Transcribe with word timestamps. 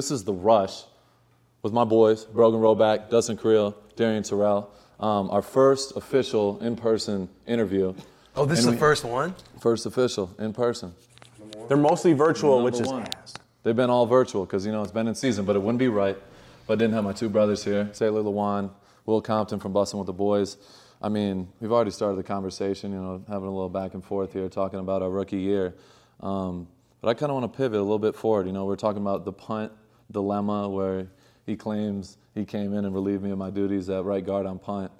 This 0.00 0.10
is 0.10 0.24
the 0.24 0.32
rush 0.32 0.84
with 1.60 1.74
my 1.74 1.84
boys, 1.84 2.24
Brogan 2.24 2.58
Roback, 2.58 3.10
Dustin 3.10 3.36
Creel, 3.36 3.76
Darian 3.96 4.22
Terrell. 4.22 4.70
Um, 4.98 5.28
our 5.28 5.42
first 5.42 5.94
official 5.94 6.58
in-person 6.60 7.28
interview. 7.46 7.92
Oh, 8.34 8.46
this 8.46 8.60
And 8.60 8.60
is 8.60 8.64
the 8.64 8.70
we- 8.70 8.76
first 8.78 9.04
one. 9.04 9.34
First 9.60 9.84
official 9.84 10.30
in 10.38 10.54
person. 10.54 10.94
They're 11.68 11.76
mostly 11.76 12.14
virtual, 12.14 12.62
which 12.62 12.80
is 12.80 12.86
one. 12.86 13.02
ass. 13.02 13.34
They've 13.62 13.76
been 13.76 13.90
all 13.90 14.06
virtual 14.06 14.46
because 14.46 14.64
you 14.64 14.72
know 14.72 14.80
it's 14.82 14.90
been 14.90 15.06
in 15.06 15.14
season, 15.14 15.44
but 15.44 15.54
it 15.54 15.58
wouldn't 15.58 15.78
be 15.78 15.88
right. 15.88 16.16
But 16.66 16.72
I 16.72 16.76
didn't 16.76 16.94
have 16.94 17.04
my 17.04 17.12
two 17.12 17.28
brothers 17.28 17.62
here, 17.62 17.84
Taylor 17.92 18.22
Lewan, 18.22 18.70
Will 19.04 19.20
Compton 19.20 19.60
from 19.60 19.74
Bussin' 19.74 19.98
with 19.98 20.06
the 20.06 20.14
Boys. 20.14 20.56
I 21.02 21.10
mean, 21.10 21.46
we've 21.60 21.72
already 21.72 21.90
started 21.90 22.16
the 22.16 22.22
conversation, 22.22 22.92
you 22.92 22.98
know, 23.02 23.22
having 23.28 23.48
a 23.48 23.52
little 23.52 23.68
back 23.68 23.92
and 23.92 24.02
forth 24.02 24.32
here, 24.32 24.48
talking 24.48 24.78
about 24.80 25.02
our 25.02 25.10
rookie 25.10 25.40
year. 25.40 25.74
Um, 26.20 26.68
but 27.02 27.08
I 27.10 27.12
kind 27.12 27.30
of 27.30 27.34
want 27.38 27.52
to 27.52 27.54
pivot 27.54 27.78
a 27.78 27.82
little 27.82 27.98
bit 27.98 28.14
forward. 28.16 28.46
You 28.46 28.54
know, 28.54 28.64
we're 28.64 28.76
talking 28.76 29.02
about 29.02 29.26
the 29.26 29.32
punt 29.32 29.72
dilemma 30.10 30.68
where 30.68 31.06
he 31.46 31.56
claims 31.56 32.16
he 32.34 32.44
came 32.44 32.74
in 32.74 32.84
and 32.84 32.94
relieved 32.94 33.22
me 33.22 33.30
of 33.30 33.38
my 33.38 33.50
duties 33.50 33.88
at 33.90 34.04
right 34.04 34.24
guard 34.24 34.46
on 34.46 34.58
punt. 34.58 34.90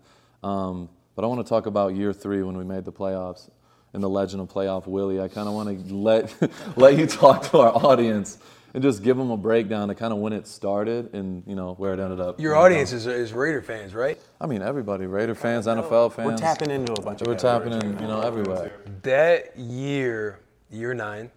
Um, 0.42 0.88
but 1.14 1.24
I 1.24 1.28
want 1.28 1.45
to 1.45 1.48
talk 1.48 1.66
about 1.66 1.95
year 1.95 2.12
three 2.12 2.42
when 2.42 2.56
we 2.56 2.64
made 2.64 2.84
the 2.84 2.92
playoffs 2.92 3.50
and 3.92 4.02
the 4.02 4.09
legend 4.09 4.41
of 4.41 4.48
playoff 4.48 4.86
Willie. 4.86 5.20
I 5.20 5.28
kind 5.28 5.48
of 5.48 5.55
want 5.55 5.88
to 5.88 5.95
let 5.95 6.34
let 6.77 6.96
you 6.96 7.06
talk 7.06 7.50
to 7.50 7.59
our 7.59 7.73
audience 7.73 8.38
and 8.73 8.83
just 8.83 9.02
give 9.02 9.16
them 9.16 9.30
a 9.30 9.36
breakdown 9.36 9.91
of 9.91 9.96
kind 9.96 10.12
of 10.12 10.20
when 10.20 10.33
it 10.33 10.46
started 10.46 11.12
and 11.12 11.42
you 11.47 11.55
know 11.55 11.74
where 11.74 11.92
it 11.92 12.00
ended 12.00 12.20
up. 12.20 12.41
Your 12.41 12.56
audience 12.56 12.92
is, 12.92 13.06
is 13.06 13.33
Raider 13.33 13.62
fans, 13.62 13.95
right? 13.95 14.19
I 14.41 14.47
mean, 14.47 14.62
everybody, 14.62 15.06
Raider 15.06 15.34
fans, 15.34 15.67
NFL 15.67 16.12
fans. 16.12 16.27
We're 16.30 16.36
tapping 16.36 16.70
into 16.70 16.92
a 16.92 17.02
bunch 17.02 17.20
of 17.20 17.27
We're 17.27 17.34
guys. 17.34 17.42
tapping 17.42 17.72
in, 17.72 17.98
you 18.00 18.06
know, 18.06 18.20
everywhere. 18.20 18.72
That 19.02 19.58
year, 19.58 20.39
year 20.70 20.95
nine, 20.95 21.30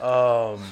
um, 0.00 0.62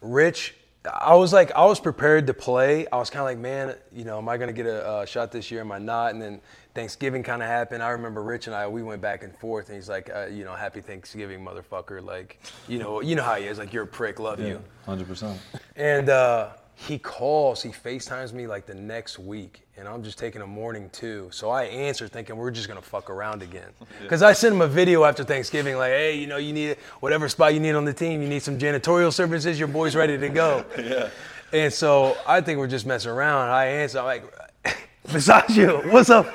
Rich, 0.00 0.54
I 0.84 1.14
was 1.14 1.32
like, 1.32 1.52
I 1.52 1.64
was 1.66 1.78
prepared 1.78 2.26
to 2.28 2.34
play. 2.34 2.86
I 2.90 2.96
was 2.96 3.10
kind 3.10 3.20
of 3.20 3.26
like, 3.26 3.38
man, 3.38 3.74
you 3.92 4.04
know, 4.04 4.16
am 4.16 4.28
I 4.30 4.38
gonna 4.38 4.52
get 4.52 4.64
a 4.64 4.86
uh, 4.86 5.04
shot 5.04 5.30
this 5.30 5.50
year? 5.50 5.60
Am 5.60 5.70
I 5.70 5.78
not? 5.78 6.12
And 6.12 6.22
then 6.22 6.40
Thanksgiving 6.74 7.22
kind 7.22 7.42
of 7.42 7.48
happened. 7.48 7.82
I 7.82 7.90
remember 7.90 8.22
Rich 8.22 8.46
and 8.46 8.56
I, 8.56 8.66
we 8.66 8.82
went 8.82 9.02
back 9.02 9.22
and 9.22 9.36
forth, 9.36 9.68
and 9.68 9.76
he's 9.76 9.90
like, 9.90 10.10
uh, 10.14 10.26
you 10.26 10.44
know, 10.44 10.54
Happy 10.54 10.80
Thanksgiving, 10.80 11.44
motherfucker. 11.44 12.02
Like, 12.02 12.38
you 12.66 12.78
know, 12.78 13.02
you 13.02 13.14
know 13.14 13.22
how 13.22 13.34
he 13.34 13.44
is. 13.44 13.58
Like, 13.58 13.74
you're 13.74 13.84
a 13.84 13.86
prick. 13.86 14.18
Love 14.18 14.40
you. 14.40 14.62
Hundred 14.86 15.06
percent. 15.06 15.38
And 15.76 16.08
uh, 16.08 16.50
he 16.86 16.98
calls, 16.98 17.62
he 17.62 17.68
FaceTimes 17.68 18.32
me 18.32 18.46
like 18.46 18.64
the 18.64 18.74
next 18.74 19.18
week, 19.18 19.66
and 19.76 19.86
I'm 19.86 20.02
just 20.02 20.18
taking 20.18 20.40
a 20.40 20.46
morning 20.46 20.88
too. 20.92 21.28
So 21.30 21.50
I 21.50 21.64
answer 21.64 22.08
thinking 22.08 22.36
we're 22.36 22.50
just 22.50 22.68
gonna 22.68 22.80
fuck 22.80 23.10
around 23.10 23.42
again. 23.42 23.68
Because 24.02 24.22
I 24.22 24.32
sent 24.32 24.54
him 24.54 24.62
a 24.62 24.66
video 24.66 25.04
after 25.04 25.22
Thanksgiving, 25.22 25.76
like, 25.76 25.92
hey, 25.92 26.18
you 26.18 26.26
know, 26.26 26.38
you 26.38 26.54
need 26.54 26.78
whatever 27.00 27.28
spot 27.28 27.52
you 27.52 27.60
need 27.60 27.74
on 27.74 27.84
the 27.84 27.92
team, 27.92 28.22
you 28.22 28.28
need 28.28 28.42
some 28.42 28.58
janitorial 28.58 29.12
services, 29.12 29.58
your 29.58 29.68
boy's 29.68 29.94
ready 29.94 30.16
to 30.16 30.28
go. 30.30 30.64
yeah. 30.78 31.10
And 31.52 31.70
so 31.70 32.16
I 32.26 32.40
think 32.40 32.58
we're 32.58 32.66
just 32.66 32.86
messing 32.86 33.10
around. 33.10 33.50
I 33.50 33.66
answer, 33.66 33.98
I'm 33.98 34.06
like, 34.06 34.24
Bisaccia, 35.08 35.92
what's 35.92 36.08
up? 36.08 36.26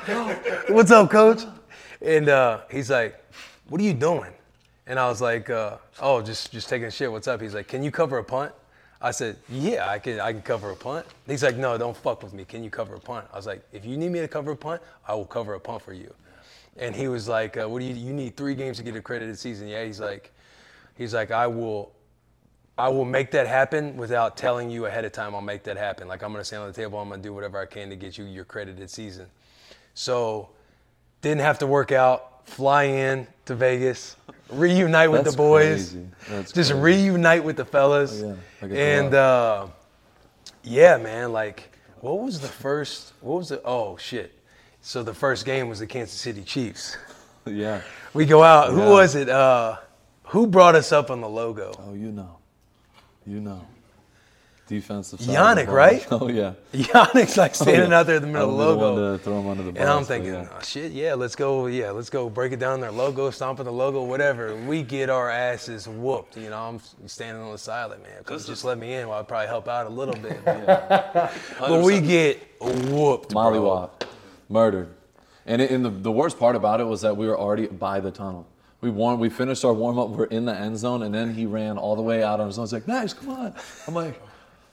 What's 0.69 0.91
up, 0.91 1.09
coach? 1.09 1.41
And 2.01 2.29
uh, 2.29 2.61
he's 2.69 2.91
like, 2.91 3.19
what 3.67 3.81
are 3.81 3.83
you 3.83 3.93
doing? 3.93 4.31
And 4.85 4.99
I 4.99 5.09
was 5.09 5.21
like, 5.21 5.49
uh, 5.49 5.77
oh, 5.99 6.21
just 6.21 6.51
just 6.51 6.69
taking 6.69 6.85
a 6.85 6.91
shit. 6.91 7.11
What's 7.11 7.27
up? 7.27 7.41
He's 7.41 7.55
like, 7.55 7.67
can 7.67 7.81
you 7.81 7.89
cover 7.89 8.19
a 8.19 8.23
punt? 8.23 8.53
I 9.05 9.11
said, 9.11 9.37
yeah, 9.49 9.87
I 9.87 9.99
can. 9.99 10.19
I 10.19 10.31
can 10.31 10.41
cover 10.41 10.71
a 10.71 10.75
punt. 10.75 11.05
He's 11.27 11.43
like, 11.43 11.57
no, 11.57 11.77
don't 11.77 11.95
fuck 11.95 12.23
with 12.23 12.33
me. 12.33 12.43
Can 12.43 12.63
you 12.63 12.71
cover 12.71 12.95
a 12.95 12.99
punt? 12.99 13.27
I 13.31 13.35
was 13.35 13.45
like, 13.45 13.61
if 13.71 13.85
you 13.85 13.97
need 13.97 14.09
me 14.09 14.19
to 14.19 14.27
cover 14.27 14.49
a 14.53 14.55
punt, 14.55 14.81
I 15.07 15.13
will 15.13 15.27
cover 15.27 15.53
a 15.53 15.59
punt 15.59 15.83
for 15.83 15.93
you. 15.93 16.11
And 16.77 16.95
he 16.95 17.07
was 17.07 17.27
like, 17.27 17.55
uh, 17.55 17.69
what 17.69 17.81
do 17.81 17.85
you? 17.85 17.93
You 17.93 18.13
need 18.13 18.35
three 18.35 18.55
games 18.55 18.77
to 18.77 18.83
get 18.83 18.95
accredited 18.95 19.37
season. 19.37 19.67
Yeah. 19.67 19.85
He's 19.85 19.99
like, 19.99 20.33
he's 20.97 21.13
like, 21.13 21.29
I 21.29 21.45
will. 21.45 21.91
I 22.79 22.89
will 22.89 23.05
make 23.05 23.29
that 23.31 23.45
happen 23.45 23.95
without 23.95 24.37
telling 24.37 24.71
you 24.71 24.87
ahead 24.87 25.05
of 25.05 25.11
time. 25.11 25.35
I'll 25.35 25.39
make 25.39 25.63
that 25.65 25.77
happen. 25.77 26.07
Like 26.07 26.23
I'm 26.23 26.31
gonna 26.31 26.43
stand 26.43 26.63
on 26.63 26.69
the 26.69 26.73
table. 26.73 26.97
I'm 26.99 27.07
gonna 27.07 27.21
do 27.21 27.31
whatever 27.31 27.59
I 27.59 27.67
can 27.67 27.91
to 27.91 27.95
get 27.95 28.17
you 28.17 28.25
your 28.25 28.43
credited 28.43 28.89
season. 28.89 29.27
So 29.93 30.49
didn't 31.21 31.41
have 31.41 31.59
to 31.59 31.67
work 31.67 31.91
out. 31.91 32.47
Fly 32.47 32.83
in 32.85 33.27
to 33.45 33.53
Vegas, 33.53 34.17
reunite 34.49 35.11
with 35.11 35.23
That's 35.23 35.35
the 35.35 35.41
boys, 35.41 35.95
just 36.29 36.53
crazy. 36.71 36.73
reunite 36.73 37.43
with 37.43 37.57
the 37.57 37.65
fellas. 37.65 38.21
Oh, 38.23 38.37
yeah. 38.61 38.99
And 38.99 39.13
uh, 39.13 39.67
yeah, 40.63 40.97
man. 40.97 41.31
Like, 41.31 41.75
what 42.01 42.19
was 42.19 42.39
the 42.39 42.47
first? 42.47 43.13
What 43.21 43.37
was 43.37 43.49
the? 43.49 43.61
Oh 43.63 43.97
shit. 43.97 44.31
So 44.81 45.01
the 45.03 45.13
first 45.13 45.45
game 45.45 45.67
was 45.67 45.79
the 45.79 45.87
Kansas 45.87 46.19
City 46.19 46.43
Chiefs. 46.43 46.97
Yeah. 47.47 47.81
We 48.15 48.25
go 48.25 48.41
out. 48.41 48.71
Who 48.71 48.79
was 48.79 49.13
it? 49.13 49.29
Uh, 49.29 49.77
who 50.23 50.47
brought 50.47 50.73
us 50.73 50.91
up 50.91 51.11
on 51.11 51.21
the 51.21 51.29
logo? 51.29 51.73
Oh, 51.77 51.93
you 51.93 52.11
know. 52.11 52.39
You 53.23 53.39
know. 53.39 53.67
Defensive. 54.67 55.21
side 55.21 55.35
Yannick, 55.35 55.67
right? 55.67 56.05
Oh 56.11 56.27
yeah. 56.27 56.53
Yannick's 56.73 57.37
like 57.37 57.51
oh, 57.51 57.53
standing 57.53 57.81
Oh, 57.83 57.89
yeah. 57.89 57.99
out 57.99 58.05
there 58.07 58.15
in 58.15 58.21
the 58.23 58.27
middle 58.27 58.49
of 58.49 58.57
the 58.79 58.85
logo. 58.85 59.17
throw 59.19 59.39
him 59.39 59.47
under 59.47 59.63
the 59.63 59.71
bus. 59.71 59.79
And 59.81 59.89
I'm 59.89 60.03
thinking, 60.03 60.33
yeah. 60.33 60.47
oh, 60.51 60.61
shit, 60.63 60.91
yeah, 60.91 61.13
let's 61.13 61.35
go, 61.35 61.67
yeah, 61.67 61.91
let's 61.91 62.09
go 62.09 62.29
break 62.29 62.51
it 62.51 62.59
down 62.59 62.79
their 62.81 62.91
logo, 62.91 63.29
stomp 63.29 63.59
on 63.59 63.65
the 63.65 63.71
logo, 63.71 64.03
whatever. 64.03 64.55
We 64.55 64.81
get 64.81 65.09
our 65.11 65.29
asses 65.29 65.87
whooped. 65.87 66.35
You 66.37 66.49
know, 66.49 66.57
I'm 66.57 66.79
standing 67.07 67.43
on 67.43 67.51
the 67.51 67.57
side 67.59 67.85
like, 67.91 68.01
man, 68.01 68.23
coach, 68.23 68.47
just 68.47 68.65
let 68.65 68.79
me 68.79 68.93
in. 68.95 69.07
Well, 69.07 69.19
I'd 69.19 69.27
probably 69.27 69.47
help 69.47 69.67
out 69.67 69.85
a 69.85 69.89
little 69.89 70.15
bit. 70.15 70.43
but 70.45 71.83
we 71.83 72.01
get 72.01 72.39
whooped, 72.59 73.29
bro. 73.29 73.41
Mollywop, 73.43 74.03
murdered. 74.49 74.89
And, 75.45 75.61
it, 75.61 75.69
and 75.69 75.85
the, 75.85 75.91
the 75.91 76.11
worst 76.11 76.39
part 76.39 76.55
about 76.55 76.81
it 76.81 76.85
was 76.85 77.01
that 77.01 77.15
we 77.15 77.27
were 77.27 77.37
already 77.37 77.67
by 77.67 77.99
the 77.99 78.09
tunnel. 78.09 78.47
We 78.81 78.89
warm, 78.89 79.19
we 79.19 79.29
finished 79.29 79.63
our 79.65 79.73
warm 79.73 79.97
up. 79.97 80.09
We're 80.09 80.25
in 80.25 80.45
the 80.45 80.53
end 80.55 80.77
zone, 80.77 81.03
and 81.03 81.13
then 81.13 81.33
he 81.33 81.45
ran 81.45 81.77
all 81.77 81.95
the 81.95 82.01
way 82.01 82.23
out 82.23 82.39
on 82.39 82.47
his 82.47 82.59
own. 82.59 82.65
He's 82.65 82.73
like, 82.73 82.87
"Maxx, 82.87 83.13
come 83.13 83.29
on." 83.29 83.53
I'm 83.87 83.93
like, 83.95 84.21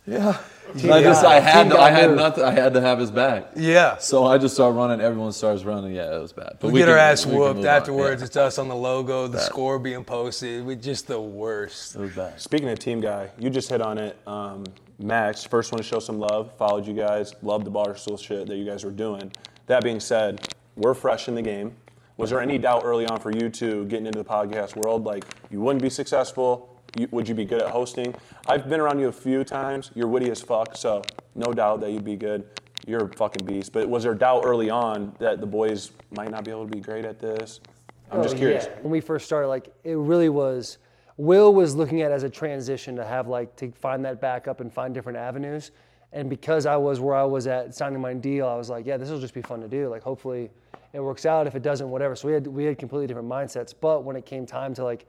"Yeah." 0.06 0.38
I 0.74 1.02
just, 1.02 1.22
I 1.22 1.38
had, 1.38 1.68
to, 1.70 1.78
I 1.78 1.90
had 1.90 2.16
nothing. 2.16 2.44
I 2.44 2.50
had 2.50 2.72
to 2.74 2.80
have 2.80 2.98
his 2.98 3.10
back. 3.10 3.48
Yeah. 3.56 3.98
So 3.98 4.24
I 4.24 4.38
just 4.38 4.54
started 4.54 4.74
running. 4.76 5.00
Everyone 5.02 5.32
starts 5.32 5.64
running. 5.64 5.94
Yeah, 5.94 6.16
it 6.16 6.20
was 6.22 6.32
bad. 6.32 6.56
But 6.60 6.70
We, 6.72 6.80
get 6.80 6.86
can- 6.86 6.92
our 6.94 6.98
ass 6.98 7.26
we 7.26 7.36
whooped 7.36 7.64
afterwards. 7.64 8.22
Yeah, 8.22 8.26
It's 8.26 8.36
us 8.36 8.58
on 8.58 8.68
the 8.68 8.74
logo, 8.74 9.26
the 9.26 9.38
score 9.40 9.78
being 9.78 10.02
posted. 10.02 10.64
We 10.64 10.76
just 10.76 11.08
the 11.08 11.20
worst. 11.20 11.96
it 11.96 12.00
was 12.00 12.14
bad. 12.14 12.40
Speaking 12.40 12.70
of 12.70 12.78
team 12.78 13.00
guy, 13.02 13.28
you 13.38 13.50
just 13.50 13.68
hit 13.68 13.82
on 13.82 13.98
it. 13.98 14.16
Um, 14.26 14.64
Maxx, 14.98 15.44
first 15.44 15.72
one 15.72 15.78
to 15.78 15.84
show 15.84 15.98
some 15.98 16.18
love, 16.18 16.56
followed 16.56 16.86
you 16.86 16.94
guys, 16.94 17.34
loved 17.42 17.66
the 17.66 17.70
barstool 17.70 18.18
shit 18.18 18.46
that 18.46 18.56
you 18.56 18.64
guys 18.64 18.84
were 18.84 18.90
doing. 18.92 19.30
That 19.66 19.82
being 19.82 20.00
said, 20.00 20.48
we're 20.76 20.94
fresh 20.94 21.28
in 21.28 21.34
the 21.34 21.42
game. 21.42 21.76
Was 22.16 22.30
there 22.30 22.40
any 22.40 22.56
doubt 22.56 22.82
early 22.84 23.04
on 23.06 23.18
for 23.20 23.30
you 23.30 23.50
two 23.50 23.84
getting 23.86 24.06
into 24.06 24.18
the 24.20 24.24
podcast 24.24 24.76
world? 24.76 25.04
Like, 25.04 25.24
you 25.50 25.60
wouldn't 25.60 25.82
be 25.82 25.90
successful? 25.90 26.71
You, 26.96 27.08
would 27.10 27.28
you 27.28 27.34
be 27.34 27.44
good 27.44 27.62
at 27.62 27.70
hosting? 27.70 28.14
I've 28.46 28.68
been 28.68 28.80
around 28.80 28.98
you 28.98 29.08
a 29.08 29.12
few 29.12 29.44
times. 29.44 29.90
You're 29.94 30.08
witty 30.08 30.30
as 30.30 30.42
fuck, 30.42 30.76
so 30.76 31.02
no 31.34 31.52
doubt 31.52 31.80
that 31.80 31.90
you'd 31.90 32.04
be 32.04 32.16
good. 32.16 32.44
You're 32.86 33.04
a 33.04 33.08
fucking 33.08 33.46
beast. 33.46 33.72
But 33.72 33.88
was 33.88 34.02
there 34.02 34.14
doubt 34.14 34.42
early 34.44 34.68
on 34.68 35.14
that 35.18 35.40
the 35.40 35.46
boys 35.46 35.92
might 36.10 36.30
not 36.30 36.44
be 36.44 36.50
able 36.50 36.66
to 36.66 36.70
be 36.70 36.80
great 36.80 37.04
at 37.04 37.18
this? 37.18 37.60
I'm 38.10 38.22
just 38.22 38.34
Oh, 38.34 38.38
curious. 38.38 38.66
Yeah. 38.66 38.82
When 38.82 38.90
we 38.90 39.00
first 39.00 39.24
started, 39.24 39.48
like 39.48 39.72
it 39.84 39.96
really 39.96 40.28
was. 40.28 40.78
Will 41.16 41.54
was 41.54 41.74
looking 41.74 42.02
at 42.02 42.10
it 42.10 42.14
as 42.14 42.24
a 42.24 42.28
transition 42.30 42.96
to 42.96 43.04
have 43.04 43.26
like 43.28 43.56
to 43.56 43.70
find 43.72 44.04
that 44.04 44.20
backup 44.20 44.60
and 44.60 44.72
find 44.72 44.92
different 44.92 45.18
avenues. 45.18 45.70
And 46.12 46.28
because 46.28 46.66
I 46.66 46.76
was 46.76 47.00
where 47.00 47.14
I 47.14 47.24
was 47.24 47.46
at 47.46 47.74
signing 47.74 48.00
my 48.00 48.12
deal, 48.12 48.46
I 48.46 48.56
was 48.56 48.68
like, 48.68 48.84
yeah, 48.84 48.98
this 48.98 49.08
will 49.08 49.20
just 49.20 49.32
be 49.32 49.40
fun 49.40 49.60
to 49.60 49.68
do. 49.68 49.88
Like 49.88 50.02
hopefully 50.02 50.50
it 50.92 51.00
works 51.00 51.24
out. 51.24 51.46
If 51.46 51.54
it 51.54 51.62
doesn't, 51.62 51.88
whatever. 51.88 52.14
So 52.16 52.28
we 52.28 52.34
had 52.34 52.46
we 52.46 52.64
had 52.64 52.76
completely 52.78 53.06
different 53.06 53.28
mindsets. 53.28 53.72
But 53.78 54.04
when 54.04 54.16
it 54.16 54.26
came 54.26 54.44
time 54.44 54.74
to 54.74 54.84
like 54.84 55.06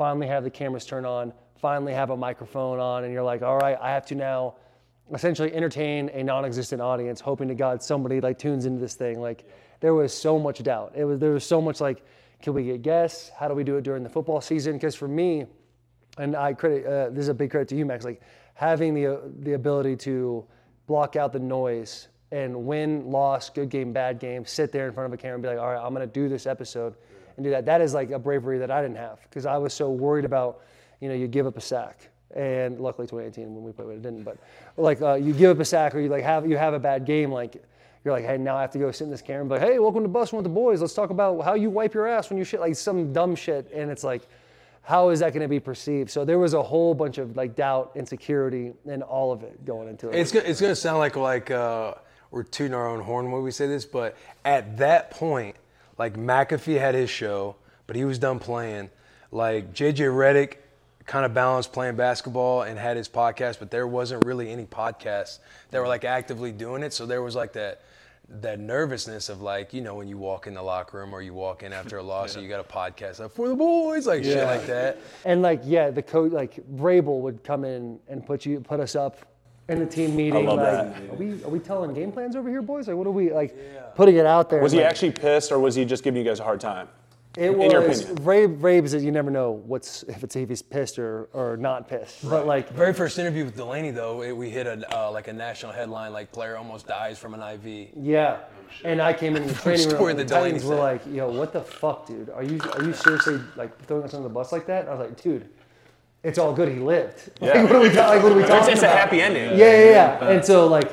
finally 0.00 0.26
have 0.26 0.44
the 0.44 0.50
cameras 0.50 0.86
turn 0.86 1.04
on, 1.04 1.30
finally 1.60 1.92
have 1.92 2.08
a 2.08 2.16
microphone 2.16 2.80
on, 2.80 3.04
and 3.04 3.12
you're 3.12 3.22
like, 3.22 3.42
all 3.42 3.58
right, 3.58 3.76
I 3.82 3.90
have 3.90 4.06
to 4.06 4.14
now 4.14 4.54
essentially 5.12 5.52
entertain 5.52 6.08
a 6.14 6.22
non-existent 6.22 6.80
audience, 6.80 7.20
hoping 7.20 7.48
to 7.48 7.54
God 7.54 7.82
somebody 7.82 8.18
like 8.18 8.38
tunes 8.38 8.64
into 8.64 8.80
this 8.80 8.94
thing. 8.94 9.20
Like 9.20 9.46
there 9.80 9.92
was 9.92 10.14
so 10.14 10.38
much 10.38 10.62
doubt. 10.62 10.92
It 10.96 11.04
was 11.04 11.20
there 11.20 11.32
was 11.32 11.44
so 11.44 11.60
much 11.60 11.82
like, 11.82 12.02
can 12.40 12.54
we 12.54 12.64
get 12.64 12.80
guests? 12.80 13.30
How 13.38 13.46
do 13.46 13.52
we 13.52 13.62
do 13.62 13.76
it 13.76 13.82
during 13.82 14.02
the 14.02 14.08
football 14.08 14.40
season? 14.40 14.72
Because 14.72 14.94
for 14.94 15.06
me, 15.06 15.44
and 16.16 16.34
I 16.34 16.54
credit 16.54 16.86
uh, 16.86 17.10
this 17.10 17.24
is 17.24 17.28
a 17.28 17.34
big 17.34 17.50
credit 17.50 17.68
to 17.68 17.76
you, 17.76 17.84
Maxx. 17.84 18.02
Like 18.02 18.22
having 18.54 18.94
the 18.94 19.06
uh, 19.06 19.18
the 19.40 19.52
ability 19.52 19.96
to 19.96 20.46
block 20.86 21.14
out 21.16 21.30
the 21.30 21.40
noise 21.40 22.08
and 22.32 22.64
win, 22.64 23.10
loss, 23.10 23.50
good 23.50 23.68
game, 23.68 23.92
bad 23.92 24.18
game, 24.18 24.46
sit 24.46 24.72
there 24.72 24.86
in 24.88 24.94
front 24.94 25.12
of 25.12 25.12
a 25.12 25.20
camera 25.20 25.34
and 25.34 25.42
be 25.42 25.48
like, 25.50 25.58
all 25.58 25.74
right, 25.74 25.84
I'm 25.84 25.92
gonna 25.92 26.06
do 26.06 26.26
this 26.26 26.46
episode 26.46 26.94
and 27.36 27.44
do 27.44 27.50
that. 27.50 27.64
That 27.66 27.80
is 27.80 27.94
like 27.94 28.10
a 28.10 28.18
bravery 28.18 28.58
that 28.58 28.70
I 28.70 28.82
didn't 28.82 28.96
have 28.96 29.20
because 29.22 29.46
I 29.46 29.56
was 29.58 29.72
so 29.72 29.90
worried 29.90 30.24
about, 30.24 30.60
you 31.00 31.08
know, 31.08 31.14
you 31.14 31.26
give 31.28 31.46
up 31.46 31.56
a 31.56 31.60
sack. 31.60 32.08
And 32.34 32.78
luckily, 32.78 33.06
2018 33.08 33.54
when 33.54 33.64
we 33.64 33.72
played, 33.72 33.88
it 33.88 34.02
didn't. 34.02 34.22
But 34.22 34.38
like, 34.76 35.02
uh, 35.02 35.14
you 35.14 35.32
give 35.32 35.50
up 35.50 35.60
a 35.60 35.64
sack, 35.64 35.94
or 35.94 36.00
you 36.00 36.08
like 36.08 36.22
have 36.22 36.48
you 36.48 36.56
have 36.56 36.74
a 36.74 36.78
bad 36.78 37.04
game, 37.04 37.32
like 37.32 37.60
you're 38.04 38.14
like, 38.14 38.24
hey, 38.24 38.38
now 38.38 38.56
I 38.56 38.62
have 38.62 38.70
to 38.72 38.78
go 38.78 38.90
sit 38.90 39.04
in 39.04 39.10
this 39.10 39.20
camera 39.20 39.42
and 39.42 39.50
be 39.50 39.54
like, 39.56 39.62
hey, 39.62 39.78
welcome 39.78 40.02
to 40.02 40.08
Bussin' 40.08 40.34
with 40.34 40.44
the 40.44 40.50
Boys. 40.50 40.80
Let's 40.80 40.94
talk 40.94 41.10
about 41.10 41.42
how 41.42 41.54
you 41.54 41.68
wipe 41.68 41.92
your 41.92 42.06
ass 42.06 42.30
when 42.30 42.38
you 42.38 42.44
shit, 42.44 42.60
like 42.60 42.74
some 42.74 43.12
dumb 43.12 43.34
shit. 43.34 43.70
And 43.74 43.90
it's 43.90 44.04
like, 44.04 44.22
how 44.82 45.10
is 45.10 45.20
that 45.20 45.34
going 45.34 45.42
to 45.42 45.48
be 45.48 45.60
perceived? 45.60 46.10
So 46.10 46.24
there 46.24 46.38
was 46.38 46.54
a 46.54 46.62
whole 46.62 46.94
bunch 46.94 47.18
of 47.18 47.36
like 47.36 47.56
doubt, 47.56 47.92
insecurity, 47.94 48.72
and 48.88 49.02
all 49.02 49.32
of 49.32 49.42
it 49.42 49.64
going 49.66 49.88
into 49.88 50.08
it. 50.08 50.14
It's 50.14 50.32
gonna, 50.32 50.46
it's 50.46 50.60
gonna 50.60 50.74
sound 50.74 50.98
like 50.98 51.16
like 51.16 51.50
uh, 51.50 51.94
we're 52.30 52.42
tooting 52.42 52.74
our 52.74 52.88
own 52.88 53.00
horn 53.00 53.30
when 53.30 53.42
we 53.42 53.50
say 53.50 53.66
this, 53.66 53.84
but 53.84 54.16
at 54.44 54.78
that 54.78 55.10
point, 55.10 55.56
like 56.00 56.16
McAfee 56.16 56.78
had 56.78 56.94
his 56.94 57.10
show, 57.10 57.56
but 57.86 57.94
he 57.94 58.06
was 58.06 58.18
done 58.18 58.38
playing. 58.38 58.88
Like 59.30 59.74
JJ 59.74 59.96
Redick 59.96 60.54
kind 61.04 61.26
of 61.26 61.34
balanced 61.34 61.74
playing 61.74 61.96
basketball 61.96 62.62
and 62.62 62.78
had 62.78 62.96
his 62.96 63.06
podcast, 63.06 63.58
but 63.58 63.70
there 63.70 63.86
wasn't 63.86 64.24
really 64.24 64.50
any 64.50 64.64
podcasts 64.64 65.40
that 65.70 65.78
were 65.78 65.86
like 65.86 66.04
actively 66.04 66.52
doing 66.52 66.82
it. 66.82 66.94
So 66.94 67.04
there 67.04 67.20
was 67.20 67.36
like 67.36 67.52
that 67.52 67.82
that 68.30 68.58
nervousness 68.58 69.28
of 69.28 69.42
like 69.42 69.74
you 69.74 69.82
know 69.82 69.94
when 69.96 70.08
you 70.08 70.16
walk 70.16 70.46
in 70.46 70.54
the 70.54 70.62
locker 70.62 70.96
room 70.96 71.12
or 71.12 71.20
you 71.20 71.34
walk 71.34 71.62
in 71.62 71.72
after 71.74 71.98
a 71.98 72.02
loss 72.02 72.34
and 72.34 72.42
you 72.42 72.48
got 72.48 72.60
a 72.60 72.72
podcast 72.72 73.18
like 73.20 73.32
for 73.32 73.48
the 73.48 73.54
boys 73.54 74.06
like 74.06 74.24
shit 74.24 74.42
like 74.42 74.64
that. 74.66 74.96
And 75.26 75.42
like, 75.42 75.60
yeah, 75.64 75.90
the 75.90 76.02
coach, 76.02 76.32
like 76.32 76.66
Vrabel 76.76 77.20
would 77.20 77.44
come 77.44 77.66
in 77.66 77.98
and 78.08 78.24
put 78.24 78.46
you, 78.46 78.60
put 78.60 78.80
us 78.80 78.96
up 78.96 79.18
in 79.70 79.78
the 79.78 79.86
team 79.86 80.16
meeting. 80.16 80.46
love 80.46 80.58
like, 80.58 80.94
that. 80.94 81.10
are 81.10 81.16
we, 81.16 81.44
are 81.44 81.48
we 81.48 81.58
telling 81.58 81.94
game 81.94 82.12
plans 82.12 82.34
over 82.36 82.48
here, 82.50 82.60
boys? 82.62 82.88
Like, 82.88 82.96
what 82.96 83.06
are 83.06 83.12
we 83.12 83.32
like, 83.32 83.56
putting 83.94 84.16
it 84.16 84.26
out 84.26 84.50
there? 84.50 84.60
Was 84.60 84.72
he 84.72 84.78
like, 84.78 84.88
actually 84.88 85.12
pissed, 85.12 85.52
or 85.52 85.58
was 85.58 85.74
he 85.74 85.84
just 85.84 86.02
giving 86.02 86.22
you 86.22 86.28
guys 86.28 86.40
a 86.40 86.44
hard 86.44 86.60
time? 86.60 86.88
It 87.36 87.52
in 87.52 87.70
your 87.70 87.86
was 87.86 88.00
opinion? 88.00 88.24
Rabe. 88.24 88.60
Rabe's 88.60 88.90
that 88.90 89.02
you 89.02 89.12
never 89.12 89.30
know 89.30 89.52
what's 89.52 90.02
if 90.04 90.24
it's 90.24 90.34
if 90.34 90.48
he's 90.48 90.62
pissed 90.62 90.98
or 90.98 91.28
or 91.32 91.56
not 91.56 91.86
pissed. 91.88 92.28
But 92.28 92.44
like, 92.44 92.70
Very 92.70 92.92
first 92.92 93.20
interview 93.20 93.44
with 93.44 93.54
Delaney 93.54 93.92
though, 93.92 94.22
it, 94.22 94.32
we 94.32 94.50
hit 94.50 94.66
a 94.66 94.84
uh, 94.98 95.12
like 95.12 95.28
a 95.28 95.32
national 95.32 95.70
headline 95.70 96.12
like 96.12 96.32
player 96.32 96.56
almost 96.56 96.88
dies 96.88 97.20
from 97.20 97.34
an 97.34 97.40
IV. 97.40 97.90
yeah. 97.96 98.38
And 98.84 99.00
I 99.00 99.12
came 99.12 99.36
in 99.36 99.46
the 99.46 99.54
training 99.62 99.86
room. 99.86 99.96
story 99.96 100.10
and 100.10 100.18
the 100.18 100.24
that 100.24 100.28
Delaney 100.28 100.52
Titans 100.54 100.64
were 100.64 100.74
said. 100.74 100.80
like, 100.80 101.02
"Yo, 101.08 101.30
what 101.30 101.52
the 101.52 101.60
fuck, 101.60 102.06
dude? 102.08 102.30
Are 102.30 102.42
you 102.42 102.58
are 102.72 102.82
you 102.82 102.92
seriously 102.92 103.38
like 103.54 103.78
throwing 103.86 104.02
us 104.02 104.14
on 104.14 104.24
the 104.24 104.28
bus 104.28 104.50
like 104.50 104.66
that?" 104.66 104.80
And 104.82 104.88
I 104.88 104.94
was 104.94 105.08
like, 105.08 105.22
"Dude, 105.22 105.48
it's 106.22 106.38
all 106.38 106.52
good. 106.52 106.68
He 106.68 106.76
lived. 106.78 107.30
Yeah. 107.40 107.54
Like, 107.62 107.64
what 107.64 107.76
are 107.76 107.80
we, 107.80 107.90
ta- 107.94 108.08
like, 108.08 108.22
what 108.22 108.32
are 108.32 108.34
we 108.34 108.42
It's, 108.42 108.50
talking 108.50 108.72
it's 108.72 108.82
a 108.82 108.86
about?" 108.86 108.98
happy 108.98 109.20
ending. 109.22 109.50
Yeah, 109.58 109.84
yeah, 109.84 109.84
yeah. 110.20 110.28
And 110.28 110.44
so 110.44 110.66
like 110.66 110.92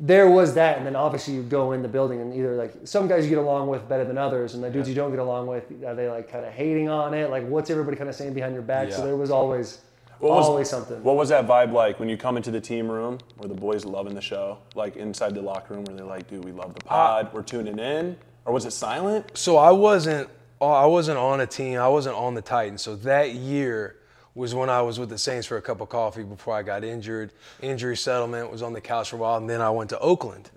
there 0.00 0.30
was 0.30 0.54
that, 0.54 0.78
and 0.78 0.86
then 0.86 0.94
obviously 0.94 1.34
you 1.34 1.42
go 1.42 1.72
in 1.72 1.82
the 1.82 1.88
building 1.88 2.20
and 2.20 2.32
either 2.34 2.54
like 2.56 2.72
some 2.84 3.08
guys 3.08 3.24
you 3.24 3.30
get 3.30 3.38
along 3.38 3.66
with 3.68 3.88
better 3.88 4.04
than 4.04 4.16
others, 4.18 4.54
and 4.54 4.62
the 4.62 4.70
dudes 4.70 4.88
you 4.88 4.94
don't 4.94 5.10
get 5.10 5.18
along 5.18 5.48
with, 5.48 5.64
are 5.84 5.94
they 5.94 6.08
like 6.08 6.30
kind 6.30 6.44
of 6.44 6.52
hating 6.52 6.88
on 6.88 7.14
it? 7.14 7.30
Like 7.30 7.46
what's 7.48 7.70
everybody 7.70 7.96
kind 7.96 8.08
of 8.08 8.14
saying 8.14 8.34
behind 8.34 8.54
your 8.54 8.62
back? 8.62 8.92
So 8.92 8.98
Yeah. 8.98 9.06
there 9.06 9.16
was 9.16 9.30
always 9.32 9.78
What 10.20 10.32
was- 10.36 10.46
always 10.46 10.70
something. 10.70 11.02
What 11.02 11.16
was 11.16 11.28
that 11.30 11.46
vibe 11.48 11.72
like 11.72 11.98
when 11.98 12.08
you 12.08 12.16
come 12.16 12.36
into 12.36 12.52
the 12.52 12.60
team 12.60 12.88
room 12.88 13.18
where 13.38 13.48
the 13.48 13.54
boys 13.54 13.84
loving 13.84 14.14
the 14.14 14.20
show, 14.20 14.58
like 14.76 14.96
inside 14.96 15.34
the 15.34 15.42
locker 15.42 15.74
room 15.74 15.84
where 15.84 15.96
they're 15.96 16.06
like, 16.06 16.28
dude, 16.28 16.44
we 16.44 16.52
love 16.52 16.74
the 16.74 16.84
pod, 16.84 17.30
we're 17.32 17.42
tuning 17.42 17.78
in? 17.80 18.16
Or 18.44 18.52
was 18.52 18.64
it 18.64 18.72
silent? 18.72 19.36
So 19.36 19.56
I 19.56 19.72
wasn't 19.72 20.28
uh, 20.60 20.66
I 20.66 20.86
wasn't 20.86 21.18
on 21.18 21.40
a 21.40 21.46
team. 21.46 21.78
I 21.80 21.86
wasn't 21.88 22.16
on 22.16 22.34
the 22.34 22.42
Titans. 22.42 22.82
So 22.82 22.96
that 22.96 23.32
year 23.34 23.96
was 24.38 24.54
when 24.54 24.70
I 24.70 24.80
was 24.82 25.00
with 25.00 25.08
the 25.08 25.18
Saints 25.18 25.48
for 25.48 25.56
a 25.56 25.62
cup 25.62 25.80
of 25.80 25.88
coffee 25.88 26.22
before 26.22 26.54
I 26.54 26.62
got 26.62 26.84
injured. 26.84 27.32
Injury 27.60 27.96
settlement 27.96 28.52
was 28.52 28.62
on 28.62 28.72
the 28.72 28.80
couch 28.80 29.10
for 29.10 29.16
a 29.16 29.18
while, 29.18 29.36
and 29.36 29.50
then 29.50 29.60
I 29.60 29.68
went 29.70 29.90
to 29.90 29.98
Oakland. 29.98 30.48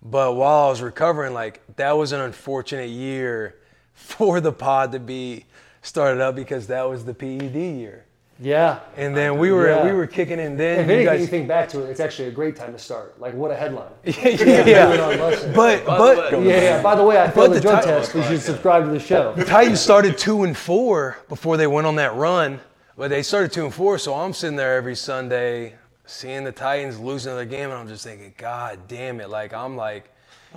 But 0.00 0.36
while 0.36 0.66
I 0.66 0.70
was 0.70 0.80
recovering, 0.80 1.34
like 1.34 1.60
that 1.74 1.90
was 1.98 2.12
an 2.12 2.20
unfortunate 2.20 2.88
year 2.88 3.56
for 3.94 4.40
the 4.40 4.52
pod 4.52 4.92
to 4.92 5.00
be 5.00 5.44
started 5.82 6.20
up 6.20 6.36
because 6.36 6.68
that 6.68 6.88
was 6.88 7.04
the 7.04 7.14
PED 7.14 7.54
year. 7.56 8.04
yeah. 8.38 8.78
And 8.96 9.16
then 9.16 9.38
we 9.38 9.50
were 9.50 9.70
Yeah. 9.70 9.84
we 9.84 9.90
were 9.92 10.06
kicking 10.06 10.38
in 10.38 10.56
then. 10.56 10.80
If 10.80 10.86
you 10.86 10.92
anything, 10.92 11.06
guys- 11.06 11.20
you 11.22 11.26
think 11.26 11.48
back 11.48 11.68
to 11.70 11.82
it, 11.84 11.90
it's 11.90 11.98
actually 12.00 12.28
a 12.28 12.32
great 12.32 12.54
time 12.54 12.72
to 12.74 12.78
start. 12.78 13.18
Like 13.20 13.34
what 13.34 13.50
a 13.50 13.56
headline. 13.56 13.90
yeah, 14.04 14.86
on 15.00 15.52
But 15.52 15.84
but 15.86 16.32
yeah, 16.42 16.60
yeah. 16.60 16.82
By 16.82 16.94
the 16.94 17.02
way, 17.02 17.20
I 17.20 17.28
failed 17.30 17.50
the 17.50 17.54
the 17.54 17.60
drug 17.60 17.82
test. 17.82 18.14
You 18.14 18.22
should 18.22 18.40
subscribe 18.42 18.84
to 18.84 18.90
the 18.90 19.00
show. 19.00 19.32
The 19.34 19.44
Titans 19.44 19.80
started 19.80 20.16
two 20.16 20.44
and 20.44 20.56
four 20.56 21.18
before 21.28 21.56
they 21.56 21.66
went 21.66 21.86
on 21.88 21.96
that 21.96 22.14
run, 22.14 22.60
but 22.96 23.10
they 23.10 23.22
started 23.22 23.52
two 23.52 23.64
and 23.64 23.74
four. 23.74 23.98
So 23.98 24.14
I'm 24.14 24.32
sitting 24.32 24.56
there 24.56 24.76
every 24.76 24.96
Sunday 24.96 25.74
seeing 26.06 26.44
the 26.44 26.52
Titans 26.52 26.98
losing 26.98 27.34
their 27.34 27.44
game, 27.44 27.70
and 27.70 27.74
I'm 27.74 27.88
just 27.88 28.04
thinking, 28.04 28.34
God 28.36 28.78
damn 28.88 29.20
it! 29.20 29.28
Like 29.28 29.52
I'm 29.52 29.76
like, 29.76 30.10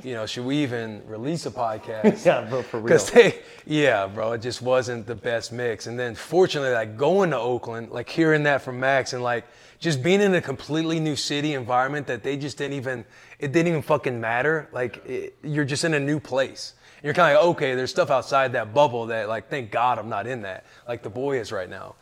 you 0.04 0.14
know, 0.14 0.26
should 0.26 0.46
we 0.46 0.58
even 0.58 1.02
release 1.08 1.46
a 1.46 1.52
podcast? 1.52 2.26
Yeah, 2.26 2.42
bro, 2.42 2.62
for 2.62 2.78
real. 2.78 2.86
Because 2.86 3.12
they, 3.12 3.40
yeah, 3.66 4.08
bro, 4.08 4.34
it 4.34 4.42
just 4.42 4.62
wasn't 4.62 5.08
the 5.08 5.16
best 5.16 5.52
mix. 5.52 5.88
And 5.88 6.00
then 6.00 6.16
fortunately, 6.16 6.72
like 6.74 6.98
going 6.98 7.32
to 7.32 7.38
Oakland, 7.38 7.92
like 7.92 8.10
hearing 8.10 8.44
that 8.44 8.62
from 8.62 8.80
Maxx, 8.80 9.14
and 9.14 9.24
like 9.24 9.46
just 9.80 10.04
being 10.04 10.22
in 10.22 10.34
a 10.36 10.42
completely 10.42 11.00
new 11.00 11.16
city 11.16 11.54
environment 11.54 12.08
that 12.08 12.24
they 12.24 12.38
just 12.38 12.58
didn't 12.58 12.74
even, 12.74 13.06
it 13.40 13.52
didn't 13.52 13.68
even 13.68 13.82
fucking 13.82 14.20
matter. 14.20 14.70
Like 14.72 15.06
it, 15.06 15.36
you're 15.44 15.66
just 15.66 15.84
in 15.84 15.94
a 15.94 16.00
new 16.00 16.20
place. 16.20 16.74
And 17.00 17.06
you're 17.06 17.14
kind 17.14 17.34
of 17.36 17.42
like, 17.42 17.56
okay, 17.56 17.76
there's 17.76 17.92
stuff 17.92 18.10
outside 18.10 18.52
that 18.54 18.74
bubble 18.74 19.06
that, 19.06 19.30
like, 19.30 19.50
thank 19.50 19.72
God 19.72 19.98
I'm 19.98 20.10
not 20.10 20.28
in 20.28 20.42
that, 20.42 20.66
like 20.86 21.02
the 21.02 21.10
boy 21.10 21.40
is 21.40 21.52
right 21.52 21.70
now. 21.70 21.96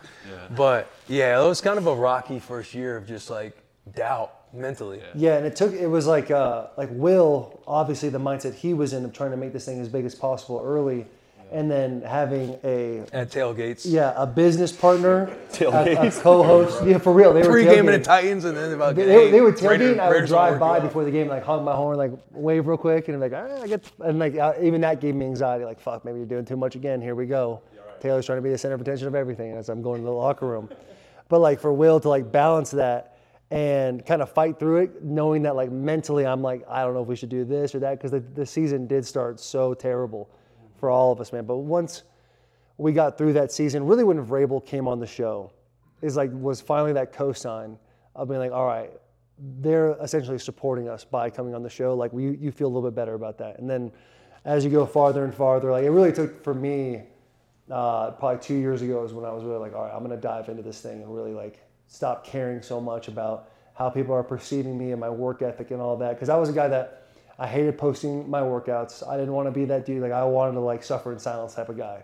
But 0.56 0.92
yeah, 1.08 1.40
it 1.40 1.48
was 1.48 1.62
kind 1.62 1.78
of 1.78 1.86
a 1.86 1.94
rocky 1.96 2.40
first 2.40 2.74
year 2.74 2.98
of 2.98 3.08
just 3.08 3.30
like 3.30 3.56
doubt 3.94 4.34
mentally. 4.54 5.02
Yeah, 5.14 5.38
and 5.38 5.46
it 5.46 5.56
took 5.56 5.74
it 5.74 5.88
was 5.88 6.08
like 6.08 6.32
uh, 6.32 6.68
like 6.78 6.90
Will 6.92 7.62
obviously 7.68 8.10
the 8.10 8.20
mindset 8.20 8.56
he 8.56 8.74
was 8.74 8.94
in 8.94 9.06
of 9.06 9.14
trying 9.14 9.32
to 9.32 9.38
make 9.38 9.54
this 9.54 9.66
thing 9.66 9.80
as 9.80 9.88
big 9.88 10.06
as 10.06 10.16
possible 10.16 10.62
early, 10.64 11.06
and 11.52 11.70
then 11.72 12.02
having 12.02 12.58
a 12.64 13.00
At 13.14 13.30
tailgates. 13.30 13.82
yeah 13.86 14.14
a 14.16 14.26
business 14.28 14.72
partner, 14.72 15.24
a, 15.28 15.32
a 15.32 15.38
Tailgates. 15.52 16.20
co-host. 16.22 16.86
Yeah, 16.86 16.98
for 16.98 17.14
real, 17.14 17.34
they 17.34 17.42
were 17.42 17.50
Pre-game 17.50 17.88
in 17.90 18.00
the. 18.00 18.06
Titans, 18.06 18.46
and 18.46 18.56
then 18.58 18.72
about 18.74 18.96
They, 18.96 19.06
they, 19.06 19.32
they 19.32 19.40
tailgate, 19.40 19.92
and 19.94 20.02
I 20.02 20.10
would 20.10 20.26
drive 20.26 20.60
by 20.60 20.80
before 20.80 21.04
the 21.04 21.12
game, 21.12 21.28
like 21.28 21.44
honk 21.44 21.64
my 21.64 21.76
horn, 21.76 21.98
like 21.98 22.12
wave 22.32 22.68
real 22.68 22.78
quick, 22.78 23.08
and 23.08 23.16
I'm 23.16 23.22
like, 23.22 23.34
I 23.34 23.68
get, 23.68 23.84
and 24.00 24.20
like 24.20 24.36
uh, 24.38 24.54
even 24.62 24.82
that 24.82 25.00
gave 25.02 25.16
me 25.16 25.26
anxiety. 25.26 25.66
Like, 25.66 25.80
fuck, 25.80 26.04
maybe 26.06 26.18
you're 26.20 26.28
doing 26.28 26.46
too 26.46 26.58
much 26.58 26.76
again. 26.76 27.02
Here 27.02 27.16
we 27.16 27.26
go. 27.26 27.62
Taylor's 28.00 28.26
trying 28.26 28.38
to 28.38 28.42
be 28.44 28.50
the 28.52 28.58
center 28.58 28.76
of 28.76 28.82
attention 28.82 29.08
of 29.08 29.16
everything 29.16 29.54
as 29.54 29.70
I'm 29.70 29.82
going 29.82 30.02
to 30.02 30.06
the 30.06 30.12
locker 30.12 30.46
room. 30.46 30.70
But 31.30 31.40
like 31.40 31.60
for 31.60 31.74
Will 31.74 32.00
to 32.00 32.10
like 32.10 32.32
balance 32.32 32.72
that 32.72 33.18
and 33.50 34.06
kind 34.06 34.22
of 34.22 34.30
fight 34.32 34.60
through 34.60 34.78
it, 34.84 35.04
knowing 35.04 35.42
that 35.44 35.56
like 35.56 35.72
mentally 35.72 36.26
I'm 36.26 36.42
like, 36.42 36.64
I 36.70 36.84
don't 36.84 36.94
know 36.94 37.02
if 37.02 37.08
we 37.08 37.16
should 37.16 37.30
do 37.30 37.44
this 37.44 37.74
or 37.74 37.80
that 37.80 37.98
because 37.98 38.12
the, 38.12 38.20
the 38.20 38.46
season 38.46 38.88
did 38.88 39.06
start 39.06 39.40
so 39.40 39.74
terrible 39.74 40.30
for 40.80 40.90
all 40.90 41.12
of 41.12 41.20
us, 41.20 41.34
man. 41.34 41.46
But 41.46 41.58
once 41.58 42.04
we 42.78 42.94
got 42.94 43.18
through 43.18 43.34
that 43.34 43.52
season, 43.52 43.86
really 43.86 44.04
when 44.04 44.24
Vrabel 44.26 44.66
came 44.66 44.88
on 44.88 45.00
the 45.00 45.08
show, 45.08 45.52
is 46.02 46.16
like 46.16 46.30
was 46.34 46.62
finally 46.62 46.94
that 46.94 47.14
cosign 47.14 47.78
of 48.16 48.28
being 48.28 48.40
like, 48.40 48.52
all 48.52 48.68
right, 48.68 48.92
they're 49.60 49.96
essentially 50.02 50.40
supporting 50.40 50.90
us 50.90 51.04
by 51.04 51.30
coming 51.30 51.54
on 51.54 51.64
the 51.64 51.70
show. 51.70 51.94
Like 51.96 52.12
you, 52.14 52.38
you 52.40 52.52
feel 52.52 52.68
a 52.68 52.74
little 52.74 52.90
bit 52.90 52.96
better 52.96 53.14
about 53.14 53.38
that. 53.40 53.60
And 53.60 53.70
then 53.70 53.92
as 54.46 54.64
you 54.64 54.72
go 54.72 54.86
farther 54.86 55.24
and 55.24 55.34
farther, 55.34 55.72
like 55.72 55.84
it 55.84 55.92
really 55.92 56.12
took 56.12 56.44
for 56.44 56.54
me, 56.54 57.04
uh, 57.70 58.12
probably 58.12 58.40
two 58.42 58.56
years 58.56 58.82
ago 58.82 59.04
is 59.04 59.14
when 59.14 59.26
I 59.26 59.32
was 59.32 59.44
really 59.44 59.60
like, 59.60 59.76
all 59.76 59.84
right, 59.84 59.94
I'm 59.94 60.02
gonna 60.02 60.18
dive 60.18 60.50
into 60.50 60.64
this 60.64 60.82
thing 60.82 61.02
and 61.02 61.14
really 61.14 61.34
like 61.34 61.64
stop 61.88 62.26
caring 62.26 62.62
so 62.62 62.80
much 62.80 63.08
about 63.08 63.50
how 63.74 63.90
people 63.90 64.14
are 64.14 64.24
perceiving 64.24 64.78
me 64.78 64.92
and 64.92 65.00
my 65.00 65.10
work 65.10 65.42
ethic 65.42 65.72
and 65.72 65.82
all 65.82 65.98
that. 65.98 66.14
Because 66.14 66.30
I 66.30 66.38
was 66.38 66.50
a 66.50 66.54
guy 66.54 66.68
that 66.68 67.07
I 67.40 67.48
hated 67.48 67.78
posting 67.78 68.30
my 68.30 68.42
workouts. 68.42 69.08
I 69.08 69.16
didn't 69.18 69.34
want 69.34 69.48
to 69.48 69.52
be 69.52 69.66
that 69.66 69.86
dude. 69.86 70.02
Like 70.02 70.12
I 70.12 70.24
wanted 70.24 70.54
to 70.54 70.60
like 70.62 70.84
suffer 70.84 71.12
in 71.12 71.20
silence 71.20 71.54
type 71.54 71.70
of 71.70 71.78
guy. 71.78 72.04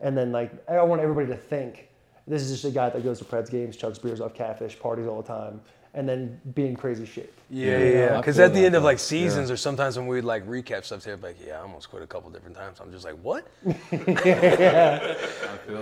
And 0.00 0.16
then 0.16 0.30
like 0.30 0.52
I 0.68 0.82
want 0.82 1.02
everybody 1.02 1.26
to 1.28 1.36
think 1.36 1.88
this 2.26 2.42
is 2.42 2.50
just 2.50 2.64
a 2.64 2.70
guy 2.70 2.90
that 2.90 3.02
goes 3.02 3.18
to 3.18 3.24
Preds 3.24 3.50
games, 3.50 3.76
chugs 3.76 4.00
beers 4.00 4.20
off 4.20 4.34
catfish, 4.34 4.78
parties 4.78 5.06
all 5.06 5.20
the 5.20 5.26
time, 5.26 5.60
and 5.94 6.08
then 6.08 6.40
be 6.54 6.66
in 6.66 6.76
crazy 6.76 7.06
shape. 7.06 7.32
Yeah, 7.50 7.78
Yeah, 7.78 7.88
yeah. 7.88 8.16
Because 8.18 8.38
at 8.38 8.52
the 8.52 8.60
that, 8.60 8.66
end 8.66 8.74
of 8.76 8.84
like 8.84 8.98
seasons, 8.98 9.50
or 9.50 9.56
sometimes 9.56 9.96
when 9.96 10.06
we'd 10.06 10.22
like 10.24 10.46
recap 10.46 10.84
stuff, 10.84 11.02
they'd 11.02 11.16
be 11.16 11.28
like, 11.28 11.36
"Yeah, 11.44 11.58
I 11.58 11.62
almost 11.62 11.90
quit 11.90 12.02
a 12.02 12.06
couple 12.06 12.30
different 12.30 12.54
times." 12.54 12.78
I'm 12.80 12.92
just 12.92 13.04
like, 13.04 13.16
"What?" 13.22 13.46
I 13.66 13.72
feel 13.72 13.98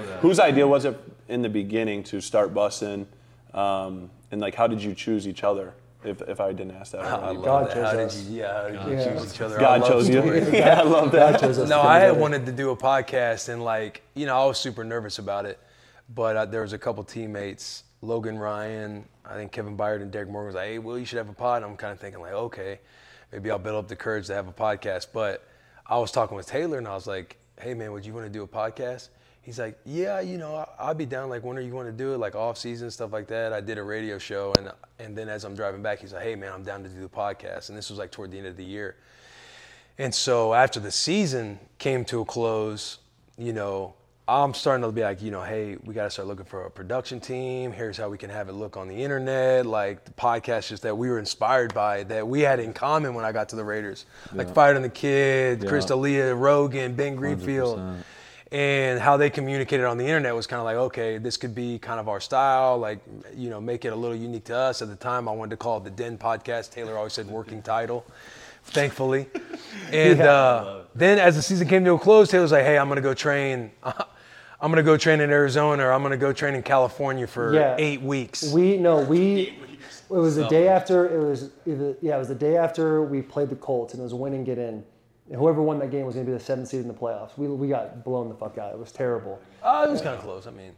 that. 0.02 0.20
Whose 0.20 0.38
idea 0.40 0.66
was 0.66 0.84
it 0.84 0.98
in 1.28 1.42
the 1.42 1.48
beginning 1.48 2.02
to 2.04 2.20
start 2.20 2.54
Bussin'? 2.54 3.06
Um, 3.52 4.10
and 4.30 4.40
like, 4.40 4.54
how 4.54 4.66
did 4.66 4.82
you 4.82 4.94
choose 4.94 5.26
each 5.26 5.42
other? 5.44 5.74
If, 6.06 6.22
if 6.22 6.40
I 6.40 6.52
didn't 6.52 6.72
ask 6.76 6.92
that, 6.92 7.02
I 7.04 7.12
already. 7.12 7.36
love 7.38 7.44
God 7.44 7.68
that. 7.68 7.75
chose 7.75 7.84
How 7.84 7.92
did 7.92 8.06
us. 8.06 8.22
you? 8.28 8.38
Yeah, 8.38 8.52
how 8.62 8.68
did 8.68 8.75
you 8.90 8.96
Yeah. 9.04 9.12
choose 9.18 9.34
each 9.34 9.40
other? 9.40 9.58
God 9.58 9.84
chose 9.86 10.08
you. 10.08 10.20
stories. 10.22 10.48
yeah, 10.52 10.80
I 10.80 10.82
love 10.84 11.12
that. 11.12 11.32
God 11.32 11.40
chose 11.40 11.58
us 11.58 11.68
No, 11.68 11.80
I 11.82 11.98
had 11.98 12.16
wanted 12.16 12.46
to 12.46 12.52
do 12.52 12.70
a 12.70 12.76
podcast, 12.76 13.48
and 13.48 13.62
like, 13.64 14.02
you 14.14 14.26
know, 14.26 14.40
I 14.40 14.46
was 14.46 14.58
super 14.58 14.84
nervous 14.84 15.18
about 15.18 15.44
it. 15.46 15.58
But 16.14 16.36
uh, 16.36 16.44
there 16.46 16.62
was 16.62 16.72
a 16.72 16.78
couple 16.78 17.02
teammates, 17.02 17.82
Logan 18.00 18.38
Ryan, 18.38 19.04
I 19.28 19.34
think 19.34 19.50
Kevin 19.50 19.76
Byard 19.76 20.02
and 20.02 20.10
Derrick 20.12 20.28
Morgan 20.28 20.46
was 20.46 20.54
like, 20.54 20.68
"Hey, 20.68 20.78
Will, 20.78 20.98
you 20.98 21.04
should 21.04 21.18
have 21.18 21.28
a 21.28 21.32
pod." 21.32 21.64
I'm 21.64 21.76
kind 21.76 21.92
of 21.92 21.98
thinking 21.98 22.20
like, 22.20 22.32
okay, 22.32 22.78
maybe 23.32 23.50
I'll 23.50 23.58
build 23.58 23.76
up 23.76 23.88
the 23.88 23.96
courage 23.96 24.28
to 24.28 24.34
have 24.34 24.46
a 24.46 24.52
podcast. 24.52 25.08
But 25.12 25.42
I 25.84 25.98
was 25.98 26.12
talking 26.12 26.36
with 26.36 26.46
Taylor, 26.46 26.78
and 26.78 26.86
I 26.86 26.94
was 26.94 27.08
like, 27.08 27.36
"Hey, 27.60 27.75
man, 27.75 27.90
would 27.90 28.06
you 28.06 28.14
want 28.14 28.26
to 28.26 28.30
do 28.32 28.44
a 28.44 28.46
podcast?" 28.46 29.08
He's 29.46 29.60
like, 29.60 29.78
"Yeah, 29.84 30.18
you 30.18 30.38
know, 30.38 30.68
I'll 30.76 30.92
be 30.92 31.06
down. 31.06 31.30
Like, 31.30 31.44
when 31.44 31.56
are 31.56 31.60
you 31.60 31.72
want 31.72 31.86
to 31.86 31.92
do 31.92 32.12
it? 32.12 32.18
Like 32.18 32.34
off 32.34 32.58
season 32.58 32.90
stuff 32.90 33.12
like 33.12 33.28
that." 33.28 33.52
I 33.52 33.60
did 33.60 33.78
a 33.78 33.82
radio 33.84 34.18
show, 34.18 34.52
and 34.58 34.72
and 34.98 35.16
then 35.16 35.28
as 35.28 35.44
I'm 35.44 35.54
driving 35.54 35.82
back, 35.82 36.00
he's 36.00 36.12
like, 36.12 36.24
"Hey, 36.24 36.34
man, 36.34 36.52
I'm 36.52 36.64
down 36.64 36.82
to 36.82 36.88
do 36.88 37.00
the 37.00 37.08
podcast." 37.08 37.68
And 37.68 37.78
this 37.78 37.88
was 37.88 37.96
like 37.96 38.10
toward 38.10 38.32
the 38.32 38.38
end 38.38 38.48
of 38.48 38.56
the 38.56 38.64
year. 38.64 38.96
And 39.98 40.12
so 40.12 40.52
after 40.52 40.80
the 40.80 40.90
season 40.90 41.60
came 41.78 42.04
to 42.06 42.22
a 42.22 42.24
close, 42.24 42.98
you 43.38 43.52
know, 43.52 43.94
I'm 44.26 44.52
starting 44.52 44.82
to 44.84 44.90
be 44.90 45.02
like, 45.02 45.22
you 45.22 45.30
know, 45.30 45.42
hey, 45.42 45.76
we 45.84 45.94
got 45.94 46.02
to 46.04 46.10
start 46.10 46.26
looking 46.26 46.44
for 46.44 46.66
a 46.66 46.70
production 46.70 47.20
team. 47.20 47.70
Here's 47.70 47.96
how 47.96 48.08
we 48.08 48.18
can 48.18 48.28
have 48.30 48.48
it 48.48 48.54
look 48.54 48.76
on 48.76 48.88
the 48.88 49.00
internet. 49.04 49.64
Like 49.64 50.04
the 50.04 50.10
podcast 50.10 50.70
just 50.70 50.82
that 50.82 50.98
we 50.98 51.08
were 51.08 51.20
inspired 51.20 51.72
by 51.72 52.02
that 52.04 52.26
we 52.26 52.40
had 52.40 52.58
in 52.58 52.72
common 52.72 53.14
when 53.14 53.24
I 53.24 53.30
got 53.30 53.48
to 53.50 53.56
the 53.56 53.64
Raiders. 53.64 54.06
Like 54.32 54.52
Fighter 54.52 54.74
and 54.74 54.84
the 54.84 54.88
Kid, 54.88 55.68
Chris 55.68 55.84
Yeah. 55.84 55.88
D'Elia, 55.94 56.34
Rogan, 56.34 56.94
Ben 56.96 57.14
Greenfield. 57.14 57.78
100%. 57.78 58.02
And 58.52 59.00
how 59.00 59.16
they 59.16 59.28
communicated 59.28 59.84
on 59.86 59.98
the 59.98 60.04
internet 60.04 60.34
was 60.34 60.46
kind 60.46 60.60
of 60.60 60.64
like, 60.64 60.76
okay, 60.76 61.18
this 61.18 61.36
could 61.36 61.52
be 61.54 61.80
kind 61.80 61.98
of 61.98 62.08
our 62.08 62.20
style, 62.20 62.78
like, 62.78 63.00
you 63.34 63.50
know, 63.50 63.60
make 63.60 63.84
it 63.84 63.88
a 63.92 63.96
little 63.96 64.16
unique 64.16 64.44
to 64.44 64.56
us. 64.56 64.82
At 64.82 64.88
the 64.88 64.94
time, 64.94 65.28
I 65.28 65.32
wanted 65.32 65.50
to 65.50 65.56
call 65.56 65.78
it 65.78 65.84
the 65.84 65.90
Den 65.90 66.16
Podcast. 66.16 66.70
Taylor 66.70 66.96
always 66.96 67.12
said 67.12 67.26
working 67.26 67.60
title, 67.62 68.04
thankfully. 68.64 69.26
And 69.92 70.20
uh, 70.20 70.80
then 70.94 71.18
as 71.18 71.36
the 71.36 71.42
season 71.42 71.68
came 71.68 71.84
to 71.84 71.92
a 71.94 71.98
close, 71.98 72.28
Taylor 72.28 72.42
was 72.42 72.50
like, 72.52 72.64
hey, 72.64 72.76
I'm 72.78 72.88
going 72.88 72.96
to 72.96 73.02
go 73.02 73.14
train. 73.14 73.70
I'm 74.58 74.70
gonna 74.70 74.82
go 74.82 74.96
train 74.96 75.20
in 75.20 75.28
Arizona 75.30 75.84
or 75.86 75.92
I'm 75.92 76.02
gonna 76.02 76.16
go 76.16 76.32
train 76.32 76.54
in 76.54 76.62
California 76.62 77.26
for 77.26 77.54
Yeah. 77.54 77.76
eight 77.78 78.00
weeks. 78.00 78.52
We 78.52 78.78
no, 78.78 79.00
we. 79.12 79.58
It 80.08 80.14
was 80.14 80.36
the 80.36 80.48
day 80.48 80.66
after. 80.68 81.06
It 81.14 81.22
was 81.28 81.50
either, 81.66 81.94
yeah, 82.00 82.16
it 82.16 82.18
was 82.18 82.28
the 82.28 82.34
day 82.34 82.56
after 82.56 83.02
we 83.02 83.20
played 83.20 83.50
the 83.50 83.56
Colts, 83.56 83.92
and 83.92 84.00
it 84.00 84.04
was 84.04 84.12
a 84.12 84.16
win 84.16 84.32
and 84.32 84.46
get 84.46 84.56
in. 84.56 84.82
And 85.28 85.37
whoever 85.37 85.61
won 85.61 85.78
that 85.80 85.90
game 85.90 86.06
was 86.06 86.14
going 86.14 86.26
to 86.26 86.33
be 86.33 86.38
the 86.38 86.42
seventh 86.42 86.68
seed 86.68 86.80
in 86.80 86.88
the 86.88 86.95
playoffs. 86.95 87.37
We, 87.37 87.49
we 87.49 87.68
got 87.68 88.04
blown 88.04 88.28
the 88.28 88.35
fuck 88.35 88.59
out. 88.59 88.73
It 88.73 88.78
was 88.78 88.92
terrible. 88.92 89.40
Oh, 89.62 89.85
it 89.85 89.90
was 89.90 90.00
kind 90.00 90.14
of 90.14 90.23
close. 90.23 90.47
I 90.47 90.50
mean, 90.50 90.73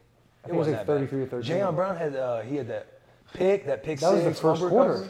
think 0.48 0.54
it 0.54 0.58
was 0.58 0.68
like 0.68 0.76
wasn't 0.76 0.76
that 0.76 0.86
bad. 0.86 1.10
33 1.10 1.22
or 1.22 1.26
13. 1.26 1.56
Jayon 1.56 1.74
Brown 1.74 1.96
had 1.96 2.16
uh, 2.16 2.40
he 2.40 2.56
had 2.56 2.68
that 2.68 3.00
pick, 3.34 3.66
that 3.66 3.82
pick 3.82 4.00
That 4.00 4.12
was 4.12 4.24
the 4.24 4.34
first 4.34 4.62
quarter, 4.62 5.08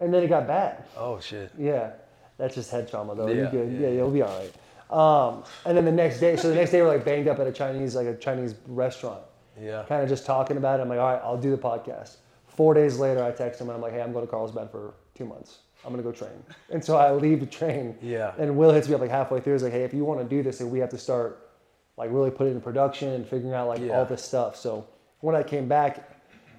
and 0.00 0.12
then 0.12 0.22
it 0.22 0.28
got 0.28 0.46
bad. 0.46 0.84
Oh 0.96 1.20
shit. 1.20 1.52
Yeah, 1.58 1.92
that's 2.36 2.54
just 2.54 2.70
head 2.70 2.88
trauma 2.90 3.14
though. 3.14 3.28
Yeah, 3.28 3.50
good? 3.50 3.72
yeah, 3.72 3.80
Yeah, 3.80 3.94
you'll 3.94 4.10
be 4.10 4.22
all 4.22 4.38
right. 4.38 4.52
Um, 4.90 5.44
and 5.64 5.76
then 5.76 5.84
the 5.84 5.92
next 5.92 6.20
day, 6.20 6.36
so 6.36 6.48
the 6.48 6.54
next 6.54 6.70
day 6.70 6.82
we're 6.82 6.88
like 6.88 7.04
banged 7.04 7.28
up 7.28 7.38
at 7.38 7.46
a 7.46 7.52
Chinese 7.52 7.94
like 7.94 8.06
a 8.06 8.16
Chinese 8.16 8.54
restaurant. 8.66 9.22
Yeah. 9.60 9.84
kind 9.88 10.02
of 10.02 10.08
just 10.08 10.26
talking 10.26 10.56
about 10.56 10.80
it. 10.80 10.82
I'm 10.82 10.88
like, 10.88 10.98
all 10.98 11.12
right, 11.12 11.20
I'll 11.22 11.38
do 11.38 11.50
the 11.50 11.58
podcast. 11.58 12.16
Four 12.48 12.74
days 12.74 12.98
later, 12.98 13.22
I 13.22 13.30
text 13.30 13.60
him 13.60 13.68
and 13.68 13.76
I'm 13.76 13.80
like, 13.80 13.92
hey, 13.92 14.02
I'm 14.02 14.12
going 14.12 14.26
to 14.26 14.30
Carlsbad 14.30 14.70
for 14.70 14.94
two 15.14 15.24
months. 15.24 15.58
I'm 15.86 15.94
to 15.96 16.02
go 16.02 16.12
train. 16.12 16.30
And 16.70 16.82
so 16.84 16.96
I 16.96 17.12
leave 17.12 17.40
to 17.40 17.46
train. 17.46 17.96
Yeah. 18.00 18.32
And 18.38 18.56
Will 18.56 18.72
hits 18.72 18.88
me 18.88 18.94
up 18.94 19.00
like 19.00 19.10
halfway 19.10 19.40
through. 19.40 19.52
He's 19.54 19.62
like, 19.62 19.72
hey, 19.72 19.84
if 19.84 19.92
you 19.92 20.04
want 20.04 20.20
to 20.20 20.26
do 20.26 20.42
this, 20.42 20.58
then 20.58 20.70
we 20.70 20.78
have 20.78 20.90
to 20.90 20.98
start 20.98 21.50
like 21.96 22.10
really 22.10 22.30
putting 22.30 22.52
it 22.54 22.56
in 22.56 22.62
production 22.62 23.10
and 23.10 23.26
figuring 23.26 23.54
out 23.54 23.68
like 23.68 23.80
Yeah. 23.80 23.92
all 23.98 24.04
this 24.04 24.22
stuff. 24.22 24.56
So 24.56 24.86
when 25.20 25.36
I 25.36 25.42
came 25.42 25.68
back, 25.68 26.10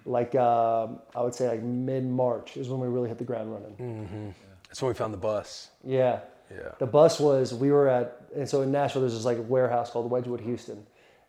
like 0.05 0.36
um, 0.36 1.00
I 1.15 1.22
would 1.24 1.34
say 1.34 1.48
like 1.50 1.63
mid 1.63 2.05
March 2.05 2.58
is 2.58 2.70
when 2.70 2.79
we 2.79 2.88
really 2.88 3.10
hit 3.10 3.17
the 3.17 3.24
ground 3.24 3.51
running. 3.51 4.34
That's 4.67 4.82
when 4.82 4.89
we 4.89 4.96
found 4.96 5.13
the 5.13 5.17
bus. 5.17 5.70
Yeah. 5.84 6.20
Yeah. 6.51 6.74
The 6.77 6.86
bus 6.86 7.20
was 7.20 7.53
we 7.55 7.72
were 7.72 7.88
at 7.88 8.22
and 8.36 8.48
so 8.48 8.62
in 8.62 8.72
Nashville 8.72 9.01
there's 9.01 9.15
this 9.15 9.25
like 9.25 9.39
warehouse 9.50 9.89
called 9.89 10.12
Wedgewood 10.12 10.41
Houston, 10.41 10.86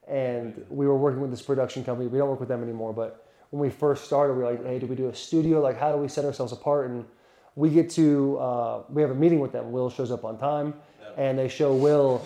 and 0.07 0.65
we 0.69 0.87
were 0.87 0.97
working 0.97 1.21
with 1.23 1.31
this 1.31 1.41
production 1.41 1.85
company. 1.85 2.07
We 2.09 2.19
don't 2.19 2.29
work 2.29 2.41
with 2.41 2.50
them 2.50 2.62
anymore, 2.62 2.93
but 2.93 3.26
when 3.50 3.61
we 3.61 3.71
first 3.71 4.05
started, 4.05 4.35
we 4.35 4.43
were 4.43 4.50
like, 4.50 4.65
hey, 4.67 4.79
do 4.79 4.87
we 4.87 4.95
do 4.97 5.09
a 5.09 5.15
studio? 5.15 5.61
Like, 5.62 5.79
how 5.79 5.91
do 5.93 5.99
we 5.99 6.09
set 6.09 6.25
ourselves 6.25 6.53
apart? 6.53 6.91
And 6.91 7.05
we 7.56 7.70
get 7.70 7.90
to 7.90 8.38
uh, 8.38 8.82
we 8.88 9.02
have 9.02 9.10
a 9.10 9.14
meeting 9.14 9.40
with 9.40 9.52
them. 9.52 9.72
Will 9.72 9.90
shows 9.90 10.12
up 10.12 10.25
on 10.25 10.38
time, 10.38 10.75
and 11.16 11.38
they 11.38 11.48
show 11.48 11.75
Will 11.75 12.25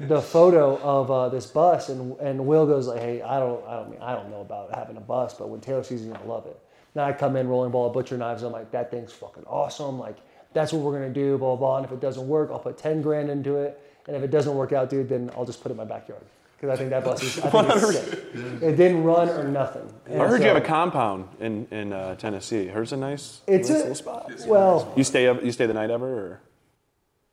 the 0.00 0.22
photo 0.22 0.78
of 0.78 1.10
uh, 1.10 1.28
this 1.28 1.46
bus, 1.46 1.90
and 1.90 2.16
and 2.20 2.46
Will 2.46 2.66
goes 2.66 2.86
like, 2.86 3.00
hey, 3.00 3.20
I 3.20 3.38
don't 3.38 3.66
I 3.66 3.76
don't 3.76 3.90
mean 3.90 4.00
I 4.00 4.14
don't 4.14 4.30
know 4.30 4.40
about 4.40 4.74
having 4.74 4.96
a 4.96 5.00
bus, 5.02 5.34
but 5.34 5.50
when 5.50 5.60
Taylor 5.60 5.82
sees 5.82 6.06
it, 6.06 6.12
gonna 6.12 6.24
love 6.24 6.46
it. 6.46 6.58
Now 6.94 7.04
I 7.04 7.12
come 7.12 7.36
in 7.36 7.48
rolling 7.48 7.70
ball 7.70 7.88
of 7.88 7.92
butcher 7.92 8.16
knives. 8.16 8.42
I'm 8.42 8.52
like, 8.52 8.70
that 8.70 8.90
thing's 8.90 9.12
fucking 9.12 9.44
awesome. 9.46 9.98
Like 9.98 10.16
that's 10.54 10.72
what 10.72 10.82
we're 10.82 10.92
gonna 10.92 11.10
do. 11.12 11.36
Blah 11.36 11.56
blah. 11.56 11.56
blah. 11.56 11.76
And 11.78 11.86
if 11.86 11.92
it 11.92 12.00
doesn't 12.00 12.26
work, 12.26 12.50
I'll 12.50 12.58
put 12.60 12.78
ten 12.78 13.02
grand 13.02 13.30
into 13.30 13.56
it. 13.56 13.80
And 14.06 14.16
if 14.16 14.22
it 14.22 14.30
doesn't 14.30 14.54
work 14.54 14.72
out, 14.72 14.88
dude, 14.88 15.08
then 15.08 15.30
I'll 15.36 15.44
just 15.44 15.62
put 15.62 15.70
it 15.70 15.72
in 15.72 15.76
my 15.76 15.84
backyard 15.84 16.24
because 16.60 16.74
I 16.74 16.76
think 16.76 16.90
that 16.90 17.04
bus 17.04 17.22
is. 17.22 17.38
I 17.38 17.50
think 17.50 17.68
it's 17.70 17.96
sick. 18.10 18.18
It 18.62 18.76
didn't 18.76 19.04
run 19.04 19.28
or 19.28 19.44
nothing. 19.48 19.92
I 20.10 20.26
heard 20.26 20.40
you 20.40 20.48
have 20.48 20.56
a 20.56 20.60
compound 20.60 21.28
in 21.40 21.66
in 21.70 21.92
uh, 21.92 22.16
Tennessee. 22.16 22.66
Here's 22.66 22.92
a 22.92 22.96
nice, 22.96 23.40
It's 23.46 23.68
nice 23.68 23.76
a- 23.78 23.80
little 23.80 23.94
spot. 23.94 24.32
Well, 24.46 24.92
You 24.96 25.04
stay 25.04 25.28
up, 25.28 25.42
you 25.44 25.52
stay 25.52 25.66
the 25.66 25.74
night 25.74 25.90
ever, 25.90 26.06
or 26.06 26.40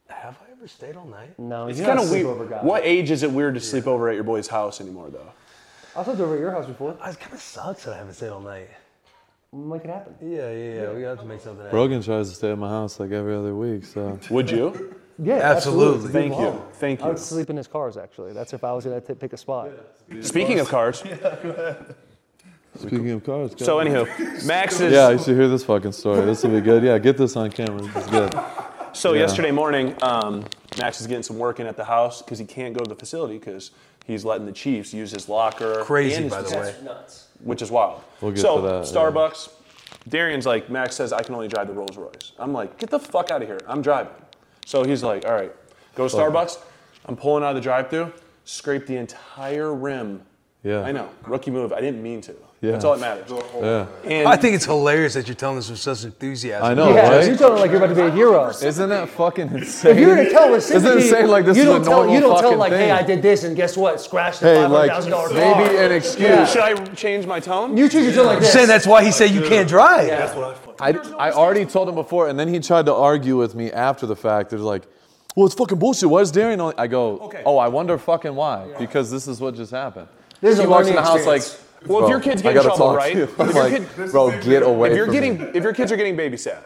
Have 0.10 0.38
I 0.48 0.52
ever 0.52 0.68
stayed 0.68 0.96
all 0.96 1.08
night? 1.08 1.38
no, 1.40 1.68
it's 1.68 1.82
kind 1.82 2.00
of 2.00 2.10
weird. 2.12 2.64
What 2.64 2.84
age 2.86 3.10
is 3.12 3.24
it 3.24 3.32
weird 3.32 3.56
to 3.56 3.62
sleep 3.62 3.88
over 3.88 4.10
at 4.10 4.16
your 4.16 4.24
boy's 4.24 4.48
house 4.48 4.80
anymore, 4.80 5.10
though? 5.10 5.32
I 5.98 6.04
slept 6.04 6.20
over 6.20 6.36
at 6.36 6.40
your 6.42 6.52
house 6.52 6.66
before. 6.68 6.92
It 6.92 7.20
kind 7.20 7.34
of 7.34 7.40
sucks 7.42 7.86
that 7.86 7.94
I 7.94 7.98
haven't 7.98 8.14
stayed 8.14 8.30
all 8.30 8.42
night. 8.42 8.70
Make 9.54 9.86
it 9.86 9.90
happen. 9.90 10.14
Yeah, 10.22 10.52
yeah, 10.52 10.74
yeah. 10.82 10.92
We 10.92 11.02
got 11.02 11.18
to 11.20 11.26
make 11.26 11.40
something 11.40 11.60
happen. 11.64 11.72
Brogan 11.72 12.02
tries 12.04 12.30
to 12.30 12.36
stay 12.36 12.52
at 12.52 12.58
my 12.58 12.68
house 12.68 13.00
like 13.00 13.12
every 13.12 13.34
other 13.34 13.56
week, 13.56 13.86
so 13.86 14.20
Would 14.30 14.52
you? 14.52 14.94
Yeah, 15.18 15.36
Absolutely. 15.36 16.10
Thank 16.12 16.34
you. 16.34 16.40
on. 16.48 16.68
Thank 16.74 17.00
you. 17.00 17.06
I 17.06 17.10
would 17.10 17.18
you. 17.18 17.24
sleep 17.24 17.50
in 17.50 17.56
his 17.58 17.68
cars 17.68 17.96
actually. 17.98 18.34
That's 18.34 18.54
if 18.54 18.64
I 18.64 18.74
was 18.74 18.84
gonna 18.86 19.00
t- 19.02 19.14
pick 19.14 19.32
a 19.34 19.38
spot. 19.38 19.70
Speaking 20.22 20.60
of 20.60 20.68
cars, 20.68 21.00
speaking 22.76 23.12
of 23.12 23.24
cars. 23.24 23.56
go 23.56 23.66
so 23.66 23.80
ahead. 23.80 24.08
anywho, 24.08 24.46
Maxx 24.46 24.80
is. 24.82 24.92
yeah, 24.92 25.10
you 25.10 25.18
should 25.18 25.36
hear 25.36 25.48
this 25.48 25.64
fucking 25.64 25.94
story. 25.94 26.26
This 26.26 26.44
will 26.44 26.52
be 26.52 26.62
good. 26.62 26.84
Yeah, 26.84 26.98
get 26.98 27.18
this 27.18 27.36
on 27.36 27.50
camera. 27.52 27.82
This 27.82 27.96
is 28.06 28.12
good. 28.12 28.34
So 28.94 29.14
Yeah. 29.14 29.22
yesterday 29.22 29.52
morning, 29.52 29.96
um, 30.02 30.44
Maxx 30.78 31.00
is 31.02 31.08
getting 31.08 31.24
some 31.24 31.38
work 31.38 31.60
in 31.60 31.68
at 31.68 31.78
the 31.78 31.86
house 31.86 32.22
because 32.22 32.40
he 32.40 32.46
can't 32.46 32.74
go 32.74 32.84
to 32.84 32.90
the 32.90 32.96
facility 32.96 33.38
because 33.38 33.72
he's 34.06 34.24
letting 34.26 34.46
the 34.46 34.52
Chiefs 34.52 34.94
use 34.94 35.12
his 35.12 35.28
locker. 35.30 35.84
Crazy, 35.84 36.16
and 36.16 36.24
his 36.26 36.34
by 36.34 36.42
the 36.42 36.56
way. 36.58 36.76
nuts. 36.84 37.28
which 37.44 37.62
is 37.62 37.72
wild. 37.72 38.02
We'll 38.22 38.32
get 38.32 38.42
so 38.42 38.58
to 38.58 38.62
that, 38.68 38.86
yeah. 38.86 38.92
Starbucks, 38.92 39.50
Darian's 40.08 40.46
like, 40.46 40.70
Maxx 40.70 40.96
says 40.96 41.12
I 41.14 41.22
can 41.24 41.36
only 41.36 41.48
drive 41.48 41.68
the 41.68 41.74
Rolls 41.74 41.98
Royce. 41.98 42.32
I'm 42.40 42.54
like, 42.54 42.78
get 42.78 42.90
the 42.90 43.00
fuck 43.00 43.32
out 43.32 43.42
of 43.42 43.48
here. 43.48 43.60
I'm 43.68 43.82
driving. 43.82 44.14
So 44.66 44.84
he's 44.84 45.04
like, 45.04 45.26
all 45.26 45.34
right, 45.34 45.54
go 45.96 46.08
to 46.08 46.14
Starbucks. 46.14 46.58
I'm 47.06 47.16
pulling 47.16 47.44
out 47.44 47.50
of 47.50 47.56
the 47.56 47.62
drive-through, 47.62 48.12
scrape 48.44 48.88
the 48.88 48.98
entire 48.98 49.74
rim. 49.74 50.24
Yeah. 50.64 50.82
I 50.82 50.92
know, 50.92 51.10
rookie 51.24 51.52
move. 51.52 51.72
I 51.72 51.80
didn't 51.80 52.02
mean 52.02 52.20
to. 52.22 52.36
Yeah. 52.66 52.72
That's 52.72 52.86
all 52.86 52.98
that 52.98 53.02
matters. 53.02 53.44
Yeah. 53.62 53.88
And 54.12 54.28
I 54.28 54.36
think 54.36 54.56
it's 54.56 54.66
hilarious 54.66 55.14
that 55.14 55.28
you're 55.28 55.36
telling 55.36 55.58
this 55.58 55.70
with 55.70 55.80
such 55.80 56.04
enthusiasm. 56.04 56.66
I 56.66 56.74
know, 56.74 56.94
Yeah, 56.94 57.10
right? 57.18 57.28
you're 57.28 57.38
telling 57.38 57.60
like 57.60 57.70
you're 57.72 57.78
about 57.84 57.94
to 57.94 57.96
be 57.96 58.02
a 58.02 58.12
hero. 58.12 58.50
Isn't 58.50 58.90
that 58.90 59.10
fucking 59.10 59.50
insane? 59.54 59.92
If 59.92 60.00
you're 60.00 60.16
gonna 60.16 60.30
tell 60.30 60.54
a 60.54 60.60
sympathy, 60.62 60.88
Isn't 60.88 60.98
it 61.00 61.04
insane 61.14 61.28
like 61.30 61.46
this 61.46 61.58
you 61.58 61.64
is 61.64 61.70
don't 61.70 61.82
a 61.82 61.86
tell, 61.86 61.98
normal 61.98 62.14
You 62.16 62.20
don't 62.22 62.32
tell 62.40 62.42
fucking 62.44 62.58
like, 62.58 62.72
hey, 62.74 62.78
thing? 62.80 62.92
I 62.92 63.04
did 63.04 63.22
this, 63.22 63.44
and 63.44 63.56
guess 63.56 63.78
what? 63.78 64.02
Scratched 64.02 64.40
the 64.40 64.48
Hey, 64.48 64.56
five 64.56 64.64
hundred 64.64 64.76
like 64.78 64.90
thousand 64.92 65.12
dollars. 65.12 65.34
maybe 65.34 65.78
an 65.78 65.92
excuse. 65.92 66.20
Yeah. 66.22 66.46
should 66.46 66.62
I 66.64 66.74
change 66.96 67.26
my 67.28 67.40
tone? 67.40 67.78
You 67.78 67.88
treat 67.90 68.04
your 68.04 68.14
tone 68.14 68.26
like 68.28 68.40
this. 68.40 68.52
saying 68.54 68.68
that's 68.68 68.88
why 68.88 69.04
he 69.04 69.12
said 69.12 69.30
you 69.32 69.42
can't 69.42 69.70
drive. 69.70 70.10
I, 70.80 70.90
I 71.18 71.32
already 71.32 71.66
told 71.66 71.88
him 71.88 71.96
before, 71.96 72.28
and 72.28 72.38
then 72.40 72.48
he 72.48 72.60
tried 72.60 72.86
to 72.88 72.94
argue 72.94 73.38
with 73.38 73.56
me 73.56 73.72
after 73.72 74.06
the 74.06 74.16
fact. 74.16 74.50
They're 74.50 74.60
like, 74.60 74.84
well, 75.36 75.46
it's 75.46 75.56
fucking 75.56 75.78
bullshit. 75.80 76.10
Why 76.10 76.22
is 76.22 76.32
Darian 76.32 76.60
only? 76.62 76.76
I 76.78 76.88
go, 76.88 77.20
Okay. 77.20 77.44
oh, 77.46 77.58
I 77.58 77.68
wonder 77.68 77.98
fucking 77.98 78.36
why. 78.36 78.68
Because 78.80 79.12
this 79.12 79.28
is 79.28 79.40
what 79.42 79.56
just 79.56 79.72
happened. 79.72 80.08
This 80.42 80.54
is 80.54 80.60
he 80.60 80.66
a 80.66 80.70
walks 80.70 80.88
in 80.88 80.96
the 80.96 81.02
learning 81.02 81.18
house 81.18 81.26
like, 81.26 81.42
experience. 81.86 81.90
Well, 81.90 82.04
if 82.06 82.10
your 82.10 82.20
kids 82.20 82.42
get 82.42 82.56
in 82.56 82.62
trouble, 82.62 82.78
talk 82.78 82.98
right? 82.98 83.14
to 83.14 83.18
you." 83.20 83.24
If 83.26 83.40
I'm 83.40 83.50
your 83.50 83.64
like, 83.64 83.96
kid- 83.96 84.12
bro, 84.12 84.42
get 84.42 84.64
away 84.64 84.90
if 84.92 84.96
you're 84.98 85.06
from 85.06 85.14
getting, 85.14 85.38
me. 85.40 85.46
if 85.54 85.64
your 85.64 85.74
kids 85.74 85.92
are 85.92 85.98
getting 85.98 86.16
babysat, 86.18 86.66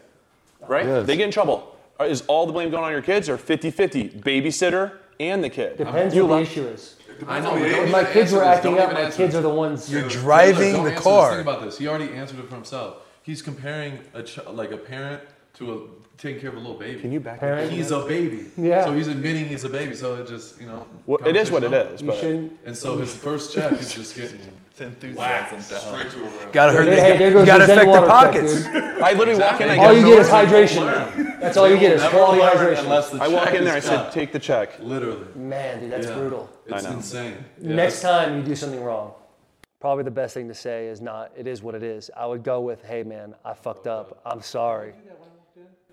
right? 0.68 0.86
Yes. 0.86 1.06
They 1.08 1.18
get 1.18 1.26
in 1.26 1.32
trouble. 1.32 1.76
Uh, 2.00 2.06
is 2.06 2.22
all 2.28 2.46
the 2.46 2.54
blame 2.54 2.72
going 2.72 2.84
on 2.84 2.92
your 2.92 3.02
kids 3.02 3.28
or 3.28 3.38
50-50? 3.38 4.22
Babysitter 4.24 4.94
and 5.20 5.44
the 5.44 5.50
kid. 5.50 5.78
Depends 5.78 6.16
You 6.16 6.22
what 6.26 6.28
the 6.30 6.34
allow- 6.36 6.42
issue 6.42 6.66
is. 6.68 6.96
I 7.28 7.42
know. 7.42 7.54
When 7.54 7.92
my 7.92 8.06
kids 8.06 8.32
were 8.32 8.44
acting 8.46 8.80
up, 8.80 8.94
my 8.94 9.12
kids 9.12 9.36
are 9.36 9.42
the 9.42 9.50
ones. 9.50 9.92
You're 9.92 10.08
driving 10.08 10.84
the 10.86 10.94
car. 10.94 11.32
Think 11.32 11.42
about 11.42 11.62
this. 11.62 11.78
He 11.78 11.88
already 11.88 12.14
answered 12.14 12.40
it 12.40 12.48
for 12.48 12.56
himself. 12.56 12.98
He's 13.24 13.42
comparing 13.42 14.00
a 14.14 14.24
ch- 14.24 14.40
like 14.48 14.72
a 14.72 14.78
parent 14.78 15.22
to 15.56 15.74
a 15.74 15.80
taking 16.18 16.40
care 16.40 16.50
of 16.50 16.56
a 16.56 16.60
little 16.60 16.78
baby. 16.80 17.00
Can 17.02 17.12
you 17.12 17.20
back 17.20 17.40
Parent. 17.42 17.72
He's 17.72 17.92
a 17.92 18.00
baby. 18.06 18.46
Yeah. 18.58 18.86
So 18.86 18.94
he's 18.94 19.08
admitting 19.10 19.46
he's 19.46 19.66
a 19.66 19.70
baby. 19.70 19.96
So 19.96 20.16
it 20.16 20.28
just 20.28 20.62
you 20.62 20.68
know. 20.68 20.86
Well, 21.06 21.20
it 21.28 21.36
is 21.36 21.52
what 21.52 21.64
it 21.66 21.72
conversation 21.72 22.10
is. 22.16 22.24
You 22.24 22.50
But. 22.62 22.68
And 22.70 22.78
so 22.78 22.98
his 22.98 23.14
first 23.14 23.54
check 23.54 23.74
is 23.74 23.94
just 23.94 24.16
getting 24.16 24.40
enthusiasm 24.82 25.60
down. 25.60 26.52
Gotta 26.52 26.74
hurt. 26.74 26.88
Hey, 26.88 27.18
there 27.18 27.32
goes 27.32 27.42
you 27.42 27.46
gotta 27.46 27.66
your 27.66 27.74
affect 27.74 27.92
the 27.94 28.08
pockets. 28.08 28.64
dude. 28.66 28.76
I 29.04 29.14
literally 29.14 29.40
walk 29.40 29.62
in. 29.62 29.70
I, 29.70 29.78
All 29.78 29.94
you 29.94 30.04
get 30.06 30.20
is 30.20 30.28
hydration. 30.28 31.40
That's 31.40 31.58
all 31.58 31.70
you 31.70 31.78
get 31.78 31.94
is 31.94 32.02
Never 32.02 32.18
quality 32.18 32.42
hydration. 32.42 33.20
I 33.20 33.28
walk 33.28 33.54
in 33.54 33.64
there. 33.64 33.76
I 33.76 33.80
said, 33.80 34.12
"Take 34.12 34.32
the 34.32 34.40
check." 34.40 34.80
Literally. 34.80 35.26
Man, 35.36 35.80
dude, 35.80 35.92
that's 35.92 36.08
Yeah. 36.08 36.16
brutal. 36.16 36.50
It's 36.68 36.84
know. 36.84 36.92
insane. 36.92 37.38
Yeah, 37.62 37.76
Next 37.76 38.02
time 38.02 38.38
you 38.38 38.44
do 38.44 38.56
something 38.56 38.84
wrong, 38.84 39.14
probably 39.80 40.04
the 40.04 40.12
best 40.12 40.34
thing 40.34 40.48
to 40.50 40.54
say 40.54 40.88
is 40.88 41.00
not, 41.02 41.32
it 41.38 41.48
is 41.48 41.64
what 41.64 41.76
it 41.76 41.84
is. 41.84 42.12
I 42.16 42.26
would 42.26 42.44
go 42.44 42.60
with, 42.62 42.84
hey 42.84 43.04
man, 43.04 43.36
I 43.46 43.54
fucked 43.54 43.88
up. 43.88 44.22
I'm 44.26 44.42
sorry. 44.42 44.94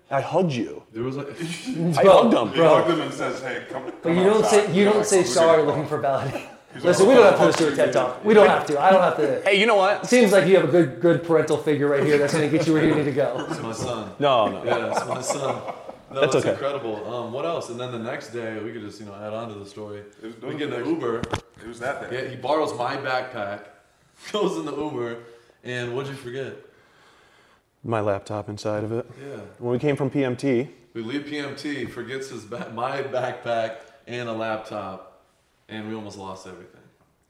I 0.09 0.21
hugged 0.21 0.53
you. 0.53 0.83
There 0.93 1.03
was 1.03 1.17
like. 1.17 1.27
I 1.31 2.03
hugged 2.03 2.33
him. 2.33 2.53
Bro, 2.53 2.75
Hugged 2.75 2.91
him 2.91 3.01
and 3.01 3.13
says, 3.13 3.41
"Hey, 3.41 3.63
come." 3.69 3.83
but 3.85 4.01
come 4.03 4.17
you 4.17 4.23
don't 4.23 4.43
outside." 4.43 4.65
say 4.67 4.73
you 4.73 4.85
don't 4.85 5.05
say 5.05 5.23
sorry 5.23 5.63
looking 5.63 5.85
for 5.85 5.99
validation. 6.01 6.47
Listen, 6.75 7.07
we 7.07 7.15
don't 7.15 7.23
have 7.23 7.33
to 7.33 7.39
post 7.39 7.57
to 7.59 7.67
a 7.71 7.75
TED 7.75 7.93
Talk. 7.93 8.23
We 8.23 8.33
don't 8.33 8.47
have 8.47 8.65
to. 8.67 8.79
I 8.79 8.91
don't 8.91 9.01
have 9.01 9.17
to. 9.17 9.41
Hey, 9.43 9.59
you 9.59 9.65
know 9.65 9.75
what? 9.75 10.05
Seems 10.05 10.31
like 10.31 10.47
you 10.47 10.55
have 10.57 10.65
a 10.67 10.71
good 10.71 10.99
good 11.01 11.23
parental 11.23 11.57
figure 11.57 11.87
right 11.87 12.03
here 12.03 12.17
that's 12.17 12.33
going 12.33 12.49
to 12.49 12.55
get 12.55 12.67
you 12.67 12.73
where 12.73 12.85
you 12.85 12.93
need 12.93 13.05
to 13.05 13.11
go. 13.11 13.45
It's 13.49 13.61
my 13.61 13.71
son. 13.73 14.11
No, 14.19 14.47
no. 14.51 14.63
Yeah, 14.63 14.91
it's 14.91 15.07
my 15.07 15.21
son. 15.21 15.61
No, 16.09 16.21
That's 16.21 16.35
it's 16.35 16.45
okay. 16.45 16.51
incredible. 16.53 17.13
Um, 17.13 17.33
what 17.33 17.45
else? 17.45 17.69
And 17.69 17.79
then 17.79 17.91
the 17.91 17.99
next 17.99 18.29
day, 18.29 18.59
we 18.63 18.71
could 18.71 18.81
just 18.81 18.99
you 18.99 19.05
know 19.07 19.15
add 19.15 19.33
on 19.33 19.49
to 19.49 19.55
the 19.55 19.65
story. 19.65 20.03
was- 20.21 20.39
We 20.41 20.51
get 20.55 20.71
in 20.73 20.81
the 20.83 20.89
Uber. 20.89 21.19
It 21.19 21.67
was 21.67 21.79
that 21.79 22.09
day. 22.09 22.23
Yeah, 22.23 22.29
he 22.29 22.35
borrows 22.35 22.77
my 22.77 22.95
backpack, 22.97 23.61
goes 24.31 24.57
in 24.57 24.65
the 24.65 24.75
Uber, 24.75 25.17
and 25.63 25.95
what'd 25.95 26.09
you 26.11 26.17
forget? 26.17 26.53
My 27.83 27.99
laptop 28.01 28.49
inside 28.49 28.83
of 28.83 28.91
it. 28.91 29.05
Yeah, 29.21 29.37
When 29.59 29.71
we 29.73 29.79
came 29.79 29.95
from 29.95 30.09
PMT, 30.09 30.69
we 30.93 31.01
leave 31.01 31.23
PMT, 31.25 31.89
forgets 31.91 32.29
his 32.29 32.43
ba- 32.45 32.71
my 32.73 33.01
backpack 33.03 33.77
and 34.07 34.29
a 34.29 34.33
laptop, 34.33 35.06
and 35.69 35.87
we 35.87 35.95
almost 35.95 36.17
lost 36.17 36.47
everything. 36.47 36.81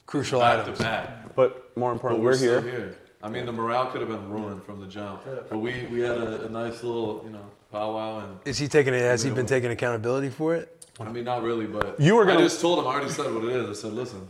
Crucial 0.05 0.39
Back 0.39 0.59
items. 0.61 0.77
to 0.77 0.83
back. 0.83 1.35
but 1.35 1.75
more 1.77 1.95
But 1.95 2.19
we're, 2.19 2.25
we're, 2.25 2.33
still 2.35 2.61
here. 2.61 2.71
here. 2.71 2.97
I 3.21 3.29
mean, 3.29 3.45
the 3.45 3.51
morale 3.51 3.87
could 3.87 3.99
have 4.01 4.09
been 4.09 4.29
ruined 4.29 4.63
from 4.63 4.79
the 4.79 4.87
jump, 4.87 5.23
but 5.49 5.57
we, 5.57 5.85
we 5.91 5.99
had 5.99 6.17
a, 6.17 6.45
a 6.45 6.49
nice 6.49 6.83
little 6.83 7.21
you 7.25 7.31
know 7.31 7.45
powwow, 7.71 8.19
and 8.19 8.39
Is 8.45 8.57
he 8.57 8.67
taking 8.67 8.93
it? 8.93 9.01
Has 9.01 9.23
he 9.23 9.31
been 9.31 9.45
taking 9.45 9.71
accountability 9.71 10.29
for 10.29 10.55
it? 10.55 10.85
I 10.99 11.11
mean 11.11 11.25
not 11.25 11.43
really, 11.43 11.65
but 11.65 11.99
You 11.99 12.15
were 12.15 12.25
gonna- 12.25 12.39
I 12.39 12.43
just 12.43 12.61
told 12.61 12.79
him. 12.79 12.85
I 12.87 12.91
already 12.93 13.09
said 13.11 13.33
what 13.33 13.43
it 13.43 13.49
is. 13.55 13.69
I 13.69 13.81
said, 13.81 13.93
listen, 13.93 14.27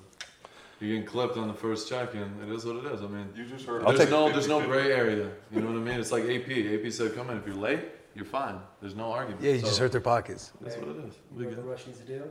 you're 0.80 0.90
getting 0.92 1.06
clipped 1.06 1.38
on 1.38 1.48
the 1.48 1.54
first 1.54 1.88
check, 1.90 2.14
and 2.16 2.42
it 2.42 2.54
is 2.54 2.66
what 2.66 2.78
it 2.78 2.92
is. 2.92 3.02
I 3.02 3.08
mean, 3.08 3.28
You 3.36 3.46
just 3.46 3.66
heard. 3.66 3.86
there's 3.86 4.00
take- 4.00 4.10
no 4.10 4.30
there's 4.32 4.48
no 4.48 4.62
gray 4.66 4.92
area. 4.92 5.30
You 5.52 5.62
know 5.62 5.68
what 5.68 5.76
I 5.76 5.80
mean? 5.80 6.00
It's 6.00 6.12
like 6.12 6.24
AP. 6.24 6.50
AP 6.50 6.92
said, 6.92 7.14
come 7.14 7.30
in. 7.30 7.38
If 7.38 7.46
you're 7.46 7.56
late, 7.56 7.82
you're 8.16 8.26
fine. 8.26 8.60
There's 8.82 8.96
no 8.96 9.12
argument. 9.12 9.44
Yeah, 9.44 9.52
you 9.54 9.60
So 9.60 9.68
just 9.68 9.80
hurt 9.80 9.92
their 9.92 10.02
pockets. 10.02 10.54
That's 10.62 10.76
what 10.78 10.88
it 10.90 10.98
is. 11.06 11.14
We 11.36 11.46
What 11.46 11.56
the 11.56 11.62
good. 11.62 11.66
Russians 11.70 11.98
do? 12.00 12.24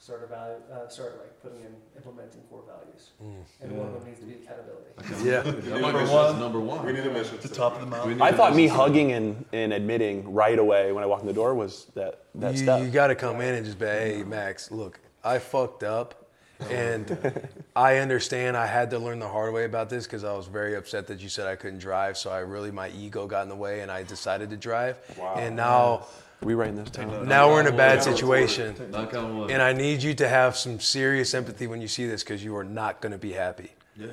Start 0.00 0.26
value, 0.30 0.54
uh, 0.72 0.88
start 0.88 1.18
like 1.18 1.42
putting 1.42 1.58
in 1.60 1.74
implementing 1.94 2.40
core 2.50 2.62
values, 2.66 3.10
Mm. 3.22 3.34
and 3.60 3.76
one 3.78 3.86
of 3.88 3.92
them 3.92 4.04
needs 4.06 4.18
to 4.20 4.24
be 4.24 4.32
accountability. 4.32 4.86
Yeah. 5.28 5.42
That 5.42 5.80
might 5.82 6.08
one. 6.08 6.40
number 6.40 6.58
one. 6.58 6.86
We 6.86 6.92
need 6.92 7.04
a 7.04 7.10
mission. 7.12 7.36
The 7.42 7.48
top 7.48 7.74
of 7.74 7.80
the 7.80 7.86
mountain. 7.86 8.22
I 8.22 8.32
thought 8.32 8.56
me 8.56 8.66
hugging 8.66 9.12
and, 9.12 9.44
and 9.52 9.74
admitting 9.74 10.32
right 10.32 10.58
away 10.58 10.92
when 10.92 11.04
I 11.04 11.06
walked 11.06 11.20
in 11.22 11.26
the 11.28 11.34
door 11.34 11.54
was 11.54 11.84
that 11.94 12.24
that 12.36 12.52
you, 12.52 12.58
step. 12.58 12.80
you 12.82 12.88
got 12.88 13.08
to 13.08 13.14
come 13.14 13.42
in 13.42 13.54
and 13.56 13.66
just 13.66 13.78
be, 13.78 13.84
hey, 13.84 14.24
Maxx, 14.26 14.70
look, 14.70 14.98
I 15.22 15.38
fucked 15.38 15.82
up. 15.82 16.19
And 16.68 17.48
I 17.76 17.98
understand 17.98 18.56
I 18.56 18.66
had 18.66 18.90
to 18.90 18.98
learn 18.98 19.18
the 19.18 19.28
hard 19.28 19.52
way 19.52 19.64
about 19.64 19.88
this 19.88 20.04
because 20.04 20.24
I 20.24 20.32
was 20.32 20.46
very 20.46 20.74
upset 20.76 21.06
that 21.06 21.20
you 21.20 21.28
said 21.28 21.46
I 21.46 21.56
couldn't 21.56 21.78
drive. 21.78 22.18
So 22.18 22.30
I 22.30 22.40
really, 22.40 22.70
my 22.70 22.90
ego 22.90 23.26
got 23.26 23.42
in 23.42 23.48
the 23.48 23.56
way 23.56 23.80
and 23.80 23.90
I 23.90 24.02
decided 24.02 24.50
to 24.50 24.56
drive. 24.56 24.98
Wow. 25.18 25.34
And 25.36 25.56
now, 25.56 26.06
we 26.42 26.54
writing 26.54 26.76
this 26.76 26.90
down. 26.90 27.28
now 27.28 27.48
we're 27.48 27.60
in 27.60 27.66
a 27.66 27.76
bad 27.76 28.02
situation. 28.02 28.74
Knock 28.90 29.14
on 29.14 29.38
wood. 29.38 29.50
And 29.50 29.60
I 29.60 29.72
need 29.72 30.02
you 30.02 30.14
to 30.14 30.28
have 30.28 30.56
some 30.56 30.80
serious 30.80 31.34
empathy 31.34 31.66
when 31.66 31.80
you 31.80 31.88
see 31.88 32.06
this 32.06 32.22
because 32.22 32.42
you 32.42 32.56
are 32.56 32.64
not 32.64 33.00
going 33.00 33.12
to 33.12 33.18
be 33.18 33.32
happy. 33.32 33.72
Yeah. 33.96 34.08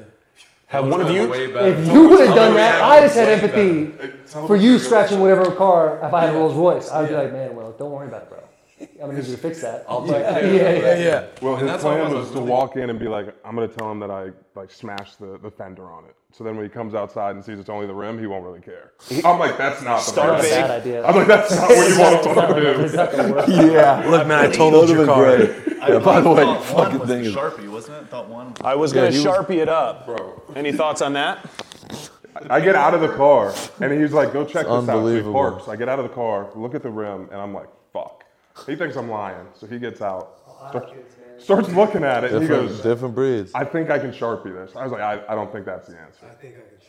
Have 0.68 0.88
one 0.88 1.00
of 1.00 1.10
you? 1.10 1.34
If 1.34 1.88
you 1.88 2.10
would 2.10 2.28
have 2.28 2.36
done 2.36 2.54
that, 2.56 2.82
I 2.82 3.00
just 3.00 3.16
had 3.16 3.30
empathy 3.30 3.92
for 4.26 4.58
you 4.58 4.78
scratching 4.80 5.22
whatever 5.22 5.50
car 5.52 5.98
if 6.06 6.14
I 6.14 6.26
had 6.26 6.36
a 6.36 6.38
Rolls 6.38 6.56
Royce. 6.56 6.92
I'd 6.92 7.08
be 7.08 7.16
like, 7.16 7.32
man, 7.32 7.56
well, 7.56 7.72
don't 7.72 7.92
worry 7.92 8.08
about 8.08 8.24
it, 8.24 8.30
bro. 8.30 8.44
I'm 8.80 8.88
gonna 9.00 9.14
need 9.14 9.26
you 9.26 9.32
to 9.36 9.38
fix 9.42 9.62
that. 9.62 9.86
I'll 9.90 10.02
But, 10.06 10.14
take 10.14 10.24
care 10.42 10.54
yeah, 10.56 10.62
yeah, 10.72 10.96
Yeah, 10.98 11.04
yeah. 11.04 11.26
Well, 11.42 11.56
his 11.56 11.68
that's 11.68 11.84
how 11.84 11.92
I 11.92 11.96
plan 12.00 12.14
was 12.14 12.26
was 12.28 12.32
to 12.36 12.42
walk 12.42 12.76
in 12.76 12.90
and 12.92 13.00
be 13.00 13.08
like, 13.08 13.34
I'm 13.44 13.56
gonna 13.56 13.68
tell 13.68 13.92
him 13.92 14.00
that 14.02 14.12
I 14.12 14.32
like 14.56 14.70
smashed 14.72 15.20
the, 15.20 15.40
the 15.42 15.50
fender 15.50 15.90
on 15.92 16.06
it. 16.06 16.16
So 16.32 16.44
then 16.44 16.56
when 16.56 16.66
he 16.66 16.70
comes 16.70 16.94
outside 16.94 17.36
and 17.36 17.44
sees 17.44 17.58
it's 17.58 17.70
only 17.70 17.88
the 17.88 17.96
rim, 17.96 18.20
he 18.20 18.28
won't 18.28 18.44
really 18.44 18.60
care. 18.60 18.92
I'm 19.26 19.40
like, 19.40 19.58
that's 19.58 19.82
not 19.82 19.98
the 19.98 20.12
Start 20.12 20.30
a 20.30 20.34
best. 20.34 20.44
big. 20.44 20.52
bad 20.54 20.72
idea. 20.72 21.06
I'm 21.06 21.16
like, 21.16 21.28
that's 21.28 21.56
not 21.56 21.70
what 21.70 21.90
you 21.90 22.00
want 22.00 22.12
to 22.12 22.30
It's 22.30 22.36
talk 22.36 22.50
not- 22.50 22.56
to 22.56 22.82
it's 22.84 22.92
do. 22.92 22.98
not 22.98 23.12
gonna 23.12 23.34
work. 23.34 23.48
Yeah. 23.48 24.10
Look, 24.10 24.28
man, 24.28 24.40
I 24.46 24.52
totaled 24.52 24.90
your 24.90 25.06
car. 25.06 25.26
I 25.82 25.98
by 26.00 26.20
the 26.22 26.30
way, 26.30 26.44
thought 26.44 26.64
fucking 26.66 27.00
was 27.00 27.10
thing 27.10 27.24
the 27.24 27.30
is- 27.30 27.36
Sharpie, 27.36 27.70
wasn't 27.70 27.98
it? 28.04 28.10
Thought 28.10 28.28
one. 28.30 28.50
Was 28.50 28.62
I 28.64 28.76
was 28.76 28.94
gonna 28.94 29.10
sharpie 29.10 29.58
it 29.58 29.70
up. 29.70 30.06
Bro, 30.06 30.44
Any 30.56 30.72
thoughts 30.72 31.02
on 31.02 31.14
that? 31.14 31.50
I 32.52 32.60
get 32.62 32.76
out 32.76 32.94
of 32.94 33.02
the 33.02 33.10
car 33.16 33.52
and 33.82 33.92
he's 34.00 34.14
like, 34.14 34.32
go 34.34 34.44
check 34.46 34.66
this 34.66 34.72
out. 34.72 34.86
So 34.86 34.92
he 34.92 34.98
unbelievable. 34.98 35.34
parks. 35.34 35.68
I 35.68 35.76
get 35.76 35.90
out 35.90 35.98
of 35.98 36.04
the 36.08 36.14
car, 36.14 36.50
look 36.56 36.76
at 36.76 36.84
the 36.84 36.90
rim, 36.90 37.30
and 37.32 37.42
I'm 37.42 37.52
like, 37.54 37.68
fuck. 37.94 38.24
He 38.66 38.76
thinks 38.76 38.96
I'm 38.96 39.10
lying. 39.10 39.46
So 39.54 39.68
he 39.68 39.80
gets 39.80 40.02
out, 40.02 40.34
starts, 40.70 40.92
starts 41.40 41.70
looking 41.70 42.04
at 42.04 42.24
it, 42.24 42.32
and 42.34 42.42
he 42.42 42.48
goes, 42.48 42.80
different 42.82 43.14
breeds. 43.16 43.52
I 43.54 43.64
think 43.66 43.90
I 43.90 44.00
can 44.00 44.12
sharpie 44.12 44.54
this. 44.54 44.76
I 44.76 44.84
was 44.84 44.92
like, 44.92 45.02
I, 45.02 45.22
I 45.30 45.36
don't 45.36 45.52
think 45.52 45.66
that's 45.66 45.88
the 45.88 45.98
answer. 46.00 46.26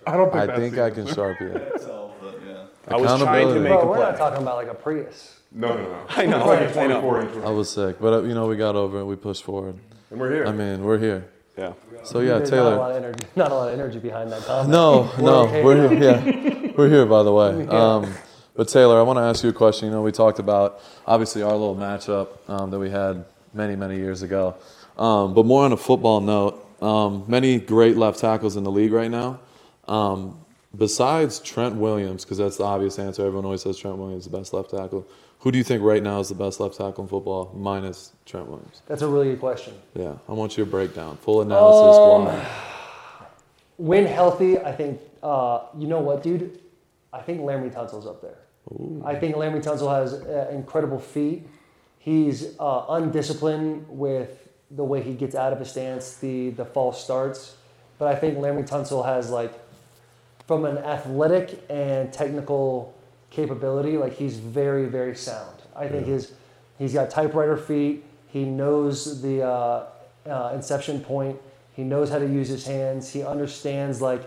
I 0.07 0.17
don't 0.17 0.31
think 0.31 0.43
I 0.43 0.47
that's 0.47 0.59
think 0.59 0.75
the 0.75 0.83
I 0.83 0.87
answer. 0.87 1.05
can 1.05 1.15
sharpie 1.15 1.55
it. 1.57 1.81
so, 1.83 2.13
but 2.21 2.39
yeah. 2.47 2.65
I 2.89 2.97
was 2.97 3.07
trying 3.07 3.19
to 3.19 3.25
Accountability. 3.25 3.61
make 3.61 3.69
Bro, 3.73 3.81
a 3.81 3.87
we're 3.87 3.99
not 3.99 4.11
play. 4.11 4.19
talking 4.19 4.43
about 4.43 4.57
like 4.57 4.69
a 4.69 4.75
Prius. 4.75 5.41
No, 5.53 5.69
no, 5.69 5.83
no. 5.83 6.05
I 6.09 6.27
know, 6.27 6.51
It's 6.53 6.77
like 6.77 6.77
a 6.77 6.81
I 6.81 6.87
know. 6.87 7.01
24 7.01 7.21
inch 7.23 7.45
I 7.45 7.51
was 7.51 7.71
sick, 7.71 7.99
but 8.01 8.13
uh, 8.13 8.23
you 8.23 8.35
know 8.35 8.47
we 8.47 8.57
got 8.57 8.77
over 8.77 9.01
it. 9.01 9.05
We 9.05 9.17
pushed 9.17 9.45
forward. 9.45 9.79
And 10.11 10.19
we're 10.21 10.33
here. 10.33 10.47
I 10.47 10.53
mean, 10.53 10.83
we're 10.85 10.99
here. 10.99 11.29
Yeah. 11.59 11.73
So 12.05 12.21
yeah, 12.21 12.39
There's 12.39 12.51
not 12.53 12.59
a 12.61 12.63
lot 12.63 12.71
Taylor. 12.77 12.91
of 12.91 12.97
energy. 13.05 13.27
Not 13.37 13.51
a 13.51 13.55
lot 13.55 13.69
of 13.69 13.75
energy 13.79 13.99
behind 13.99 14.31
that 14.33 14.43
comment. 14.43 14.71
No, 14.71 15.11
no, 15.19 15.47
okay. 15.49 15.65
we're 15.65 15.89
here. 15.89 16.01
Yeah, 16.03 16.73
we're 16.77 16.89
here. 16.89 17.05
By 17.07 17.23
the 17.25 17.33
way. 17.33 17.67
Um, 17.69 18.15
but 18.59 18.67
Taylor, 18.67 18.99
I 18.99 19.03
want 19.03 19.19
to 19.19 19.23
ask 19.23 19.45
you 19.45 19.50
a 19.50 19.53
question. 19.53 19.87
You 19.87 19.95
know, 19.95 20.03
we 20.03 20.11
talked 20.11 20.41
about 20.41 20.81
obviously 21.07 21.45
our 21.45 21.53
little 21.53 21.77
matchup 21.77 22.50
um, 22.50 22.73
that 22.73 22.79
we 22.81 22.91
had 22.91 23.25
many, 23.55 23.77
many 23.77 23.95
years 23.95 24.23
ago. 24.23 24.57
Um, 24.99 25.33
but 25.33 25.47
more 25.47 25.65
on 25.65 25.71
a 25.71 25.77
football 25.77 26.21
note, 26.21 26.83
um, 26.83 27.23
many 27.29 27.61
great 27.61 27.97
left 27.97 28.19
tackles 28.19 28.57
in 28.57 28.65
the 28.65 28.71
league 28.73 28.91
right 28.91 29.12
now. 29.12 29.38
Um, 29.87 30.41
besides 30.77 31.38
Trent 31.38 31.77
Williams, 31.77 32.25
because 32.25 32.38
that's 32.38 32.57
the 32.57 32.65
obvious 32.65 32.99
answer. 32.99 33.25
Everyone 33.25 33.45
always 33.45 33.62
says 33.62 33.79
Trent 33.79 33.97
Williams 33.97 34.27
is 34.27 34.33
the 34.33 34.37
best 34.37 34.53
left 34.53 34.71
tackle. 34.71 35.07
Who 35.38 35.53
do 35.53 35.59
you 35.59 35.62
think 35.62 35.85
right 35.85 36.03
now 36.03 36.18
is 36.18 36.29
the 36.29 36.35
best 36.35 36.59
left 36.59 36.79
tackle 36.79 37.05
in 37.05 37.09
football, 37.09 37.53
minus 37.55 38.11
Trent 38.27 38.49
Williams? 38.49 38.83
That's 38.88 39.03
a 39.03 39.09
really 39.09 39.29
good 39.31 39.40
question. 39.40 39.75
Yeah, 39.94 40.16
I 40.29 40.33
want 40.33 40.57
your 40.57 40.66
breakdown, 40.66 41.16
full 41.18 41.42
analysis. 41.42 42.35
why? 42.35 42.47
When 43.77 44.05
healthy, 44.05 44.59
I 44.59 44.73
think, 44.73 45.01
uh, 45.23 45.61
you 45.79 45.87
know 45.87 46.01
what, 46.01 46.25
dude? 46.25 46.59
I 47.12 47.21
think 47.21 47.40
Laremy 47.40 47.73
Tunsil's 47.73 48.09
up 48.09 48.21
there. 48.21 48.38
I 49.04 49.14
think 49.14 49.37
Laremy 49.37 49.62
Tunsil 49.62 49.90
has 49.90 50.14
uh, 50.14 50.50
incredible 50.52 50.98
feet. 50.98 51.46
He's 51.98 52.59
uh, 52.59 52.85
undisciplined 52.88 53.87
with 53.88 54.48
the 54.70 54.85
way 54.85 55.02
he 55.02 55.14
gets 55.14 55.35
out 55.35 55.52
of 55.52 55.59
his 55.59 55.70
stance, 55.70 56.16
the, 56.16 56.50
the 56.50 56.64
false 56.64 57.02
starts. 57.02 57.57
But 57.98 58.09
I 58.09 58.14
think 58.14 58.38
Laremy 58.38 58.68
Tunsil 58.68 59.04
has, 59.04 59.31
like, 59.31 59.52
from 60.46 60.64
an 60.64 60.78
athletic 60.78 61.64
and 61.68 62.12
technical 62.12 62.94
capability, 63.31 63.96
like, 63.96 64.14
he's 64.14 64.37
very, 64.37 64.87
very 64.87 65.14
sound. 65.14 65.57
I 65.74 65.88
think 65.88 66.07
his, 66.07 66.33
he's 66.78 66.92
got 66.92 67.11
typewriter 67.11 67.57
feet. 67.57 68.04
He 68.28 68.44
knows 68.44 69.22
the 69.22 69.42
uh, 69.42 69.87
uh, 70.26 70.52
inception 70.54 71.00
point. 71.00 71.40
He 71.74 71.85
knows 71.85 72.11
how 72.11 72.18
to 72.18 72.26
use 72.26 72.48
his 72.48 72.66
hands. 72.66 73.12
He 73.12 73.22
understands 73.22 74.02
like 74.02 74.22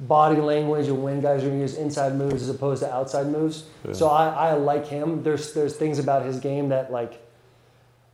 body 0.00 0.40
language 0.40 0.88
and 0.88 1.02
when 1.02 1.20
guys 1.20 1.42
are 1.42 1.48
going 1.48 1.58
to 1.58 1.62
use 1.62 1.76
inside 1.76 2.14
moves 2.16 2.42
as 2.42 2.48
opposed 2.48 2.82
to 2.82 2.92
outside 2.92 3.26
moves. 3.26 3.64
So 3.92 4.08
I, 4.08 4.50
I 4.50 4.52
like 4.54 4.86
him. 4.86 5.22
There's 5.22 5.52
there's 5.52 5.76
things 5.76 5.98
about 5.98 6.24
his 6.24 6.40
game 6.40 6.70
that 6.70 6.90
like 6.90 7.20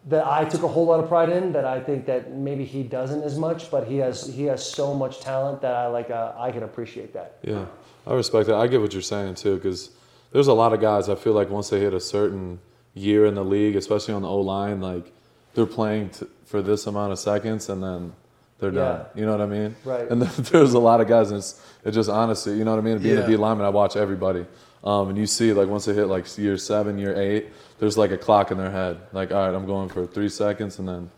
that 0.06 0.26
I 0.26 0.44
took 0.44 0.62
a 0.62 0.68
whole 0.68 0.86
lot 0.86 1.00
of 1.00 1.08
pride 1.08 1.30
in 1.30 1.52
that 1.52 1.64
I 1.64 1.80
think 1.80 2.06
that 2.06 2.32
maybe 2.32 2.64
he 2.64 2.82
doesn't 2.82 3.22
as 3.22 3.38
much, 3.38 3.70
but 3.70 3.86
he 3.86 3.98
has 3.98 4.26
he 4.26 4.44
has 4.44 4.68
so 4.68 4.94
much 4.94 5.20
talent 5.20 5.60
that 5.62 5.74
I 5.74 5.86
like 5.86 6.10
uh, 6.10 6.32
I 6.36 6.50
can 6.50 6.62
appreciate 6.62 7.12
that. 7.14 7.38
Yeah, 7.42 7.66
I 8.06 8.14
respect 8.14 8.46
that. 8.48 8.56
I 8.56 8.66
get 8.66 8.80
what 8.80 8.92
you're 8.92 9.02
saying 9.02 9.36
too, 9.36 9.56
because 9.56 9.90
there's 10.32 10.48
a 10.48 10.52
lot 10.52 10.72
of 10.72 10.80
guys. 10.80 11.08
I 11.08 11.14
feel 11.14 11.32
like 11.32 11.50
once 11.50 11.70
they 11.70 11.80
hit 11.80 11.94
a 11.94 12.00
certain 12.00 12.60
year 12.94 13.26
in 13.26 13.34
the 13.34 13.44
league, 13.44 13.76
especially 13.76 14.14
on 14.14 14.22
the 14.22 14.28
O 14.28 14.40
line, 14.40 14.80
like 14.80 15.12
they're 15.54 15.66
playing 15.66 16.10
t- 16.10 16.26
for 16.44 16.62
this 16.62 16.86
amount 16.86 17.12
of 17.12 17.18
seconds, 17.18 17.68
and 17.68 17.82
then 17.82 18.12
they're 18.58 18.70
done. 18.70 19.06
You 19.14 19.26
know 19.26 19.32
what 19.32 19.40
I 19.42 19.46
mean? 19.46 19.76
Right. 19.84 20.10
And 20.10 20.22
there's 20.50 20.72
a 20.74 20.78
lot 20.78 21.00
of 21.00 21.08
guys, 21.08 21.30
and 21.30 21.38
it's, 21.38 21.60
it's 21.84 21.94
just 21.94 22.08
honesty. 22.08 22.52
You 22.52 22.64
know 22.64 22.72
what 22.72 22.78
I 22.78 22.82
mean? 22.82 22.98
Being 22.98 23.16
Yeah. 23.18 23.24
a 23.24 23.26
D 23.26 23.36
lineman, 23.36 23.66
I 23.66 23.70
watch 23.70 23.96
everybody, 23.96 24.46
um, 24.84 25.08
and 25.10 25.18
you 25.18 25.26
see 25.26 25.52
like 25.52 25.68
once 25.68 25.84
they 25.84 25.94
hit 25.94 26.06
like 26.06 26.26
year 26.38 26.56
seven, 26.56 26.98
year 26.98 27.14
eight, 27.20 27.48
there's 27.78 27.98
like 27.98 28.10
a 28.12 28.18
clock 28.18 28.50
in 28.50 28.58
their 28.58 28.70
head. 28.70 28.98
Like, 29.12 29.30
all 29.32 29.46
right, 29.46 29.54
I'm 29.54 29.66
going 29.66 29.88
for 29.88 30.06
three 30.06 30.28
seconds, 30.28 30.78
and 30.78 30.88
then. 30.88 31.10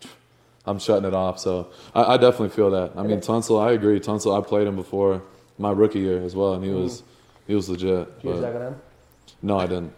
I'm 0.66 0.79
shutting 0.79 1.07
it 1.07 1.14
off. 1.14 1.38
So 1.38 1.68
I, 1.94 2.03
I 2.03 2.16
definitely 2.18 2.51
feel 2.51 2.70
that. 2.72 2.92
I 2.94 3.03
mean, 3.03 3.20
Tunsil, 3.20 3.59
I 3.59 3.72
agree. 3.72 3.98
Tunsil, 4.01 4.38
I 4.38 4.46
played 4.46 4.66
him 4.66 4.77
before 4.77 5.22
my 5.57 5.70
rookie 5.70 6.01
year 6.01 6.22
as 6.22 6.37
well, 6.37 6.53
and 6.53 6.62
he 6.62 6.70
was 6.70 7.03
he 7.46 7.55
was 7.55 7.70
legit. 7.70 8.14
Did 8.16 8.24
you 8.24 8.31
use 8.33 8.40
that 8.42 8.55
on 8.55 8.62
him? 8.62 8.81
no, 9.40 9.59
I 9.59 9.66
didn't. 9.66 9.94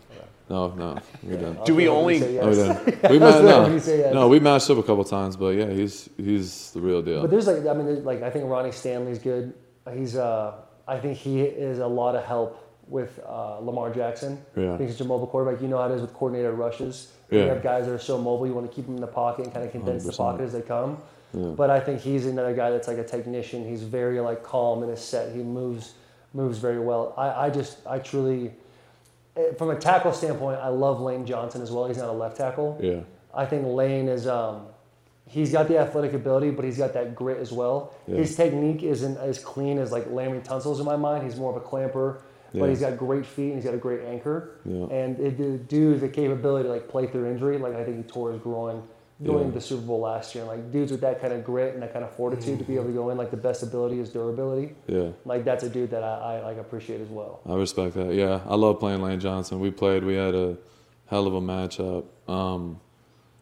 No, 0.50 0.68
no, 0.74 0.98
we 1.22 1.30
didn't. 1.30 1.64
Do 1.64 1.74
we 1.76 1.86
only? 1.88 2.18
gonna 2.18 2.54
say 2.54 2.98
No, 3.04 3.10
we 3.10 3.18
yes. 3.18 3.20
didn't. 3.20 3.20
We 3.20 3.20
ma- 3.20 3.62
waiting 3.62 3.80
for 3.80 3.90
you 3.90 3.96
no, 3.96 4.04
yes. 4.04 4.14
no, 4.14 4.28
we 4.28 4.40
matched 4.40 4.68
up 4.68 4.78
a 4.78 4.82
couple 4.82 5.04
times, 5.04 5.36
but 5.36 5.50
yeah, 5.50 5.70
he's 5.70 6.10
he's 6.16 6.72
the 6.72 6.80
real 6.80 7.02
deal. 7.02 7.20
But 7.22 7.30
there's 7.30 7.46
like 7.46 7.64
I 7.66 7.72
mean 7.72 8.04
like 8.04 8.22
I 8.22 8.30
think 8.30 8.46
Ronnie 8.46 8.72
Stanley's 8.72 9.20
good. 9.20 9.54
He's 9.94 10.16
uh 10.16 10.54
I 10.88 10.98
think 10.98 11.16
he 11.18 11.40
is 11.42 11.78
a 11.78 11.86
lot 11.86 12.16
of 12.16 12.24
help 12.24 12.66
with 12.88 13.20
uh, 13.24 13.60
Lamar 13.60 13.94
Jackson. 13.94 14.44
Yeah. 14.56 14.74
I 14.74 14.76
think 14.76 14.90
he's 14.90 15.00
a 15.00 15.04
mobile 15.04 15.28
quarterback. 15.28 15.62
You 15.62 15.68
know 15.68 15.78
how 15.78 15.88
it 15.88 15.94
is 15.94 16.00
with 16.00 16.12
coordinated 16.12 16.54
rushes. 16.54 17.12
You 17.30 17.38
have 17.38 17.62
guys 17.62 17.86
that 17.86 17.92
are 17.92 17.98
so 18.00 18.18
mobile. 18.18 18.44
You 18.48 18.54
want 18.54 18.68
to 18.68 18.74
keep 18.74 18.86
them 18.86 18.96
in 18.96 19.00
the 19.00 19.06
pocket 19.06 19.44
and 19.44 19.54
kind 19.54 19.64
of 19.64 19.70
condense 19.70 20.02
the 20.04 20.10
100%. 20.10 20.16
pocket 20.16 20.42
as 20.42 20.52
they 20.52 20.62
come. 20.62 20.98
Yeah. 21.32 21.44
But 21.50 21.70
I 21.70 21.78
think 21.78 22.00
he's 22.00 22.26
another 22.26 22.52
guy 22.52 22.70
that's 22.72 22.88
like 22.88 22.98
a 22.98 23.04
technician. 23.04 23.64
He's 23.68 23.84
very 23.84 24.18
like 24.18 24.42
calm 24.42 24.82
in 24.82 24.88
his 24.88 25.00
set. 25.00 25.32
He 25.32 25.44
moves 25.44 25.94
moves 26.34 26.58
very 26.58 26.80
well. 26.80 27.14
I, 27.16 27.46
I 27.46 27.50
just 27.50 27.86
I 27.86 28.00
truly 28.00 28.50
from 29.56 29.70
a 29.70 29.76
tackle 29.76 30.12
standpoint, 30.12 30.58
I 30.60 30.68
love 30.68 31.00
Lane 31.00 31.24
Johnson 31.26 31.62
as 31.62 31.70
well. 31.70 31.86
He's 31.86 31.98
not 31.98 32.08
a 32.08 32.12
left 32.12 32.36
tackle. 32.36 32.78
yeah, 32.80 33.00
I 33.34 33.46
think 33.46 33.66
Lane 33.66 34.08
is 34.08 34.26
um, 34.26 34.66
he's 35.26 35.52
got 35.52 35.68
the 35.68 35.78
athletic 35.78 36.12
ability, 36.12 36.50
but 36.50 36.64
he's 36.64 36.78
got 36.78 36.92
that 36.94 37.14
grit 37.14 37.38
as 37.38 37.52
well. 37.52 37.94
Yeah. 38.06 38.16
His 38.16 38.34
technique 38.36 38.82
isn't 38.82 39.16
as 39.18 39.38
clean 39.38 39.78
as 39.78 39.92
like 39.92 40.06
Laremy 40.08 40.42
Tunsil's 40.42 40.80
in 40.80 40.86
my 40.86 40.96
mind. 40.96 41.24
He's 41.24 41.36
more 41.36 41.50
of 41.50 41.56
a 41.56 41.64
clamper, 41.64 42.22
Yeah. 42.52 42.60
but 42.60 42.68
he's 42.70 42.80
got 42.80 42.96
great 42.98 43.24
feet 43.24 43.52
and 43.52 43.54
he's 43.54 43.64
got 43.64 43.74
a 43.74 43.78
great 43.78 44.00
anchor. 44.04 44.56
Yeah. 44.64 44.86
And 44.86 45.18
it, 45.20 45.68
due 45.68 45.94
to 45.94 46.00
the 46.00 46.08
capability 46.08 46.64
to 46.68 46.72
like 46.72 46.88
play 46.88 47.06
through 47.06 47.30
injury, 47.30 47.58
like 47.58 47.74
I 47.76 47.84
think 47.84 47.96
he 47.98 48.02
tore 48.02 48.32
his 48.32 48.40
groin 48.42 48.82
going 49.22 49.38
Yeah. 49.38 49.44
into 49.46 49.54
the 49.56 49.61
Super 49.61 49.83
Bowl 49.87 50.00
last 50.00 50.35
year. 50.35 50.42
And 50.44 50.50
like 50.50 50.72
dudes 50.72 50.90
with 50.92 51.00
that 51.02 51.20
kind 51.20 51.33
of 51.33 51.44
grit 51.44 51.74
and 51.74 51.83
that 51.83 51.92
kind 51.92 52.04
of 52.04 52.11
fortitude 52.12 52.59
to 52.59 52.64
be 52.64 52.74
able 52.76 52.87
to 52.87 52.92
go 52.92 53.11
in, 53.11 53.18
like 53.18 53.30
the 53.30 53.37
best 53.37 53.62
ability 53.62 54.00
is 54.00 54.11
durability. 54.11 54.74
yeah. 54.87 55.09
Like 55.24 55.44
that's 55.44 55.62
a 55.64 55.68
dude 55.68 55.90
that 55.90 56.02
I, 56.02 56.38
I 56.38 56.42
like 56.42 56.59
appreciate 56.59 57.00
as 57.00 57.09
well. 57.09 57.40
I 57.48 57.54
respect 57.54 57.94
that. 57.96 58.14
Yeah, 58.14 58.40
I 58.46 58.54
love 58.56 58.78
playing 58.80 59.02
Lane 59.02 59.20
Johnson. 59.20 59.61
We 59.61 59.70
played. 59.70 60.04
We 60.04 60.14
had 60.14 60.35
a 60.35 60.56
hell 61.06 61.26
of 61.26 61.35
a 61.35 61.40
matchup. 61.40 62.04
Um, 62.28 62.80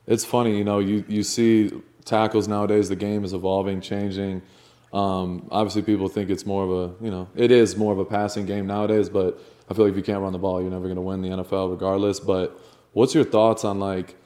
it's 0.07 0.25
funny, 0.25 0.57
you 0.57 0.65
know. 0.65 0.79
You 0.79 1.05
you 1.07 1.23
see 1.23 1.71
tackles 2.05 2.49
nowadays. 2.49 2.89
The 2.89 2.97
game 2.97 3.25
is 3.25 3.33
evolving, 3.35 3.81
changing. 3.81 4.41
Um, 4.93 5.47
obviously, 5.51 5.83
people 5.83 6.09
think 6.09 6.31
it's 6.31 6.47
more 6.47 6.65
of 6.65 6.71
a 6.71 7.05
you 7.05 7.11
know 7.11 7.29
it 7.37 7.51
is 7.51 7.77
more 7.77 7.93
of 7.93 7.99
a 7.99 8.05
passing 8.07 8.47
game 8.47 8.67
nowadays. 8.67 9.09
But 9.11 9.39
I 9.71 9.75
feel 9.75 9.85
like 9.85 9.93
if 9.93 9.97
you 9.99 10.03
can't 10.03 10.23
run 10.23 10.33
the 10.33 10.39
ball, 10.39 10.63
you're 10.63 10.71
never 10.71 10.85
going 10.85 10.97
to 10.97 11.03
win 11.03 11.21
the 11.21 11.29
NFL 11.29 11.71
regardless. 11.71 12.19
But 12.21 12.59
what's 12.95 13.15
your 13.15 13.25
thoughts 13.25 13.65
on 13.67 13.79
like 13.79 14.17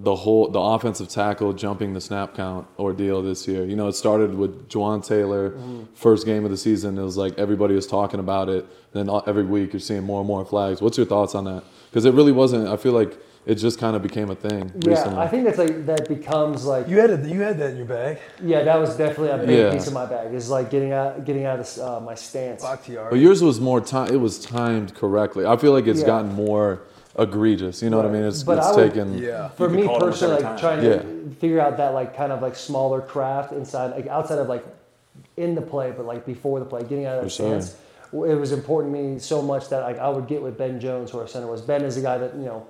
the 0.00 0.14
whole 0.14 0.48
the 0.48 0.60
offensive 0.60 1.08
tackle 1.08 1.52
jumping 1.52 1.92
the 1.92 2.00
snap 2.00 2.34
count 2.36 2.66
ordeal 2.78 3.20
this 3.20 3.48
year. 3.48 3.64
You 3.64 3.74
know, 3.74 3.88
it 3.88 3.94
started 3.94 4.32
with 4.34 4.68
Jawaan 4.68 5.04
Taylor, 5.04 5.54
first 5.94 6.24
game 6.24 6.44
of 6.44 6.50
the 6.52 6.56
season. 6.56 6.96
It 6.96 7.02
was 7.02 7.16
like 7.16 7.36
everybody 7.36 7.74
was 7.74 7.86
talking 7.86 8.20
about 8.20 8.48
it. 8.48 8.64
Then 8.92 9.10
every 9.26 9.44
week 9.44 9.72
you're 9.72 9.80
seeing 9.80 10.04
more 10.04 10.20
and 10.20 10.28
more 10.28 10.44
flags. 10.44 10.80
What's 10.80 10.96
your 10.96 11.06
thoughts 11.06 11.34
on 11.34 11.44
that? 11.46 11.64
Because 11.90 12.04
it 12.04 12.14
really 12.14 12.32
wasn't. 12.32 12.68
I 12.68 12.76
feel 12.76 12.92
like 12.92 13.18
it 13.44 13.56
just 13.56 13.78
kind 13.80 13.96
of 13.96 14.02
became 14.02 14.30
a 14.30 14.34
thing 14.34 14.70
Yeah, 14.78 14.90
recently. 14.90 15.18
I 15.20 15.26
think 15.26 15.44
that's 15.46 15.58
like 15.58 15.86
that 15.86 16.06
becomes 16.08 16.64
like 16.66 16.86
You 16.88 17.00
had 17.00 17.10
a, 17.10 17.28
you 17.28 17.40
had 17.40 17.58
that 17.58 17.70
in 17.70 17.76
your 17.78 17.86
bag. 17.86 18.18
yeah, 18.42 18.62
that 18.62 18.78
was 18.78 18.96
definitely 18.96 19.30
a 19.30 19.38
big 19.38 19.58
Yeah. 19.58 19.72
piece 19.72 19.86
of 19.88 19.94
my 19.94 20.06
bag. 20.06 20.32
Is 20.32 20.48
like 20.48 20.70
getting 20.70 20.92
out 20.92 21.24
getting 21.24 21.44
out 21.44 21.58
of 21.58 21.64
this, 21.66 21.78
uh, 21.78 21.98
my 22.00 22.14
stance. 22.14 22.62
Bakhtiari. 22.62 23.10
But 23.10 23.18
yours 23.18 23.42
was 23.42 23.58
more 23.58 23.80
time. 23.80 24.12
It 24.14 24.20
was 24.20 24.38
timed 24.38 24.94
correctly. 24.94 25.44
I 25.44 25.56
feel 25.56 25.72
like 25.72 25.86
it's 25.88 26.00
Yeah. 26.00 26.06
gotten 26.06 26.34
more 26.34 26.80
egregious. 27.18 27.82
You 27.82 27.90
know 27.90 27.96
what 27.96 28.06
I 28.06 28.10
mean? 28.10 28.24
It's, 28.24 28.42
But 28.42 28.58
it's 28.58 28.66
I 28.68 28.72
would- 28.76 28.88
taken. 28.94 29.18
Yeah. 29.18 29.48
For 29.50 29.68
me 29.68 29.82
could 29.82 29.86
call 29.86 29.96
it 29.96 30.02
almost 30.02 30.20
personally, 30.20 30.42
like 30.42 30.52
time. 30.52 30.58
trying 30.58 30.80
to 30.82 30.88
Yeah. 30.90 31.34
figure 31.40 31.60
out 31.60 31.76
that 31.76 31.94
like 31.94 32.16
kind 32.16 32.32
of 32.32 32.40
like 32.42 32.56
smaller 32.56 33.00
craft 33.00 33.52
inside, 33.52 33.90
like 33.92 34.06
outside 34.06 34.38
of 34.38 34.48
like 34.48 34.64
in 35.36 35.54
the 35.54 35.62
play, 35.62 35.92
but 35.96 36.06
like 36.06 36.24
before 36.24 36.58
the 36.60 36.64
play, 36.64 36.82
getting 36.82 37.06
out 37.06 37.16
of 37.18 37.22
that 37.24 37.26
For 37.26 37.30
stance. 37.30 37.76
It 38.10 38.38
was 38.40 38.52
important 38.52 38.94
to 38.94 39.00
me 39.02 39.18
so 39.18 39.42
much 39.42 39.68
that 39.68 39.82
like 39.82 39.98
I 39.98 40.08
would 40.08 40.26
get 40.26 40.40
with 40.42 40.56
Ben 40.56 40.80
Jones, 40.80 41.10
who 41.10 41.18
our 41.18 41.26
center 41.26 41.46
was. 41.46 41.60
Ben 41.60 41.82
is 41.82 41.96
a 41.98 42.00
guy 42.00 42.16
that 42.18 42.34
you 42.36 42.44
know 42.46 42.66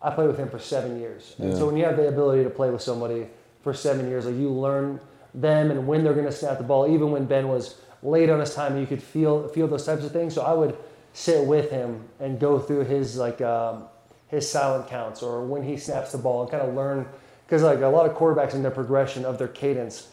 I 0.00 0.10
played 0.10 0.28
with 0.28 0.38
him 0.38 0.48
for 0.48 0.58
seven 0.60 1.00
years, 1.00 1.34
and 1.38 1.50
Yeah. 1.50 1.58
so 1.58 1.66
when 1.66 1.76
you 1.76 1.84
have 1.84 1.96
the 1.96 2.06
ability 2.06 2.44
to 2.44 2.50
play 2.50 2.70
with 2.70 2.82
somebody 2.82 3.26
for 3.62 3.72
seven 3.74 4.08
years, 4.08 4.26
like 4.26 4.36
you 4.36 4.50
learn 4.50 5.00
them 5.34 5.70
and 5.72 5.86
when 5.88 6.04
they're 6.04 6.14
going 6.14 6.24
to 6.26 6.32
snap 6.32 6.56
the 6.58 6.64
ball. 6.64 6.86
Even 6.86 7.10
when 7.10 7.24
Ben 7.24 7.48
was 7.48 7.74
late 8.02 8.30
on 8.30 8.38
his 8.40 8.54
time, 8.54 8.78
you 8.78 8.86
could 8.86 9.02
feel 9.02 9.48
feel 9.48 9.66
those 9.66 9.84
types 9.84 10.04
of 10.04 10.12
things. 10.12 10.32
So 10.34 10.42
I 10.42 10.52
would 10.52 10.76
sit 11.16 11.42
with 11.46 11.70
him 11.70 12.04
and 12.20 12.38
go 12.38 12.58
through 12.58 12.84
his 12.84 13.16
like 13.16 13.40
um, 13.40 13.84
his 14.28 14.48
silent 14.48 14.86
counts 14.86 15.22
or 15.22 15.42
when 15.46 15.62
he 15.62 15.74
snaps 15.78 16.12
the 16.12 16.18
ball 16.18 16.42
and 16.42 16.50
kind 16.50 16.62
of 16.62 16.74
learn 16.74 17.06
because 17.46 17.62
like 17.62 17.80
a 17.80 17.86
lot 17.86 18.04
of 18.08 18.14
quarterbacks 18.14 18.52
in 18.52 18.60
their 18.60 18.70
progression 18.70 19.24
of 19.24 19.38
their 19.38 19.48
cadence, 19.48 20.08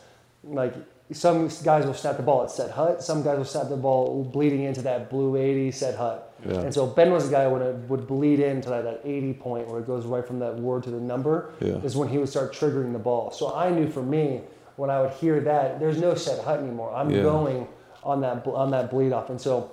like 0.46 0.74
some 1.12 1.50
guys 1.66 1.86
will 1.86 1.94
snap 1.94 2.16
the 2.16 2.24
ball 2.24 2.42
at 2.44 2.50
set 2.52 2.72
hut, 2.72 3.04
some 3.04 3.22
guys 3.22 3.38
will 3.38 3.44
snap 3.44 3.68
the 3.68 3.76
ball 3.76 4.24
bleeding 4.24 4.64
into 4.64 4.82
that 4.82 5.10
blue 5.10 5.36
80 5.36 5.72
set 5.72 5.96
hut. 5.98 6.34
Yeah. 6.48 6.62
And 6.62 6.74
so 6.74 6.88
Ben 6.88 7.12
was 7.12 7.26
the 7.26 7.32
guy 7.36 7.48
when 7.48 7.62
it 7.62 7.76
would 7.90 8.08
bleed 8.08 8.40
into 8.40 8.70
that, 8.70 8.86
that 8.86 9.02
80 9.04 9.34
point 9.34 9.68
where 9.68 9.82
it 9.82 9.86
goes 9.88 10.06
right 10.06 10.26
from 10.26 10.40
that 10.40 10.56
word 10.56 10.84
to 10.84 10.90
the 10.90 11.02
number 11.02 11.52
Yeah. 11.60 11.80
is 11.84 11.98
when 11.98 12.08
he 12.08 12.18
would 12.18 12.30
start 12.30 12.54
triggering 12.54 12.94
the 12.94 13.00
ball. 13.00 13.30
So 13.32 13.54
I 13.54 13.70
knew 13.72 13.90
for 13.90 14.02
me 14.02 14.42
when 14.78 14.90
I 14.90 15.02
would 15.02 15.12
hear 15.12 15.42
that 15.42 15.82
there's 15.82 16.00
no 16.00 16.16
set 16.16 16.44
hut 16.46 16.60
anymore. 16.60 16.94
I'm 16.96 17.10
Yeah. 17.10 17.24
going 17.24 17.68
on 18.04 18.22
that 18.22 18.48
on 18.48 18.72
that 18.72 18.90
bleed 18.90 19.12
off, 19.12 19.30
and 19.30 19.40
so 19.40 19.72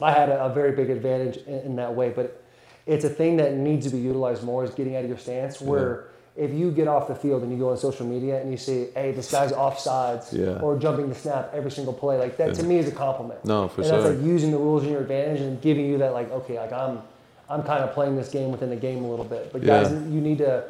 I 0.00 0.12
had 0.12 0.28
a, 0.28 0.44
a 0.44 0.52
very 0.54 0.72
big 0.72 0.90
advantage 0.90 1.38
in, 1.46 1.54
in 1.60 1.76
that 1.76 1.94
way. 1.94 2.10
But 2.10 2.42
it's 2.86 3.04
a 3.04 3.08
thing 3.10 3.36
that 3.38 3.54
needs 3.54 3.86
to 3.86 3.92
be 3.92 3.98
utilized 3.98 4.42
more 4.42 4.64
is 4.64 4.70
getting 4.70 4.96
out 4.96 5.02
of 5.04 5.08
your 5.08 5.18
stance. 5.18 5.60
Where 5.60 6.04
if 6.36 6.52
you 6.52 6.70
get 6.70 6.86
off 6.86 7.08
the 7.08 7.14
field 7.16 7.42
and 7.42 7.50
you 7.52 7.58
go 7.58 7.70
on 7.70 7.76
social 7.76 8.06
media 8.06 8.40
and 8.40 8.50
you 8.50 8.56
see, 8.56 8.88
hey, 8.94 9.10
this 9.12 9.30
guy's 9.30 9.50
offsides 9.52 10.32
Yeah. 10.32 10.60
or 10.60 10.78
jumping 10.78 11.08
the 11.08 11.14
snap 11.14 11.50
every 11.52 11.70
single 11.70 11.92
play, 11.92 12.16
like 12.16 12.36
that 12.36 12.54
to 12.54 12.62
me 12.62 12.78
is 12.78 12.86
a 12.88 12.92
compliment. 12.92 13.44
No, 13.44 13.66
for 13.68 13.82
and 13.82 13.90
that's 13.90 14.04
like 14.04 14.22
using 14.24 14.52
the 14.52 14.56
rules 14.58 14.84
in 14.84 14.90
your 14.90 15.00
advantage 15.00 15.40
and 15.40 15.60
giving 15.60 15.86
you 15.86 15.98
that 15.98 16.12
like, 16.12 16.30
okay, 16.30 16.58
like 16.58 16.72
I'm 16.72 17.00
I'm 17.50 17.62
kind 17.62 17.82
of 17.82 17.92
playing 17.92 18.14
this 18.14 18.28
game 18.28 18.50
within 18.52 18.68
the 18.70 18.76
game 18.76 19.04
a 19.04 19.08
little 19.10 19.24
bit. 19.24 19.52
But 19.52 19.64
guys, 19.64 19.90
Yeah. 19.90 19.98
you 20.00 20.20
need 20.20 20.38
to 20.38 20.64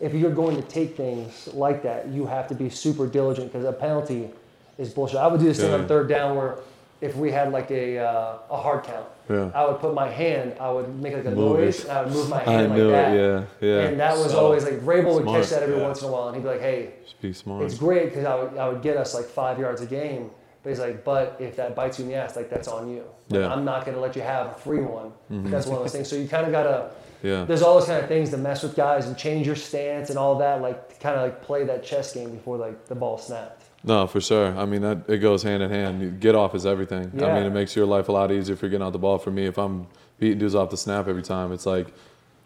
if 0.00 0.12
you're 0.12 0.32
going 0.32 0.56
to 0.56 0.62
take 0.62 0.96
things 0.96 1.48
like 1.54 1.84
that, 1.84 2.08
you 2.08 2.26
have 2.26 2.48
to 2.48 2.54
be 2.56 2.68
super 2.68 3.06
diligent 3.06 3.52
because 3.52 3.64
a 3.64 3.72
penalty 3.72 4.28
is 4.76 4.90
bullshit. 4.92 5.18
I 5.18 5.28
would 5.28 5.38
do 5.38 5.46
this 5.46 5.60
thing 5.60 5.72
on 5.72 5.86
third 5.86 6.08
down 6.08 6.34
where 6.36 6.56
if 7.02 7.16
we 7.16 7.30
had 7.32 7.52
like 7.52 7.70
a 7.70 7.98
uh, 7.98 8.38
a 8.50 8.56
hard 8.56 8.84
count, 8.84 9.06
Yeah. 9.28 9.50
I 9.54 9.66
would 9.66 9.80
put 9.80 9.92
my 9.92 10.08
hand, 10.08 10.54
I 10.60 10.70
would 10.70 10.88
make 11.02 11.12
like 11.14 11.24
a 11.26 11.30
Move 11.32 11.58
noise, 11.58 11.80
it. 11.80 11.88
and 11.88 11.98
I 11.98 12.02
would 12.04 12.12
move 12.12 12.28
my 12.30 12.40
I 12.40 12.44
hand 12.44 12.68
like 12.70 12.78
knew 12.78 12.90
that. 12.92 13.12
it. 13.14 13.18
Yeah, 13.60 13.68
yeah. 13.68 13.80
And 13.88 14.00
that 14.00 14.14
was 14.16 14.30
So 14.30 14.38
always 14.44 14.64
like 14.64 14.78
Vrabel 14.80 15.14
would 15.14 15.24
smart, 15.24 15.40
catch 15.42 15.50
that 15.50 15.62
every 15.64 15.76
yeah. 15.78 15.82
once 15.88 16.00
in 16.00 16.08
a 16.08 16.12
while, 16.12 16.28
and 16.28 16.36
he'd 16.36 16.42
be 16.44 16.48
like, 16.48 16.60
"Hey, 16.60 16.94
Just 17.04 17.20
be 17.20 17.32
smart. 17.32 17.64
it's 17.64 17.76
great 17.76 18.04
because 18.10 18.24
I 18.24 18.34
would, 18.36 18.56
I 18.56 18.68
would 18.68 18.82
get 18.82 18.96
us 18.96 19.14
like 19.14 19.26
five 19.26 19.58
yards 19.58 19.80
a 19.82 19.86
game." 19.86 20.30
But 20.62 20.70
he's 20.70 20.78
like, 20.78 21.02
"But 21.04 21.36
if 21.40 21.56
that 21.56 21.74
bites 21.74 21.98
you 21.98 22.04
in 22.04 22.10
the 22.12 22.16
ass, 22.16 22.36
like 22.36 22.48
that's 22.48 22.68
on 22.68 22.88
you. 22.88 23.02
Like, 23.30 23.40
Yeah. 23.40 23.52
I'm 23.52 23.64
not 23.64 23.84
going 23.84 23.96
to 23.96 24.00
let 24.00 24.14
you 24.14 24.22
have 24.22 24.46
a 24.46 24.54
free 24.54 24.80
one. 24.98 25.10
That's 25.50 25.66
one 25.66 25.76
of 25.78 25.82
those 25.82 25.92
things. 25.92 26.08
So 26.08 26.14
you 26.16 26.28
kind 26.28 26.46
of 26.46 26.52
got 26.52 26.62
to." 26.64 26.90
Yeah. 27.22 27.44
There's 27.44 27.62
all 27.62 27.78
those 27.78 27.86
kind 27.88 28.02
of 28.02 28.08
things 28.08 28.30
to 28.30 28.36
mess 28.36 28.62
with 28.62 28.74
guys 28.76 29.06
and 29.06 29.16
change 29.16 29.46
your 29.46 29.56
stance 29.56 30.10
and 30.10 30.18
all 30.18 30.36
that, 30.38 30.60
like 30.60 30.88
to 30.92 30.94
kind 31.00 31.16
of 31.16 31.22
like 31.22 31.42
play 31.42 31.64
that 31.64 31.84
chess 31.84 32.12
game 32.14 32.30
before 32.30 32.56
like 32.56 32.86
the 32.86 32.94
ball 32.94 33.18
snapped. 33.18 33.64
No, 33.84 34.06
for 34.06 34.20
sure. 34.20 34.56
I 34.56 34.64
mean, 34.64 34.82
that 34.82 35.08
it 35.08 35.18
goes 35.18 35.42
hand 35.42 35.62
in 35.62 35.70
hand. 35.70 36.02
You- 36.02 36.10
Get 36.10 36.34
off 36.34 36.54
is 36.54 36.64
everything. 36.66 37.10
I 37.14 37.34
mean, 37.34 37.44
it 37.46 37.50
makes 37.52 37.74
your 37.74 37.86
life 37.86 38.08
a 38.08 38.12
lot 38.12 38.30
easier 38.30 38.54
if 38.54 38.62
you're 38.62 38.70
getting 38.70 38.86
out 38.86 38.92
the 38.92 38.98
ball. 38.98 39.18
For 39.18 39.30
me, 39.30 39.46
if 39.46 39.58
I'm 39.58 39.86
beating 40.18 40.38
dudes 40.38 40.54
off 40.54 40.70
the 40.70 40.76
snap 40.76 41.08
every 41.08 41.22
time, 41.22 41.52
it's 41.52 41.66
like 41.66 41.92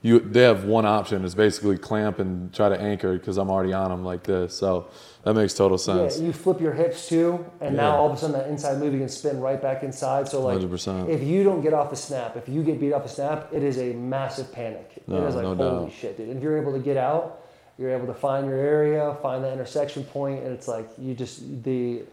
you. 0.07 0.21
They 0.21 0.43
have 0.43 0.65
one 0.65 0.87
option. 0.87 1.25
It's 1.25 1.35
basically 1.35 1.77
clamp 1.77 2.19
and 2.19 2.55
try 2.55 2.69
to 2.69 2.81
anchor 2.81 3.19
because 3.19 3.37
I'm 3.37 3.51
already 3.51 3.73
on 3.73 3.91
them 3.91 4.05
like 4.05 4.23
this. 4.23 4.57
So 4.57 4.89
that 5.25 5.35
makes 5.35 5.55
total 5.55 5.77
sense. 5.77 6.19
Yeah, 6.19 6.27
you 6.27 6.33
flip 6.33 6.61
your 6.61 6.73
hips 6.73 7.09
too, 7.09 7.45
and 7.61 7.77
now 7.77 7.97
all 7.97 8.11
of 8.11 8.17
a 8.17 8.17
sudden 8.17 8.39
that 8.39 8.49
inside 8.49 8.79
move 8.79 8.93
you 8.93 9.01
can 9.01 9.09
spin 9.09 9.41
right 9.41 9.61
back 9.61 9.83
inside. 9.83 10.29
So 10.29 10.41
like, 10.41 10.59
100%. 10.59 11.09
if 11.09 11.23
you 11.23 11.43
don't 11.43 11.61
get 11.61 11.75
off 11.75 11.91
the 11.91 11.97
snap, 11.97 12.37
if 12.37 12.49
you 12.49 12.63
get 12.63 12.79
beat 12.79 12.93
off 12.93 13.03
the 13.03 13.09
snap, 13.09 13.49
it 13.53 13.63
is 13.63 13.79
a 13.79 13.93
massive 13.95 14.53
panic. 14.53 15.03
No, 15.07 15.25
it 15.25 15.29
is 15.29 15.35
like 15.35 15.43
no 15.43 15.55
holy 15.55 15.87
doubt. 15.87 15.93
shit, 15.93 16.17
dude. 16.17 16.29
And 16.29 16.39
if 16.39 16.43
you're 16.43 16.61
able 16.61 16.73
to 16.73 16.79
get 16.79 16.97
out, 16.97 17.43
you're 17.79 17.91
able 17.91 18.07
to 18.07 18.15
find 18.15 18.47
your 18.47 18.57
area, 18.57 19.17
find 19.21 19.45
the 19.45 19.53
intersection 19.53 20.05
point, 20.05 20.45
and 20.45 20.53
it's 20.53 20.69
like 20.69 20.89
you 20.97 21.15
just 21.15 21.63
the 21.65 22.05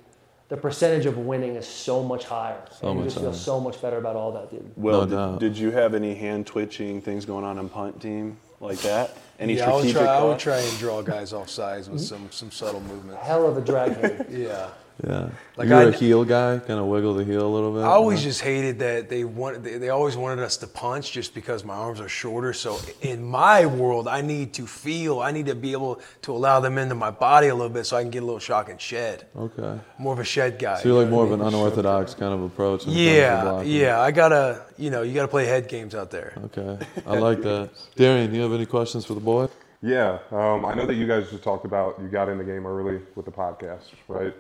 the 0.50 0.58
percentage 0.58 1.06
of 1.06 1.18
winning 1.18 1.56
is 1.56 1.68
so 1.68 2.04
much 2.04 2.26
higher. 2.26 2.62
So 2.80 2.88
and 2.90 3.00
you 3.00 3.06
much 3.06 3.14
just 3.14 3.18
feel 3.24 3.32
higher. 3.32 3.40
so 3.40 3.60
much 3.60 3.82
better 3.82 3.98
about 3.98 4.16
all 4.16 4.32
that, 4.34 4.52
dude. 4.52 4.72
Will, 4.76 5.00
No 5.02 5.06
did, 5.06 5.16
doubt. 5.16 5.40
did 5.40 5.58
you 5.58 5.72
have 5.72 5.94
any 5.94 6.14
hand 6.16 6.46
twitching 6.46 7.02
things 7.02 7.26
going 7.26 7.44
on 7.46 7.58
in 7.58 7.70
punt 7.70 8.02
team 8.02 8.38
like 8.60 8.80
that? 8.80 9.18
Any 9.40 9.56
yeah, 9.56 9.70
I 9.72 9.76
would 9.76 9.90
try. 9.92 10.04
I 10.06 10.24
would 10.24 10.40
try 10.40 10.58
and 10.60 10.78
draw 10.78 11.02
guys 11.02 11.34
off 11.34 11.50
sides 11.50 11.90
with 11.90 12.02
some 12.02 12.30
some 12.32 12.52
subtle 12.52 12.82
movements. 12.82 13.24
Hell 13.24 13.48
of 13.48 13.58
a 13.58 13.62
drag 13.62 13.94
hand. 13.98 14.26
Yeah. 14.30 14.70
Yeah. 15.06 15.30
Like 15.58 15.68
You're 15.70 15.78
I- 15.78 15.84
a 15.86 15.92
heel 15.92 16.24
guy, 16.24 16.60
kind 16.60 16.80
of 16.80 16.86
wiggle 16.86 17.16
the 17.16 17.24
heel 17.24 17.46
a 17.46 17.50
little 17.50 17.74
bit. 17.74 17.82
I 17.82 17.88
always 17.88 18.22
just 18.22 18.42
hated 18.42 18.80
that 18.80 19.10
they 19.10 19.24
wanted. 19.24 19.64
They, 19.64 19.78
they 19.78 19.90
always 19.90 20.16
wanted 20.16 20.44
us 20.44 20.58
to 20.58 20.68
punch 20.68 21.12
just 21.12 21.34
because 21.34 21.64
my 21.64 21.74
arms 21.74 22.00
are 22.00 22.08
shorter. 22.08 22.54
So 22.54 22.80
in 23.02 23.24
my 23.24 23.66
world, 23.66 24.08
I 24.08 24.22
need 24.22 24.54
to 24.56 24.68
feel. 24.68 25.20
I 25.20 25.32
need 25.32 25.48
to 25.48 25.56
be 25.56 25.72
able 25.72 26.00
to 26.24 26.32
allow 26.32 26.60
them 26.60 26.78
into 26.78 26.94
my 26.96 27.10
body 27.12 27.48
a 27.48 27.56
little 27.56 27.72
bit 27.74 27.86
so 27.86 27.98
I 27.98 28.02
can 28.04 28.12
get 28.12 28.22
a 28.22 28.26
little 28.26 28.40
shock 28.40 28.70
and 28.70 28.80
shed. 28.80 29.26
Okay. 29.36 29.80
More 29.98 30.14
of 30.14 30.20
a 30.20 30.24
shed 30.24 30.60
guy. 30.60 30.80
So 30.80 30.90
you're 30.90 30.98
like 30.98 31.06
you 31.06 31.12
know 31.12 31.16
more 31.16 31.26
of 31.26 31.32
I 31.32 31.34
an 31.34 31.40
mean? 31.40 31.48
unorthodox 31.50 32.14
kind 32.14 32.34
of 32.34 32.44
approach. 32.44 32.86
when 32.86 32.96
it 32.96 33.22
comes 33.44 33.64
to 33.64 33.70
Yeah, 33.70 33.82
yeah. 33.88 34.00
I 34.00 34.12
gotta. 34.12 34.62
You 34.78 34.90
know, 34.90 35.02
you 35.02 35.14
gotta 35.14 35.28
play 35.28 35.46
head 35.46 35.68
games 35.70 35.96
out 35.96 36.12
there. 36.12 36.34
Okay. 36.46 36.78
I 37.08 37.18
like 37.18 37.42
that. 37.44 37.70
Darian, 37.96 38.30
do 38.32 38.36
you 38.38 38.44
have 38.44 38.54
any 38.54 38.66
questions 38.66 39.06
for 39.06 39.14
the 39.14 39.20
boy? 39.22 39.48
Yeah, 39.82 40.20
um, 40.32 40.66
I 40.66 40.74
know 40.76 40.86
that 40.86 40.94
you 40.96 41.06
guys 41.06 41.30
just 41.30 41.44
talked 41.44 41.66
about 41.66 42.00
you 42.02 42.08
got 42.08 42.30
in 42.30 42.38
the 42.38 42.44
game 42.44 42.66
early 42.66 43.02
with 43.16 43.26
the 43.26 43.32
podcast, 43.32 43.84
right? 44.08 44.34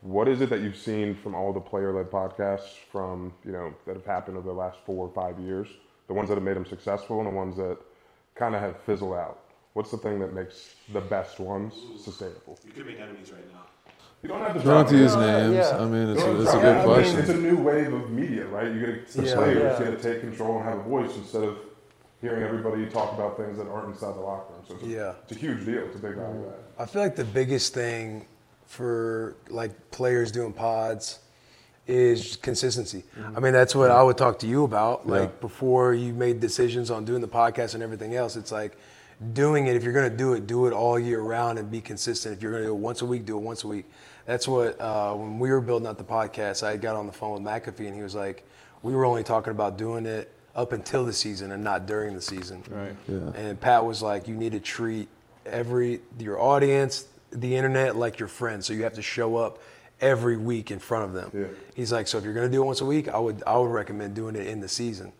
What 0.00 0.28
is 0.28 0.40
it 0.40 0.50
that 0.50 0.60
you've 0.60 0.76
seen 0.76 1.14
from 1.14 1.34
all 1.34 1.52
the 1.52 1.60
player-led 1.60 2.10
podcasts 2.10 2.76
from 2.92 3.32
you 3.44 3.52
know 3.52 3.74
that 3.86 3.96
have 3.96 4.06
happened 4.06 4.36
over 4.36 4.46
the 4.48 4.54
last 4.54 4.78
four 4.86 5.06
or 5.08 5.12
five 5.12 5.38
years? 5.40 5.68
The 6.06 6.14
ones 6.14 6.28
that 6.28 6.36
have 6.36 6.44
made 6.44 6.56
them 6.56 6.66
successful 6.66 7.18
and 7.18 7.26
the 7.26 7.32
ones 7.34 7.56
that 7.56 7.78
kind 8.34 8.54
of 8.54 8.60
have 8.60 8.78
fizzled 8.82 9.14
out. 9.14 9.40
What's 9.74 9.90
the 9.90 9.98
thing 9.98 10.18
that 10.20 10.32
makes 10.32 10.74
the 10.92 11.00
best 11.00 11.38
ones 11.40 11.74
sustainable? 12.02 12.58
You 12.64 12.72
could 12.72 12.86
make 12.86 12.98
enemies 12.98 13.30
right 13.32 13.44
now. 13.52 13.64
You 14.22 14.28
don't 14.28 14.40
have 14.40 14.54
to 14.54 14.58
You 14.60 14.64
don't 14.64 14.76
have 14.78 14.88
to 14.88 14.92
drop 14.94 15.02
use 15.02 15.16
names. 15.16 15.54
names. 15.54 15.66
yeah. 15.70 15.78
I 15.78 15.84
mean, 15.84 16.08
it's, 16.10 16.20
You 16.20 16.26
don't 16.26 16.40
it's 16.42 16.50
a 16.54 16.56
good 16.56 16.62
names. 16.62 16.66
I 16.66 16.86
mean, 16.86 16.94
question. 16.94 17.18
it's 17.20 17.28
a 17.28 17.36
new 17.36 17.56
wave 17.56 17.92
of 17.92 18.10
media, 18.10 18.46
right? 18.46 18.72
You 18.72 18.80
get 18.86 19.08
the 19.08 19.22
Yeah. 19.24 19.34
players 19.34 19.78
Yeah. 19.80 19.90
get 19.90 20.00
to 20.02 20.12
take 20.12 20.20
control 20.22 20.56
and 20.56 20.64
have 20.64 20.78
a 20.78 20.82
voice 20.82 21.16
instead 21.16 21.44
of 21.44 21.58
hearing 22.20 22.42
everybody 22.42 22.86
talk 22.86 23.12
about 23.12 23.36
things 23.36 23.58
that 23.58 23.68
aren't 23.68 23.88
inside 23.90 24.14
the 24.14 24.20
locker 24.20 24.52
room. 24.54 24.62
So 24.66 24.74
it's 24.74 24.84
a, 24.84 24.86
Yeah. 24.86 25.12
it's 25.24 25.32
a 25.32 25.34
huge 25.38 25.64
deal. 25.66 25.84
It's 25.84 25.96
a 25.96 26.00
big 26.00 26.14
value 26.16 26.46
add. 26.48 26.54
I 26.78 26.86
feel 26.86 27.02
like 27.02 27.14
the 27.16 27.24
biggest 27.24 27.74
thing 27.74 28.26
for 28.68 29.34
like 29.48 29.90
players 29.90 30.30
doing 30.30 30.52
pods 30.52 31.18
is 31.86 32.36
consistency. 32.36 33.02
I 33.34 33.40
mean, 33.40 33.54
that's 33.54 33.74
what 33.74 33.90
I 33.90 34.02
would 34.02 34.18
talk 34.18 34.38
to 34.40 34.46
you 34.46 34.64
about. 34.64 35.08
Like 35.08 35.30
Yeah. 35.30 35.40
before 35.40 35.94
you 35.94 36.12
made 36.12 36.38
decisions 36.38 36.90
on 36.90 37.04
doing 37.06 37.22
the 37.22 37.28
podcast 37.28 37.72
and 37.74 37.82
everything 37.82 38.14
else, 38.14 38.36
it's 38.36 38.52
like 38.52 38.76
doing 39.32 39.66
it. 39.68 39.74
If 39.74 39.82
you're 39.84 39.94
going 39.94 40.10
to 40.10 40.16
do 40.16 40.34
it, 40.34 40.46
do 40.46 40.66
it 40.66 40.74
all 40.74 40.98
year 40.98 41.20
round 41.22 41.58
and 41.58 41.70
be 41.70 41.80
consistent. 41.80 42.36
If 42.36 42.42
you're 42.42 42.52
going 42.52 42.62
to 42.64 42.68
do 42.68 42.74
it 42.74 42.78
once 42.78 43.00
a 43.00 43.06
week, 43.06 43.24
do 43.24 43.38
it 43.38 43.42
once 43.42 43.64
a 43.64 43.68
week. 43.68 43.86
That's 44.26 44.46
what 44.46 44.78
uh, 44.78 45.14
when 45.14 45.38
we 45.38 45.50
were 45.50 45.62
building 45.62 45.88
out 45.88 45.96
the 45.96 46.04
podcast, 46.04 46.62
I 46.62 46.76
got 46.76 46.94
on 46.94 47.06
the 47.06 47.12
phone 47.12 47.42
with 47.42 47.50
McAfee 47.50 47.86
and 47.86 47.96
he 47.96 48.02
was 48.02 48.14
like, 48.14 48.46
we 48.82 48.94
were 48.94 49.06
only 49.06 49.24
talking 49.24 49.52
about 49.52 49.78
doing 49.78 50.04
it 50.04 50.30
up 50.54 50.72
until 50.72 51.06
the 51.06 51.12
season 51.14 51.52
and 51.52 51.64
not 51.64 51.86
during 51.86 52.14
the 52.14 52.20
season. 52.20 52.62
Right. 52.70 52.94
Yeah. 53.08 53.32
And 53.34 53.58
Pat 53.58 53.82
was 53.82 54.02
like, 54.02 54.28
you 54.28 54.34
need 54.34 54.52
to 54.52 54.60
treat 54.60 55.08
every 55.46 56.00
your 56.18 56.38
audience, 56.38 57.06
the 57.30 57.56
internet, 57.56 57.96
like 57.96 58.18
your 58.18 58.28
friends. 58.28 58.66
So 58.66 58.72
you 58.72 58.84
have 58.84 58.94
to 58.94 59.02
show 59.02 59.36
up 59.36 59.58
every 60.00 60.36
week 60.36 60.70
in 60.70 60.78
front 60.78 61.04
of 61.04 61.12
them. 61.12 61.30
Yeah. 61.34 61.58
He's 61.74 61.92
like, 61.92 62.08
so 62.08 62.18
if 62.18 62.24
you're 62.24 62.34
gonna 62.34 62.48
do 62.48 62.62
it 62.62 62.66
once 62.66 62.80
a 62.80 62.86
week, 62.86 63.08
I 63.08 63.18
would 63.18 63.42
I 63.46 63.56
would 63.58 63.70
recommend 63.70 64.14
doing 64.14 64.36
it 64.36 64.46
in 64.46 64.60
the 64.60 64.68
season. 64.68 65.12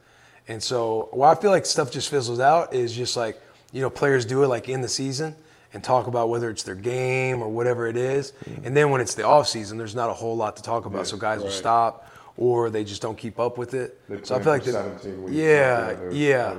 And 0.47 0.63
so 0.63 1.09
why 1.13 1.33
I 1.33 1.35
feel 1.35 1.51
like 1.51 1.67
stuff 1.67 1.91
just 1.91 2.09
fizzles 2.09 2.41
out 2.41 2.75
is 2.75 2.95
just 2.95 3.17
like, 3.17 3.41
you 3.73 3.83
know, 3.83 3.91
players 3.91 4.25
do 4.25 4.43
it 4.45 4.49
like 4.49 4.69
in 4.69 4.81
the 4.81 4.89
season 4.89 5.37
and 5.75 5.85
talk 5.85 6.07
about 6.07 6.31
whether 6.31 6.49
it's 6.49 6.63
their 6.63 6.75
game 6.75 7.43
or 7.43 7.49
whatever 7.49 7.87
it 7.87 7.97
is. 7.97 8.33
And 8.65 8.75
then 8.75 8.91
when 8.91 9.03
it's 9.03 9.15
the 9.15 9.25
off 9.25 9.47
season, 9.49 9.77
there's 9.77 9.95
not 9.95 10.09
a 10.09 10.15
whole 10.15 10.37
lot 10.37 10.57
to 10.57 10.63
talk 10.63 10.87
about. 10.87 11.07
So 11.07 11.19
guys 11.19 11.43
will 11.43 11.51
stop 11.51 12.11
or 12.39 12.71
they 12.71 12.85
just 12.85 13.03
don't 13.03 13.19
keep 13.19 13.39
up 13.39 13.59
with 13.59 13.75
it. 13.75 14.01
So 14.23 14.37
I 14.37 14.43
feel 14.43 14.53
like 14.53 14.63
for 14.63 14.71
the, 14.71 15.11
weeks, 15.21 15.33
yeah, 15.33 15.97
like, 16.01 16.13
yeah. 16.13 16.57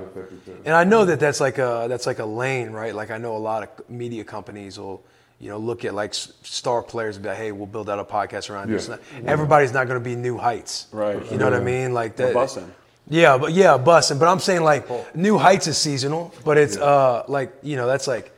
And 0.64 0.74
I 0.74 0.84
know 0.84 1.06
that 1.06 1.18
that's 1.18 1.40
like 1.40 1.58
a 1.58 1.86
that's 1.88 2.06
like 2.06 2.18
a 2.18 2.24
lane, 2.24 2.70
right? 2.70 2.94
Like 2.94 3.10
I 3.10 3.18
know 3.18 3.34
a 3.36 3.38
lot 3.38 3.62
of 3.62 3.90
media 3.90 4.22
companies 4.22 4.78
will, 4.78 5.02
you 5.40 5.48
know, 5.48 5.56
look 5.58 5.84
at 5.84 5.94
like 5.94 6.12
star 6.14 6.82
players 6.82 7.16
and 7.16 7.22
be 7.22 7.30
like, 7.30 7.38
hey, 7.38 7.50
we'll 7.50 7.66
build 7.66 7.88
out 7.88 7.98
a 7.98 8.04
podcast 8.04 8.50
around 8.50 8.68
you. 8.68 8.76
It's 8.76 8.88
Yeah. 8.88 8.96
not- 9.20 9.26
Everybody's 9.28 9.72
not 9.72 9.86
going 9.88 9.98
to 9.98 10.04
be 10.04 10.14
new 10.14 10.36
heights, 10.36 10.86
Right. 10.92 11.20
You 11.32 11.38
know 11.38 11.46
what 11.46 11.54
I 11.54 11.60
mean? 11.60 11.94
Like 11.94 12.16
that. 12.16 12.34
Bussin'. 12.34 12.68
Yeah, 13.08 13.38
but 13.38 13.52
yeah, 13.52 13.76
Bussin'. 13.78 14.18
But 14.20 14.28
I'm 14.28 14.38
saying 14.38 14.62
like 14.62 14.86
new 15.16 15.38
heights 15.38 15.66
is 15.66 15.76
seasonal, 15.78 16.32
but 16.44 16.56
it's 16.58 16.76
uh 16.76 17.24
like 17.26 17.52
you 17.62 17.74
know 17.76 17.86
that's 17.88 18.06
like 18.06 18.32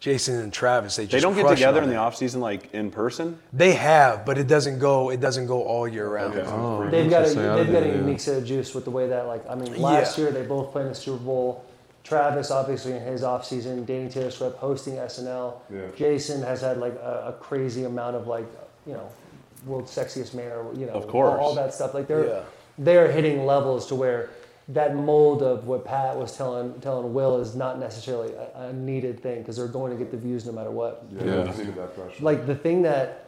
Jason 0.00 0.40
and 0.40 0.52
Travis. 0.52 0.96
They 0.96 1.04
just 1.04 1.12
They 1.12 1.20
don't 1.20 1.34
get 1.34 1.48
together 1.48 1.78
on 1.78 1.84
in 1.84 1.90
the 1.90 1.96
it. 1.96 1.98
off 1.98 2.16
season 2.16 2.40
like 2.40 2.74
in 2.74 2.90
person. 2.90 3.38
They 3.52 3.72
have, 3.72 4.26
but 4.26 4.36
it 4.36 4.46
doesn't 4.46 4.78
go. 4.78 5.10
It 5.10 5.20
doesn't 5.20 5.46
go 5.46 5.62
all 5.62 5.86
year 5.88 6.08
round. 6.08 6.34
Oh, 6.38 6.86
They've 6.90 7.08
got 7.08 7.22
a, 7.26 7.34
they've 7.34 7.36
got 7.72 7.82
a 7.82 7.86
didn't 7.86 7.98
unique 8.06 8.20
set 8.20 8.36
of 8.38 8.44
juice 8.44 8.74
with 8.74 8.84
the 8.84 8.90
way 8.90 9.06
that 9.08 9.26
like 9.26 9.42
I 9.48 9.54
mean 9.54 9.80
last 9.80 10.18
Yeah. 10.18 10.24
year 10.24 10.32
they 10.32 10.42
both 10.42 10.72
played 10.72 10.82
in 10.82 10.88
the 10.88 10.94
Super 10.94 11.22
Bowl. 11.24 11.64
Travis 12.04 12.50
obviously 12.50 12.92
in 12.92 13.02
his 13.02 13.22
offseason, 13.22 13.84
Danny 13.86 14.08
Taylor 14.08 14.30
Swift 14.30 14.56
hosting 14.56 14.94
SNL. 14.94 15.54
Yeah. 15.72 15.80
Jason 15.96 16.42
has 16.42 16.60
had 16.62 16.78
like 16.78 16.94
a, 16.94 17.24
a 17.28 17.32
crazy 17.40 17.84
amount 17.84 18.16
of 18.16 18.26
like 18.26 18.46
you 18.86 18.94
know 18.94 19.08
world's 19.66 19.94
sexiest 19.94 20.32
man 20.34 20.50
or 20.52 20.72
you 20.74 20.86
know 20.86 20.92
Of 20.92 21.06
course. 21.06 21.38
all, 21.38 21.48
all 21.50 21.54
that 21.54 21.74
stuff. 21.74 21.92
Like 21.94 22.06
they're 22.08 22.26
Yeah. 22.26 22.42
they're 22.78 23.12
hitting 23.12 23.44
levels 23.44 23.86
to 23.88 23.94
where 23.94 24.30
that 24.68 24.94
mold 24.94 25.42
of 25.42 25.66
what 25.66 25.84
Pat 25.84 26.16
was 26.16 26.36
telling 26.36 26.80
telling 26.80 27.12
Will 27.12 27.38
is 27.40 27.54
not 27.54 27.78
necessarily 27.78 28.32
a, 28.32 28.68
a 28.68 28.72
needed 28.72 29.20
thing 29.20 29.38
because 29.40 29.56
they're 29.56 29.66
going 29.68 29.92
to 29.92 29.98
get 29.98 30.10
the 30.10 30.16
views 30.16 30.46
no 30.46 30.52
matter 30.52 30.70
what 30.70 31.04
Yeah, 31.12 31.24
Yeah. 31.24 31.36
they 31.42 31.64
just 31.64 31.76
that 31.76 31.94
pressure. 31.94 32.22
like 32.24 32.46
the 32.46 32.54
thing 32.54 32.82
that 32.82 33.26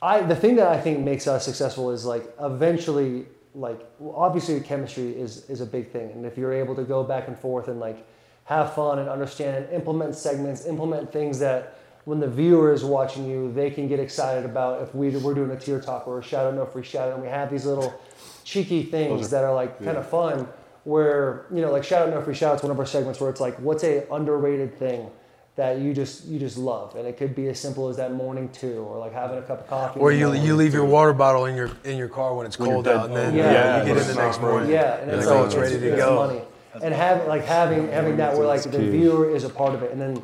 I 0.00 0.22
the 0.22 0.36
thing 0.36 0.56
that 0.56 0.68
I 0.68 0.80
think 0.80 1.00
makes 1.00 1.26
us 1.26 1.44
successful 1.44 1.90
is 1.90 2.04
like 2.06 2.24
eventually 2.40 3.26
like 3.54 3.80
well, 3.98 4.14
obviously 4.16 4.60
chemistry 4.60 5.10
is 5.18 5.48
is 5.50 5.60
a 5.60 5.66
big 5.66 5.90
thing. 5.90 6.10
And 6.12 6.24
if 6.26 6.36
you're 6.36 6.52
able 6.52 6.74
to 6.76 6.84
go 6.84 7.02
back 7.04 7.28
and 7.28 7.38
forth 7.38 7.68
and 7.68 7.80
like 7.80 8.06
have 8.44 8.74
fun 8.74 8.98
and 8.98 9.08
understand 9.08 9.64
and 9.64 9.74
implement 9.74 10.14
segments 10.14 10.66
implement 10.66 11.12
things 11.12 11.38
that 11.38 11.78
when 12.06 12.18
the 12.18 12.26
viewer 12.26 12.72
is 12.72 12.82
watching 12.82 13.28
you 13.28 13.52
they 13.52 13.70
can 13.70 13.86
get 13.86 14.00
excited 14.00 14.46
about 14.46 14.82
if 14.82 14.94
we, 14.94 15.10
we're 15.18 15.34
doing 15.34 15.50
a 15.50 15.56
tier 15.56 15.78
talk 15.78 16.08
or 16.08 16.20
a 16.20 16.22
shout 16.22 16.46
out 16.46 16.54
no 16.54 16.64
free 16.64 16.82
shout 16.82 17.08
out 17.08 17.14
and 17.14 17.22
we 17.22 17.28
have 17.28 17.50
these 17.50 17.66
little 17.66 18.00
cheeky 18.44 18.82
things 18.82 19.28
that 19.28 19.44
are 19.44 19.52
like 19.54 19.78
kind 19.84 19.98
of 19.98 20.08
fun 20.08 20.48
where 20.84 21.44
you 21.52 21.60
know 21.60 21.70
like 21.70 21.84
shout 21.84 22.08
out 22.08 22.14
no 22.14 22.22
free 22.22 22.34
shout 22.34 22.54
out's 22.54 22.62
one 22.62 22.72
of 22.72 22.78
our 22.78 22.86
segments 22.86 23.20
where 23.20 23.28
it's 23.28 23.40
like 23.40 23.54
what's 23.58 23.84
a 23.84 24.06
underrated 24.10 24.78
thing 24.78 25.10
that 25.58 25.78
you 25.80 25.92
just 25.92 26.24
you 26.24 26.38
just 26.38 26.56
love 26.56 26.94
and 26.94 27.04
it 27.06 27.16
could 27.18 27.34
be 27.34 27.48
as 27.48 27.58
simple 27.58 27.88
as 27.88 27.96
that 27.96 28.12
morning 28.12 28.48
too 28.50 28.76
or 28.88 28.96
like 28.98 29.12
having 29.12 29.38
a 29.38 29.42
cup 29.42 29.58
of 29.60 29.66
coffee 29.66 29.98
Or 29.98 30.12
you 30.12 30.32
you 30.32 30.54
leave 30.54 30.72
your 30.72 30.84
water 30.84 31.12
bottle 31.12 31.46
in 31.46 31.56
your 31.56 31.70
in 31.84 31.96
your 31.98 32.08
car 32.08 32.34
when 32.36 32.46
it's 32.46 32.58
When 32.60 32.70
cold 32.70 32.84
dead- 32.84 32.96
out, 32.96 33.06
and 33.06 33.16
then 33.16 33.34
Yeah. 33.34 33.52
yeah, 33.52 33.78
you 33.82 33.92
get 33.94 34.00
in 34.02 34.06
the 34.06 34.14
next 34.14 34.40
morning. 34.40 34.70
yeah 34.70 34.98
and 35.00 35.10
it's 35.10 35.26
Like, 35.26 35.46
it's 35.46 35.56
ready 35.56 35.80
to 35.80 35.88
it's 35.94 35.96
go. 36.04 36.14
money 36.14 36.40
and 36.80 36.94
have 36.94 37.26
like 37.26 37.44
having 37.44 37.88
having 37.88 38.16
that 38.18 38.36
where 38.38 38.46
like 38.46 38.62
the 38.62 38.78
viewer 38.78 39.28
is 39.28 39.42
a 39.42 39.48
part 39.50 39.74
of 39.74 39.82
it 39.82 39.90
and 39.92 40.00
then 40.00 40.22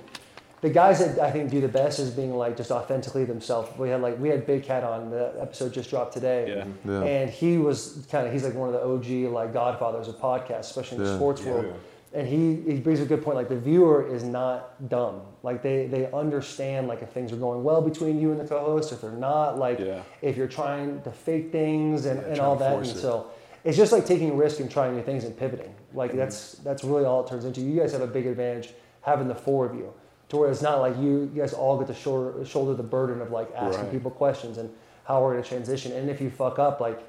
the 0.61 0.71
guys 0.71 0.99
that 1.05 1.19
I 1.19 1.31
think 1.33 1.51
do 1.51 1.61
the 1.61 1.69
best 1.83 1.99
is 1.99 2.11
being 2.11 2.33
like 2.45 2.57
just 2.57 2.71
authentically 2.71 3.25
themselves. 3.27 3.69
We 3.77 3.89
had 3.91 4.01
like 4.01 4.17
we 4.21 4.29
had 4.29 4.47
Big 4.47 4.63
Cat 4.63 4.83
on 4.85 5.11
the 5.11 5.35
episode 5.41 5.73
just 5.75 5.91
dropped 5.91 6.13
today, 6.15 6.41
Yeah. 6.57 6.65
Yeah. 6.91 7.03
and 7.03 7.29
he 7.29 7.59
was 7.59 8.07
kind 8.11 8.25
of 8.27 8.33
he's 8.33 8.45
like 8.45 8.55
one 8.55 8.69
of 8.73 8.75
the 8.79 8.83
OG 8.83 9.09
like 9.39 9.53
godfathers 9.53 10.07
of 10.09 10.15
podcasts, 10.21 10.61
especially 10.71 10.99
in 10.99 11.05
the 11.05 11.11
Yeah. 11.11 11.17
sports 11.17 11.43
world. 11.45 11.67
And 12.15 12.29
he, 12.29 12.55
he 12.73 12.79
brings 12.79 13.01
a 13.01 13.05
good 13.05 13.23
point. 13.25 13.37
Like 13.37 13.49
the 13.49 13.59
viewer 13.59 14.07
is 14.07 14.23
not 14.23 14.89
dumb. 14.89 15.23
Like 15.43 15.63
they 15.63 15.87
they 15.89 16.11
understand 16.13 16.87
like 16.87 17.03
if 17.03 17.11
things 17.11 17.33
are 17.33 17.37
going 17.37 17.65
well 17.65 17.83
between 17.83 18.21
you 18.21 18.31
and 18.31 18.41
the 18.41 18.47
co-host, 18.47 18.93
if 18.93 19.01
they're 19.01 19.11
not. 19.11 19.59
Like 19.59 19.81
Yeah. 19.81 20.03
if 20.23 20.37
you're 20.37 20.47
trying 20.47 21.03
to 21.03 21.11
fake 21.11 21.51
things 21.51 22.07
and, 22.07 22.21
and 22.21 22.39
all 22.39 22.55
that. 22.57 22.77
And 22.77 22.87
it. 22.87 22.97
so 22.97 23.27
it's 23.65 23.77
just 23.77 23.91
like 23.93 24.07
taking 24.07 24.37
risk 24.37 24.61
and 24.61 24.71
trying 24.71 24.95
new 24.95 25.03
things 25.03 25.25
and 25.25 25.37
pivoting. 25.37 25.75
Like 25.93 26.13
that's 26.13 26.53
that's 26.67 26.85
really 26.85 27.05
all 27.05 27.25
it 27.25 27.29
turns 27.29 27.45
into. 27.47 27.61
You 27.61 27.81
guys 27.81 27.91
have 27.93 28.03
a 28.03 28.07
big 28.07 28.27
advantage 28.27 28.71
having 29.01 29.27
the 29.27 29.35
four 29.35 29.67
of 29.67 29.75
you, 29.75 29.93
to 30.29 30.37
where 30.37 30.51
it's 30.51 30.63
not 30.63 30.79
like 30.81 30.97
you, 30.97 31.31
you 31.35 31.41
guys 31.43 31.53
all 31.53 31.77
get 31.79 31.89
to 31.89 31.95
shoulder 31.95 32.45
shoulder 32.45 32.75
the 32.75 32.83
burden 32.83 33.21
of 33.23 33.33
like 33.33 33.51
asking 33.57 33.83
Right. 33.85 33.93
people 33.93 34.11
questions 34.13 34.57
and 34.59 34.71
how 35.05 35.21
we're 35.21 35.33
going 35.33 35.43
to 35.43 35.49
transition. 35.49 35.91
And 35.93 36.09
if 36.09 36.21
you 36.21 36.31
fuck 36.31 36.59
up, 36.61 36.81
like 36.81 37.01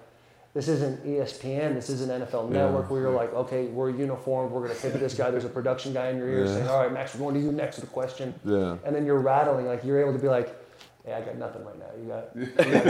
this 0.56 0.70
isn't 0.70 1.06
ESPN, 1.06 1.74
this 1.74 1.90
isn't 1.90 2.10
NFL 2.10 2.50
Network 2.50 2.90
where 2.90 3.02
you're 3.02 3.12
like, 3.12 3.34
okay, 3.34 3.66
we're 3.66 3.90
uniformed, 3.90 4.54
we're 4.54 4.62
going 4.62 4.74
to 4.74 4.82
pivot 4.82 5.02
this 5.02 5.14
guy. 5.14 5.30
There's 5.30 5.44
a 5.44 5.50
production 5.50 5.92
guy 5.94 6.08
in 6.12 6.18
your 6.18 6.30
ear 6.30 6.46
Yeah. 6.46 6.54
saying, 6.54 6.68
all 6.70 6.82
right, 6.82 6.92
Maxx, 6.94 7.14
we're 7.14 7.30
going 7.30 7.36
to 7.36 7.42
you 7.42 7.52
next 7.52 7.76
with 7.76 7.84
a 7.84 7.88
question. 7.88 8.34
Yeah. 8.46 8.78
And 8.86 8.96
then 8.96 9.06
you're 9.06 9.20
rattling, 9.20 9.66
like 9.66 9.84
you're 9.84 10.00
able 10.00 10.14
to 10.14 10.18
be 10.18 10.30
like, 10.30 10.56
hey, 11.06 11.12
I 11.12 11.20
got 11.20 11.38
nothing 11.38 11.66
right 11.66 11.78
now. 11.78 11.86
You 12.02 12.08
got, 12.08 12.36
you 12.66 12.72
got 12.72 12.86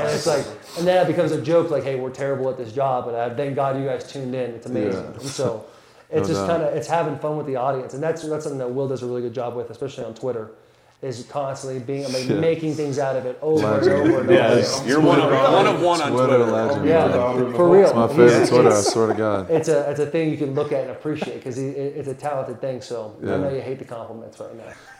and 0.00 0.08
it's 0.08 0.26
like, 0.26 0.44
and 0.78 0.84
then 0.84 1.04
it 1.04 1.06
becomes 1.06 1.30
a 1.30 1.40
joke, 1.40 1.70
like, 1.70 1.84
hey, 1.84 1.94
we're 1.94 2.10
terrible 2.10 2.50
at 2.50 2.56
this 2.56 2.72
job, 2.72 3.04
but 3.04 3.14
uh, 3.14 3.36
thank 3.36 3.54
God 3.54 3.78
you 3.78 3.84
guys 3.84 4.10
tuned 4.10 4.34
in. 4.34 4.50
It's 4.50 4.66
amazing. 4.66 5.00
Yeah. 5.04 5.20
And 5.20 5.22
so 5.22 5.66
it's 6.10 6.28
No 6.28 6.34
just 6.34 6.46
kind 6.48 6.64
of 6.64 6.74
it's 6.74 6.88
having 6.88 7.16
fun 7.20 7.36
with 7.36 7.46
the 7.46 7.54
audience, 7.54 7.94
and 7.94 8.02
that's 8.02 8.22
that's 8.22 8.42
something 8.42 8.58
that 8.58 8.68
Will 8.68 8.88
does 8.88 9.04
a 9.04 9.06
really 9.06 9.22
good 9.22 9.32
job 9.32 9.54
with, 9.54 9.70
especially 9.70 10.04
on 10.04 10.14
Twitter. 10.14 10.50
Is 11.02 11.24
constantly 11.30 11.78
being 11.80 12.04
like 12.12 12.28
Yeah. 12.28 12.34
making 12.40 12.74
things 12.74 12.98
out 12.98 13.16
of 13.16 13.24
it 13.24 13.38
over 13.40 13.66
Legend. 13.66 13.90
and 14.02 14.10
over 14.12 14.20
and 14.20 14.30
Yeah, 14.30 14.50
over. 14.50 14.86
you're 14.86 15.00
one 15.00 15.18
of 15.18 15.30
one 15.30 15.66
of 15.66 15.80
one 15.82 16.00
on 16.02 16.12
Twitter 16.12 16.26
Twitter. 16.36 16.44
legend. 16.52 16.84
Yeah, 16.86 17.32
for 17.56 17.68
real. 17.70 17.84
It's 17.86 17.94
my 17.94 18.06
He's- 18.06 18.16
favorite 18.16 18.48
Twitter. 18.50 18.68
I 18.68 18.72
it's- 18.72 18.92
swear 18.92 19.06
to 19.06 19.14
God. 19.14 19.50
It's 19.50 19.68
a 19.70 19.90
it's 19.90 20.00
a 20.00 20.04
thing 20.04 20.28
you 20.28 20.36
can 20.36 20.54
look 20.54 20.72
at 20.72 20.82
and 20.82 20.90
appreciate 20.90 21.36
because 21.36 21.56
it's 21.56 22.06
a 22.08 22.12
talented 22.12 22.60
thing. 22.60 22.82
So 22.82 23.12
I 23.22 23.24
know 23.38 23.48
you 23.48 23.62
hate 23.62 23.78
the 23.78 23.86
compliments 23.86 24.38
right 24.40 24.50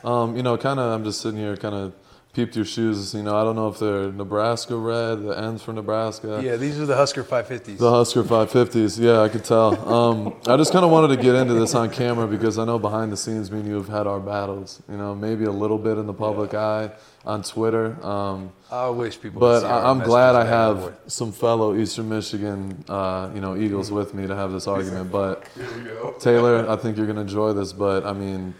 now. 0.03 0.09
Um, 0.11 0.35
you 0.35 0.41
know, 0.41 0.57
kind 0.57 0.79
of. 0.79 0.91
I'm 0.91 1.03
just 1.03 1.21
sitting 1.21 1.39
here, 1.39 1.55
kind 1.55 1.75
of 1.75 1.91
peeped 2.33 2.55
your 2.55 2.65
shoes. 2.65 3.13
You 3.13 3.23
know, 3.23 3.35
I 3.35 3.43
don't 3.43 3.55
know 3.55 3.67
if 3.67 3.79
they're 3.79 4.11
Nebraska 4.11 4.75
red, 4.75 5.23
the 5.23 5.37
ends 5.37 5.61
for 5.61 5.73
Nebraska. 5.73 6.41
Yeah, 6.43 6.55
these 6.55 6.79
are 6.79 6.85
the 6.85 6.95
Husker 6.95 7.23
550s. 7.23 7.77
The 7.77 7.91
Husker 7.91 8.23
550s, 8.23 8.99
yeah, 8.99 9.21
I 9.21 9.29
could 9.29 9.43
tell. 9.43 9.77
Um, 9.87 10.35
I 10.47 10.55
just 10.57 10.71
kind 10.71 10.85
of 10.85 10.91
wanted 10.91 11.15
to 11.15 11.21
get 11.21 11.35
into 11.35 11.53
this 11.53 11.75
on 11.75 11.89
camera 11.89 12.27
because 12.27 12.57
I 12.57 12.65
know 12.65 12.79
behind 12.79 13.11
the 13.11 13.17
scenes, 13.17 13.51
me 13.51 13.59
and 13.59 13.67
you 13.67 13.75
have 13.75 13.89
had 13.89 14.07
our 14.07 14.19
battles. 14.19 14.81
You 14.89 14.97
know, 14.97 15.13
maybe 15.13 15.45
a 15.45 15.51
little 15.51 15.77
bit 15.77 15.97
in 15.97 16.05
the 16.07 16.13
public 16.13 16.53
eye 16.53 16.91
on 17.25 17.43
Twitter. 17.43 18.03
Um, 18.05 18.51
I 18.71 18.87
wish 18.89 19.19
people. 19.19 19.39
but 19.39 19.59
could 19.59 19.67
see 19.67 19.67
our 19.67 19.85
I, 19.85 19.89
I'm 19.89 19.99
glad 19.99 20.35
I 20.35 20.43
messages 20.43 20.51
back 20.51 20.69
and 20.69 20.77
have 20.77 20.81
forth. 20.81 21.11
some 21.11 21.31
fellow 21.31 21.75
Eastern 21.75 22.09
Michigan, 22.09 22.85
uh, 22.87 23.29
you 23.35 23.41
know, 23.41 23.57
Eagles 23.57 23.91
with 23.91 24.13
me 24.13 24.27
to 24.27 24.35
have 24.35 24.51
this 24.51 24.67
argument. 24.67 25.11
But 25.11 25.47
Taylor, 26.19 26.69
I 26.69 26.77
think 26.77 26.95
you're 26.97 27.05
going 27.05 27.17
to 27.17 27.21
enjoy 27.23 27.53
this. 27.53 27.73
But 27.73 28.05
I 28.05 28.13
mean, 28.13 28.53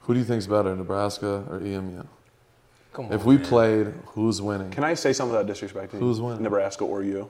who 0.00 0.12
do 0.12 0.20
you 0.20 0.26
think's 0.26 0.46
better, 0.46 0.76
Nebraska 0.76 1.44
or 1.50 1.60
EMU? 1.60 2.02
Come 2.96 3.06
on, 3.08 3.12
If 3.12 3.24
we 3.26 3.36
man. 3.36 3.44
played, 3.44 3.86
who's 4.06 4.40
winning? 4.40 4.70
Can 4.70 4.82
I 4.82 4.94
say 4.94 5.12
something 5.12 5.36
without 5.36 5.54
disrespecting 5.54 5.98
Who's 5.98 6.18
winning? 6.18 6.42
Nebraska 6.42 6.82
or 6.84 7.02
you? 7.02 7.28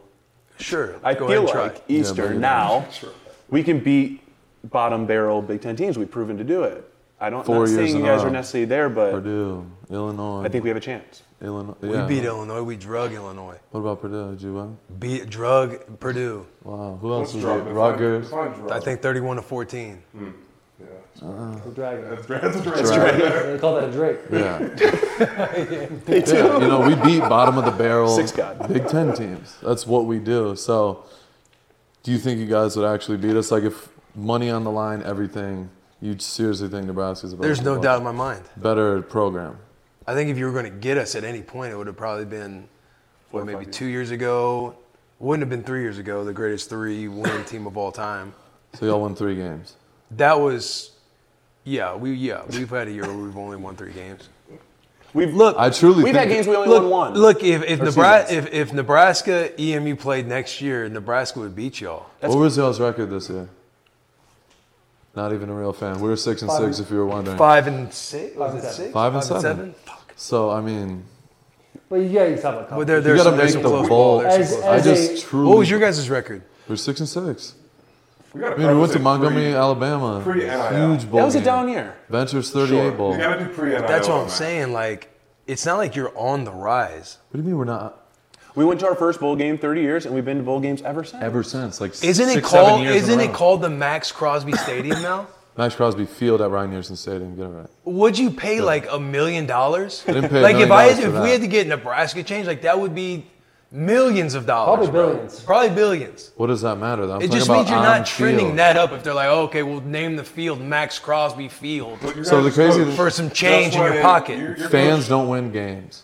sure, 0.59 0.95
I 1.03 1.13
go 1.15 1.27
feel 1.27 1.43
ahead 1.43 1.53
try. 1.53 1.63
like 1.65 1.83
Eastern 1.89 2.35
but- 2.35 2.41
now 2.41 2.87
we 3.51 3.65
can 3.65 3.81
beat 3.81 4.23
bottom 4.63 5.07
barrel 5.07 5.43
Big 5.43 5.61
Ten 5.63 5.75
teams. 5.75 5.99
We've 5.99 6.11
proven 6.11 6.39
to 6.39 6.45
do 6.45 6.63
it. 6.63 6.89
I 7.19 7.31
don't. 7.31 7.45
Four 7.45 7.61
not 7.67 7.69
years 7.71 7.91
saying 7.91 7.97
you 7.97 8.03
guys 8.07 8.23
row. 8.23 8.29
are 8.29 8.31
necessarily 8.31 8.67
there, 8.67 8.89
but 8.89 9.11
Purdue, 9.11 9.67
Illinois. 9.91 10.45
I 10.45 10.49
think 10.51 10.63
we 10.63 10.71
have 10.71 10.77
a 10.77 10.81
chance. 10.81 11.23
Illinois. 11.43 11.75
we 11.81 12.01
beat 12.07 12.25
Illinois. 12.25 12.63
We 12.63 12.77
drug 12.77 13.13
Illinois. 13.13 13.59
What 13.73 13.81
about 13.81 14.01
Purdue? 14.03 14.31
Did 14.33 14.43
you 14.43 14.55
win? 14.55 14.79
Beat 15.01 15.29
drug 15.29 15.99
Purdue. 15.99 16.47
Wow. 16.63 16.97
Who 17.01 17.13
else 17.13 17.35
What's 17.35 17.35
was 17.35 17.43
drug? 17.43 17.67
Rutgers. 17.67 18.29
drug. 18.29 18.71
I 18.71 18.79
think 18.81 19.03
31 19.03 19.37
to 19.37 19.43
14. 19.43 20.03
Hmm. 20.13 20.31
Yeah. 20.79 20.87
The 21.65 21.71
dragon. 21.75 22.11
That's, 22.11 22.27
that's, 22.27 22.61
that's 22.61 22.91
They 22.91 23.59
call 23.59 23.77
that 23.77 23.89
a 23.89 23.93
Drake. 23.93 24.19
Yeah. 24.31 24.59
yeah. 26.07 26.59
You 26.59 26.69
know, 26.69 26.87
we 26.87 26.95
beat 26.97 27.21
bottom 27.21 27.57
of 27.57 27.65
the 27.65 27.71
barrel 27.71 28.15
Six 28.15 28.33
God. 28.33 28.69
Big 28.73 28.87
Ten 28.87 29.15
teams. 29.15 29.57
That's 29.63 29.87
what 29.87 30.05
we 30.05 30.19
do. 30.19 30.55
So, 30.57 31.05
do 32.03 32.13
you 32.13 32.19
think 32.19 32.39
you 32.41 32.47
guys 32.47 32.77
would 32.77 32.87
actually 32.87 33.17
beat 33.17 33.37
us? 33.37 33.51
Like, 33.51 33.63
if 33.63 33.89
money 34.15 34.51
on 34.51 34.65
the 34.65 34.71
line, 34.71 35.03
everything, 35.03 35.71
you 36.03 36.19
seriously 36.19 36.69
think 36.69 36.87
Nebraska's 36.87 37.33
a 37.33 37.37
better 37.37 37.49
There's 37.49 37.63
no 37.63 37.75
football- 37.77 37.83
doubt 37.83 37.99
in 37.99 38.05
my 38.05 38.13
mind. 38.13 38.43
better 38.59 39.01
program? 39.03 39.59
I 40.07 40.15
think 40.15 40.31
if 40.31 40.39
you 40.39 40.45
were 40.45 40.53
going 40.53 40.65
to 40.67 40.71
get 40.79 40.99
us 40.99 41.15
at 41.15 41.25
any 41.25 41.43
point, 41.43 41.73
it 41.73 41.77
would 41.77 41.87
have 41.89 41.97
probably 41.97 42.27
been, 42.27 42.69
Four 43.31 43.41
what, 43.41 43.47
maybe 43.47 43.65
five 43.65 43.73
two 43.73 43.87
years 43.87 44.11
ago. 44.11 44.77
Wouldn't 45.19 45.41
have 45.41 45.49
been 45.49 45.65
three 45.65 45.81
years 45.81 45.97
ago, 45.99 46.25
the 46.25 46.33
greatest 46.35 46.69
three 46.69 47.09
winning 47.09 47.45
team 47.45 47.67
of 47.67 47.77
all 47.79 47.91
time. 47.91 48.35
So 48.75 48.85
y'all 48.85 49.01
won 49.01 49.15
three 49.17 49.35
games. 49.35 49.77
That 50.13 50.41
was, 50.41 50.93
yeah, 51.65 51.95
we 51.97 52.13
yeah 52.15 52.43
we've 52.49 52.71
had 52.71 52.89
a 52.89 52.93
year 52.93 53.05
where 53.07 53.17
we've 53.17 53.37
only 53.37 53.57
won 53.57 53.77
three 53.77 53.93
games. 53.93 54.29
We've 55.15 55.35
Look, 55.35 55.57
I 55.59 55.71
truly 55.71 56.05
we've 56.05 56.13
think 56.15 56.17
had 56.17 56.29
games 56.29 56.47
we 56.47 56.55
only 56.57 56.69
look, 56.69 56.83
won 56.83 56.91
one. 56.91 57.15
look. 57.15 57.43
If 57.43 57.63
if 57.63 57.81
Or 57.81 57.85
Nebraska 57.87 58.35
if, 58.37 58.53
if 58.53 58.73
Nebraska 58.73 59.61
EMU 59.61 59.97
played 59.97 60.27
next 60.27 60.61
year, 60.61 60.89
Nebraska 60.89 61.41
would 61.41 61.57
beat 61.57 61.81
y'all. 61.81 62.07
That's- 62.21 62.35
what 62.35 62.43
was 62.43 62.57
y'all's 62.57 62.79
record 62.81 63.11
this 63.11 63.29
year? 63.31 63.49
Not 65.15 65.33
even 65.33 65.49
a 65.49 65.55
real 65.55 65.73
fan. 65.73 66.01
We 66.01 66.09
were 66.11 66.17
six 66.17 66.43
and 66.43 66.51
Five 66.51 66.61
six, 66.63 66.79
and- 66.79 66.87
if 66.87 66.91
you 66.93 66.99
were 66.99 67.07
wondering. 67.07 67.39
Five 67.39 67.67
and 67.67 67.93
six. 67.93 68.37
Five 68.37 68.53
Was 68.53 68.53
and 68.53 68.59
it 68.59 68.63
seven. 68.67 68.75
six? 68.85 68.93
Five 68.93 69.15
and 69.15 69.25
seven. 69.25 69.75
Fuck. 69.85 70.13
So 70.17 70.51
I 70.51 70.61
mean, 70.61 71.05
But 71.89 71.97
yeah, 71.97 72.27
you 72.27 72.37
talk 72.37 72.55
about 72.67 72.71
But 72.79 72.87
there, 72.87 72.97
you 72.99 73.03
there's 73.03 73.19
gotta 73.19 73.31
some, 73.31 73.39
there's 73.39 73.55
make 73.55 73.63
some 73.65 73.73
the 73.83 73.89
bowl. 73.89 74.21
ball. 74.21 74.27
As- 74.27 74.35
I 74.37 74.39
as 74.41 74.61
ball. 74.61 74.75
a- 74.75 74.83
just 74.83 75.27
truly. 75.27 75.49
What 75.49 75.59
was 75.59 75.71
your 75.71 75.81
guys' 75.81 76.11
record? 76.11 76.43
We're 76.69 76.77
six 76.77 77.01
and 77.01 77.09
six. 77.09 77.55
We 78.37 78.43
gotta 78.43 78.55
I 78.57 78.59
mean, 78.59 78.69
we 78.69 78.79
went 78.81 78.93
to 78.93 78.99
Montgomery, 78.99 79.43
pre- 79.45 79.55
Alabama. 79.55 80.21
Pre-NIL. 80.23 80.91
Huge 80.91 81.11
bowl 81.11 81.19
that 81.21 81.25
was 81.25 81.35
a 81.35 81.39
game. 81.39 81.45
down 81.47 81.69
year. 81.71 81.95
Ventures 82.11 82.51
38 82.51 82.69
Sure. 82.69 82.93
bowl. 82.93 83.13
You 83.13 83.19
gotta 83.19 83.45
do 83.45 83.51
pre-NIL. 83.51 83.81
That's 83.89 84.09
what 84.09 84.19
I'm 84.25 84.29
saying. 84.29 84.73
Like, 84.75 85.09
it's 85.47 85.65
not 85.65 85.79
like 85.79 85.97
you're 85.97 86.13
on 86.19 86.45
the 86.45 86.53
rise. 86.53 87.17
What 87.31 87.39
do 87.39 87.43
you 87.43 87.49
mean 87.49 87.57
we're 87.59 87.65
not? 87.65 88.03
We 88.55 88.65
went 88.65 88.81
to 88.81 88.87
our 88.89 88.95
first 88.95 89.21
bowl 89.21 89.37
game 89.37 89.57
30 89.59 89.81
years, 89.81 90.05
and 90.07 90.15
we've 90.15 90.25
been 90.25 90.37
to 90.39 90.43
bowl 90.43 90.61
games 90.61 90.83
ever 90.83 91.03
since. 91.05 91.23
Ever 91.23 91.43
since, 91.43 91.81
like 91.81 91.93
Isn't 92.05 92.29
it 92.29 92.35
six, 92.35 92.51
seven 92.51 92.67
called? 92.67 92.83
years 92.83 92.97
Isn't 92.97 93.21
it 93.21 93.33
called 93.33 93.63
the 93.63 93.71
Maxx 93.71 94.13
Crosby 94.13 94.53
Stadium 94.53 95.01
now? 95.03 95.29
Maxx 95.57 95.75
Crosby 95.75 96.05
Field 96.05 96.43
at 96.43 96.51
Rynearson 96.51 96.97
Stadium? 96.99 97.35
Get 97.37 97.47
it 97.47 97.49
right. 97.49 97.67
Would 97.85 98.19
you 98.19 98.31
pay 98.31 98.61
like 98.61 98.87
a 98.91 99.01
million 99.01 99.47
dollars? 99.47 100.03
didn't 100.05 100.29
pay 100.29 100.41
a 100.41 100.43
Like 100.43 100.57
if 100.57 100.69
million 100.69 100.73
I 100.73 100.83
had, 100.85 100.97
for 100.99 101.07
if 101.07 101.13
that. 101.15 101.23
we 101.23 101.31
had 101.31 101.41
to 101.41 101.47
get 101.47 101.67
Nebraska 101.67 102.23
changed, 102.23 102.47
like 102.47 102.63
that 102.63 102.79
would 102.79 102.95
be 102.95 103.27
millions 103.73 104.35
of 104.35 104.47
dollars. 104.47 104.77
Probably 104.89 104.91
bro. 104.93 105.13
billions. 105.13 105.41
Probably 105.41 105.71
billions. 105.71 106.31
What 106.37 106.47
does 106.49 106.63
that 106.63 106.77
matter? 106.77 107.07
though? 107.07 107.19
It 107.19 107.31
just 107.31 107.47
about 107.47 107.59
means 107.59 107.71
you're 107.71 107.79
not 107.83 108.07
trending 108.07 108.47
field. 108.47 108.59
that 108.59 108.77
up 108.77 108.93
if 108.93 109.03
they're 109.03 109.15
like, 109.15 109.29
oh, 109.29 109.43
okay, 109.45 109.63
we'll 109.63 109.81
name 109.81 110.17
the 110.17 110.25
field 110.25 110.61
Maxx 110.61 110.99
Crosby 110.99 111.49
Field 111.49 111.99
So 112.25 112.43
the 112.43 112.51
crazy 112.51 112.85
thing, 112.85 112.97
for 112.97 113.11
some 113.11 113.31
change 113.31 113.75
in 113.75 113.83
your 113.83 114.03
pocket. 114.03 114.59
fans 114.71 115.09
don't 115.09 115.29
win 115.29 115.53
games. 115.53 116.03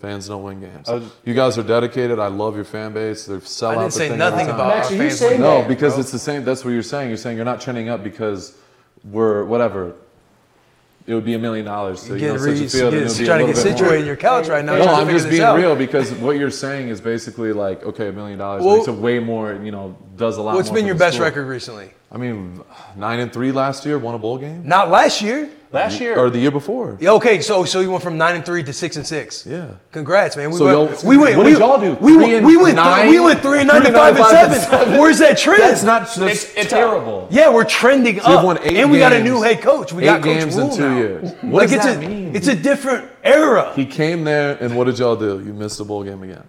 Fans 0.00 0.28
don't 0.28 0.42
win 0.42 0.60
games. 0.60 0.86
Uh, 0.88 1.00
you 1.24 1.32
guys 1.32 1.56
are 1.56 1.62
dedicated. 1.62 2.18
I 2.18 2.26
love 2.26 2.56
your 2.56 2.64
fan 2.66 2.92
base. 2.92 3.24
They're 3.24 3.38
sellout. 3.38 3.68
I 3.68 3.74
didn't 3.74 3.84
the 3.86 3.90
say 3.92 4.08
thing 4.10 4.18
nothing 4.18 4.46
time. 4.46 4.54
about 4.56 4.68
Maxx, 4.68 4.86
our 4.88 4.92
are 4.92 4.96
you 4.96 5.08
fans. 5.08 5.18
saying. 5.18 5.40
No, 5.40 5.58
that- 5.60 5.68
because 5.68 5.98
it's 5.98 6.12
the 6.12 6.18
same. 6.18 6.44
That's 6.44 6.62
what 6.64 6.72
you're 6.72 6.82
saying. 6.82 7.08
You're 7.08 7.16
saying 7.16 7.36
you're 7.36 7.46
not 7.46 7.60
trending 7.62 7.88
up 7.88 8.04
because 8.04 8.54
we're 9.02 9.44
whatever. 9.44 9.94
It 11.06 11.12
would 11.12 11.24
be 11.24 11.34
a 11.34 11.38
million 11.38 11.66
dollars 11.66 12.02
to 12.04 12.14
you 12.14 12.18
Get 12.18 12.32
know, 12.32 12.38
such 12.38 12.48
a 12.60 12.68
field. 12.68 12.92
get- 12.92 13.02
it 13.02 13.08
would 13.08 13.18
be 13.18 13.22
a 13.24 13.26
trying 13.26 13.40
to 13.40 13.52
get 13.52 13.56
situated 13.58 14.00
in 14.00 14.06
your 14.06 14.16
couch 14.16 14.48
right 14.48 14.64
now. 14.64 14.76
No, 14.76 14.86
I'm 14.86 15.08
just 15.10 15.28
being 15.28 15.42
out. 15.42 15.56
real 15.58 15.76
because 15.76 16.10
what 16.14 16.38
you're 16.38 16.50
saying 16.50 16.88
is 16.88 17.00
basically 17.02 17.52
like, 17.52 17.84
okay, 17.84 18.08
a 18.08 18.12
million 18.12 18.38
dollars 18.38 18.64
Well- 18.64 18.76
makes 18.76 18.88
it 18.88 18.92
way 18.94 19.18
more. 19.18 19.52
You 19.62 19.70
know, 19.70 19.96
does 20.16 20.38
a 20.38 20.42
lot. 20.42 20.54
What's 20.54 20.70
been 20.70 20.86
your 20.86 20.94
best 20.94 21.16
school. 21.16 21.26
record 21.26 21.46
recently? 21.46 21.90
I 22.14 22.16
mean, 22.16 22.62
nine 22.96 23.18
and 23.18 23.32
three 23.32 23.50
last 23.50 23.84
year. 23.84 23.98
Won 23.98 24.14
a 24.14 24.18
bowl 24.18 24.38
game. 24.38 24.62
Not 24.66 24.88
last 24.88 25.20
year. 25.20 25.50
Last 25.72 26.00
year. 26.00 26.16
or 26.16 26.30
the 26.30 26.38
year 26.38 26.52
before. 26.52 26.96
Yeah, 27.00 27.10
okay, 27.18 27.40
so 27.40 27.64
so 27.64 27.80
you 27.80 27.90
went 27.90 28.04
from 28.04 28.16
nine 28.16 28.36
and 28.36 28.44
three 28.46 28.62
to 28.62 28.72
six 28.72 28.94
and 28.94 29.04
six. 29.04 29.44
Yeah. 29.44 29.70
Congrats, 29.90 30.36
man. 30.36 30.52
We 30.52 30.56
So 30.58 30.66
went. 30.86 31.00
y'all- 31.02 31.08
we 31.10 31.16
went. 31.16 31.36
what 31.36 31.46
we, 31.46 31.52
did 31.52 31.58
y'all 31.58 31.80
do? 31.80 31.94
We, 31.94 32.12
Three 32.12 32.16
went- 32.16 32.32
and 32.34 32.46
we 32.46 32.56
went. 32.56 32.76
nine? 32.76 33.08
we 33.08 33.18
went 33.18 33.40
three 33.40 33.58
and 33.58 33.66
nine 33.66 33.80
Three 33.82 33.88
and 33.88 33.96
and 33.96 33.96
five 33.96 34.14
and 34.14 34.18
nine, 34.20 34.50
five 34.50 34.62
seven. 34.70 34.92
and 34.92 35.00
Where's 35.00 35.18
that 35.18 35.36
trend? 35.36 35.60
That's 35.62 35.82
not. 35.82 36.02
That's 36.02 36.16
It's- 36.18 36.52
it's 36.56 36.70
terrible. 36.70 37.26
Yeah, 37.32 37.50
we're 37.52 37.64
trending 37.64 38.14
you've 38.14 38.24
up, 38.24 38.44
won 38.44 38.58
eight 38.62 38.76
and 38.76 38.88
we 38.92 38.98
got 39.00 39.12
a 39.14 39.20
new 39.20 39.42
head 39.42 39.62
coach. 39.62 39.92
We 39.92 40.04
eight 40.04 40.06
got 40.06 40.22
Coach 40.22 40.38
games 40.38 40.56
in 40.56 40.60
Rhule 40.68 40.76
two 40.76 40.88
now. 40.90 40.96
years. 40.96 41.30
What 41.42 41.52
Like 41.52 41.62
does 41.70 41.72
it's 41.72 41.84
that 41.86 41.96
a, 42.04 42.08
mean? 42.08 42.36
It's 42.36 42.46
a 42.46 42.54
different 42.54 43.10
era. 43.24 43.72
He 43.74 43.84
came 43.84 44.22
there, 44.22 44.56
and 44.60 44.76
what 44.76 44.84
did 44.84 45.00
y'all 45.00 45.16
do? 45.16 45.42
You 45.44 45.52
missed 45.52 45.78
the 45.78 45.84
bowl 45.84 46.04
game 46.04 46.22
again. 46.22 46.44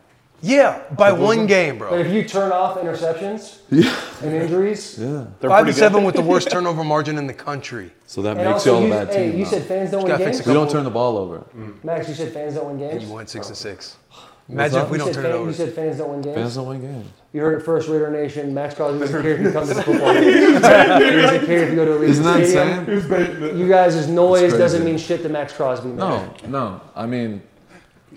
Yeah, 0.48 0.82
by 0.96 1.12
one 1.12 1.48
game, 1.48 1.78
bro. 1.80 1.90
But 1.90 1.96
bro. 1.96 2.06
if 2.06 2.14
you 2.14 2.24
turn 2.24 2.52
off 2.52 2.78
interceptions 2.78 3.60
Yeah. 3.72 3.96
and 4.22 4.34
injuries, 4.36 4.98
Yeah. 5.00 5.26
They're 5.40 5.50
Five 5.50 5.50
pretty 5.50 5.58
and 5.58 5.66
good. 5.68 5.76
seven 5.76 6.04
with 6.04 6.16
the 6.16 6.22
worst 6.22 6.52
turnover 6.54 6.84
margin 6.84 7.18
in 7.18 7.26
the 7.26 7.34
country. 7.34 7.92
So 8.06 8.22
that 8.22 8.38
and 8.38 8.46
makes 8.46 8.68
also 8.68 8.74
y'all 8.74 8.82
a 8.84 8.86
you, 8.88 8.94
bad 8.94 9.08
hey, 9.08 9.30
team. 9.32 9.40
you 9.40 9.44
now. 9.46 9.50
said 9.50 9.64
fans 9.64 9.92
don't 9.92 10.04
win 10.04 10.12
gotta 10.12 10.24
fix 10.26 10.38
games. 10.38 10.48
a 10.48 10.50
we 10.50 10.54
don't 10.54 10.70
turn 10.70 10.84
the 10.84 10.90
ball 10.92 11.18
over. 11.18 11.44
Maxx, 11.84 12.10
you 12.10 12.16
said 12.16 12.32
fans 12.34 12.54
don't 12.56 12.68
win 12.68 12.78
games. 12.78 13.04
You 13.04 13.14
went 13.14 13.30
six 13.30 13.48
and 13.48 13.58
six. 13.58 13.98
Imagine 14.48 14.82
if 14.82 14.90
we 14.92 15.00
don't 15.00 15.08
said 15.08 15.16
turn 15.16 15.26
it 15.26 15.30
fan- 15.30 15.38
over. 15.40 15.48
You 15.50 15.54
said 15.56 15.74
fans 15.74 15.98
don't 15.98 16.10
win 16.12 16.22
games. 16.22 16.36
Fans 16.36 16.56
don't 16.56 16.68
win 16.68 16.82
games. 16.82 17.08
You 17.34 17.42
heard 17.42 17.60
it 17.60 17.66
first, 17.66 17.90
Raider 17.90 18.12
Nation. 18.12 18.54
Maxx 18.54 18.76
Crosby 18.76 19.00
doesn't 19.00 19.22
care 19.24 19.32
if 19.32 19.42
you 19.42 19.52
come 19.52 19.68
to 19.68 19.74
the 19.74 19.82
football 19.88 20.14
game. 20.14 20.24
he 20.24 20.60
doesn't 20.60 21.46
care 21.48 21.64
if 21.64 21.70
you 21.72 21.76
go 21.76 21.86
to 21.86 21.98
a 21.98 22.02
Isn't 22.04 22.24
that 22.24 22.46
stadium. 22.48 22.88
insane? 22.90 23.58
You 23.58 23.68
guys' 23.68 24.08
noise 24.08 24.42
crazy. 24.42 24.58
doesn't 24.60 24.86
mean 24.86 24.98
shit 25.00 25.24
to 25.24 25.30
Maxx 25.30 25.54
Crosby. 25.54 25.88
Man. 25.90 25.98
No, 25.98 26.34
no. 26.48 26.82
I 26.96 27.08
mean, 27.08 27.42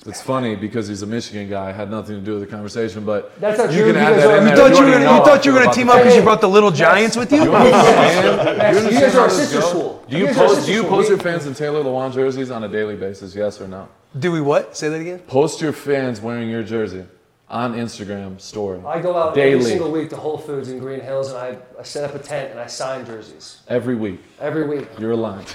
it's 0.07 0.23
funny 0.23 0.55
because 0.57 0.89
he's 0.89 1.03
a 1.03 1.07
Michigan 1.07 1.49
guy. 1.49 1.73
Had 1.73 1.91
nothing 1.91 2.17
to 2.17 2.21
do 2.23 2.33
with 2.33 2.41
the 2.43 2.47
conversation, 2.47 3.05
but 3.05 3.39
That's 3.41 3.59
not 3.59 3.73
you 3.73 3.83
true. 3.83 3.93
can 3.93 3.95
You 3.95 4.01
add 4.09 4.15
that 4.19 4.39
in 4.39 4.43
you 4.49 4.49
there. 4.49 4.57
thought 4.57 4.71
you 4.71 4.83
were 4.85 4.89
already 4.91 5.05
gonna, 5.05 5.19
know 5.19 5.25
thought 5.25 5.45
you 5.47 5.53
were 5.53 5.59
gonna 5.59 5.65
about 5.67 5.75
team 5.75 5.87
the 5.89 5.93
up 5.95 5.99
because 6.01 6.17
you 6.17 6.23
brought 6.23 6.41
the 6.41 6.49
little 6.49 6.71
giants 6.71 7.17
with 7.17 7.33
you? 7.33 7.43
You 7.45 7.55
understand? 7.55 8.77
You 8.77 8.91
you 8.93 9.01
guys 9.01 9.15
are 9.15 9.19
how 9.21 9.25
a 9.25 9.29
this 9.29 9.37
sister 9.49 9.63
school. 9.63 10.05
Do 10.09 10.19
you 10.19 10.27
guys 10.27 10.37
are 10.39 10.45
a 10.45 10.47
post? 10.47 10.55
sister 10.57 10.67
Do 10.71 10.73
you 10.77 10.83
school. 10.85 10.91
post 10.97 11.09
your 11.09 11.19
fans 11.19 11.47
in 11.47 11.55
Taylor 11.55 11.83
Lewan 11.83 12.13
jerseys 12.13 12.51
on 12.51 12.65
a 12.65 12.69
daily 12.69 12.97
basis? 12.97 13.35
Yes 13.35 13.61
or 13.61 13.69
no? 13.69 13.89
Do 14.19 14.33
we 14.33 14.41
what? 14.41 14.77
Say 14.77 14.89
that 14.89 15.01
again. 15.01 15.19
Post 15.21 15.61
your 15.61 15.73
fans 15.73 16.21
wearing 16.21 16.49
your 16.49 16.63
jersey 16.63 17.05
on 17.51 17.75
Instagram 17.75 18.41
story. 18.41 18.81
I 18.87 19.01
go 19.01 19.17
out 19.17 19.35
daily, 19.35 19.53
every 19.55 19.65
single 19.65 19.91
week 19.91 20.11
to 20.11 20.17
Whole 20.17 20.39
Foods 20.39 20.69
in 20.71 20.79
Green 20.79 21.01
Hills 21.01 21.29
and 21.31 21.39
I, 21.39 21.57
I 21.79 21.83
set 21.83 22.05
up 22.05 22.15
a 22.15 22.19
tent 22.19 22.51
and 22.51 22.61
I 22.61 22.67
sign 22.67 23.05
jerseys 23.07 23.61
every 23.69 23.95
week. 23.95 24.21
every 24.41 24.67
week. 24.67 24.87
You're 24.99 25.13
aligned. 25.13 25.55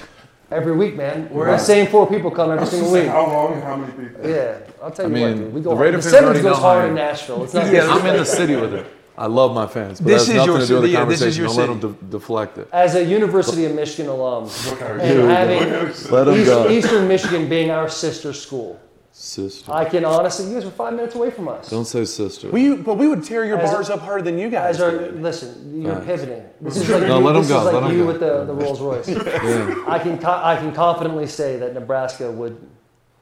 Every 0.54 0.72
week, 0.72 0.94
man. 0.94 1.28
We're 1.30 1.46
the 1.50 1.58
same 1.58 1.88
four 1.88 2.06
people 2.06 2.30
come 2.30 2.52
every 2.52 2.66
single 2.66 2.92
week. 2.92 3.08
How 3.08 3.26
long 3.26 3.60
how 3.60 3.76
many 3.76 3.92
people? 3.92 4.30
Yeah, 4.30 4.58
I'll 4.80 4.92
tell 4.92 5.06
I 5.06 5.08
you 5.08 5.14
mean, 5.14 5.28
what, 5.28 5.36
dude. 5.44 5.52
We 5.54 5.60
go 5.60 5.70
the 5.70 5.76
hard. 5.76 5.84
Raider 5.86 5.96
The 5.96 6.02
fans 6.02 6.12
Sevens 6.12 6.26
already 6.28 6.42
goes 6.42 6.58
hard 6.58 6.88
in. 6.90 6.94
Nashville. 6.94 7.44
It's 7.44 7.54
not 7.54 7.72
Yeah, 7.72 7.88
I'm 7.88 8.06
in 8.06 8.16
the 8.16 8.24
city 8.24 8.54
with 8.56 8.72
it. 8.74 8.86
I 9.18 9.26
love 9.26 9.52
my 9.54 9.66
fans, 9.66 10.00
but 10.00 10.08
This 10.08 10.26
that's 10.26 10.28
is 10.30 10.34
nothing 10.36 10.52
your 10.52 10.60
to 10.60 10.66
do 10.66 10.74
with 10.74 10.82
the 10.82 10.88
city. 10.88 10.92
Yeah, 10.92 11.04
this 11.04 11.22
is 11.22 11.36
conversation. 11.38 11.44
your 11.44 11.66
Don't 11.66 11.80
let 11.80 11.80
them 11.80 12.08
de- 12.10 12.18
deflect 12.18 12.58
it. 12.58 12.68
As 12.72 12.94
a 12.94 13.04
University 13.04 13.64
of 13.64 13.74
Michigan 13.74 14.08
alum, 14.10 14.44
and 14.44 15.30
having 15.30 15.60
Let 16.10 16.24
them 16.24 16.34
East, 16.34 16.46
go. 16.46 16.68
Eastern 16.70 17.08
Michigan 17.08 17.48
being 17.48 17.70
our 17.70 17.88
sister 17.88 18.32
school, 18.32 18.78
Sister. 19.16 19.70
I 19.72 19.84
can 19.84 20.04
honestly, 20.04 20.48
you 20.48 20.54
guys 20.54 20.64
were 20.64 20.72
five 20.72 20.92
minutes 20.92 21.14
away 21.14 21.30
from 21.30 21.46
us. 21.48 21.70
Don't 21.70 21.84
say 21.84 22.04
sister. 22.04 22.50
We, 22.50 22.74
but 22.74 22.94
we 22.98 23.06
would 23.06 23.22
tear 23.22 23.44
your 23.44 23.58
As 23.60 23.70
a- 23.70 23.72
bars 23.72 23.88
up 23.88 24.00
harder 24.00 24.22
than 24.22 24.38
you 24.40 24.50
guys 24.50 24.74
As 24.74 24.82
our, 24.82 24.90
did. 24.90 25.22
listen, 25.22 25.80
you're 25.82 25.92
Alright. 25.92 26.04
pivoting. 26.06 26.42
This 26.60 26.78
is 26.78 26.88
like 26.90 27.02
No, 27.04 27.18
you, 27.20 27.24
let 27.24 27.36
'em 27.36 27.42
this 27.42 27.48
go, 27.48 27.58
is 27.60 27.64
like 27.66 27.74
let 27.74 27.82
'em 27.84 27.92
you 27.92 27.98
go. 28.02 28.06
with 28.08 28.18
the, 28.20 28.44
the 28.44 28.52
Rolls 28.52 28.80
Royce. 28.80 29.08
Yeah. 29.08 29.84
I 29.86 30.00
can 30.00 30.18
co- 30.18 30.40
I 30.42 30.56
can 30.56 30.72
confidently 30.74 31.28
say 31.28 31.56
that 31.58 31.74
Nebraska 31.74 32.28
would 32.28 32.56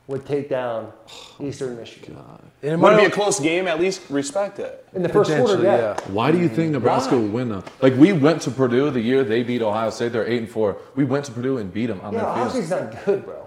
would 0.07 0.25
take 0.25 0.49
down 0.49 0.93
Eastern 1.41 1.77
Michigan 1.77 2.17
And 2.63 2.73
it 2.73 2.77
might 2.79 2.95
it 2.95 2.99
be 3.01 3.05
a 3.05 3.11
close 3.11 3.39
game? 3.39 3.69
At 3.69 3.79
least 3.79 4.01
respect 4.11 4.59
it. 4.59 4.85
in 4.95 5.03
the 5.03 5.09
first 5.11 5.31
quarter. 5.31 5.57
Potentially, 5.57 5.67
Yeah. 5.67 5.97
Why 6.13 6.33
do 6.33 6.39
you 6.39 6.49
think 6.49 6.73
Nebraska 6.73 7.19
would 7.19 7.33
win 7.35 7.51
though? 7.51 7.65
Like 7.83 7.95
we 7.97 8.15
went 8.15 8.41
to 8.43 8.51
Purdue 8.51 8.89
the 8.91 9.01
year 9.01 9.25
they 9.25 9.43
beat 9.43 9.61
Ohio 9.61 9.91
State. 9.91 10.13
They're 10.13 10.27
eight 10.27 10.39
and 10.39 10.51
four. 10.51 10.79
We 10.97 11.05
went 11.05 11.27
to 11.27 11.33
Purdue 11.33 11.59
and 11.59 11.71
beat 11.73 11.87
them 11.87 12.01
on 12.01 12.15
Yeah, 12.15 12.21
their 12.21 12.29
Ohio 12.31 12.49
field. 12.49 12.65
State's 12.65 12.71
not 12.71 13.05
good, 13.05 13.25
bro. 13.27 13.42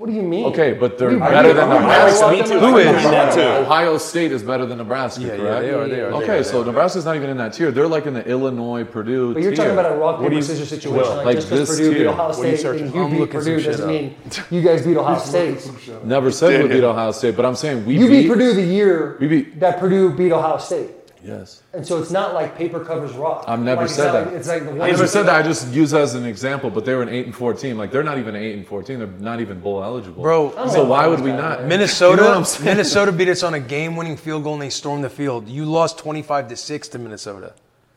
What 0.00 0.08
do 0.08 0.16
you 0.16 0.22
mean? 0.22 0.46
Okay, 0.46 0.72
but 0.72 0.96
they're 0.96 1.10
We- 1.10 1.16
better 1.18 1.48
we- 1.48 1.52
than 1.52 1.68
we- 1.68 1.74
Nebraska. 1.74 2.28
we- 2.30 2.58
Who 2.58 2.76
is? 2.78 2.86
That 3.04 3.34
too. 3.34 3.40
Ohio 3.66 3.98
State 3.98 4.32
is 4.32 4.42
better 4.42 4.64
than 4.64 4.78
Nebraska, 4.78 5.20
Yeah, 5.20 5.34
yeah, 5.34 5.36
they 5.36 5.44
are, 5.44 5.60
they 5.60 6.00
are, 6.00 6.10
they 6.10 6.16
Okay, 6.24 6.38
are, 6.38 6.42
so 6.42 6.62
Nebraska's 6.62 7.04
not 7.04 7.16
even 7.16 7.28
in 7.28 7.36
that 7.36 7.52
tier. 7.52 7.70
They're 7.70 7.86
like 7.86 8.06
in 8.06 8.14
the 8.14 8.26
Illinois, 8.26 8.84
Purdue 8.84 9.34
But 9.34 9.42
you're 9.42 9.50
tier. 9.50 9.56
talking 9.58 9.72
about 9.78 9.92
a 9.92 9.96
rock 9.96 10.22
What 10.22 10.30
paper 10.30 10.40
scissors 10.40 10.70
situation. 10.70 11.02
Will, 11.06 11.16
Like, 11.16 11.26
like 11.26 11.36
just 11.36 11.50
because 11.50 11.68
this 11.68 11.76
Purdue 11.78 11.90
beat 11.92 11.98
tier. 11.98 12.08
Ohio 12.08 12.28
What 12.28 12.38
are 12.38 12.48
you 12.48 12.56
State 12.56 12.70
and 12.80 12.94
you 12.94 13.02
I'm 13.04 13.10
beat 13.10 13.20
looking 13.20 13.40
some 13.42 13.52
Purdue 13.52 13.62
doesn't 13.66 13.84
up. 13.84 13.90
mean 13.90 14.14
you 14.50 14.62
guys 14.62 14.86
beat 14.86 14.96
Ohio 14.96 15.18
State. 15.18 15.70
Never 16.06 16.30
said 16.30 16.62
we 16.62 16.68
beat 16.70 16.82
Ohio 16.84 17.12
State, 17.12 17.36
but 17.36 17.44
I'm 17.44 17.54
saying 17.54 17.84
we 17.84 17.92
You 17.98 18.08
beat, 18.08 18.22
beat 18.22 18.28
Purdue 18.30 18.54
the 18.54 18.62
year 18.62 19.16
We 19.20 19.26
beat- 19.26 19.60
that 19.60 19.78
Purdue 19.80 20.08
beat 20.12 20.32
Ohio 20.32 20.56
State. 20.56 20.88
Yes. 21.22 21.62
And 21.72 21.86
so 21.86 22.00
it's 22.00 22.10
not 22.10 22.34
like 22.34 22.56
paper 22.56 22.84
covers 22.84 23.12
rock. 23.12 23.44
I've 23.46 23.60
never 23.60 23.82
Like, 23.82 23.90
said 23.90 24.06
not 24.06 24.12
that. 24.12 24.26
Like, 24.28 24.34
it's 24.36 24.48
like 24.48 24.62
the 24.64 24.70
I 24.70 24.74
one 24.74 24.90
never 24.90 25.06
said 25.06 25.24
that. 25.24 25.34
I 25.36 25.42
just 25.42 25.72
use 25.72 25.90
that 25.90 26.00
as 26.00 26.14
an 26.14 26.24
example. 26.24 26.70
But 26.70 26.84
they 26.84 26.94
were 26.94 27.02
an 27.02 27.08
eight 27.10 27.26
and 27.26 27.34
fourteen. 27.34 27.76
Like 27.76 27.90
they're 27.92 28.02
not 28.02 28.18
even 28.18 28.34
eight 28.34 28.54
and 28.56 28.66
fourteen. 28.66 28.98
They're 28.98 29.06
not 29.06 29.40
even 29.40 29.60
bowl 29.60 29.82
eligible. 29.84 30.22
Bro, 30.22 30.68
So 30.68 30.84
why 30.84 31.06
would 31.06 31.20
we 31.20 31.32
not? 31.32 31.64
Minnesota, 31.64 32.16
You 32.16 32.22
know 32.22 32.28
what 32.30 32.38
I'm 32.38 32.44
saying? 32.44 32.64
Minnesota 32.64 33.12
beat 33.12 33.28
us 33.28 33.42
on 33.42 33.54
a 33.54 33.60
game-winning 33.60 34.16
field 34.16 34.44
goal 34.44 34.54
and 34.54 34.62
they 34.62 34.70
stormed 34.70 35.04
the 35.04 35.10
field. 35.10 35.48
You 35.48 35.64
lost 35.66 35.98
25 35.98 36.48
to 36.48 36.56
six 36.56 36.88
to 36.88 36.98
Minnesota. 36.98 37.54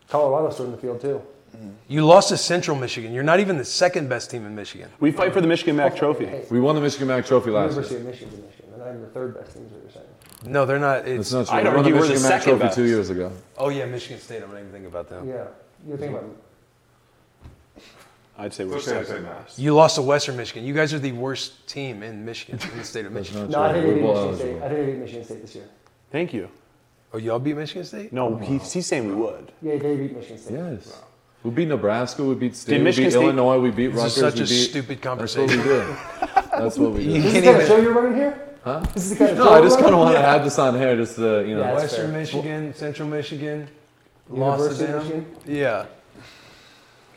Colorado 0.09 0.49
stormed 0.51 0.73
the 0.73 0.77
field 0.77 0.99
too. 1.01 1.21
You 1.87 2.05
lost 2.05 2.29
to 2.29 2.37
Central 2.37 2.77
Michigan. 2.77 3.13
You're 3.13 3.23
not 3.23 3.39
even 3.39 3.57
the 3.57 3.65
second 3.65 4.09
best 4.09 4.31
team 4.31 4.45
in 4.45 4.55
Michigan. 4.55 4.89
We 4.99 5.11
fight 5.11 5.33
for 5.33 5.41
the 5.41 5.47
Michigan 5.47 5.75
Mac 5.75 5.95
Trophy. 5.95 6.29
We 6.49 6.59
won 6.59 6.75
the 6.75 6.81
Michigan 6.81 7.07
Mac 7.07 7.25
Trophy 7.25 7.51
last 7.51 7.71
University 7.71 7.95
year. 7.95 8.01
of 8.01 8.07
Michigan's 8.09 8.33
in 8.39 8.45
Michigan. 8.45 8.69
They're 8.71 8.79
not 8.79 8.89
even 8.89 9.01
the 9.01 9.07
third 9.09 9.33
best 9.35 9.53
team, 9.53 9.65
is 9.65 9.71
what 9.71 9.81
you're 9.83 9.91
saying. 9.91 10.05
No, 10.51 10.65
they're 10.65 10.79
not. 10.79 11.07
It's 11.07 11.21
It's, 11.27 11.33
not 11.33 11.47
true. 11.47 11.57
I'd 11.57 11.63
We 11.63 11.69
won 11.69 11.73
the 11.73 11.79
argue 11.79 11.93
we're 11.95 12.01
the 12.01 12.07
Michigan 12.13 12.29
Mac 12.29 12.41
second 12.41 12.51
Trophy 12.53 12.63
best. 12.65 12.75
two 12.75 12.83
years 12.85 13.09
ago. 13.09 13.31
oh 13.57 13.69
yeah, 13.69 13.85
Michigan 13.85 14.19
State. 14.19 14.43
I'm 14.43 14.49
not 14.51 14.59
even 14.59 14.71
thinking 14.71 14.87
about 14.87 15.09
them. 15.09 15.27
Yeah. 15.27 15.45
You 15.87 15.97
think 15.97 16.11
about 16.11 16.25
I'd 18.37 18.53
say 18.53 18.65
we're 18.65 18.77
It's 18.77 18.85
to 18.85 19.05
second. 19.05 19.25
say 19.47 19.61
You 19.61 19.75
lost 19.75 19.95
to 19.95 20.01
Western 20.01 20.35
Michigan. 20.37 20.65
You 20.65 20.73
guys 20.73 20.91
are 20.93 20.99
the 20.99 21.11
worst 21.11 21.67
team 21.67 22.01
in 22.01 22.25
Michigan, 22.25 22.59
in 22.71 22.77
the 22.79 22.83
state 22.83 23.05
of 23.05 23.13
That's 23.13 23.29
Michigan. 23.29 23.51
not 23.51 23.57
No, 23.59 23.63
I 23.63 23.71
true. 23.73 23.81
didn't 23.81 23.89
We're 23.89 23.95
beat 23.95 24.01
bowl 24.01 24.13
Michigan 24.31 24.35
State. 24.35 24.47
eligible. 24.49 24.65
I 24.65 24.69
didn't 24.69 24.85
beat 24.87 24.99
Michigan 24.99 25.23
State 25.25 25.41
this 25.43 25.55
year. 25.55 25.65
Thank 26.11 26.33
you. 26.33 26.49
Oh, 27.13 27.17
y'all 27.19 27.37
beat 27.39 27.55
Michigan 27.57 27.85
State? 27.85 28.11
No, 28.11 28.35
he's, 28.37 28.73
he's 28.73 28.87
saying 28.87 29.07
we 29.07 29.13
would. 29.13 29.51
Yeah, 29.61 29.77
they 29.77 29.95
beat 29.95 30.15
Michigan 30.15 30.37
State. 30.39 30.53
Yes. 30.55 30.99
We 31.43 31.51
beat 31.51 31.67
Nebraska. 31.67 32.23
We 32.23 32.35
beat 32.35 32.55
State. 32.55 32.71
Did 32.73 32.77
we 32.79 32.83
Michigan 32.85 33.09
beat 33.09 33.11
State- 33.11 33.23
Illinois. 33.23 33.59
We 33.59 33.71
beat 33.71 33.87
This 33.87 33.95
Rutgers. 33.97 34.17
is 34.17 34.19
such 34.19 34.35
we 34.35 34.41
a 34.41 34.47
beat, 34.47 34.69
stupid 34.69 35.01
That's 35.01 35.35
what 35.35 35.49
we 35.49 35.55
conversation. 35.57 35.63
did. 35.63 35.87
That's 36.51 36.77
what 36.77 36.91
we 36.91 37.03
You 37.03 37.13
did. 37.13 37.23
This 37.23 37.25
is 37.25 37.33
can't 37.33 37.45
the 37.45 37.51
kind 37.51 37.55
even. 37.63 37.67
show 37.67 37.77
you're 37.81 37.93
running 37.93 38.15
here? 38.17 38.39
Huh? 38.63 38.79
This 38.93 39.03
is 39.03 39.09
the 39.11 39.15
kind 39.17 39.31
of 39.31 39.37
No, 39.39 39.49
I 39.51 39.61
just 39.61 39.79
kind 39.79 39.93
of 39.93 39.99
want 39.99 40.15
to 40.15 40.21
have 40.21 40.43
this 40.43 40.57
on 40.57 40.75
here, 40.77 40.95
just 40.95 41.15
to 41.17 41.45
you 41.45 41.55
know. 41.55 41.61
Yeah, 41.63 41.73
Western 41.73 42.11
fair. 42.11 42.19
Michigan, 42.19 42.73
Central 42.73 43.09
Michigan, 43.09 43.67
lost 44.29 44.79
to 44.79 44.85
University 44.85 44.93
of 44.93 45.09
them. 45.09 45.25
Michigan? 45.43 45.55
Yeah. 45.55 45.85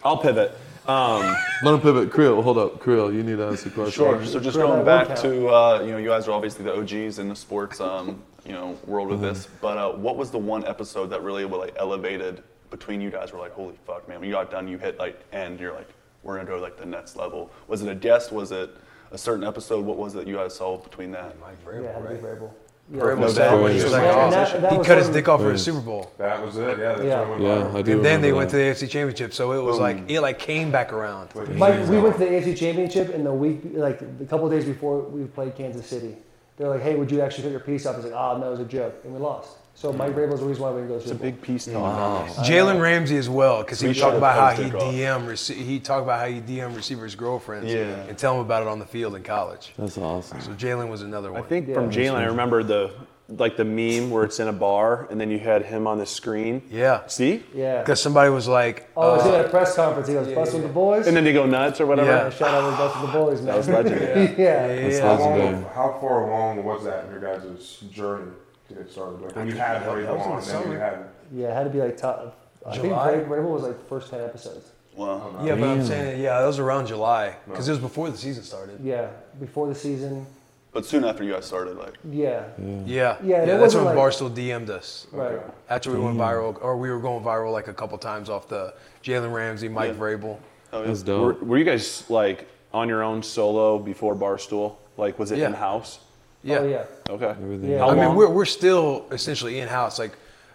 I'll 0.05 0.19
pivot. 0.19 0.57
Um, 0.89 1.37
Let 1.65 1.75
him 1.75 1.81
pivot. 1.81 2.11
Creel, 2.13 2.41
hold 2.43 2.59
up. 2.59 2.79
Creel, 2.81 3.13
you 3.13 3.23
need 3.25 3.37
to 3.39 3.45
ask 3.45 3.67
a 3.67 3.71
question. 3.71 3.93
Sure. 3.93 4.25
So 4.25 4.39
just 4.39 4.55
Sure, 4.57 4.67
going 4.67 4.85
back 4.85 5.17
to 5.17 5.49
uh, 5.49 5.83
you 5.85 5.91
know, 5.93 5.99
you 5.99 6.07
guys 6.09 6.29
are 6.29 6.33
obviously 6.33 6.65
the 6.65 6.77
OGs 6.79 7.19
in 7.19 7.29
the 7.29 7.35
sports 7.37 7.81
um, 7.81 8.23
you 8.45 8.53
know 8.53 8.79
world 8.87 9.09
Mm-hmm. 9.11 9.23
this. 9.23 9.49
But 9.61 9.79
uh, 9.79 9.91
what 9.93 10.17
was 10.17 10.31
the 10.31 10.39
one 10.39 10.65
episode 10.67 11.07
that 11.11 11.23
really 11.23 11.45
like 11.45 11.75
elevated 11.77 12.43
between 12.71 13.01
you 13.01 13.11
guys? 13.11 13.33
Were 13.33 13.39
like, 13.39 13.53
holy 13.53 13.79
fuck, 13.87 14.09
man! 14.09 14.21
When 14.21 14.29
you 14.29 14.35
got 14.35 14.51
done, 14.51 14.69
you 14.69 14.79
hit 14.79 14.99
like 14.99 15.21
end. 15.33 15.61
You're 15.61 15.73
like, 15.75 15.89
we're 16.23 16.37
gonna 16.37 16.49
go 16.49 16.59
like 16.59 16.77
the 16.77 16.87
next 16.87 17.17
level. 17.17 17.51
Was 17.69 17.83
it 17.83 17.89
a 17.89 17.95
guest? 17.95 18.33
Was 18.33 18.53
it 18.53 18.71
a 19.13 19.19
certain 19.19 19.45
episode? 19.45 19.85
What 19.85 19.97
was 19.97 20.15
it 20.15 20.27
you 20.27 20.37
guys 20.37 20.55
saw 20.55 20.77
between 20.79 21.11
that? 21.13 21.37
Yeah, 21.41 21.81
it 21.81 21.85
had 21.95 22.03
to 22.09 22.15
Vrabel. 22.27 22.51
Yeah. 22.93 23.01
Vrabel 23.01 23.19
No 23.21 23.29
said 23.29 23.51
doubt. 23.51 23.71
he 23.73 23.83
like, 23.83 23.93
And 23.95 23.95
oh, 23.95 24.31
that- 24.31 24.63
that 24.63 24.73
he 24.73 24.79
cut 24.85 24.99
his 24.99 25.09
dick 25.09 25.29
off 25.29 25.41
for 25.41 25.51
a 25.51 25.59
Super 25.59 25.81
Bowl. 25.81 26.13
That 26.19 26.41
was 26.45 26.57
it. 26.57 26.79
Yeah. 26.79 26.93
That's 26.93 27.03
Yeah. 27.03 27.21
what 27.21 27.27
I 27.27 27.31
went 27.31 27.43
Yeah. 27.43 27.79
I 27.79 27.83
do. 27.83 27.93
And 27.97 28.05
then 28.05 28.21
they 28.21 28.29
remember 28.33 28.37
went 28.37 28.51
to 28.51 28.57
the 28.57 28.63
AFC 28.63 28.87
Championship, 28.89 29.35
so 29.35 29.53
it 29.53 29.63
was 29.63 29.79
like 29.79 30.09
it 30.09 30.21
like 30.21 30.39
came 30.39 30.71
back 30.71 30.93
around. 30.93 31.31
Mike, 31.57 31.89
we 31.89 31.99
went 31.99 32.15
to 32.15 32.21
the 32.21 32.27
AFC 32.31 32.55
Championship 32.57 33.11
in 33.11 33.25
the 33.25 33.33
week, 33.33 33.61
like 33.73 34.01
a 34.03 34.25
couple 34.27 34.47
of 34.47 34.53
days 34.53 34.65
before 34.65 35.01
we 35.01 35.25
played 35.25 35.57
Kansas 35.57 35.85
City, 35.87 36.17
They're 36.57 36.69
like, 36.69 36.81
hey, 36.83 36.95
would 36.95 37.11
you 37.11 37.21
actually 37.21 37.43
cut 37.45 37.51
your 37.51 37.61
piece 37.61 37.87
off? 37.87 37.97
He's 37.97 38.05
like, 38.07 38.15
ah, 38.15 38.39
no, 38.39 38.47
it 38.49 38.51
was 38.53 38.61
a 38.61 38.65
joke, 38.65 38.95
and 39.05 39.13
we 39.13 39.19
lost. 39.19 39.57
So 39.79 39.93
Mike 39.93 40.15
Vrabel's 40.15 40.41
the 40.41 40.47
reason 40.47 40.63
why 40.63 40.71
we 40.71 40.77
didn't 40.81 40.89
go 40.89 40.95
It's 40.97 41.05
a 41.05 41.09
Super 41.09 41.19
Bowl. 41.21 41.31
big 41.33 41.43
piece 41.43 41.67
talk. 41.67 42.27
Jalen 42.47 42.81
Ramsey 42.81 43.19
as 43.19 43.29
well, 43.29 43.63
because 43.63 43.79
he 43.79 43.89
We 43.89 43.93
talked 43.95 44.05
should've 44.15 44.17
about 44.19 44.35
how 44.35 44.49
posted 44.49 44.65
he 44.65 44.71
golf. 44.73 44.95
DM 44.95 45.27
rece- 45.29 45.55
he 45.55 45.81
talked 45.81 46.03
about 46.03 46.21
how 46.21 46.27
he 46.27 46.41
DM 46.41 46.75
receivers' 46.75 47.15
girlfriends 47.15 47.71
Yeah. 47.71 47.83
and 48.09 48.17
tell 48.17 48.33
them 48.33 48.41
about 48.41 48.63
it 48.63 48.69
on 48.69 48.79
the 48.79 48.87
field 48.87 49.15
in 49.17 49.23
college. 49.23 49.75
That's 49.79 49.99
awesome. 49.99 50.41
So 50.41 50.53
Jalen 50.53 50.89
was 50.89 51.03
another 51.03 51.29
one. 51.31 51.37
I 51.39 51.41
one. 51.43 51.49
think 51.51 51.75
from 51.75 51.91
Jalen, 51.91 52.15
I 52.15 52.25
remember 52.25 52.63
the 52.63 52.91
like 53.29 53.57
the 53.57 53.65
meme 53.65 54.09
where 54.11 54.23
it's 54.23 54.39
in 54.39 54.47
a 54.47 54.53
bar 54.53 55.09
and 55.11 55.21
then 55.21 55.31
you 55.33 55.39
had 55.41 55.65
him 55.65 55.89
on 55.89 55.99
the 55.99 56.07
screen. 56.07 56.63
yeah, 56.71 57.05
See? 57.09 57.43
Yeah. 57.53 57.81
because 57.81 58.01
somebody 58.01 58.31
was 58.31 58.47
like, 58.47 58.89
Oh, 58.97 59.03
I 59.15 59.17
was 59.17 59.27
uh, 59.27 59.35
at 59.41 59.47
a 59.47 59.49
press 59.49 59.75
conference. 59.75 60.07
He 60.07 60.15
goes, 60.15 60.29
"Bussin' 60.29 60.55
with 60.55 60.63
the 60.63 60.69
boys." 60.69 61.09
And 61.09 61.17
then 61.17 61.25
they 61.25 61.33
go 61.33 61.45
nuts 61.45 61.81
or 61.81 61.87
whatever. 61.87 62.09
Yeah. 62.09 62.25
Yeah, 62.25 62.31
shout 62.31 62.55
out 62.55 62.71
to 62.71 62.77
Bussin' 62.77 63.03
with 63.03 63.13
the 63.13 63.19
boys, 63.19 63.39
man. 63.39 63.47
That 63.47 63.57
was 63.57 63.69
legendary. 63.69 64.21
yeah. 64.39 64.67
That's 64.69 64.95
yeah, 64.99 65.01
How, 65.17 65.19
long, 65.23 65.39
legendary. 65.41 65.75
how 65.75 65.99
far 66.01 66.29
along 66.31 66.65
was 66.65 66.85
that 66.85 67.05
in 67.07 67.11
your 67.11 67.21
guys' 67.21 67.83
journey 67.91 68.31
to 68.69 68.75
get 68.75 68.91
started? 68.91 69.21
Like 69.21 69.37
when 69.37 69.47
you 69.49 69.55
had 69.55 69.83
that 69.83 69.89
was 69.89 69.99
Vrabel 69.99 69.99
in 69.99 70.05
the 70.07 70.25
on, 70.25 70.35
then 70.37 70.43
summer. 70.43 70.73
you 70.73 70.79
had 70.79 71.05
Yeah, 71.33 71.49
it 71.51 71.55
had 71.55 71.65
to 71.65 71.71
be 71.71 71.81
like 71.81 71.97
top. 71.97 72.39
I 72.67 72.73
think 72.73 72.85
July? 72.85 73.13
Vrabel 73.15 73.29
Vrabel 73.29 73.51
was 73.53 73.63
like 73.63 73.89
first 73.89 74.11
ten 74.11 74.21
episodes. 74.21 74.71
Wow. 74.97 75.41
yeah, 75.45 75.55
but 75.57 75.69
I'm 75.69 75.85
saying, 75.85 76.23
yeah, 76.23 76.41
that 76.41 76.47
was 76.47 76.59
around 76.59 76.87
July 76.87 77.37
because 77.47 77.69
it 77.69 77.73
was 77.73 77.81
before 77.81 78.09
the 78.11 78.17
season 78.17 78.43
started. 78.43 78.81
Yeah, 78.83 79.09
before 79.39 79.67
the 79.69 79.75
season. 79.75 80.27
But 80.73 80.87
soon 80.87 81.05
after 81.05 81.23
you 81.23 81.33
guys 81.35 81.45
started, 81.45 81.77
like, 81.77 81.95
Yeah, 82.11 82.45
Yeah, 82.59 83.17
Yeah, 83.23 83.43
and 83.43 83.51
it 83.51 83.59
that's 83.59 83.75
when 83.75 83.85
wasn't 83.85 83.85
like- 83.85 83.97
Barstool 83.97 84.31
DM'd 84.35 84.71
us. 84.71 85.07
right. 85.13 85.39
After 85.69 85.91
we 85.93 85.99
went 85.99 86.17
viral, 86.19 86.57
or 86.63 86.77
we 86.79 86.91
were 86.91 86.99
going 86.99 87.23
viral 87.23 87.53
like 87.53 87.69
a 87.69 87.75
couple 87.75 87.97
times 87.99 88.29
off 88.31 88.49
the 88.49 88.73
Jalen 89.05 89.33
Ramsey, 89.35 89.69
Mike 89.69 89.93
Yeah. 89.93 89.99
Vrabel. 89.99 90.39
oh, 90.73 90.81
yeah. 90.81 90.87
That's 90.87 91.01
Were, 91.05 91.33
dope. 91.33 91.43
were 91.43 91.59
you 91.59 91.65
guys 91.65 92.05
like 92.11 92.47
on 92.75 92.89
your 92.89 93.03
own 93.03 93.23
solo 93.23 93.79
before 93.79 94.15
Barstool? 94.15 94.77
Like 94.97 95.19
was 95.19 95.31
it 95.31 95.39
Yeah. 95.39 95.49
in 95.49 95.53
house? 95.55 95.99
Oh, 96.47 96.53
yeah. 96.53 96.59
Oh 96.59 96.67
yeah. 96.69 97.13
Okay. 97.15 97.27
Everything. 97.43 97.71
Yeah. 97.71 97.87
I 97.87 97.95
mean, 97.95 98.15
we're, 98.15 98.29
we're 98.31 98.45
still 98.45 99.07
essentially 99.11 99.61
in 99.61 99.69
house. 99.69 99.99
Like 99.99 100.13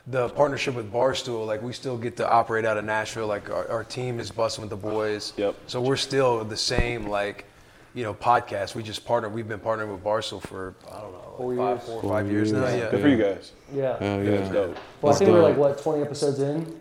the 0.07 0.29
partnership 0.29 0.75
with 0.75 0.91
Barstool, 0.91 1.45
like 1.45 1.61
we 1.61 1.73
still 1.73 1.97
get 1.97 2.17
to 2.17 2.29
operate 2.29 2.65
out 2.65 2.77
of 2.77 2.85
Nashville. 2.85 3.27
Like 3.27 3.49
our, 3.49 3.67
our 3.69 3.83
team 3.83 4.19
is 4.19 4.31
Bussin' 4.31 4.59
with 4.59 4.69
the 4.69 4.75
boys. 4.75 5.33
Yep. 5.37 5.55
So 5.67 5.81
we're 5.81 5.95
still 5.97 6.43
the 6.43 6.57
same, 6.57 7.07
like, 7.07 7.45
you 7.93 8.03
know, 8.03 8.13
podcast. 8.13 8.73
We 8.73 8.83
just 8.83 9.05
partner. 9.05 9.29
We've 9.29 9.47
been 9.47 9.59
partnering 9.59 9.91
with 9.91 10.03
Barstool 10.03 10.41
for 10.41 10.75
I 10.89 11.01
don't 11.01 11.11
know, 11.11 11.33
Four 11.37 11.55
five, 11.55 11.77
years. 11.77 11.83
four 11.85 11.95
or 12.03 12.09
five 12.09 12.31
years, 12.31 12.51
now. 12.51 12.67
Yeah. 12.67 12.89
Good 12.91 13.01
for 13.01 13.07
you 13.09 13.17
guys. 13.17 13.51
Yeah. 13.73 13.97
Hell 13.99 14.23
That's 14.23 14.47
yeah. 14.47 14.53
dope. 14.53 14.77
Well, 15.01 15.11
I 15.13 15.13
That's 15.13 15.17
think 15.19 15.27
we 15.29 15.33
were 15.35 15.41
dope. 15.41 15.49
like 15.49 15.57
what 15.57 15.77
20 15.83 16.01
episodes 16.03 16.39
in 16.39 16.79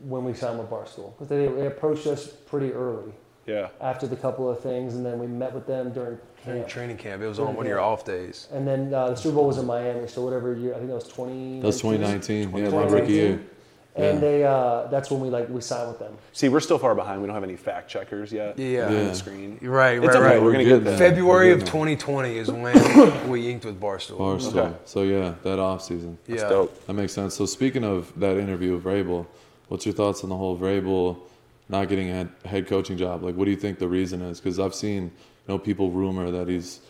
when 0.00 0.24
we 0.24 0.32
signed 0.34 0.58
with 0.58 0.68
Barstool 0.70 1.12
because 1.14 1.28
they, 1.28 1.48
they 1.48 1.66
approached 1.66 2.06
us 2.06 2.28
pretty 2.28 2.72
early 2.72 3.12
Yeah. 3.48 3.68
after 3.80 4.06
the 4.06 4.14
couple 4.16 4.48
of 4.48 4.60
things, 4.60 4.94
and 4.94 5.04
then 5.04 5.18
we 5.18 5.26
met 5.26 5.52
with 5.54 5.66
them 5.66 5.90
during 5.92 6.18
During 6.44 6.60
camp. 6.60 6.68
training 6.68 6.96
camp, 6.98 7.22
it 7.22 7.26
was 7.26 7.38
on 7.40 7.56
one 7.56 7.64
of 7.66 7.70
your 7.70 7.80
off 7.80 8.04
days. 8.04 8.46
And 8.52 8.68
then 8.68 8.92
uh, 8.94 9.08
the 9.10 9.14
Super 9.16 9.36
Bowl 9.36 9.46
was 9.46 9.58
in 9.58 9.66
Miami, 9.66 10.06
so 10.06 10.22
whatever 10.22 10.54
year 10.54 10.72
I 10.74 10.76
think 10.76 10.88
that 10.88 10.94
was 10.94 11.08
20. 11.08 11.60
That 11.60 11.66
was 11.66 11.80
2019. 11.80 12.54
Yeah, 12.56 12.68
my 12.70 12.84
rookie 12.84 13.12
year. 13.12 13.40
And 13.96 14.14
Yeah. 14.16 14.20
they 14.20 14.44
uh, 14.44 14.86
that's 14.92 15.10
when 15.10 15.18
we 15.20 15.28
like 15.28 15.48
we 15.48 15.60
signed 15.60 15.88
with 15.88 15.98
them. 15.98 16.16
See, 16.32 16.48
we're 16.48 16.60
still 16.60 16.78
far 16.78 16.94
behind. 16.94 17.20
We 17.20 17.26
don't 17.26 17.34
have 17.34 17.42
any 17.42 17.56
fact 17.56 17.90
checkers 17.90 18.30
yet. 18.30 18.56
Yeah. 18.56 18.86
On 18.86 18.92
Yeah. 18.92 19.04
the 19.04 19.14
screen. 19.14 19.58
Right, 19.60 19.96
It's 19.96 20.06
right, 20.06 20.14
okay. 20.16 20.20
right. 20.24 20.42
We're 20.42 20.52
gonna 20.52 20.64
get 20.64 20.84
there. 20.84 20.96
there. 20.96 21.10
February 21.10 21.50
of 21.50 21.60
2020 21.64 22.38
is 22.38 22.48
when 22.48 22.62
we 23.28 23.50
inked 23.50 23.64
with 23.64 23.80
Barstool. 23.80 24.18
Barstool. 24.18 24.56
Okay. 24.56 24.76
So 24.84 25.02
yeah, 25.02 25.34
that 25.42 25.58
off 25.58 25.82
season. 25.82 26.16
Yeah. 26.28 26.36
That's 26.36 26.48
dope. 26.50 26.86
That 26.86 26.92
makes 26.92 27.12
sense. 27.12 27.34
So 27.34 27.44
speaking 27.46 27.82
of 27.82 28.12
that 28.20 28.36
interview 28.36 28.74
with 28.74 28.84
Vrabel, 28.84 29.26
what's 29.66 29.84
your 29.84 29.94
thoughts 29.96 30.22
on 30.22 30.28
the 30.30 30.36
whole 30.36 30.56
Vrabel 30.56 31.16
not 31.68 31.88
getting 31.88 32.10
a 32.10 32.14
head, 32.14 32.28
head 32.44 32.66
coaching 32.66 32.96
job? 32.96 33.22
Like, 33.22 33.34
what 33.36 33.44
do 33.44 33.50
you 33.50 33.56
think 33.56 33.78
the 33.78 33.88
reason 33.88 34.22
is? 34.22 34.40
Because 34.40 34.58
I've 34.58 34.74
seen, 34.74 35.04
you 35.04 35.10
know, 35.48 35.58
people 35.58 35.90
rumor 35.90 36.30
that 36.30 36.48
he's 36.48 36.80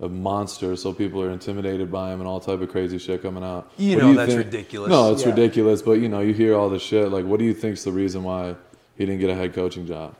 a 0.00 0.08
monster, 0.08 0.76
so 0.76 0.92
people 0.92 1.22
are 1.22 1.30
intimidated 1.30 1.90
by 1.90 2.12
him 2.12 2.20
and 2.20 2.28
all 2.28 2.38
type 2.38 2.60
of 2.60 2.68
crazy 2.70 2.98
shit 2.98 3.22
coming 3.22 3.42
out. 3.42 3.70
You 3.78 3.96
What 3.96 4.00
do 4.02 4.06
know 4.08 4.14
that's 4.14 4.34
think- 4.34 4.44
ridiculous. 4.44 4.90
No, 4.90 5.12
it's 5.12 5.22
Yeah. 5.22 5.30
ridiculous. 5.30 5.80
But 5.82 5.92
you 5.92 6.08
know, 6.08 6.20
you 6.20 6.34
hear 6.34 6.54
all 6.54 6.68
this 6.68 6.82
shit. 6.82 7.10
Like, 7.10 7.24
what 7.24 7.38
do 7.38 7.46
you 7.46 7.54
think's 7.54 7.82
the 7.84 7.92
reason 7.92 8.22
why 8.22 8.56
he 8.98 9.06
didn't 9.06 9.20
get 9.20 9.30
a 9.30 9.34
head 9.34 9.54
coaching 9.54 9.86
job? 9.86 10.14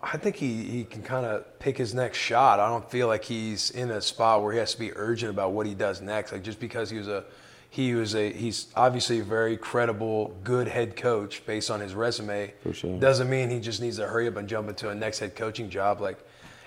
I 0.00 0.16
think 0.16 0.36
he, 0.36 0.62
he 0.62 0.84
can 0.84 1.02
kind 1.02 1.26
of 1.26 1.58
pick 1.58 1.76
his 1.76 1.92
next 1.92 2.18
shot. 2.18 2.60
I 2.60 2.68
don't 2.68 2.88
feel 2.88 3.08
like 3.08 3.24
he's 3.24 3.70
in 3.72 3.90
a 3.90 4.00
spot 4.00 4.44
where 4.44 4.52
he 4.52 4.58
has 4.60 4.72
to 4.74 4.78
be 4.78 4.92
urgent 4.94 5.30
about 5.32 5.50
what 5.50 5.66
he 5.66 5.74
does 5.74 6.00
next. 6.00 6.30
Like 6.30 6.44
just 6.44 6.60
because 6.60 6.88
he 6.88 6.96
was 6.98 7.08
a 7.08 7.24
he 7.70 7.94
was 7.94 8.14
a 8.14 8.32
he's 8.32 8.68
obviously 8.74 9.20
a 9.20 9.24
very 9.24 9.56
credible, 9.56 10.34
good 10.44 10.68
head 10.68 10.96
coach 10.96 11.44
based 11.46 11.70
on 11.70 11.80
his 11.80 11.94
resume. 11.94 12.52
For 12.62 12.72
sure. 12.72 12.98
Doesn't 12.98 13.28
mean 13.28 13.50
he 13.50 13.60
just 13.60 13.80
needs 13.80 13.96
to 13.98 14.06
hurry 14.06 14.26
up 14.26 14.36
and 14.36 14.48
jump 14.48 14.68
into 14.68 14.88
a 14.88 14.94
next 14.94 15.18
head 15.18 15.36
coaching 15.36 15.68
job. 15.68 16.00
Like, 16.00 16.18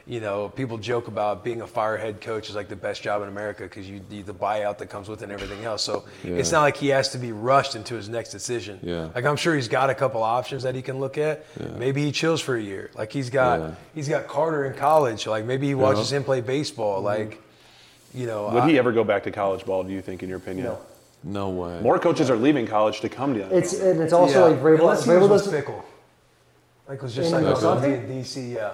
you 0.05 0.19
know, 0.19 0.49
people 0.49 0.77
joke 0.77 1.07
about 1.07 1.43
being 1.43 1.61
a 1.61 1.67
fire 1.67 1.97
head 1.97 2.21
coach 2.21 2.49
is 2.49 2.55
like 2.55 2.69
the 2.69 2.75
best 2.75 3.01
job 3.01 3.21
in 3.23 3.27
America 3.29 3.63
because 3.63 3.89
you 3.89 4.01
need 4.09 4.25
the 4.25 4.33
buyout 4.33 4.77
that 4.79 4.87
comes 4.87 5.09
with 5.09 5.21
it 5.21 5.25
and 5.25 5.31
everything 5.31 5.63
else. 5.65 5.83
So 5.83 6.05
it's 6.23 6.51
not 6.51 6.61
like 6.61 6.77
he 6.77 6.89
has 6.89 7.09
to 7.09 7.17
be 7.17 7.31
rushed 7.31 7.75
into 7.75 7.95
his 7.95 8.07
next 8.07 8.29
decision. 8.31 8.79
Yeah. 8.83 9.09
Like 9.15 9.25
I'm 9.25 9.35
sure 9.37 9.55
he's 9.55 9.67
got 9.67 9.89
a 9.89 9.95
couple 9.95 10.21
options 10.23 10.63
that 10.63 10.75
he 10.75 10.81
can 10.83 10.99
look 10.99 11.17
at. 11.17 11.45
Yeah. 11.59 11.67
Maybe 11.77 12.03
he 12.05 12.11
chills 12.11 12.41
for 12.41 12.55
a 12.55 12.61
year. 12.61 12.91
Like 12.95 13.11
he's 13.11 13.29
got 13.31 13.59
Yeah. 13.59 13.75
he's 13.95 14.07
got 14.07 14.27
Carter 14.27 14.65
in 14.65 14.75
college. 14.75 15.25
Like 15.27 15.45
maybe 15.45 15.67
he 15.67 15.75
watches 15.75 16.11
him 16.11 16.23
play 16.23 16.41
baseball. 16.41 17.01
Like, 17.01 17.41
you 18.13 18.27
know, 18.27 18.49
Would 18.51 18.63
I- 18.63 18.69
he 18.69 18.77
ever 18.77 18.91
go 18.91 19.03
back 19.03 19.23
to 19.23 19.31
college 19.31 19.65
ball? 19.65 19.83
Do 19.83 19.91
you 19.93 20.01
think, 20.01 20.21
in 20.23 20.29
your 20.29 20.37
opinion? 20.39 20.65
No. 20.67 20.79
No 21.23 21.49
way. 21.49 21.79
More 21.81 21.99
coaches 21.99 22.29
are 22.29 22.35
leaving 22.35 22.65
college 22.65 22.99
to 23.01 23.09
come 23.09 23.33
to 23.35 23.41
the 23.41 23.55
It's 23.57 23.73
and 23.79 24.01
it's 24.01 24.13
also 24.13 24.39
yeah. 24.49 24.53
like 24.55 24.61
Vrabel. 24.63 24.79
Unless 24.79 25.05
he 25.05 25.11
Vrabel 25.11 25.19
was 25.21 25.29
with 25.29 25.39
doesn't. 25.43 25.53
fickle. 25.53 25.85
Like 26.87 27.01
was 27.01 27.13
just 27.15 27.31
In 27.33 27.43
like 27.43 27.55
the 27.59 27.67
a 27.67 27.75
Celtics? 27.75 28.07
DC. 28.09 28.53
Yeah. 28.55 28.71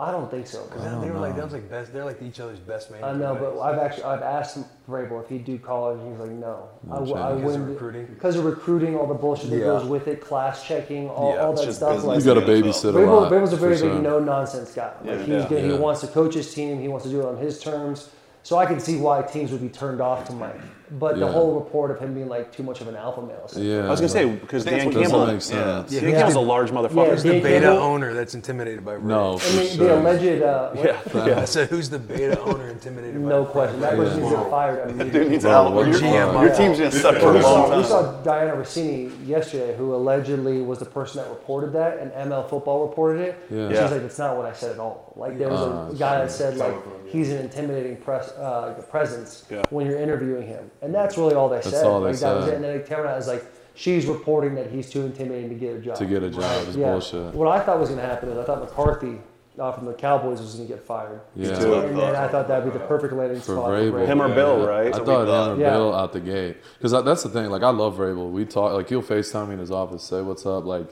I 0.00 0.12
don't 0.12 0.30
think 0.30 0.46
so. 0.46 0.62
They 0.76 1.06
they 1.06 1.10
were 1.12 1.18
like 1.18 1.34
that 1.34 1.42
was 1.44 1.52
like 1.52 1.68
best. 1.68 1.92
They're 1.92 2.04
like 2.04 2.22
each 2.22 2.38
other's 2.38 2.60
best 2.60 2.90
man. 2.92 3.02
I 3.02 3.12
know, 3.14 3.34
but 3.34 3.60
I've 3.60 3.78
actually 3.80 4.04
I've 4.04 4.22
asked 4.22 4.56
Vrabel 4.88 5.20
if 5.24 5.28
he'd 5.28 5.44
do 5.44 5.58
college, 5.58 5.98
and 5.98 6.12
he's 6.12 6.20
like, 6.20 6.30
no. 6.30 6.68
I, 6.88 6.94
w- 6.94 7.14
I 7.16 7.30
chance. 7.32 7.34
Because 7.34 7.36
of 7.36 7.42
wouldn't 7.60 7.68
recruiting? 7.70 8.06
because 8.06 8.36
of 8.36 8.44
recruiting, 8.44 8.96
all 8.96 9.08
the 9.08 9.14
bullshit 9.14 9.50
that 9.50 9.56
Yeah. 9.56 9.64
goes 9.64 9.84
with 9.88 10.06
it, 10.06 10.20
class 10.20 10.64
checking, 10.64 11.08
all, 11.10 11.34
Yeah, 11.34 11.40
all 11.42 11.50
it's 11.52 11.62
that 11.62 11.66
just 11.66 11.78
stuff. 11.78 11.94
business. 11.96 12.06
Like, 12.06 12.18
you 12.20 12.24
got 12.40 12.46
to 12.46 12.52
Yeah. 12.56 12.62
babysit 12.62 12.88
a 12.90 12.92
Vrabel, 12.92 13.20
lot. 13.22 13.32
Vrabel's 13.32 13.52
a 13.52 13.56
for 13.56 13.60
very 13.62 13.76
sure. 13.76 13.92
big 13.92 14.02
no 14.04 14.20
nonsense 14.20 14.72
guy. 14.72 14.92
Like 15.04 15.18
he's 15.18 15.28
Yeah. 15.28 15.48
good, 15.48 15.64
he 15.64 15.70
Yeah. 15.72 15.78
wants 15.78 16.00
to 16.02 16.06
coach 16.06 16.34
his 16.34 16.54
team, 16.54 16.78
he 16.80 16.86
wants 16.86 17.04
to 17.04 17.10
do 17.10 17.20
it 17.20 17.26
on 17.26 17.36
his 17.36 17.58
terms. 17.60 18.08
So 18.44 18.56
I 18.56 18.66
can 18.66 18.78
see 18.78 18.98
why 19.00 19.20
teams 19.22 19.50
would 19.50 19.60
be 19.60 19.68
turned 19.68 20.00
off 20.00 20.24
to 20.28 20.32
Mike. 20.32 20.60
But 20.90 21.18
the 21.18 21.26
whole 21.30 21.54
report 21.58 21.90
of 21.90 21.98
him 22.00 22.14
being 22.14 22.28
like 22.28 22.50
too 22.52 22.62
much 22.62 22.80
of 22.80 22.88
an 22.88 22.96
alpha 22.96 23.20
male. 23.22 23.48
Yeah. 23.56 23.86
I 23.86 23.90
was 23.90 24.00
gonna 24.00 24.08
say 24.08 24.24
because 24.26 24.64
That's 24.64 24.76
Dan 24.76 24.86
what 24.86 24.94
doesn't 24.94 25.10
Campbell, 25.10 25.26
make 25.32 25.42
sense. 25.42 25.92
Yeah, 25.92 26.00
Dan 26.00 26.08
he 26.08 26.14
Campbell's 26.14 26.34
a 26.36 26.40
large 26.40 26.70
motherfucker. 26.70 27.04
Yeah, 27.06 27.10
Who's 27.10 27.22
the 27.22 27.40
beta 27.40 27.60
Campbell- 27.66 27.82
owner 27.82 28.14
that's 28.14 28.34
intimidated 28.34 28.84
by 28.84 28.94
Ray? 28.94 29.02
No, 29.04 29.38
I 29.38 29.56
mean, 29.56 29.76
sure. 29.76 29.86
the 29.86 30.00
alleged, 30.00 30.42
uh, 30.42 30.70
yeah, 30.76 31.00
yeah. 31.26 31.40
I 31.40 31.44
said, 31.44 31.68
who's 31.68 31.90
the 31.90 31.98
beta 31.98 32.40
owner 32.40 32.68
intimidated 32.68 33.22
by 33.22 33.28
no 33.28 33.44
question. 33.44 33.80
That 33.80 33.96
person 33.96 34.20
needs 34.22 34.32
to 34.34 34.40
get 34.40 34.50
fired 34.50 35.12
Dude 35.12 35.28
needs 35.30 35.44
Bro, 35.44 35.50
help. 35.52 35.74
what 35.74 35.86
Your, 35.88 35.96
GM 35.98 36.42
your 36.42 36.54
team's 36.56 36.78
gonna 36.78 36.90
suck 36.90 37.16
for 37.16 37.30
a 37.30 37.32
we, 37.34 37.40
long 37.40 37.68
saw, 37.70 37.76
we 37.78 37.84
saw 37.84 38.22
Dianna 38.22 38.56
Russini 38.56 39.26
yesterday, 39.26 39.76
who 39.76 39.94
allegedly 39.94 40.62
was 40.62 40.78
the 40.78 40.84
person 40.86 41.22
that 41.22 41.28
reported 41.28 41.72
that, 41.74 41.98
and 41.98 42.10
ML 42.12 42.48
Football 42.48 42.86
reported 42.86 43.20
it. 43.22 43.38
Yeah. 43.50 43.68
She's 43.68 43.92
like, 43.92 44.02
"That's 44.02 44.18
not 44.18 44.36
what 44.36 44.46
I 44.46 44.52
said 44.52 44.72
at 44.72 44.78
all." 44.78 45.12
Like 45.16 45.36
there 45.38 45.48
was 45.48 45.60
Ah, 45.60 45.88
a 45.88 45.94
guy 45.94 46.18
that 46.18 46.30
said 46.30 46.56
like 46.56 46.74
he's 47.06 47.30
an 47.30 47.38
intimidating 47.38 47.96
press 47.96 48.30
uh, 48.32 48.74
presence 48.90 49.44
when 49.70 49.86
you're 49.86 49.98
interviewing 49.98 50.46
him, 50.46 50.70
and 50.82 50.94
that's 50.94 51.16
really 51.18 51.34
all 51.34 51.48
they 51.48 51.60
said. 51.62 51.84
all 51.84 52.00
they 52.00 52.10
like, 52.10 52.20
that 52.20 52.36
was 52.36 52.44
said. 52.44 52.52
it. 52.52 52.56
And 52.56 52.64
then 52.64 52.76
like, 52.78 52.86
Tamara 52.86 53.16
is 53.16 53.26
like, 53.26 53.44
she's 53.74 54.06
reporting 54.06 54.54
that 54.56 54.70
he's 54.70 54.90
too 54.90 55.02
intimidating 55.06 55.50
to 55.50 55.54
get 55.54 55.76
a 55.76 55.78
job. 55.80 55.96
to 55.96 56.06
get 56.06 56.22
a 56.22 56.30
job 56.30 56.68
is 56.68 56.76
yeah. 56.76 56.90
bullshit. 56.90 57.34
What 57.34 57.48
I 57.48 57.60
thought 57.64 57.78
was 57.78 57.88
going 57.90 58.00
to 58.00 58.06
happen 58.06 58.28
is 58.28 58.38
I 58.38 58.44
thought 58.44 58.60
McCarthy 58.60 59.18
uh, 59.58 59.72
from 59.72 59.86
the 59.86 59.92
Cowboys 59.94 60.40
was 60.40 60.54
going 60.54 60.68
to 60.68 60.74
get 60.74 60.82
fired. 60.84 61.20
Yeah. 61.34 61.58
too. 61.58 61.74
And 61.74 61.98
then 61.98 62.14
I 62.14 62.28
thought 62.28 62.46
that'd 62.48 62.64
be 62.72 62.78
the 62.78 62.84
perfect 62.86 63.12
landing 63.12 63.38
For 63.40 63.56
spot 63.56 63.70
Vrabel. 63.70 63.90
for 63.90 63.98
Vrabel. 63.98 64.06
Him 64.06 64.22
or 64.22 64.34
Bill, 64.34 64.66
right? 64.66 64.86
I 64.86 64.98
So 64.98 65.04
thought 65.04 65.26
thought. 65.26 65.52
him 65.52 65.58
or 65.58 65.60
Yeah. 65.60 65.70
Bill 65.70 65.94
out 65.94 66.12
the 66.12 66.20
gate. 66.20 66.56
Because 66.78 66.92
that's 67.04 67.22
the 67.24 67.28
thing. 67.28 67.50
Like, 67.50 67.62
I 67.62 67.70
love 67.70 67.96
Vrabel. 67.98 68.30
We 68.30 68.44
talk, 68.44 68.72
like, 68.72 68.88
he'll 68.88 69.02
FaceTime 69.02 69.48
me 69.48 69.54
in 69.54 69.58
his 69.58 69.70
office, 69.72 70.04
say 70.04 70.22
what's 70.22 70.46
up, 70.46 70.64
like, 70.64 70.86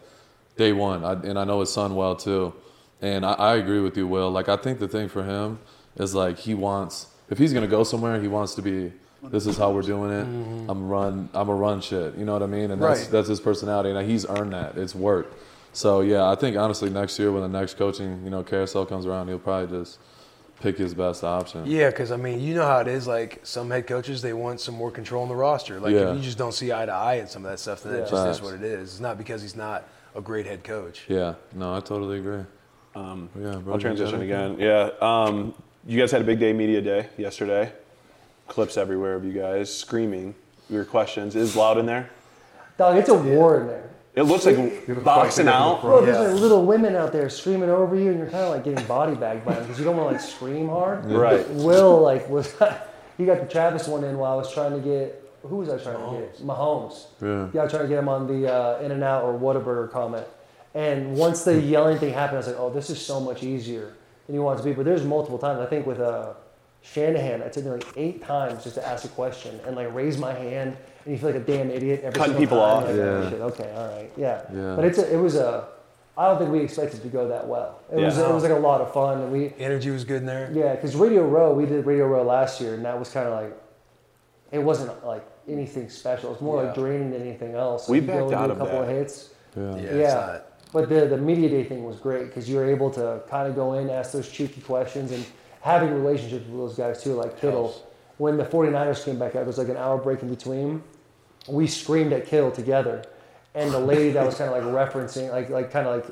day 0.57 0.73
one. 0.73 1.05
I, 1.05 1.13
and 1.13 1.39
I 1.39 1.45
know 1.45 1.61
his 1.61 1.73
son 1.73 1.95
well, 1.95 2.17
too. 2.17 2.55
And 3.01 3.25
I, 3.25 3.33
I 3.35 3.57
agree 3.57 3.81
with 3.81 3.97
you, 3.97 4.07
Will. 4.09 4.31
Like, 4.31 4.49
I 4.49 4.57
think 4.57 4.79
the 4.81 4.89
thing 4.89 5.09
for 5.09 5.23
him 5.23 5.61
is, 5.97 6.15
like, 6.15 6.39
he 6.39 6.55
wants, 6.55 7.07
if 7.31 7.39
he's 7.39 7.53
going 7.53 7.65
to 7.65 7.71
go 7.71 7.85
somewhere, 7.85 8.21
he 8.21 8.29
wants 8.29 8.55
to 8.57 8.63
be, 8.63 8.93
this 9.31 9.47
is 9.47 9.57
how 9.57 9.71
we're 9.73 9.83
doing 9.83 10.11
it. 10.11 10.71
I'm 10.71 10.89
run, 10.89 11.29
I'm 11.35 11.49
a 11.49 11.55
run 11.55 11.81
shit. 11.81 12.17
You 12.17 12.25
know 12.25 12.33
what 12.33 12.43
I 12.43 12.47
mean? 12.47 12.71
And 12.71 12.81
that's, 12.83 13.03
Right. 13.03 13.11
that's 13.11 13.29
his 13.29 13.41
personality. 13.41 13.91
And 13.91 14.09
he's 14.09 14.27
earned 14.29 14.53
that. 14.53 14.77
It's 14.77 14.95
worked. 14.95 15.35
So, 15.73 16.01
yeah, 16.01 16.31
I 16.31 16.35
think, 16.37 16.57
honestly, 16.57 16.89
next 16.89 17.19
year 17.19 17.31
when 17.33 17.43
the 17.43 17.59
next 17.59 17.77
coaching, 17.77 18.23
you 18.25 18.31
know, 18.31 18.43
carousel 18.43 18.87
comes 18.87 19.05
around, 19.07 19.29
he'll 19.29 19.39
probably 19.39 19.79
just 19.79 19.99
pick 20.61 20.79
his 20.79 20.95
best 20.95 21.23
option. 21.23 21.67
Yeah, 21.67 21.91
because 21.91 22.11
I 22.11 22.17
mean, 22.17 22.41
you 22.41 22.55
know 22.55 22.65
how 22.65 22.81
it 22.81 22.89
is. 22.89 23.07
Like 23.07 23.41
some 23.43 23.71
head 23.71 23.87
coaches, 23.87 24.23
they 24.23 24.33
want 24.33 24.59
some 24.61 24.75
more 24.75 24.91
control 24.91 25.23
on 25.23 25.29
the 25.29 25.37
roster. 25.37 25.79
Like 25.79 25.93
Yeah. 25.93 26.11
if 26.13 26.17
you 26.17 26.23
just 26.23 26.39
don't 26.39 26.55
see 26.55 26.73
eye 26.73 26.87
to 26.87 26.93
eye 26.93 27.15
in 27.17 27.27
some 27.27 27.45
of 27.45 27.51
that 27.51 27.59
stuff, 27.59 27.83
then 27.83 27.95
it 27.95 27.99
Yeah. 28.05 28.11
just 28.11 28.27
is 28.27 28.43
what 28.43 28.55
it 28.55 28.63
is. 28.63 28.93
It's 28.93 29.01
not 29.01 29.19
because 29.19 29.43
he's 29.43 29.55
not 29.55 29.85
a 30.15 30.23
great 30.23 30.47
head 30.47 30.65
coach. 30.65 31.05
Yeah, 31.09 31.35
no, 31.55 31.75
I 31.75 31.81
totally 31.81 32.19
agree. 32.21 32.45
Um, 32.95 33.29
Yeah, 33.39 33.57
bro, 33.57 33.75
I'll 33.75 33.79
transition 33.79 34.23
again. 34.23 34.57
Yeah. 34.59 34.89
Um, 35.03 35.53
you 35.87 36.01
guys 36.01 36.11
had 36.11 36.23
a 36.23 36.25
big 36.25 36.39
day 36.41 36.55
media 36.55 36.81
day 36.81 37.09
yesterday. 37.19 37.71
Clips 38.49 38.77
everywhere 38.77 39.15
of 39.15 39.25
you 39.25 39.33
guys 39.33 39.75
screaming 39.75 40.35
your 40.71 40.85
questions. 40.85 41.35
Is 41.37 41.57
loud 41.57 41.79
in 41.79 41.87
there? 41.87 42.11
Dog, 42.79 42.97
it's 42.97 43.09
a 43.09 43.15
war 43.15 43.61
in 43.61 43.67
there. 43.67 43.91
It 44.15 44.23
looks 44.23 44.47
like 44.47 45.05
boxing 45.05 45.47
out. 45.47 45.83
Bro, 45.83 46.07
there's 46.07 46.33
like 46.33 46.41
little 46.41 46.65
women 46.65 46.97
out 46.97 47.13
there 47.13 47.29
screaming 47.29 47.69
over 47.69 47.97
you, 47.97 48.11
and 48.11 48.19
you're 48.19 48.31
kind 48.31 48.45
of 48.45 48.51
like 48.51 48.65
getting 48.65 48.85
body 48.87 49.15
bagged 49.15 49.45
by 49.45 49.55
them 49.55 49.65
because 49.65 49.79
you 49.79 49.85
don't 49.85 49.97
want 49.97 50.09
to 50.09 50.15
like 50.15 50.25
scream 50.25 50.69
hard. 50.69 51.05
Right. 51.05 51.47
Will 51.51 52.01
like 52.01 52.29
was 52.29 52.55
He 53.19 53.25
got 53.25 53.41
the 53.41 53.47
Travis 53.47 53.87
one 53.89 54.05
in 54.05 54.17
while 54.19 54.33
I 54.33 54.37
was 54.37 54.53
trying 54.53 54.73
to 54.73 54.81
get 54.81 55.23
who 55.43 55.57
was 55.57 55.69
I 55.69 55.79
trying 55.79 55.99
to 55.99 56.21
get? 56.21 56.39
Mahomes. 56.39 57.07
Yeah. 57.21 57.49
Yeah, 57.53 57.61
I 57.61 57.65
was 57.65 57.73
trying 57.73 57.85
to 57.85 57.89
get 57.89 57.99
him 57.99 58.09
on 58.09 58.27
the 58.27 58.53
uh, 58.53 58.81
In 58.81 58.91
and 58.91 59.05
Out 59.05 59.23
or 59.23 59.39
Whataburger 59.39 59.91
comment. 59.91 60.27
And 60.75 61.17
once 61.17 61.45
the 61.45 61.59
yelling 61.59 61.99
thing 61.99 62.13
happened, 62.13 62.37
I 62.37 62.39
was 62.39 62.47
like, 62.49 62.57
oh, 62.59 62.71
this 62.71 62.91
is 62.91 63.01
so 63.01 63.21
much 63.21 63.43
easier 63.43 63.95
than 64.27 64.35
you 64.35 64.43
want 64.43 64.59
it 64.59 64.63
to 64.63 64.69
be. 64.69 64.75
But 64.75 64.85
there's 64.85 65.05
multiple 65.05 65.39
times. 65.39 65.61
I 65.61 65.67
think 65.67 65.87
with 65.87 66.01
uh, 66.01 66.35
Shanahan, 66.93 67.43
it 67.43 67.53
took 67.53 67.65
me 67.65 67.71
like 67.73 67.87
eight 67.97 68.23
times 68.25 68.63
just 68.65 68.77
to 68.77 68.87
ask 68.87 69.05
a 69.05 69.09
question 69.09 69.59
and 69.67 69.77
like 69.77 69.93
raise 69.95 70.19
my 70.19 70.33
hand, 70.33 70.77
and 71.05 71.13
you 71.13 71.19
feel 71.19 71.31
like 71.31 71.41
a 71.43 71.45
damn 71.45 71.71
idiot 71.71 72.01
every 72.05 72.19
Cutting 72.19 72.37
people 72.37 72.59
time. 72.59 72.67
off. 72.79 72.85
Like, 72.85 72.95
oh, 72.95 73.21
Yeah. 73.23 73.31
shit, 73.31 73.41
okay, 73.41 73.73
all 73.77 73.89
right, 73.89 74.11
yeah. 74.17 74.43
Yeah. 74.55 74.77
But 74.77 74.85
it's 74.85 74.99
a, 74.99 75.13
it 75.13 75.17
was 75.19 75.37
a. 75.37 75.69
I 76.19 76.29
don't 76.29 76.39
think 76.39 76.51
we 76.51 76.61
expected 76.61 77.03
to 77.03 77.09
go 77.09 77.29
that 77.29 77.47
well. 77.47 77.81
It 77.93 77.97
was 77.97 78.17
it 78.17 78.29
was 78.33 78.43
like 78.43 78.53
a 78.53 78.59
lot 78.59 78.81
of 78.81 78.93
fun, 78.95 79.21
and 79.21 79.33
we 79.33 79.53
Energy 79.59 79.91
was 79.91 80.05
good 80.05 80.19
in 80.23 80.27
there. 80.27 80.51
yeah, 80.55 80.75
because 80.75 80.97
Radio 80.97 81.27
Row, 81.27 81.53
we 81.53 81.67
did 81.67 81.85
Radio 81.85 82.07
Row 82.07 82.23
last 82.23 82.61
year, 82.61 82.75
and 82.75 82.85
that 82.87 82.99
was 82.99 83.11
kind 83.11 83.29
of 83.29 83.35
like, 83.35 83.53
it 84.53 84.59
wasn't 84.61 85.05
like 85.05 85.27
anything 85.49 85.91
special. 85.91 86.33
It's 86.33 86.41
was 86.41 86.47
more 86.47 86.63
like 86.63 86.75
Yeah. 86.77 86.83
draining 86.83 87.11
than 87.11 87.21
anything 87.23 87.55
else. 87.55 87.89
We 87.89 87.99
You 88.01 88.07
go 88.07 88.13
backed 88.13 88.21
and 88.23 88.31
do 88.31 88.37
out 88.37 88.49
a 88.51 88.53
of 88.55 88.59
couple 88.59 88.81
that. 88.81 88.89
of 88.91 88.97
hits. 88.97 89.31
Yeah. 89.57 89.63
Yeah, 89.63 89.77
it's 89.83 89.93
Yeah. 89.95 90.15
not- 90.15 90.43
But 90.73 90.89
the 90.89 91.07
the 91.07 91.17
media 91.19 91.49
day 91.51 91.65
thing 91.65 91.85
was 91.85 91.97
great 91.99 92.27
because 92.29 92.49
you 92.49 92.57
were 92.57 92.65
able 92.67 92.91
to 92.93 93.21
kind 93.29 93.47
of 93.49 93.55
go 93.55 93.75
in, 93.75 93.91
ask 93.91 94.13
those 94.13 94.29
cheeky 94.29 94.61
questions, 94.63 95.13
and 95.13 95.25
having 95.67 95.93
relationships 95.93 96.47
with 96.49 96.57
those 96.59 96.77
guys 96.77 97.03
too, 97.03 97.15
like 97.15 97.41
Kittle. 97.41 97.75
When 98.19 98.39
the 98.39 98.45
49ers 98.45 99.05
came 99.05 99.19
back 99.19 99.35
out, 99.37 99.43
it 99.43 99.47
was 99.47 99.59
like 99.59 99.69
an 99.69 99.77
hour 99.77 99.99
break 99.99 100.23
in 100.23 100.31
between. 100.31 100.83
We 101.49 101.67
screamed 101.67 102.13
at 102.15 102.27
Kittle 102.27 102.51
together, 102.51 103.05
and 103.55 103.71
the 103.73 103.79
lady 103.81 104.11
that 104.13 104.25
was 104.25 104.37
kind 104.37 104.51
of 104.51 104.57
like 104.57 104.91
referencing, 104.93 105.31
like 105.31 105.51
like 105.51 105.71
kind 105.71 105.87
of 105.87 105.97
like 105.97 106.07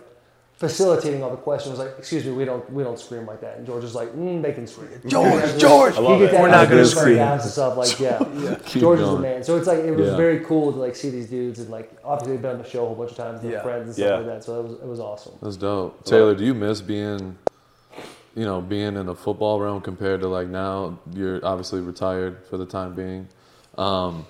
facilitating 0.57 1.23
all 1.23 1.31
the 1.31 1.37
questions 1.37 1.71
was 1.77 1.79
like, 1.87 1.99
"Excuse 1.99 2.25
me, 2.25 2.33
we 2.33 2.45
don't 2.45 2.69
we 2.73 2.83
don't 2.85 2.99
scream 2.99 3.27
like 3.27 3.41
that." 3.41 3.57
And 3.57 3.67
George 3.67 3.83
was 3.83 3.95
like, 3.95 4.11
mm, 4.13 4.43
"They 4.43 4.53
can 4.53 4.67
scream." 4.67 4.89
George, 5.07 5.59
George, 5.59 5.95
I 5.97 6.01
love 6.01 6.21
he 6.21 6.27
gets 6.27 6.33
it. 6.33 6.37
that 6.37 6.43
We're 6.43 6.51
not 6.51 6.69
gonna 6.69 6.83
like, 6.83 6.91
scream. 6.91 7.17
gas 7.17 7.43
and 7.45 7.53
stuff 7.53 7.77
like 7.77 7.99
yeah. 7.99 8.19
Keep 8.67 8.81
George 8.83 9.01
is 9.01 9.09
the 9.09 9.19
man. 9.19 9.43
So 9.43 9.57
it's 9.57 9.67
like 9.67 9.79
it 9.81 9.91
was 9.93 10.11
Yeah. 10.11 10.17
very 10.17 10.41
cool 10.45 10.73
to 10.73 10.79
like 10.79 10.95
see 10.95 11.11
these 11.11 11.29
dudes 11.29 11.59
and 11.59 11.71
like 11.71 11.91
obviously 12.05 12.35
they've 12.35 12.43
been 12.43 12.53
on 12.53 12.59
the 12.63 12.69
show 12.69 12.85
a 12.85 12.87
whole 12.87 12.95
bunch 12.97 13.11
of 13.13 13.17
times, 13.17 13.41
they're 13.41 13.53
Yeah. 13.53 13.63
friends 13.63 13.87
and 13.87 13.95
stuff 13.95 14.07
Yeah. 14.11 14.17
like 14.17 14.27
that. 14.27 14.45
So 14.45 14.61
it 14.61 14.63
was 14.65 14.73
it 14.75 14.87
was 14.87 15.01
awesome. 15.01 15.33
That's 15.43 15.57
dope. 15.57 16.05
Taylor, 16.05 16.35
do 16.35 16.45
you 16.45 16.55
miss 16.55 16.81
being, 16.81 17.37
you 18.35 18.45
know, 18.45 18.61
being 18.61 18.97
in 18.97 19.07
the 19.07 19.15
football 19.15 19.61
realm 19.61 19.81
compared 19.81 20.21
to 20.21 20.29
like 20.29 20.49
now? 20.49 20.99
You're 21.13 21.45
obviously 21.45 21.81
retired 21.81 22.45
for 22.51 22.57
the 22.57 22.67
time 22.67 22.95
being. 22.95 23.29
Um, 23.79 24.27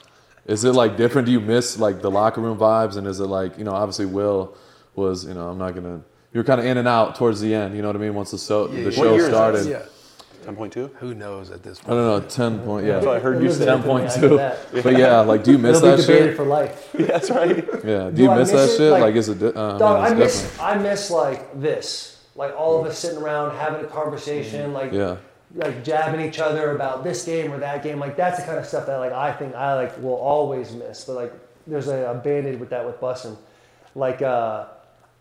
is 0.47 0.65
it 0.65 0.73
like 0.73 0.97
different? 0.97 1.27
Do 1.27 1.33
you 1.33 1.41
miss 1.41 1.79
like 1.79 2.03
the 2.03 2.11
locker 2.11 2.41
room 2.41 2.59
vibes? 2.59 2.97
And 2.97 3.07
is 3.07 3.21
it 3.21 3.27
like 3.27 3.57
you 3.59 3.65
know, 3.65 3.73
obviously 3.73 4.07
Will 4.07 4.57
was 4.95 5.25
you 5.27 5.35
know, 5.35 5.49
I'm 5.49 5.59
not 5.59 5.75
gonna. 5.75 6.03
you're 6.33 6.45
kind 6.45 6.61
of 6.61 6.67
in 6.67 6.77
and 6.79 6.87
out 6.89 7.15
towards 7.17 7.41
the 7.41 7.55
end. 7.55 7.75
You 7.77 7.83
know 7.83 7.89
what 7.89 7.97
I 7.97 8.01
mean? 8.01 8.15
Once 8.15 8.31
the 8.31 8.39
so 8.39 8.67
Yeah, 8.69 8.85
the 8.85 8.91
yeah. 8.91 8.91
show 8.91 9.01
What 9.03 9.11
year 9.15 9.21
is 9.21 9.27
started. 9.27 9.67
Yeah. 9.67 9.83
10.2? 10.45 10.95
Who 10.97 11.15
knows 11.15 11.51
at 11.51 11.63
this 11.63 11.79
point? 11.79 11.91
I 11.91 11.95
don't 11.95 12.23
know, 12.23 12.29
ten 12.29 12.59
point. 12.61 12.85
Yeah, 12.85 12.95
That's 12.97 13.07
what 13.07 13.17
I 13.17 13.21
heard 13.21 13.37
you 13.41 13.47
Elizabeth 13.49 13.67
say. 13.67 13.75
ten 13.77 13.83
told 13.83 13.97
me, 14.03 14.07
point 14.07 14.13
I 14.19 14.21
know 14.21 14.29
two. 14.29 14.37
that. 14.37 14.83
But 14.85 14.99
yeah, 14.99 15.21
like, 15.21 15.43
do 15.43 15.53
you 15.53 15.59
miss 15.59 15.79
It'll 15.79 15.89
that 15.89 15.97
be 15.97 16.03
debated 16.03 16.27
shit? 16.27 16.37
for 16.37 16.45
life. 16.45 16.91
That's 16.99 17.31
right. 17.31 17.57
Yeah. 17.83 18.11
Do 18.11 18.13
Do 18.13 18.23
you 18.25 18.31
I 18.31 18.39
miss 18.39 18.53
miss 18.53 18.61
that 18.61 18.75
it? 18.75 18.77
shit? 18.77 18.93
Like- 18.93 19.01
Like, 19.01 19.15
is 19.15 19.29
it? 19.31 19.43
Uh, 19.57 19.79
Dog, 19.79 19.83
I 20.01 20.09
I 20.09 20.13
mean, 20.13 20.21
it's 20.23 20.35
miss 20.35 20.43
different. 20.43 20.71
I 20.71 20.83
miss 20.83 21.11
like 21.11 21.61
this. 21.63 22.14
Like 22.37 22.55
all 22.57 22.81
of 22.81 22.87
us 22.87 22.99
sitting 22.99 23.19
around 23.19 23.57
having 23.57 23.85
a 23.85 23.89
conversation, 23.89 24.73
like 24.73 24.93
Yeah. 24.93 25.17
like 25.55 25.85
jabbing 25.85 26.21
each 26.21 26.39
other 26.41 26.73
about 26.75 27.05
this 27.05 27.25
game 27.25 27.53
or 27.53 27.59
that 27.59 27.83
game. 27.83 27.99
Like 28.01 28.17
that's 28.17 28.41
the 28.41 28.45
kind 28.47 28.59
of 28.59 28.67
stuff 28.67 28.87
that 28.87 28.97
like 28.97 29.13
I 29.13 29.33
think 29.33 29.55
I 29.55 29.75
like 29.75 29.97
will 30.03 30.17
always 30.17 30.73
miss. 30.73 31.05
But 31.05 31.15
like 31.17 31.33
there's 31.67 31.89
a, 31.89 32.11
a 32.11 32.15
band-aid 32.15 32.59
with 32.61 32.71
that 32.71 32.85
with 32.85 33.01
Bussin. 33.01 33.37
Like 33.95 34.21
uh, 34.23 34.67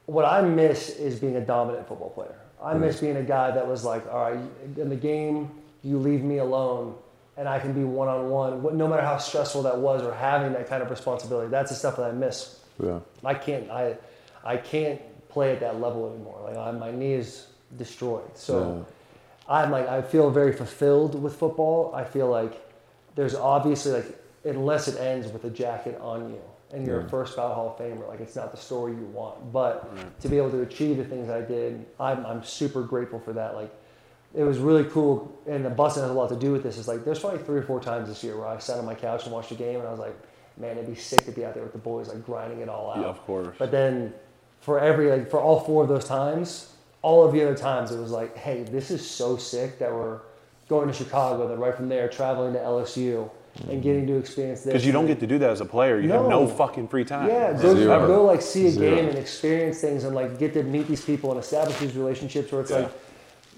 what 0.07 0.25
I 0.25 0.41
miss 0.41 0.89
is 0.89 1.19
being 1.19 1.35
a 1.35 1.41
dominant 1.41 1.87
football 1.87 2.09
player. 2.09 2.35
I 2.63 2.73
miss 2.75 3.01
being 3.01 3.17
a 3.17 3.23
guy 3.23 3.51
that 3.51 3.67
was 3.67 3.83
like, 3.83 4.07
all 4.11 4.31
right, 4.31 4.39
in 4.77 4.87
the 4.89 4.95
game, 4.95 5.51
you 5.83 5.97
leave 5.99 6.23
me 6.23 6.37
alone 6.37 6.95
and 7.35 7.47
I 7.49 7.59
can 7.59 7.73
be 7.73 7.83
one 7.83 8.07
on 8.07 8.29
one, 8.29 8.77
no 8.77 8.87
matter 8.87 9.01
how 9.01 9.17
stressful 9.17 9.63
that 9.63 9.77
was 9.77 10.01
or 10.03 10.13
having 10.13 10.53
that 10.53 10.69
kind 10.69 10.81
of 10.81 10.89
responsibility. 10.89 11.49
That's 11.49 11.69
the 11.71 11.75
stuff 11.75 11.97
that 11.97 12.03
I 12.03 12.11
miss. 12.11 12.59
Yeah. 12.81 12.99
I 13.23 13.33
can't 13.33 13.69
I 13.69 13.97
I 14.45 14.57
can't 14.57 15.01
play 15.33 15.51
at 15.51 15.59
that 15.59 15.81
level 15.81 16.09
anymore. 16.13 16.39
Like 16.43 16.57
I, 16.57 16.71
my 16.71 16.91
knee 16.91 17.13
is 17.13 17.47
destroyed. 17.77 18.37
So 18.37 18.85
I'm 19.49 19.71
like 19.71 19.87
I 19.87 20.01
feel 20.01 20.29
very 20.29 20.53
fulfilled 20.53 21.21
with 21.21 21.35
football. 21.35 21.93
I 21.95 22.03
feel 22.03 22.29
like 22.29 22.53
there's 23.15 23.35
obviously 23.35 23.91
like 23.91 24.19
unless 24.45 24.87
it 24.87 24.99
ends 24.99 25.31
with 25.31 25.43
a 25.45 25.49
jacket 25.49 25.99
on 26.01 26.29
you 26.29 26.41
and 26.73 26.87
you're 26.87 27.01
a 27.01 27.09
first 27.09 27.35
ballot 27.35 27.53
Hall 27.53 27.69
of 27.69 27.77
Famer, 27.77 28.07
like 28.07 28.19
it's 28.19 28.35
not 28.35 28.51
the 28.51 28.57
story 28.57 28.93
you 28.93 29.05
want. 29.05 29.53
But 29.53 29.95
to 30.21 30.27
be 30.27 30.37
able 30.37 30.49
to 30.51 30.61
achieve 30.61 30.97
the 30.97 31.05
things 31.05 31.29
I 31.29 31.41
did, 31.41 31.85
I'm 31.99 32.25
I'm 32.25 32.43
super 32.43 32.81
grateful 32.81 33.19
for 33.19 33.33
that. 33.33 33.55
Like 33.55 33.71
it 34.33 34.43
was 34.43 34.57
really 34.57 34.85
cool, 34.85 35.31
and 35.45 35.63
the 35.63 35.69
Bussin' 35.69 36.01
has 36.01 36.09
a 36.09 36.13
lot 36.13 36.29
to 36.29 36.35
do 36.35 36.51
with 36.51 36.63
this. 36.63 36.77
Is 36.77 36.87
like 36.87 37.05
there's 37.05 37.19
probably 37.19 37.39
three 37.39 37.59
or 37.59 37.63
four 37.63 37.79
times 37.79 38.09
this 38.09 38.23
year 38.23 38.37
where 38.37 38.47
I 38.47 38.57
sat 38.57 38.79
on 38.79 38.85
my 38.85 38.95
couch 38.95 39.23
and 39.25 39.31
watched 39.31 39.51
a 39.51 39.55
game, 39.55 39.79
and 39.79 39.87
I 39.87 39.91
was 39.91 39.99
like, 39.99 40.15
man, 40.57 40.77
it'd 40.77 40.89
be 40.89 40.95
sick 40.95 41.23
to 41.25 41.31
be 41.31 41.45
out 41.45 41.53
there 41.53 41.63
with 41.63 41.73
the 41.73 41.79
boys, 41.79 42.07
like 42.07 42.25
grinding 42.25 42.59
it 42.59 42.69
all 42.69 42.91
out. 42.91 43.01
Yeah, 43.01 43.05
of 43.05 43.23
course. 43.25 43.55
But 43.59 43.69
then 43.71 44.13
for 44.63 44.79
every 44.79 45.11
like 45.11 45.29
for 45.29 45.41
all 45.41 45.59
four 45.59 45.83
of 45.83 45.89
those 45.89 46.05
times, 46.05 46.69
all 47.01 47.25
of 47.25 47.33
the 47.33 47.43
other 47.43 47.55
times 47.55 47.91
it 47.91 47.99
was 47.99 48.11
like, 48.11 48.35
hey, 48.37 48.63
this 48.63 48.91
is 48.91 49.07
so 49.07 49.35
sick 49.35 49.77
that 49.79 49.91
we're 49.91 50.21
going 50.69 50.87
to 50.87 50.93
Chicago, 50.93 51.49
then 51.49 51.59
right 51.59 51.75
from 51.75 51.89
there 51.89 52.07
traveling 52.07 52.53
to 52.53 52.59
LSU 52.59 53.29
and 53.55 53.65
mm-hmm. 53.67 53.81
getting 53.81 54.07
to 54.07 54.15
experience 54.15 54.61
this. 54.61 54.71
Because 54.71 54.85
you 54.85 54.93
don't 54.93 55.05
get 55.05 55.19
to 55.19 55.27
do 55.27 55.37
that 55.37 55.49
as 55.49 55.59
a 55.59 55.65
player. 55.65 55.99
You 55.99 56.09
have 56.11 56.23
no 56.23 56.45
No. 56.45 56.47
fucking 56.47 56.87
free 56.87 57.03
time. 57.03 57.27
Yeah, 57.27 57.51
go, 57.61 57.75
Zero. 57.75 58.07
go 58.07 58.23
like 58.23 58.41
see 58.41 58.67
a 58.67 58.71
Zero. 58.71 58.95
game 58.95 59.09
and 59.09 59.17
experience 59.17 59.81
things 59.81 60.05
and 60.05 60.15
like 60.15 60.39
get 60.39 60.53
to 60.53 60.63
meet 60.63 60.87
these 60.87 61.03
people 61.03 61.31
and 61.31 61.39
establish 61.41 61.77
these 61.79 61.95
relationships 61.97 62.49
where 62.51 62.61
it's 62.61 62.71
Yeah. 62.71 62.77
like 62.77 62.91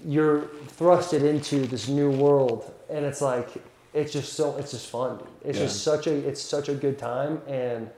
you're 0.04 0.42
thrusted 0.76 1.22
into 1.22 1.66
this 1.68 1.88
new 1.88 2.10
world 2.10 2.74
and 2.90 3.04
it's 3.04 3.22
like 3.22 3.48
it's 3.94 4.12
just 4.12 4.32
so 4.32 4.56
it's 4.56 4.72
just 4.72 4.90
fun. 4.90 5.20
It's 5.44 5.56
Yeah. 5.56 5.66
just 5.66 5.84
such 5.84 6.08
a 6.08 6.12
it's 6.12 6.42
such 6.42 6.68
a 6.68 6.74
good 6.74 6.98
time 6.98 7.40
and 7.46 7.88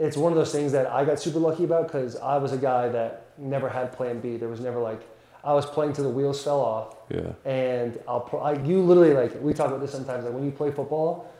it's 0.00 0.16
one 0.16 0.32
of 0.32 0.38
those 0.38 0.50
things 0.50 0.72
that 0.72 0.86
I 0.90 1.04
got 1.04 1.20
super 1.20 1.38
lucky 1.38 1.64
about 1.64 1.86
because 1.86 2.16
I 2.16 2.36
was 2.38 2.52
a 2.52 2.56
guy 2.58 2.88
that 2.88 3.26
never 3.38 3.68
had 3.68 3.92
plan 3.92 4.18
B. 4.20 4.36
There 4.38 4.48
was 4.48 4.60
never 4.60 4.80
like 4.80 5.02
I 5.44 5.52
was 5.54 5.64
playing 5.66 5.92
till 5.92 6.04
the 6.04 6.10
wheels 6.10 6.42
fell 6.42 6.60
off 6.60 6.96
Yeah. 7.08 7.32
and 7.44 7.98
I'll 8.08 8.20
pro- 8.20 8.40
I, 8.40 8.52
you 8.62 8.82
literally 8.82 9.14
like 9.14 9.40
we 9.42 9.52
talk 9.54 9.68
about 9.68 9.80
this 9.80 9.92
sometimes 9.92 10.24
like 10.24 10.34
when 10.34 10.44
you 10.44 10.50
play 10.50 10.70
football 10.70 11.30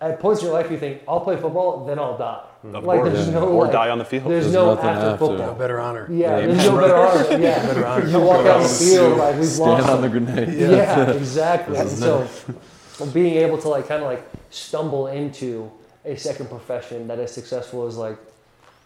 at 0.00 0.18
points 0.20 0.40
in 0.42 0.46
your 0.48 0.54
life 0.54 0.70
you 0.70 0.78
think 0.78 1.02
I'll 1.08 1.20
play 1.20 1.36
football 1.36 1.84
then 1.86 1.98
I'll 1.98 2.16
die 2.18 2.40
mm-hmm. 2.64 2.74
Of 2.76 2.84
like 2.84 3.00
course. 3.00 3.12
there's 3.12 3.28
no 3.28 3.46
Or 3.48 3.64
like, 3.64 3.72
die 3.72 3.90
on 3.90 3.98
the 3.98 4.04
field. 4.04 4.24
there's, 4.30 4.44
There's 4.44 4.54
no 4.54 4.72
after, 4.72 4.86
after. 4.88 5.10
football 5.18 5.46
No 5.48 5.54
better 5.54 5.78
honor. 5.80 6.06
yeah, 6.10 6.38
Yeah, 6.38 6.46
there's 6.46 6.66
no 6.66 6.76
better 6.80 6.96
honor 6.96 7.38
yeah 7.42 8.06
you 8.06 8.18
walk 8.20 8.46
out 8.46 8.56
on 8.56 8.62
the 8.62 8.68
field 8.68 9.18
like 9.18 9.36
we've 9.38 9.46
Stand 9.48 9.70
lost 9.70 9.88
on 9.90 10.00
the 10.02 10.08
grenade. 10.08 10.48
yeah, 10.58 11.10
exactly 11.22 11.86
so 11.88 12.26
being 13.12 13.34
able 13.36 13.58
to 13.58 13.68
like 13.68 13.86
kind 13.88 14.02
of 14.02 14.08
like 14.08 14.24
stumble 14.50 15.06
into 15.08 15.70
a 16.04 16.16
second 16.16 16.48
profession 16.48 17.06
that 17.08 17.18
is 17.18 17.30
successful 17.30 17.86
is 17.86 17.96
like 17.96 18.16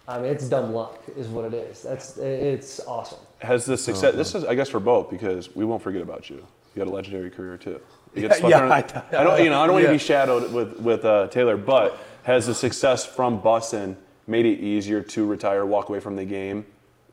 I 0.07 0.19
mean 0.19 0.31
it's 0.31 0.49
dumb 0.49 0.73
luck 0.73 0.99
is 1.17 1.27
what 1.29 1.45
it 1.45 1.55
is 1.55 1.83
that's 1.83 2.17
it's 2.19 2.81
awesome 2.87 3.19
Has 3.41 3.65
the 3.67 3.77
success? 3.77 4.15
This 4.15 4.35
is, 4.35 4.45
I 4.45 4.55
guess, 4.55 4.69
for 4.69 4.81
both 4.81 5.11
because 5.11 5.55
we 5.55 5.65
won't 5.65 5.83
forget 5.83 6.03
about 6.03 6.29
you. 6.31 6.37
You 6.75 6.81
had 6.81 6.89
a 6.89 6.91
legendary 6.91 7.31
career 7.31 7.57
too. 7.57 7.81
You 8.15 8.23
get 8.23 8.35
stuck 8.37 8.51
Yeah, 8.55 8.69
I- 8.69 8.79
I 9.21 9.25
don't, 9.25 9.45
you 9.45 9.51
know, 9.51 9.61
I 9.61 9.67
don't 9.67 9.75
want 9.75 9.87
to 9.87 9.93
be 9.93 9.99
shadowed 9.99 10.53
with 10.53 10.79
with 10.81 11.05
uh, 11.05 11.29
Taylor, 11.29 11.57
but 11.57 11.99
has 12.25 12.47
the 12.47 12.55
success 12.55 13.05
from 13.07 13.41
Bussin 13.41 13.97
made 14.27 14.45
it 14.47 14.61
easier 14.61 15.03
to 15.03 15.27
retire, 15.27 15.65
walk 15.67 15.89
away 15.89 16.01
from 16.01 16.17
the 16.17 16.25
game? 16.25 16.67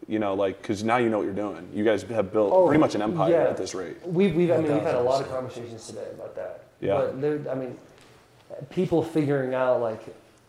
You 0.08 0.20
know, 0.20 0.34
like 0.36 0.62
because 0.62 0.84
now 0.84 0.98
you 0.98 1.10
know 1.10 1.18
what 1.18 1.24
you're 1.26 1.34
doing. 1.34 1.68
You 1.74 1.84
guys 1.84 2.04
have 2.04 2.32
built 2.32 2.68
pretty 2.68 2.80
much 2.80 2.94
an 2.96 3.02
empire 3.02 3.34
Oh, 3.36 3.44
yeah. 3.44 3.50
at 3.50 3.58
this 3.58 3.74
rate. 3.74 3.98
We've, 4.06 4.36
we've 4.36 4.52
I 4.52 4.58
mean, 4.58 4.72
we've 4.74 4.82
had 4.84 4.96
a 4.96 5.02
lot 5.02 5.22
of 5.22 5.30
conversations 5.30 5.88
today 5.88 6.08
about 6.14 6.36
that. 6.36 6.66
Yeah. 6.80 6.98
But 6.98 7.22
there, 7.22 7.40
I 7.50 7.56
mean, 7.56 7.78
people 8.70 9.04
figuring 9.04 9.54
out 9.54 9.82
like 9.82 10.02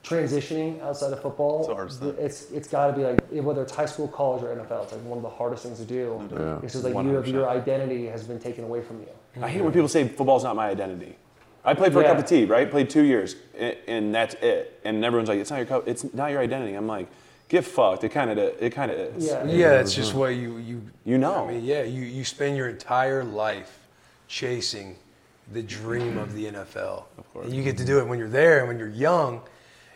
transitioning 0.05 0.80
outside 0.82 1.12
of 1.12 1.20
football. 1.20 1.59
It's 1.61 1.68
the 1.68 1.74
hardest 1.74 2.01
thing. 2.01 2.14
It's 2.18 2.51
it's 2.53 2.68
got 2.68 2.88
to 2.88 2.92
be 2.92 3.05
like 3.05 3.20
whether 3.44 3.62
it's 3.62 3.74
high 3.74 3.86
school, 3.86 4.09
college, 4.09 4.42
or 4.42 4.55
NFL. 4.55 4.84
It's 4.84 4.92
like 4.92 5.03
one 5.05 5.18
of 5.18 5.22
the 5.22 5.30
hardest 5.30 5.64
things 5.64 5.78
to 5.78 5.84
do. 5.84 6.28
Yeah. 6.32 6.61
It's 6.62 6.72
just 6.72 6.84
like 6.84 6.94
you 7.05 7.14
have 7.14 7.26
your 7.26 7.49
identity 7.49 8.07
has 8.07 8.24
been 8.24 8.38
taken 8.38 8.64
away 8.64 8.82
from 8.82 9.01
you. 9.01 9.09
I 9.42 9.49
hate 9.49 9.62
when 9.62 9.72
people 9.72 9.88
say 9.88 10.09
football's 10.09 10.44
not 10.44 10.57
my 10.57 10.68
identity. 10.68 11.16
I 11.64 11.74
played 11.74 11.92
for 11.92 12.01
a 12.01 12.05
cup 12.05 12.18
of 12.18 12.26
tea, 12.26 12.44
right? 12.44 12.70
Played 12.70 12.88
two 12.88 13.03
years, 13.03 13.34
and, 13.59 13.76
and 13.88 14.14
that's 14.14 14.34
it. 14.34 14.80
And 14.84 15.05
everyone's 15.05 15.28
like, 15.28 15.40
"It's 15.40 15.51
not 15.51 15.57
your 15.57 15.66
cup. 15.66 15.88
It's 15.88 16.14
not 16.14 16.30
your 16.30 16.40
identity." 16.40 16.74
I'm 16.74 16.86
like, 16.86 17.09
"Get 17.49 17.64
fucked." 17.64 18.05
It 18.05 18.11
kind 18.11 18.30
of, 18.30 18.38
it 18.38 18.70
kind 18.70 18.92
of 18.92 18.99
is. 18.99 19.26
Yeah. 19.26 19.44
Yeah, 19.44 19.80
it's 19.80 19.92
just 19.92 20.14
what 20.14 20.28
you 20.28 20.59
you 20.59 20.82
You 21.05 21.18
know. 21.18 21.47
I 21.49 21.55
mean, 21.55 21.64
yeah, 21.64 21.82
you 21.82 22.03
you 22.03 22.24
spend 22.24 22.57
your 22.57 22.68
entire 22.68 23.24
life 23.24 23.80
chasing 24.28 24.97
the 25.53 25.62
dream 25.62 26.18
of 26.18 26.34
the 26.34 26.47
NFL. 26.47 27.05
Of 27.18 27.32
course. 27.32 27.47
And 27.47 27.55
you 27.55 27.62
get 27.62 27.78
to 27.78 27.84
do 27.84 27.99
it 27.99 28.07
when 28.07 28.18
you're 28.18 28.28
there 28.28 28.61
and 28.61 28.68
when 28.68 28.78
you're 28.78 28.88
young. 28.88 29.40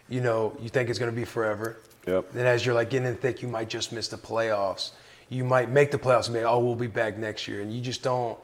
You 0.08 0.20
know, 0.20 0.56
you 0.60 0.68
think 0.68 0.90
it's 0.90 0.98
going 0.98 1.10
to 1.10 1.16
be 1.16 1.24
forever. 1.24 1.78
Yep. 2.06 2.32
Then 2.32 2.46
as 2.46 2.64
you're 2.64 2.74
like 2.74 2.90
getting 2.90 3.08
in 3.08 3.16
thick, 3.16 3.42
you 3.42 3.48
might 3.48 3.68
just 3.68 3.92
miss 3.92 4.08
the 4.08 4.16
playoffs. 4.16 4.90
You 5.28 5.44
might 5.44 5.70
make 5.70 5.90
the 5.90 5.98
playoffs 5.98 6.26
and 6.26 6.34
be, 6.34 6.40
oh, 6.40 6.58
we'll 6.58 6.74
be 6.74 6.88
back 6.88 7.16
next 7.16 7.46
year, 7.46 7.60
and 7.60 7.72
you 7.72 7.80
just 7.80 8.02
don't. 8.02 8.38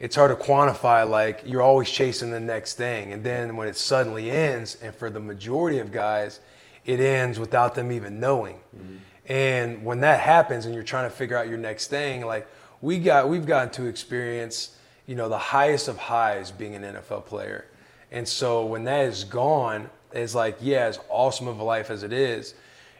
It's 0.00 0.16
hard 0.16 0.36
to 0.36 0.42
quantify. 0.42 1.08
Like 1.08 1.42
you're 1.44 1.62
always 1.62 1.90
chasing 1.90 2.30
the 2.30 2.40
next 2.40 2.74
thing, 2.74 3.12
and 3.12 3.22
then 3.22 3.56
when 3.56 3.68
it 3.68 3.76
suddenly 3.76 4.30
ends, 4.30 4.78
and 4.82 4.94
for 4.94 5.10
the 5.10 5.20
majority 5.20 5.80
of 5.80 5.92
guys, 5.92 6.40
it 6.86 7.00
ends 7.00 7.38
without 7.38 7.74
them 7.74 7.92
even 7.92 8.20
knowing. 8.20 8.58
Mm-hmm. 8.74 8.96
And 9.26 9.84
when 9.84 10.00
that 10.00 10.20
happens, 10.20 10.66
and 10.66 10.74
you're 10.74 10.84
trying 10.84 11.08
to 11.08 11.14
figure 11.14 11.36
out 11.36 11.48
your 11.48 11.58
next 11.58 11.88
thing, 11.88 12.24
like 12.24 12.46
we 12.80 12.98
got, 12.98 13.28
we've 13.28 13.46
gotten 13.46 13.70
to 13.74 13.86
experience 13.86 14.76
you 15.06 15.14
know, 15.14 15.28
the 15.28 15.38
highest 15.38 15.88
of 15.88 15.96
highs 15.96 16.50
being 16.50 16.74
an 16.74 16.82
NFL 16.82 17.26
player. 17.26 17.66
And 18.10 18.26
so 18.26 18.64
when 18.64 18.84
that 18.84 19.06
is 19.06 19.24
gone, 19.24 19.90
it's 20.12 20.34
like, 20.34 20.56
yeah, 20.60 20.86
as 20.86 20.98
awesome 21.08 21.48
of 21.48 21.58
a 21.58 21.64
life 21.64 21.90
as 21.90 22.02
it 22.02 22.12
is, 22.12 22.54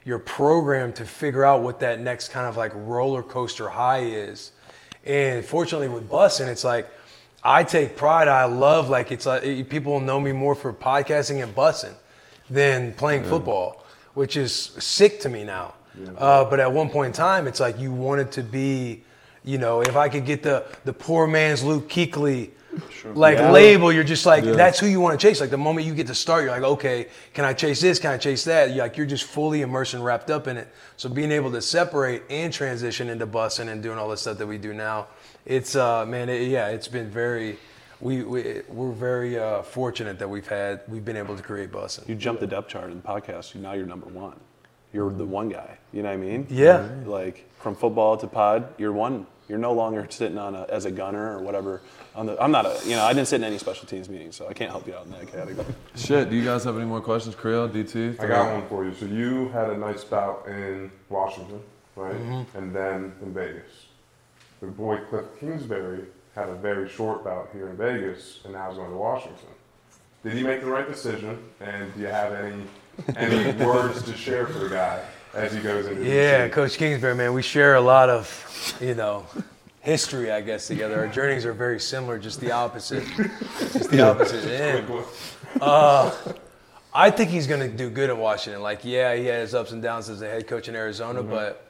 you're 0.05 0.19
programmed 0.19 0.97
to 0.97 1.05
figure 1.05 1.45
out 1.45 1.63
what 1.63 1.81
that 1.81 2.01
next 2.01 2.29
kind 2.29 2.47
of 2.47 2.57
like 2.57 2.73
roller 2.75 3.23
coaster 3.23 3.69
high 3.69 4.01
is. 4.01 4.53
And 5.05 5.45
fortunately 5.45 5.89
with 5.89 6.11
Bussin', 6.11 6.49
it's 6.49 6.65
like 6.65 6.89
I 7.43 7.63
take 7.63 7.97
pride. 7.97 8.27
I 8.29 8.45
love 8.45 8.89
like 8.89 9.13
it's 9.13 9.27
like 9.27 9.69
people 9.69 10.01
know 10.01 10.19
me 10.21 10.33
more 10.33 10.55
for 10.55 10.73
podcasting 10.73 11.43
and 11.43 11.55
Bussin' 11.55 11.95
than 12.51 12.93
playing 12.95 13.25
football, 13.25 13.85
which 14.15 14.37
is 14.37 14.53
sick 14.53 15.21
to 15.21 15.29
me 15.29 15.45
now. 15.45 15.75
Uh, 16.19 16.45
but 16.45 16.59
at 16.59 16.73
one 16.73 16.91
point 16.91 17.07
in 17.09 17.13
time, 17.13 17.47
it's 17.47 17.61
like 17.61 17.79
you 17.79 17.93
wanted 17.93 18.33
to 18.33 18.43
be, 18.43 19.04
you 19.45 19.59
know, 19.59 19.83
if 19.83 19.97
I 19.97 20.09
could 20.09 20.25
get 20.25 20.43
the 20.43 20.65
the 20.85 20.93
poor 20.93 21.27
man's 21.27 21.63
Luke 21.63 21.89
Kuechly 21.89 22.51
like 23.15 23.39
label, 23.39 23.93
you're 23.93 24.05
just 24.05 24.27
like 24.27 24.45
that's 24.45 24.79
who 24.79 24.87
you 24.87 25.01
want 25.01 25.19
to 25.19 25.27
chase. 25.27 25.41
Like 25.41 25.51
the 25.51 25.59
moment 25.59 25.87
you 25.87 25.95
get 25.95 26.07
to 26.09 26.15
start, 26.15 26.43
you're 26.45 26.53
like, 26.53 26.63
okay, 26.63 27.09
can 27.33 27.45
I 27.45 27.53
chase 27.53 27.81
this? 27.81 27.99
Can 27.99 28.11
I 28.11 28.19
chase 28.19 28.45
that? 28.45 28.71
You're 28.71 28.85
like 28.85 28.97
you're 28.97 29.07
just 29.07 29.25
fully 29.25 29.63
immersed 29.63 29.95
and 29.95 30.05
wrapped 30.05 30.31
up 30.31 30.49
in 30.49 30.57
it. 30.57 30.69
So 30.97 31.09
being 31.09 31.31
able 31.33 31.53
to 31.53 31.63
separate 31.63 32.23
and 32.31 32.53
transition 32.53 33.09
into 33.09 33.27
Bussin' 33.27 33.69
and 33.69 33.83
doing 33.83 33.99
all 33.99 34.09
the 34.09 34.17
stuff 34.17 34.39
that 34.39 34.47
we 34.47 34.59
do 34.59 34.73
now, 34.73 35.09
it's 35.45 35.77
uh 35.77 36.07
man, 36.07 36.29
it, 36.29 36.49
yeah, 36.49 36.69
it's 36.69 36.89
been 36.89 37.11
very. 37.11 37.59
We, 38.01 38.23
we 38.23 38.61
we're 38.69 38.93
very 38.93 39.39
uh, 39.39 39.63
fortunate 39.63 40.19
that 40.19 40.29
we've 40.29 40.47
had 40.47 40.81
we've 40.89 41.05
been 41.05 41.17
able 41.17 41.37
to 41.37 41.43
create 41.43 41.71
Bussin'. 41.71 42.07
You 42.09 42.17
jumped 42.17 42.41
the 42.41 42.47
depth 42.47 42.69
chart 42.69 42.91
in 42.91 43.01
the 43.01 43.07
podcast. 43.07 43.55
Now 43.55 43.73
you're 43.73 43.87
number 43.87 44.07
one. 44.09 44.39
You're 44.93 45.11
the 45.11 45.25
one 45.25 45.49
guy. 45.49 45.79
You 45.93 46.03
know 46.03 46.09
what 46.09 46.15
I 46.15 46.19
mean? 46.19 46.47
Yeah. 46.51 46.89
Like 47.07 47.49
from 47.61 47.75
football 47.77 48.17
to 48.19 48.27
pod, 48.27 48.75
you're 48.79 48.93
one. 48.93 49.27
You're 49.49 49.59
no 49.59 49.73
longer 49.73 50.07
sitting 50.09 50.39
on 50.39 50.55
a, 50.55 50.63
as 50.65 50.87
a 50.87 50.91
gunner 50.91 51.37
or 51.37 51.43
whatever. 51.43 51.83
On 52.15 52.27
the, 52.27 52.43
I'm 52.43 52.51
not 52.51 52.65
a. 52.65 52.81
You 52.85 52.97
know, 52.97 53.05
I 53.05 53.13
didn't 53.13 53.29
sit 53.29 53.37
in 53.37 53.45
any 53.45 53.59
special 53.59 53.87
teams 53.87 54.09
meetings, 54.09 54.37
so 54.37 54.49
I 54.49 54.55
can't 54.55 54.71
help 54.71 54.87
you 54.87 54.95
out 54.95 55.05
in 55.05 55.13
that 55.13 55.31
category. 55.31 55.67
Shit, 55.97 56.31
do 56.31 56.37
you 56.37 56.45
guys 56.45 56.65
have 56.65 56.77
any 56.77 56.87
more 56.87 57.01
questions, 57.01 57.35
Creel, 57.35 57.69
DT? 57.69 58.19
I 58.21 58.27
got 58.27 58.53
one 58.53 58.67
for 58.69 58.85
you. 58.85 58.95
So 58.95 59.05
you 59.05 59.49
had 59.49 59.71
a 59.71 59.77
nice 59.77 60.03
bout 60.03 60.47
in 60.49 60.91
Washington, 61.11 61.61
right? 61.95 62.15
Mm-hmm. 62.15 62.59
And 62.59 62.75
then 62.75 63.13
in 63.21 63.35
Vegas. 63.35 63.87
The 64.61 64.67
boy 64.69 64.99
Cliff 65.11 65.27
Kingsbury 65.39 66.05
had 66.35 66.49
a 66.49 66.55
very 66.55 66.89
short 66.89 67.23
bout 67.23 67.51
here 67.53 67.69
in 67.69 67.77
Vegas, 67.77 68.41
and 68.45 68.55
now 68.55 68.69
he's 68.69 68.79
going 68.79 68.91
to 68.91 68.97
Washington. 68.97 69.49
Did 70.23 70.33
he 70.33 70.43
make 70.43 70.63
the 70.63 70.69
right 70.69 70.89
decision? 70.89 71.39
And 71.61 71.93
do 71.93 72.01
you 72.01 72.07
have 72.07 72.33
any 72.33 72.63
any 73.17 73.53
words 73.65 74.03
to 74.05 74.17
share 74.17 74.47
for 74.47 74.61
the 74.61 74.71
guy 74.71 75.05
as 75.35 75.53
he 75.53 75.61
goes 75.61 75.87
into 75.87 76.05
Yeah? 76.05 76.49
Coach 76.49 76.77
Kingsbury, 76.77 77.15
man, 77.15 77.33
we 77.33 77.43
share 77.43 77.75
a 77.75 77.81
lot 77.81 78.09
of, 78.09 78.77
you 78.81 78.95
know, 78.95 79.27
history, 79.81 80.31
I 80.31 80.41
guess, 80.41 80.67
together. 80.67 80.99
Our 81.01 81.09
journeys 81.09 81.45
are 81.45 81.53
very 81.53 81.81
similar, 81.81 82.19
just 82.19 82.41
the 82.41 82.53
opposite, 82.53 83.05
just 83.73 83.91
the 83.91 84.01
opposite 84.01 84.45
end. 84.45 84.91
Uh, 85.61 86.15
I 86.93 87.11
think 87.11 87.31
he's 87.31 87.47
going 87.47 87.61
to 87.61 87.77
do 87.77 87.91
good 87.91 88.11
in 88.11 88.19
Washington. 88.19 88.63
Like, 88.63 88.85
yeah, 88.85 89.15
he 89.15 89.27
had 89.27 89.41
his 89.41 89.55
ups 89.55 89.73
and 89.73 89.83
downs 89.83 90.09
as 90.09 90.23
a 90.23 90.27
head 90.27 90.47
coach 90.47 90.69
in 90.69 90.77
Arizona, 90.77 91.21
mm-hmm. 91.21 91.31
but 91.31 91.69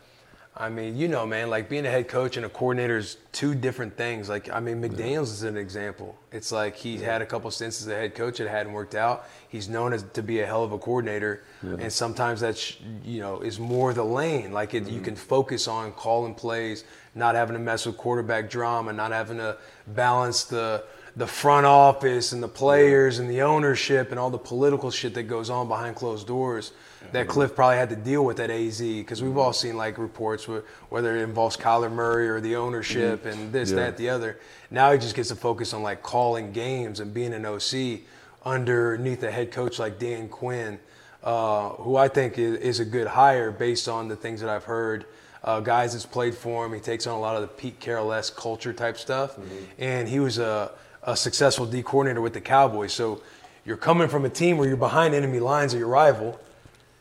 I 0.56 0.68
mean, 0.68 0.96
you 0.96 1.08
know, 1.08 1.26
man, 1.26 1.50
like 1.50 1.68
being 1.68 1.84
a 1.84 1.90
head 1.90 2.06
coach 2.06 2.36
and 2.36 2.46
a 2.46 2.48
coordinator 2.48 2.96
is 2.96 3.16
two 3.32 3.56
different 3.56 3.96
things. 3.96 4.28
Like, 4.28 4.48
I 4.52 4.60
mean, 4.60 4.80
McDaniels 4.80 5.32
is 5.32 5.42
an 5.42 5.56
example. 5.56 6.16
It's 6.30 6.52
like 6.52 6.76
he 6.76 6.96
had 6.96 7.22
a 7.22 7.26
couple 7.26 7.50
stints 7.50 7.80
as 7.80 7.88
a 7.88 7.94
head 7.94 8.14
coach, 8.14 8.38
it 8.38 8.48
hadn't 8.48 8.72
worked 8.72 8.94
out. 8.94 9.26
He's 9.48 9.68
known 9.68 9.92
as 9.92 10.04
to 10.12 10.22
be 10.22 10.40
a 10.40 10.46
hell 10.46 10.62
of 10.62 10.70
a 10.70 10.78
coordinator, 10.78 11.42
and 11.62 11.92
sometimes 11.92 12.40
that's 12.40 12.76
you 13.04 13.20
know 13.20 13.40
is 13.40 13.58
more 13.58 13.92
the 13.92 14.04
lane. 14.04 14.52
Like, 14.52 14.74
it, 14.74 14.84
you 14.84 14.96
mm-hmm. 14.96 15.04
can 15.04 15.16
focus 15.16 15.66
on 15.66 15.92
calling 15.92 16.34
plays, 16.34 16.84
not 17.16 17.34
having 17.34 17.54
to 17.54 17.60
mess 17.60 17.86
with 17.86 17.96
quarterback 17.96 18.48
drama, 18.48 18.92
not 18.92 19.10
having 19.10 19.38
to 19.38 19.56
balance 19.88 20.44
the 20.44 20.84
the 21.16 21.26
front 21.26 21.64
office 21.64 22.32
and 22.32 22.42
the 22.42 22.48
players 22.48 23.18
and 23.20 23.30
the 23.30 23.42
ownership 23.42 24.10
and 24.10 24.18
all 24.18 24.30
the 24.30 24.38
political 24.38 24.90
shit 24.90 25.14
that 25.14 25.24
goes 25.24 25.48
on 25.48 25.68
behind 25.68 25.94
closed 25.94 26.26
doors 26.26 26.72
that 27.12 27.28
Cliff 27.28 27.54
probably 27.54 27.76
had 27.76 27.90
to 27.90 27.96
deal 27.96 28.24
with 28.24 28.40
at 28.40 28.50
AZ 28.50 28.80
because 28.80 29.22
we've 29.22 29.36
all 29.36 29.52
seen 29.52 29.76
like 29.76 29.98
reports 29.98 30.48
whether 30.88 31.16
it 31.16 31.22
involves 31.22 31.56
Kyler 31.56 31.92
Murray 31.92 32.28
or 32.28 32.40
the 32.40 32.56
ownership 32.56 33.26
and 33.26 33.52
this, 33.52 33.70
Yeah. 33.70 33.76
that, 33.76 33.96
the 33.96 34.08
other. 34.08 34.40
Now 34.70 34.90
he 34.90 34.98
just 34.98 35.14
gets 35.14 35.28
to 35.28 35.36
focus 35.36 35.72
on 35.74 35.82
like 35.82 36.02
calling 36.02 36.50
games 36.52 36.98
and 37.00 37.12
being 37.14 37.32
an 37.34 37.44
OC 37.46 38.00
underneath 38.44 39.22
a 39.22 39.30
head 39.30 39.52
coach 39.52 39.78
like 39.78 39.98
Dan 39.98 40.28
Quinn, 40.28 40.78
uh, 41.22 41.70
who 41.70 41.96
I 41.96 42.08
think 42.08 42.38
is, 42.38 42.56
is 42.58 42.80
a 42.80 42.84
good 42.84 43.06
hire 43.06 43.50
based 43.50 43.88
on 43.88 44.08
the 44.08 44.16
things 44.16 44.40
that 44.40 44.50
I've 44.50 44.64
heard. 44.64 45.04
Uh, 45.44 45.60
guys 45.60 45.92
that's 45.92 46.06
played 46.06 46.34
for 46.34 46.64
him, 46.64 46.72
he 46.72 46.80
takes 46.80 47.06
on 47.06 47.14
a 47.14 47.20
lot 47.20 47.36
of 47.36 47.42
the 47.42 47.48
Pete 47.48 47.78
Carroll-esque 47.78 48.34
culture 48.34 48.72
type 48.72 48.96
stuff, 48.96 49.36
and 49.78 50.08
he 50.08 50.18
was 50.18 50.38
a, 50.38 50.70
a 51.06 51.16
successful 51.16 51.66
D 51.66 51.82
coordinator 51.82 52.20
with 52.20 52.32
the 52.32 52.40
Cowboys. 52.40 52.92
So 52.92 53.22
you're 53.64 53.76
coming 53.76 54.08
from 54.08 54.24
a 54.24 54.30
team 54.30 54.58
where 54.58 54.68
you're 54.68 54.76
behind 54.76 55.14
enemy 55.14 55.40
lines 55.40 55.72
of 55.72 55.80
your 55.80 55.88
rival. 55.88 56.38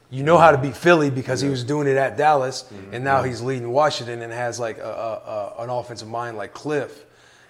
You 0.10 0.24
know 0.24 0.38
how 0.38 0.52
to 0.52 0.58
beat 0.58 0.78
Philly 0.78 1.10
because 1.10 1.42
he 1.42 1.50
was 1.50 1.64
doing 1.64 1.88
it 1.88 1.98
at 1.98 2.18
Dallas, 2.18 2.64
mm-hmm. 2.64 2.94
and 2.94 3.04
now 3.04 3.18
mm-hmm. 3.18 3.30
he's 3.30 3.42
leading 3.42 3.72
Washington 3.72 4.22
and 4.22 4.32
has 4.32 4.60
like 4.60 4.78
a, 4.78 4.84
a, 4.84 5.58
a, 5.60 5.64
an 5.64 5.70
offensive 5.70 6.08
mind 6.08 6.38
like 6.38 6.54
Cliff. 6.54 7.06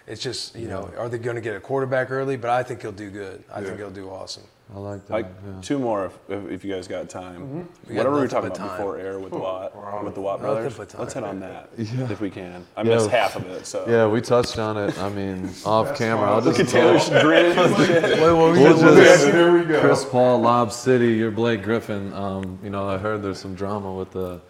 It's 0.07 0.21
just 0.21 0.55
you 0.55 0.67
know, 0.67 0.89
are 0.97 1.09
they 1.09 1.17
going 1.17 1.35
to 1.35 1.41
get 1.41 1.55
a 1.55 1.59
quarterback 1.59 2.09
early? 2.09 2.37
But 2.37 2.51
I 2.51 2.63
think 2.63 2.81
he'll 2.81 2.91
do 2.93 3.09
good. 3.09 3.43
I 3.53 3.61
think 3.61 3.77
he'll 3.77 3.91
do 3.91 4.09
awesome. 4.09 4.43
I 4.75 4.79
like 4.79 5.05
that. 5.07 5.13
Like 5.13 5.25
yeah. 5.45 5.61
two 5.61 5.77
more, 5.77 6.05
if, 6.05 6.17
if, 6.29 6.51
if 6.51 6.65
you 6.65 6.73
guys 6.73 6.87
got 6.87 7.07
time. 7.09 7.41
Mm-hmm. 7.41 7.59
got 7.89 7.97
Whatever 7.97 8.15
we 8.15 8.21
were 8.21 8.27
talking 8.27 8.47
about 8.47 8.57
time. 8.57 8.77
before 8.77 8.97
air 8.97 9.19
with 9.19 9.33
Watt, 9.33 10.03
with 10.03 10.15
the 10.15 10.21
Watt 10.21 10.41
Nothing 10.41 10.63
brothers. 10.63 10.95
Let's 10.97 11.13
hit 11.13 11.23
on 11.23 11.39
that 11.41 11.69
Yeah. 11.77 12.11
if 12.11 12.21
we 12.21 12.29
can. 12.31 12.65
I 12.75 12.81
Yeah. 12.81 12.95
missed 12.95 13.09
half 13.09 13.35
of 13.35 13.45
it, 13.49 13.67
so. 13.67 13.85
Yeah, 13.87 14.07
we 14.07 14.19
touched 14.21 14.57
on 14.57 14.77
it. 14.77 14.97
I 14.97 15.09
mean, 15.09 15.49
off 15.65 15.95
camera. 15.97 16.31
I'll 16.31 16.41
just 16.41 16.57
Look 16.57 16.67
at 16.67 16.71
Taylor's 16.71 17.09
grinning. 17.09 17.55
Wait, 17.57 18.19
what 18.19 18.53
We'll 18.53 18.77
just- 18.95 19.25
Here 19.27 19.57
we 19.57 19.65
go. 19.65 19.79
Chris 19.81 20.05
Paul, 20.05 20.39
Lob 20.41 20.71
City, 20.71 21.13
you're 21.13 21.31
Blake 21.31 21.61
Griffin. 21.61 22.11
Um, 22.13 22.57
you 22.63 22.69
know, 22.69 22.87
I 22.87 22.97
heard 22.97 23.21
there's 23.21 23.39
some 23.39 23.53
drama 23.55 23.93
with 23.93 24.11
the 24.11 24.41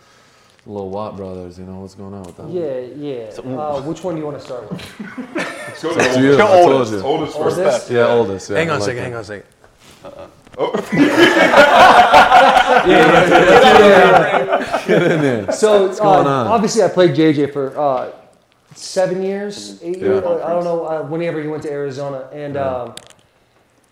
little 0.66 0.89
Watt 0.89 1.18
brothers. 1.18 1.59
You 1.59 1.66
know, 1.66 1.80
what's 1.80 1.95
going 1.95 2.14
on 2.14 2.24
with 2.24 2.38
them? 2.38 2.49
Yeah, 2.49 2.80
yeah. 2.80 3.32
Uh, 3.59 3.82
which 3.82 4.03
one 4.05 4.16
do 4.16 4.22
you 4.22 4.26
want 4.28 4.39
to 4.39 4.45
start 4.45 4.72
with? 4.72 4.99
Let's 5.36 5.84
go 5.84 5.93
to 5.93 5.99
It's 5.99 6.16
the 6.16 6.22
you. 6.22 6.41
Oldest. 6.41 6.93
Oldest 7.03 7.38
first. 7.38 7.57
Oldest? 7.57 7.89
Yeah, 7.89 8.07
oldest. 8.07 8.49
Yeah, 8.49 8.57
hang 8.59 8.70
on 8.70 8.78
a 8.78 8.80
like 8.80 8.86
second. 8.86 8.97
that. 8.97 9.03
Hang 9.03 9.14
on 9.16 9.20
a 9.20 9.24
second. 9.26 9.45
Get 14.88 15.04
in 15.12 15.22
there. 15.22 15.51
So 15.51 15.89
uh, 15.89 15.95
going 15.95 16.28
on? 16.28 16.47
obviously, 16.47 16.84
I 16.84 16.89
played 16.89 17.12
JJ 17.16 17.54
for 17.54 17.78
uh, 17.78 18.12
seven 18.76 19.22
years, 19.24 19.80
eight 19.82 19.97
Yeah. 19.97 20.06
years. 20.06 20.24
I 20.24 20.49
don't 20.54 20.64
know. 20.64 20.86
Uh, 20.86 21.04
whenever 21.04 21.41
he 21.41 21.47
went 21.47 21.64
to 21.64 21.72
Arizona, 21.72 22.30
and 22.34 22.58
um, 22.58 22.95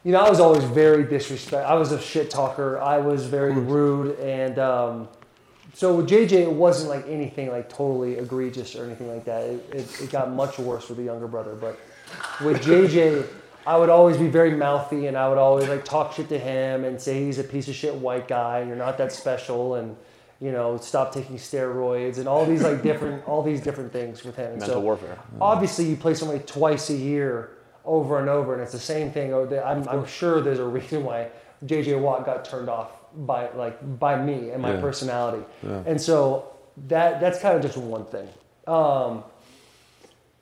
you 0.03 0.11
know, 0.11 0.19
I 0.19 0.29
was 0.29 0.39
always 0.39 0.63
very 0.63 1.03
disrespect. 1.03 1.67
I 1.67 1.75
was 1.75 1.91
a 1.91 1.99
shit 2.01 2.29
talker. 2.29 2.79
I 2.79 2.97
was 2.97 3.25
very 3.25 3.53
rude, 3.53 4.19
and 4.19 4.59
um, 4.59 5.07
so 5.73 5.95
with 5.95 6.09
JJ, 6.09 6.31
it 6.33 6.51
wasn't 6.51 6.89
like 6.89 7.07
anything 7.07 7.49
like 7.51 7.69
totally 7.69 8.15
egregious 8.17 8.75
or 8.75 8.85
anything 8.85 9.07
like 9.07 9.25
that. 9.25 9.43
It, 9.43 9.69
it, 9.73 10.01
it 10.01 10.11
got 10.11 10.31
much 10.31 10.59
worse 10.59 10.89
with 10.89 10.97
the 10.97 11.03
younger 11.05 11.27
brother, 11.27 11.55
but 11.55 11.79
with 12.43 12.61
JJ. 12.63 13.25
I 13.65 13.77
would 13.77 13.89
always 13.89 14.17
be 14.17 14.27
very 14.27 14.55
mouthy 14.55 15.07
and 15.07 15.15
I 15.17 15.29
would 15.29 15.37
always 15.37 15.69
like 15.69 15.85
talk 15.85 16.13
shit 16.13 16.29
to 16.29 16.39
him 16.39 16.83
and 16.83 16.99
say 16.99 17.23
he's 17.23 17.37
a 17.39 17.43
piece 17.43 17.67
of 17.67 17.75
shit 17.75 17.93
white 17.93 18.27
guy 18.27 18.59
and 18.59 18.67
you're 18.67 18.77
not 18.77 18.97
that 18.97 19.11
special 19.11 19.75
and 19.75 19.95
you 20.39 20.51
know 20.51 20.77
stop 20.77 21.13
taking 21.13 21.35
steroids 21.37 22.17
and 22.17 22.27
all 22.27 22.45
these 22.45 22.63
like 22.63 22.81
different 22.81 23.23
all 23.27 23.43
these 23.43 23.61
different 23.61 23.91
things 23.93 24.23
with 24.23 24.35
him. 24.35 24.57
Mental 24.57 24.81
warfare. 24.81 25.19
Obviously, 25.39 25.85
you 25.85 25.95
play 25.95 26.13
somebody 26.15 26.39
twice 26.45 26.89
a 26.89 26.95
year 26.95 27.51
over 27.85 28.19
and 28.19 28.29
over 28.29 28.53
and 28.53 28.61
it's 28.63 28.71
the 28.71 28.79
same 28.79 29.11
thing. 29.11 29.33
Oh, 29.33 29.47
I'm, 29.63 29.87
I'm 29.87 30.05
sure 30.05 30.41
there's 30.41 30.59
a 30.59 30.65
reason 30.65 31.03
why 31.03 31.29
JJ 31.65 31.99
Watt 31.99 32.25
got 32.25 32.43
turned 32.45 32.69
off 32.69 32.91
by 33.15 33.49
like 33.51 33.99
by 33.99 34.19
me 34.19 34.49
and 34.51 34.61
my 34.61 34.73
Yeah. 34.73 34.81
personality. 34.81 35.43
Yeah. 35.61 35.83
And 35.85 36.01
so 36.01 36.47
that 36.87 37.19
that's 37.19 37.39
kind 37.39 37.55
of 37.55 37.61
just 37.61 37.77
one 37.77 38.05
thing. 38.05 38.27
Um, 38.65 39.23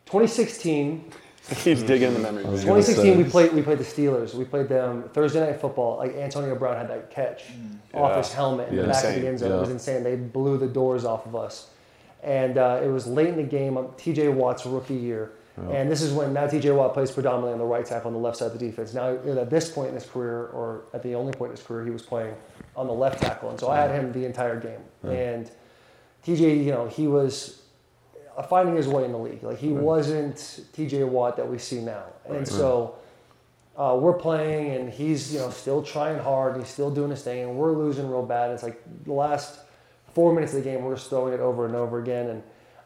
2016. 0.05 1.11
He's 1.63 1.81
digging 1.81 2.13
the 2.13 2.19
memory. 2.19 2.43
was 2.43 2.63
bank. 2.63 2.67
gonna 2.67 2.81
2016, 2.83 3.17
we 3.17 3.23
played 3.29 3.53
we 3.53 3.61
played 3.61 3.79
the 3.79 3.83
Steelers. 3.83 4.33
We 4.35 4.45
played 4.45 4.69
them 4.69 5.03
Thursday 5.13 5.39
night 5.39 5.59
football. 5.59 5.97
Like 5.97 6.15
Antonio 6.15 6.55
Brown 6.55 6.75
had 6.77 6.89
that 6.89 7.09
catch 7.09 7.43
off 7.93 8.15
his 8.17 8.31
helmet 8.33 8.69
in 8.69 8.75
Yeah. 8.75 8.81
the 8.83 8.87
back 8.89 9.03
of 9.05 9.21
the 9.21 9.27
end 9.27 9.39
zone. 9.39 9.51
It 9.51 9.59
was 9.59 9.69
insane. 9.69 10.03
They 10.03 10.15
blew 10.15 10.57
the 10.57 10.67
doors 10.67 11.05
off 11.05 11.25
of 11.25 11.35
us, 11.35 11.69
and 12.21 12.57
uh, 12.57 12.81
it 12.83 12.87
was 12.87 13.07
late 13.07 13.29
in 13.29 13.37
the 13.37 13.43
game. 13.43 13.77
T.J. 13.97 14.27
Watt's 14.29 14.65
rookie 14.65 14.93
year, 14.93 15.31
and 15.71 15.89
this 15.89 16.01
is 16.03 16.13
when 16.13 16.33
now 16.33 16.45
T.J. 16.45 16.69
Watt 16.71 16.93
plays 16.93 17.09
predominantly 17.11 17.53
on 17.53 17.57
the 17.59 17.65
right 17.65 17.85
tackle 17.85 18.07
on 18.09 18.13
the 18.13 18.19
left 18.19 18.37
side 18.37 18.51
of 18.51 18.59
the 18.59 18.59
defense. 18.59 18.93
Now 18.93 19.09
at 19.15 19.49
this 19.49 19.71
point 19.71 19.89
in 19.89 19.95
his 19.95 20.05
career, 20.05 20.47
or 20.53 20.83
at 20.93 21.01
the 21.01 21.15
only 21.15 21.33
point 21.33 21.51
in 21.51 21.57
his 21.57 21.65
career, 21.65 21.83
he 21.83 21.91
was 21.91 22.03
playing 22.03 22.35
on 22.75 22.85
the 22.85 22.93
left 22.93 23.21
tackle, 23.21 23.49
and 23.49 23.59
so 23.59 23.69
I 23.71 23.77
had 23.77 23.89
him 23.91 24.11
the 24.11 24.25
entire 24.25 24.59
game. 24.59 24.81
And 25.03 25.49
TJ, 26.25 26.63
you 26.63 26.71
know, 26.71 26.85
he 26.87 27.07
was 27.07 27.58
finding 28.43 28.75
his 28.75 28.87
way 28.87 29.03
in 29.05 29.11
the 29.11 29.17
league. 29.17 29.43
Like 29.43 29.57
he 29.57 29.71
wasn't 29.71 30.35
TJ 30.37 31.07
Watt 31.07 31.37
that 31.37 31.47
we 31.49 31.57
see 31.57 31.79
now, 31.81 32.03
and 32.27 32.47
so 32.47 32.95
uh, 33.77 33.97
we're 33.99 34.13
playing, 34.13 34.71
and 34.75 34.89
he's 34.89 35.33
you 35.33 35.39
know 35.39 35.49
still 35.49 35.81
trying 35.83 36.19
hard, 36.19 36.53
and 36.53 36.63
he's 36.63 36.71
still 36.71 36.91
doing 36.91 37.09
his 37.11 37.21
thing, 37.23 37.43
and 37.43 37.55
we're 37.55 37.71
losing 37.73 38.09
real 38.09 38.25
bad. 38.25 38.51
It's 38.51 38.63
like 38.63 38.81
the 39.05 39.13
last 39.13 39.59
four 40.13 40.33
minutes 40.33 40.53
of 40.53 40.63
the 40.63 40.69
game, 40.69 40.83
we're 40.83 40.95
just 40.95 41.09
throwing 41.09 41.33
it 41.33 41.39
over 41.39 41.65
and 41.65 41.75
over 41.75 41.99
again, 41.99 42.29
and 42.29 42.43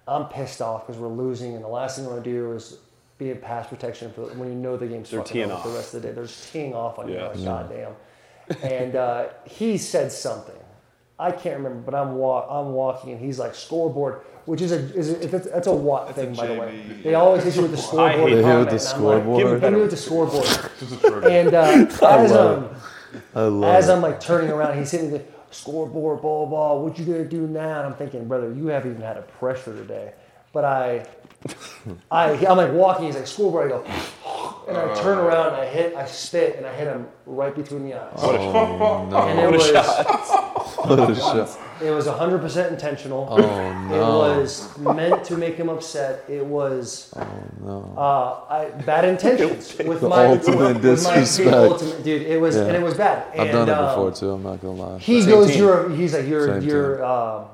I'm 0.08 0.26
pissed 0.26 0.62
off 0.62 0.86
because 0.86 1.00
we're 1.02 1.08
losing, 1.08 1.56
and 1.56 1.64
the 1.64 1.68
last 1.70 1.98
thing 1.98 2.06
I 2.06 2.10
want 2.10 2.24
to 2.24 2.30
do 2.30 2.52
is 2.54 2.78
being 3.18 3.38
pass 3.38 3.68
protection 3.68 4.12
for 4.12 4.22
when 4.36 4.50
you 4.50 4.56
know 4.56 4.76
the 4.76 4.88
game's 4.88 5.10
They're 5.10 5.22
fucking 5.22 5.52
over 5.52 5.70
the 5.70 5.76
rest 5.76 5.94
of 5.94 6.02
the 6.02 6.08
day. 6.10 6.14
They're 6.14 6.26
just 6.26 6.52
teeing 6.52 6.74
off 6.74 7.00
on 7.00 7.08
you. 7.08 7.16
Yeah. 7.16 7.28
Like, 7.28 7.44
goddamn. 7.44 7.94
and 8.64 8.96
uh, 8.96 9.28
he 9.46 9.78
said 9.78 10.12
something. 10.12 10.56
I 11.18 11.32
can't 11.32 11.58
remember, 11.58 11.80
but 11.80 11.96
I'm 11.96 12.16
wa- 12.16 12.46
I'm 12.50 12.74
walking 12.74 13.12
and 13.14 13.22
he's 13.22 13.40
like 13.40 13.56
scoreboard, 13.56 14.22
which 14.46 14.62
is 14.62 14.72
a 14.72 14.80
is 14.96 15.10
a, 15.10 15.28
that's, 15.28 15.48
that's 15.48 15.68
a 15.68 15.74
Watt 15.74 16.16
thing 16.16 16.36
by 16.36 16.48
the 16.48 16.54
way. 16.54 17.00
They 17.04 17.14
always 17.14 17.44
hit 17.44 17.56
you 17.56 17.62
with 17.64 17.72
the 17.72 17.78
scoreboard. 17.90 18.32
hate 18.32 18.36
They 18.36 18.44
hit 18.44 18.46
with 18.46 18.46
the 18.46 18.56
and 18.56 18.60
I'm 18.60 18.70
like, 18.74 18.82
scoreboard. 18.82 19.62
Hit 19.64 19.74
me 19.74 19.80
with 19.82 19.92
the 19.92 19.98
scoreboard. 19.98 20.46
Just 20.80 20.92
a 20.92 20.98
trigger. 20.98 21.30
And 21.30 21.54
uh, 21.54 21.60
as 22.06 22.32
love 22.32 22.64
um, 22.64 22.76
I 23.36 23.42
love 23.44 23.76
as 23.76 23.90
it. 23.90 23.94
I'm 23.94 24.02
like 24.02 24.20
turning 24.20 24.50
around, 24.50 24.78
he's 24.78 24.92
hitting 24.92 25.12
the 25.12 25.24
scoreboard, 25.52 26.22
ball, 26.22 26.48
ball. 26.48 26.84
What 26.84 27.00
you 27.00 27.06
gonna 27.06 27.26
do 27.26 27.48
now? 27.48 27.80
And 27.80 27.88
I'm 27.88 27.96
thinking, 27.96 28.28
brother, 28.28 28.52
you 28.54 28.68
haven't 28.68 28.92
even 28.92 29.04
had 29.04 29.18
a 29.18 29.22
pressure 29.22 29.76
today. 29.76 30.14
But 30.52 30.66
I, 30.66 31.06
I, 32.12 32.46
I'm 32.46 32.58
like 32.58 32.74
walking. 32.74 33.06
He's 33.06 33.16
like 33.16 33.28
scoreboard. 33.28 33.68
I 33.68 33.70
go, 33.70 33.84
and 34.68 34.78
I 34.78 34.94
turn 35.02 35.18
around 35.18 35.48
and 35.48 35.56
I 35.56 35.66
hit, 35.66 35.96
I 35.96 36.06
spit, 36.06 36.58
and 36.58 36.66
I 36.66 36.74
hit 36.74 36.88
him 36.88 37.08
right 37.26 37.56
between 37.56 37.86
the 37.86 37.96
eyes. 37.96 38.14
Oh, 38.18 39.08
no. 39.10 39.18
and 39.18 39.40
it 39.40 39.52
was, 39.52 39.72
What 40.86 41.10
a 41.10 41.16
shot. 41.16 41.60
It 41.82 41.92
was 41.92 42.08
100% 42.08 42.72
intentional. 42.72 43.28
Oh, 43.30 43.38
no. 43.38 44.32
It 44.34 44.38
was 44.42 44.78
meant 44.78 45.24
to 45.26 45.38
make 45.38 45.56
him 45.56 45.70
upset. 45.70 46.24
It 46.30 46.46
was 46.46 47.14
oh, 47.16 47.28
no. 47.64 47.94
uh, 47.98 48.54
I, 48.54 48.70
bad 48.84 49.06
intentions 49.06 49.76
with 49.86 50.02
The 50.02 50.10
my 50.10 50.26
ultimate 50.28 50.76
with, 50.76 50.84
with 50.84 51.04
my- 51.04 51.54
ultimate- 51.54 52.04
dude. 52.04 52.22
It 52.24 52.40
was 52.40 52.56
Yeah. 52.56 52.64
and 52.68 52.76
it 52.76 52.82
was 52.84 52.96
bad. 52.96 53.26
I've 53.38 53.52
done 53.52 53.70
it 53.70 53.72
um, 53.74 53.90
before 53.90 54.12
too. 54.12 54.32
I'm 54.32 54.44
not 54.44 54.62
gonna 54.62 54.74
lie. 54.74 55.00
He 55.00 55.22
Same 55.22 55.30
goes, 55.32 55.48
team. 55.50 55.60
you're. 55.60 55.90
He's 55.90 56.14
like, 56.14 56.28
you're, 56.28 56.60
Same 56.60 56.70
you're, 56.70 57.04
um, 57.06 57.46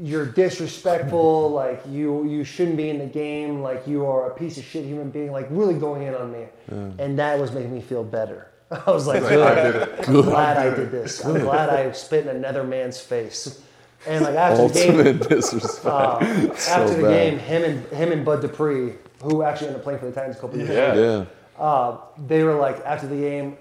you're 0.00 0.26
disrespectful. 0.26 1.50
like 1.62 1.82
you, 1.88 2.24
you 2.28 2.44
shouldn't 2.44 2.76
be 2.76 2.90
in 2.90 2.98
the 2.98 3.06
game. 3.06 3.62
Like 3.62 3.86
you 3.86 4.06
are 4.06 4.30
a 4.30 4.34
piece 4.34 4.58
of 4.58 4.64
shit 4.64 4.84
human 4.84 5.10
being. 5.10 5.32
Like 5.32 5.46
really 5.50 5.74
going 5.74 6.02
in 6.02 6.14
on 6.14 6.30
me, 6.32 6.46
and 6.68 7.18
that 7.18 7.38
was 7.38 7.52
making 7.52 7.74
me 7.74 7.80
feel 7.80 8.04
better. 8.04 8.48
I 8.86 8.90
was 8.90 9.06
like, 9.06 9.22
good. 9.22 9.40
I 9.40 9.62
did 9.62 9.74
it. 9.76 10.08
I'm 10.08 10.22
glad 10.22 10.56
I 10.58 10.74
did 10.74 10.90
this. 10.90 11.24
I'm 11.24 11.38
glad 11.40 11.70
I 11.70 11.90
spit 11.92 12.26
in 12.26 12.36
another 12.36 12.64
man's 12.64 13.00
face. 13.00 13.62
And 14.06 14.24
like 14.24 14.34
after 14.36 14.68
the 14.68 14.74
game, 14.74 14.90
Ultimate 14.96 15.28
disrespect. 15.28 15.84
uh, 15.86 16.18
after 16.20 16.94
the 16.94 17.02
bad. 17.02 17.10
game, 17.30 17.38
him 17.38 17.64
and 17.64 17.84
him 17.86 18.12
and 18.12 18.24
Bud 18.24 18.40
Dupree, 18.42 18.94
who 19.22 19.42
actually 19.42 19.68
ended 19.68 19.80
up 19.80 19.84
playing 19.84 19.98
for 19.98 20.06
the 20.06 20.12
Titans 20.12 20.36
a 20.36 20.40
couple 20.40 20.56
years 20.58 20.68
Yeah. 20.70 20.92
ago, 20.92 21.26
yeah. 21.58 21.62
uh, 21.64 21.96
they 22.26 22.42
were 22.44 22.54
like, 22.54 22.78
after 22.84 23.06
the 23.08 23.16
game, 23.16 23.56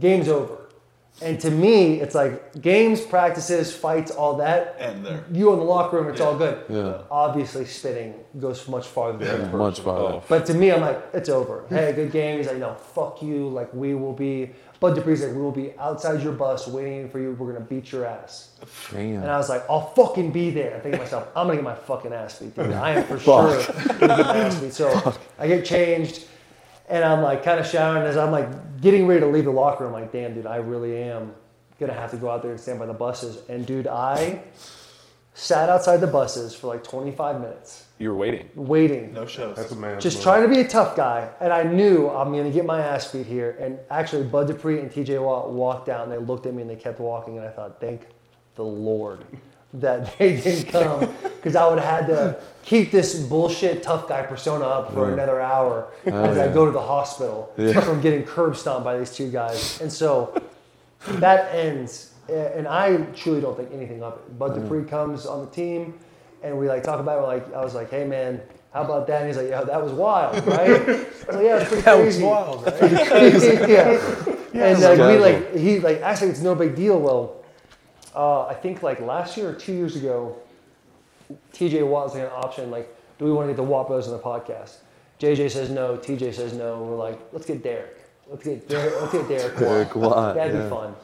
game's 0.00 0.28
over. 0.28 0.61
And 1.20 1.38
to 1.40 1.50
me, 1.50 2.00
it's 2.00 2.14
like 2.14 2.60
games, 2.60 3.00
practices, 3.00 3.74
fights, 3.74 4.10
all 4.10 4.36
that. 4.38 4.76
And 4.78 5.04
there. 5.04 5.24
You 5.30 5.52
in 5.52 5.58
the 5.58 5.64
locker 5.64 5.98
room, 6.00 6.08
it's 6.10 6.20
all 6.20 6.36
good. 6.36 6.64
Yeah. 6.68 7.02
Obviously, 7.10 7.64
spitting 7.66 8.14
goes 8.40 8.66
much 8.66 8.86
farther 8.86 9.24
than 9.24 9.42
that. 9.42 9.54
Much 9.54 9.80
farther. 9.80 10.14
Oh. 10.14 10.24
But 10.28 10.46
to 10.46 10.54
me, 10.54 10.72
I'm 10.72 10.80
like, 10.80 11.00
it's 11.12 11.28
over. 11.28 11.64
Hey, 11.68 11.92
good 11.92 12.10
game. 12.10 12.38
He's 12.38 12.46
like, 12.46 12.56
no, 12.56 12.74
fuck 12.74 13.22
you. 13.22 13.48
Like, 13.48 13.72
we 13.74 13.94
will 13.94 14.14
be. 14.14 14.50
Bud 14.80 14.96
Dupree's 14.96 15.22
like, 15.22 15.32
we 15.32 15.40
will 15.40 15.52
be 15.52 15.74
outside 15.78 16.20
your 16.22 16.32
bus 16.32 16.66
waiting 16.66 17.08
for 17.08 17.20
you. 17.20 17.36
We're 17.38 17.52
gonna 17.52 17.64
beat 17.64 17.92
your 17.92 18.04
ass. 18.04 18.50
Damn. 18.90 19.22
And 19.22 19.30
I 19.30 19.36
was 19.36 19.48
like, 19.48 19.62
I'll 19.70 19.90
fucking 19.90 20.32
be 20.32 20.50
there. 20.50 20.74
I 20.76 20.80
think 20.80 20.96
to 20.96 21.00
myself, 21.00 21.28
I'm 21.36 21.46
gonna 21.46 21.58
get 21.58 21.64
my 21.64 21.76
fucking 21.76 22.12
ass 22.12 22.40
beat. 22.40 22.56
Dude. 22.56 22.72
I 22.72 22.94
am 22.94 23.04
for 23.04 23.16
sure 23.20 23.64
gonna 24.00 24.16
get 24.16 24.26
my 24.26 24.38
ass 24.38 24.58
beat. 24.58 24.72
So 24.72 25.14
I 25.38 25.46
get 25.46 25.64
changed, 25.64 26.24
and 26.88 27.04
I'm 27.04 27.22
like 27.22 27.44
kind 27.44 27.60
of 27.60 27.66
showering 27.68 28.02
as 28.02 28.16
I'm 28.16 28.32
like 28.32 28.48
getting 28.82 29.06
ready 29.06 29.20
to 29.20 29.26
leave 29.26 29.44
the 29.44 29.50
locker 29.50 29.84
room. 29.84 29.94
Like, 29.94 30.12
damn, 30.12 30.34
dude, 30.34 30.46
I 30.46 30.56
really 30.56 31.02
am 31.02 31.32
gonna 31.80 31.94
have 31.94 32.10
to 32.10 32.18
go 32.18 32.28
out 32.30 32.42
there 32.42 32.50
and 32.50 32.60
stand 32.60 32.78
by 32.78 32.86
the 32.86 32.92
buses. 32.92 33.38
And 33.48 33.64
dude, 33.64 33.86
I 33.86 34.42
sat 35.34 35.70
outside 35.70 35.96
the 35.96 36.06
buses 36.06 36.54
for 36.54 36.66
like 36.66 36.84
25 36.84 37.40
minutes 37.40 37.86
You 37.98 38.10
were 38.10 38.14
waiting. 38.16 38.50
waiting 38.54 39.14
No 39.14 39.24
shows. 39.24 39.56
That's 39.56 39.72
a 39.72 39.76
man. 39.76 39.98
just 39.98 40.22
trying 40.22 40.42
to 40.42 40.48
be 40.48 40.60
a 40.60 40.68
tough 40.68 40.94
guy, 40.94 41.30
and 41.40 41.50
I 41.52 41.62
knew 41.62 42.10
I'm 42.10 42.32
going 42.32 42.44
to 42.44 42.50
get 42.50 42.66
my 42.66 42.80
ass 42.82 43.10
beat 43.10 43.24
here. 43.26 43.56
And 43.58 43.78
actually, 43.90 44.24
Bud 44.24 44.48
Dupree 44.48 44.78
and 44.80 44.90
TJ 44.90 45.22
Watt 45.22 45.50
walked 45.50 45.88
out, 45.88 46.02
and 46.04 46.12
they 46.12 46.18
looked 46.18 46.44
at 46.44 46.52
me 46.52 46.60
and 46.60 46.70
they 46.70 46.76
kept 46.76 47.00
walking, 47.00 47.38
and 47.38 47.46
I 47.46 47.50
thought, 47.50 47.80
thank 47.80 48.08
the 48.56 48.64
Lord 48.64 49.24
that 49.74 50.18
they 50.18 50.40
didn't 50.40 50.70
come, 50.70 51.00
because 51.22 51.56
I 51.56 51.68
would 51.68 51.78
have 51.78 52.06
had 52.06 52.06
to 52.08 52.40
keep 52.64 52.90
this 52.90 53.18
bullshit 53.18 53.82
tough 53.82 54.08
guy 54.08 54.22
persona 54.22 54.64
up 54.64 54.92
for 54.92 55.12
another 55.12 55.40
hour 55.40 55.88
oh, 56.06 56.24
as 56.24 56.38
I 56.38 56.52
go 56.52 56.64
to 56.64 56.70
the 56.70 56.80
hospital 56.80 57.52
from 57.56 58.00
getting 58.00 58.24
curb 58.24 58.56
stomped 58.56 58.84
by 58.84 58.98
these 58.98 59.14
two 59.14 59.30
guys. 59.30 59.80
And 59.80 59.92
so 59.92 60.40
that 61.06 61.52
ends, 61.54 62.14
and 62.28 62.68
I 62.68 62.96
truly 63.16 63.40
don't 63.40 63.56
think 63.56 63.72
anything 63.72 64.02
of 64.02 64.14
it. 64.14 64.38
Bud 64.38 64.54
Dupree 64.54 64.84
comes 64.84 65.26
on 65.26 65.44
the 65.44 65.50
team, 65.50 65.98
and 66.42 66.56
we 66.56 66.68
like 66.68 66.84
talk 66.84 67.00
about 67.00 67.18
it. 67.18 67.22
We're 67.22 67.26
like, 67.26 67.54
I 67.54 67.64
was 67.64 67.74
like, 67.74 67.90
hey 67.90 68.04
man, 68.04 68.40
how 68.72 68.82
about 68.82 69.06
that? 69.08 69.22
And 69.22 69.26
he's 69.26 69.36
like, 69.36 69.48
yeah, 69.48 69.64
that 69.64 69.82
was 69.82 69.92
wild, 69.92 70.46
right? 70.46 70.70
I 70.70 70.78
was 70.78 71.28
like, 71.28 71.44
yeah, 71.44 71.58
it's 71.58 71.68
pretty 71.68 71.82
That 71.82 72.04
was 72.04 72.18
wild, 72.18 72.64
right? 72.80 73.68
yeah. 73.68 74.36
yeah. 74.54 74.66
and 74.66 74.80
like, 74.80 74.98
we 74.98 75.18
like, 75.18 75.54
he 75.54 75.80
like, 75.80 76.00
actually, 76.00 76.30
it's 76.30 76.40
no 76.40 76.54
big 76.54 76.74
deal. 76.74 76.98
Well, 76.98 77.41
uh, 78.14 78.46
I 78.46 78.54
think 78.54 78.82
like 78.82 79.00
last 79.00 79.36
year 79.36 79.48
or 79.48 79.54
two 79.54 79.72
years 79.72 79.96
ago, 79.96 80.36
TJ 81.52 81.86
Watt 81.86 82.06
was 82.06 82.14
like 82.14 82.24
an 82.24 82.32
option. 82.32 82.70
Like, 82.70 82.94
do 83.18 83.24
we 83.24 83.32
want 83.32 83.46
to 83.48 83.52
get 83.52 83.56
the 83.56 83.62
Watt 83.62 83.86
brothers 83.86 84.08
on 84.08 84.12
the 84.12 84.22
podcast? 84.22 84.78
JJ 85.18 85.50
says 85.50 85.70
no. 85.70 85.96
TJ 85.96 86.34
says 86.34 86.52
no. 86.52 86.82
We're 86.82 86.96
like, 86.96 87.18
let's 87.32 87.46
get 87.46 87.62
Derek. 87.62 87.98
Let's 88.28 88.44
get 88.44 88.68
Derek. 88.68 89.00
Let's 89.00 89.12
get 89.12 89.28
Derek. 89.28 89.56
Derek 89.58 89.96
Watt, 89.96 90.34
That'd 90.34 90.54
yeah. 90.54 90.62
be 90.62 90.70
fun. 90.70 90.94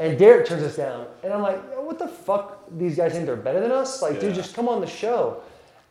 And 0.00 0.18
Derek 0.18 0.46
turns 0.46 0.62
us 0.62 0.76
down, 0.76 1.06
and 1.22 1.32
I'm 1.32 1.42
like, 1.42 1.60
what 1.76 1.98
the 1.98 2.08
fuck? 2.08 2.64
These 2.76 2.96
guys 2.96 3.12
think 3.12 3.26
they're 3.26 3.36
better 3.36 3.60
than 3.60 3.72
us? 3.72 4.02
Like, 4.02 4.20
dude, 4.20 4.34
just 4.34 4.54
come 4.54 4.68
on 4.68 4.80
the 4.80 4.86
show. 4.86 5.42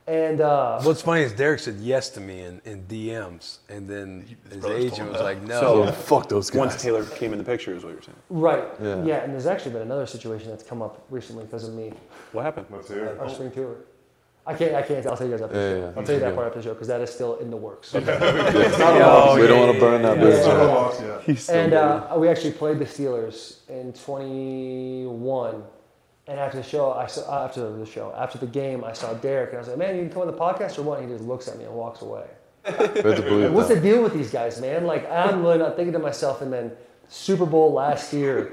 And 0.07 0.39
uh, 0.39 0.79
What's 0.83 1.01
funny 1.01 1.23
is 1.23 1.33
Derek 1.33 1.59
said 1.59 1.75
yes 1.81 2.09
to 2.11 2.21
me 2.21 2.39
in, 2.39 2.61
in 2.63 2.83
DMs, 2.85 3.57
and 3.67 3.89
then 3.89 4.37
his 4.49 4.59
brothers 4.61 4.85
agent 4.85 5.09
was 5.11 5.17
no. 5.19 5.23
like, 5.23 5.41
no. 5.43 5.59
So- 5.59 5.83
Yeah, 5.83 5.91
fuck 5.91 6.29
those 6.29 6.49
guys. 6.49 6.59
Once 6.59 6.81
Taylor 6.81 7.03
came 7.03 7.33
in 7.33 7.39
the 7.39 7.43
picture, 7.43 7.75
is 7.75 7.83
what 7.83 7.91
you're 7.91 8.01
saying. 8.01 8.15
right, 8.29 8.63
Yeah. 8.81 9.03
yeah. 9.03 9.23
And 9.23 9.33
there's 9.33 9.47
actually 9.47 9.71
been 9.71 9.81
another 9.81 10.05
situation 10.05 10.49
that's 10.49 10.63
come 10.63 10.81
up 10.81 11.05
recently 11.09 11.43
because 11.43 11.67
of 11.67 11.73
me, 11.73 11.91
What 12.31 12.45
happened? 12.45 12.67
Let's 12.69 12.87
hear 12.87 13.03
it. 13.05 13.19
our 13.19 13.27
spring 13.29 13.51
tour. 13.51 13.75
I 14.45 14.53
can't. 14.53 14.75
I 14.75 14.81
can't. 14.81 15.05
I'll 15.05 15.17
tell 15.17 15.27
you 15.27 15.33
guys 15.33 15.41
after 15.41 15.57
Yeah, 15.57 15.61
the 15.61 15.69
show. 15.75 15.79
yeah, 15.87 15.91
I'll 15.97 16.03
tell 16.05 16.15
you 16.15 16.21
that 16.21 16.29
yeah. 16.29 16.35
part 16.35 16.47
after 16.47 16.59
the 16.59 16.63
show 16.63 16.73
because 16.73 16.87
that 16.87 17.01
is 17.01 17.09
still 17.09 17.35
in 17.39 17.49
the 17.51 17.57
works. 17.57 17.93
Oh, 17.93 17.99
we 19.41 19.45
don't 19.45 19.59
want 19.59 19.73
to 19.73 19.79
burn 19.81 20.01
that 20.03 20.15
yeah, 20.15 20.23
bridge. 20.23 20.45
yeah. 20.47 21.21
yeah. 21.27 21.61
and 21.61 21.73
uh, 21.73 22.15
we 22.17 22.29
actually 22.29 22.53
played 22.53 22.79
the 22.79 22.85
Steelers 22.85 23.67
in 23.67 23.91
21. 23.91 25.63
And 26.29 26.39
after 26.39 26.57
the 26.57 26.63
show, 26.63 26.91
I 26.91 27.07
saw, 27.07 27.45
after 27.45 27.71
the 27.71 27.85
show, 27.85 28.13
after 28.17 28.37
the 28.37 28.47
game, 28.47 28.83
I 28.83 28.91
saw 28.93 29.13
Derek, 29.13 29.49
and 29.49 29.57
I 29.57 29.59
was 29.59 29.69
like, 29.69 29.77
"Man, 29.77 29.95
you 29.95 30.01
can 30.01 30.11
come 30.11 30.21
on 30.23 30.27
the 30.27 30.33
podcast 30.33 30.77
or 30.77 30.81
what?" 30.83 30.99
And 30.99 31.09
he 31.09 31.15
just 31.15 31.27
looks 31.27 31.47
at 31.47 31.57
me 31.57 31.63
and 31.63 31.73
walks 31.73 32.01
away. 32.01 32.25
We 32.65 32.73
have 32.73 32.93
to 32.93 33.01
believe 33.01 33.43
Like, 33.45 33.53
what's 33.53 33.69
the 33.69 33.79
deal 33.79 34.03
with 34.03 34.13
these 34.13 34.29
guys, 34.29 34.59
man? 34.59 34.85
Like, 34.85 35.09
I'm 35.09 35.41
really 35.41 35.57
not 35.57 35.77
thinking 35.77 35.93
to 35.93 35.99
myself. 35.99 36.41
And 36.41 36.51
then 36.51 36.73
Super 37.07 37.45
Bowl 37.45 37.71
last 37.71 38.11
year, 38.11 38.51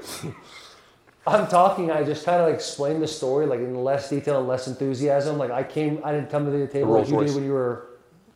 I'm 1.27 1.47
talking. 1.47 1.91
I 1.91 2.03
just 2.03 2.23
kind 2.23 2.39
of 2.39 2.47
like 2.47 2.55
explained 2.55 3.01
the 3.03 3.07
story, 3.07 3.45
like 3.45 3.59
in 3.59 3.83
less 3.83 4.09
detail 4.09 4.39
and 4.39 4.47
less 4.47 4.67
enthusiasm. 4.67 5.37
Like 5.37 5.51
I 5.51 5.63
came, 5.63 5.99
I 6.05 6.13
didn't 6.13 6.29
come 6.29 6.45
to 6.45 6.51
the 6.51 6.67
table 6.67 6.93
like 6.93 7.09
you 7.09 7.19
did 7.25 7.35
when 7.35 7.43
you 7.43 7.51
were 7.51 7.87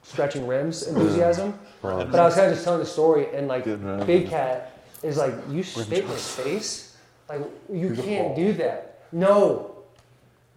stretching 0.02 0.48
rims, 0.48 0.88
enthusiasm. 0.88 1.58
But 2.12 2.20
I 2.20 2.26
was 2.26 2.36
kind 2.36 2.48
of 2.48 2.54
just 2.56 2.66
telling 2.66 2.82
the 2.82 2.86
story, 2.86 3.28
and 3.34 3.48
like 3.48 3.64
Big 4.06 4.28
Cat 4.30 4.78
is 5.02 5.16
like, 5.18 5.34
you 5.50 5.64
spit 5.64 6.04
in 6.04 6.08
his 6.10 6.28
face, 6.36 6.98
like 7.30 7.42
you 7.72 7.94
can't 7.96 8.36
do 8.36 8.52
that. 8.54 8.89
No, 9.12 9.76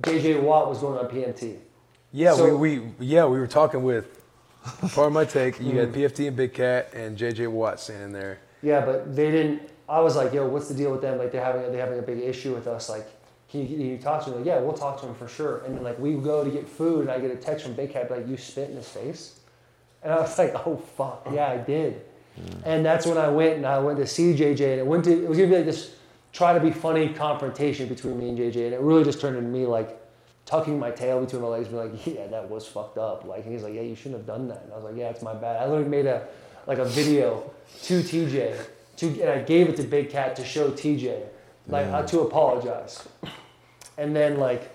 JJ 0.03 0.43
Watt 0.43 0.69
was 0.69 0.79
going 0.79 0.99
on 0.99 1.11
PMT. 1.11 1.59
Yeah, 2.13 2.35
So- 2.35 2.57
we, 2.57 2.79
we 2.79 3.07
yeah 3.07 3.25
we 3.27 3.39
were 3.39 3.47
talking 3.47 3.83
with 3.83 4.23
Pardon 4.95 5.13
My 5.13 5.25
Take. 5.25 5.61
You 5.61 5.79
had 5.79 5.89
hmm. 5.89 5.95
PFT 5.95 6.29
and 6.29 6.37
Big 6.37 6.55
Cat 6.55 6.93
and 6.95 7.17
JJ 7.17 7.49
Watt 7.49 7.81
standing 7.81 8.13
there. 8.13 8.39
Yeah, 8.63 8.85
but 8.85 9.15
they 9.15 9.31
didn't. 9.31 9.69
I 9.89 10.01
was 10.01 10.17
like, 10.17 10.33
yo, 10.33 10.47
what's 10.47 10.69
the 10.69 10.75
deal 10.75 10.93
with 10.93 11.03
them? 11.03 11.19
Like 11.19 11.33
they're 11.33 11.45
having 11.45 11.71
they're 11.73 11.81
having 11.81 11.99
a 11.99 12.03
big 12.03 12.21
issue 12.21 12.55
with 12.55 12.67
us. 12.67 12.89
Like, 12.89 13.07
can 13.51 13.61
you, 13.61 13.67
can 13.67 13.81
you 13.81 13.99
talk 13.99 14.25
to 14.25 14.31
them? 14.31 14.41
Like, 14.41 14.47
yeah, 14.47 14.61
we'll 14.61 14.73
talk 14.73 15.01
to 15.01 15.07
them 15.07 15.15
for 15.15 15.29
sure. 15.29 15.59
And 15.65 15.77
then 15.77 15.83
like 15.83 15.99
we 15.99 16.15
go 16.15 16.45
to 16.45 16.51
get 16.51 16.69
food, 16.69 17.03
and 17.03 17.11
I 17.11 17.19
get 17.19 17.31
a 17.31 17.37
text 17.37 17.65
from 17.65 17.75
Big 17.75 17.93
Cat 17.93 18.11
like, 18.11 18.29
you 18.29 18.37
spit 18.37 18.71
in 18.71 18.77
his 18.77 18.89
face, 18.89 19.41
and 20.03 20.13
I 20.13 20.21
was 20.21 20.39
like, 20.39 20.55
oh 20.67 20.77
fuck, 20.97 21.27
yeah, 21.33 21.49
I 21.49 21.57
did. 21.57 22.03
Hmm. 22.37 22.61
And 22.65 22.87
that's 22.87 23.05
when 23.05 23.19
I 23.19 23.29
went 23.29 23.57
and 23.57 23.67
I 23.67 23.79
went 23.79 23.99
to 23.99 24.07
see 24.07 24.35
JJ, 24.35 24.61
and 24.61 24.81
it 24.81 24.87
went 24.87 25.05
to 25.05 25.13
it 25.13 25.29
was 25.29 25.37
gonna 25.37 25.51
be 25.51 25.57
like 25.57 25.67
this 25.67 25.97
try 26.33 26.55
to 26.55 26.61
be 26.61 26.71
funny 26.71 27.09
confrontation 27.11 27.89
between 27.89 28.19
me 28.19 28.31
and 28.31 28.39
JJ, 28.39 28.65
and 28.65 28.75
it 28.75 28.81
really 28.81 29.05
just 29.05 29.21
turned 29.21 29.37
into 29.37 29.51
me 29.51 29.67
like 29.67 29.99
tucking 30.47 30.79
my 30.79 30.91
tail 30.91 31.21
between 31.21 31.43
my 31.43 31.49
legs, 31.49 31.69
being 31.69 31.93
like, 31.93 32.07
yeah, 32.07 32.27
that 32.27 32.49
was 32.49 32.67
fucked 32.67 32.99
up. 32.99 33.25
Like, 33.25 33.45
and 33.45 33.53
he's 33.53 33.63
like, 33.63 33.75
yeah, 33.75 33.83
you 33.83 33.95
shouldn't 33.95 34.17
have 34.17 34.27
done 34.27 34.49
that. 34.49 34.63
And 34.65 34.73
I 34.73 34.77
was 34.77 34.85
like, 34.85 34.97
yeah, 34.97 35.11
it's 35.11 35.23
my 35.23 35.35
bad. 35.35 35.63
I 35.63 35.67
literally 35.67 35.89
made 35.89 36.07
a 36.07 36.27
like 36.67 36.79
a 36.79 36.85
video 36.85 37.51
to 37.83 38.01
TJ, 38.01 38.57
to, 38.97 39.21
and 39.21 39.31
I 39.31 39.43
gave 39.43 39.69
it 39.69 39.77
to 39.77 39.83
Big 39.83 40.11
Cat 40.11 40.37
to 40.37 40.45
show 40.45 40.71
TJ, 40.71 41.23
like 41.69 41.87
uh, 41.87 42.03
to 42.05 42.21
apologize. 42.21 43.07
And 43.99 44.17
then 44.17 44.39
like 44.39 44.71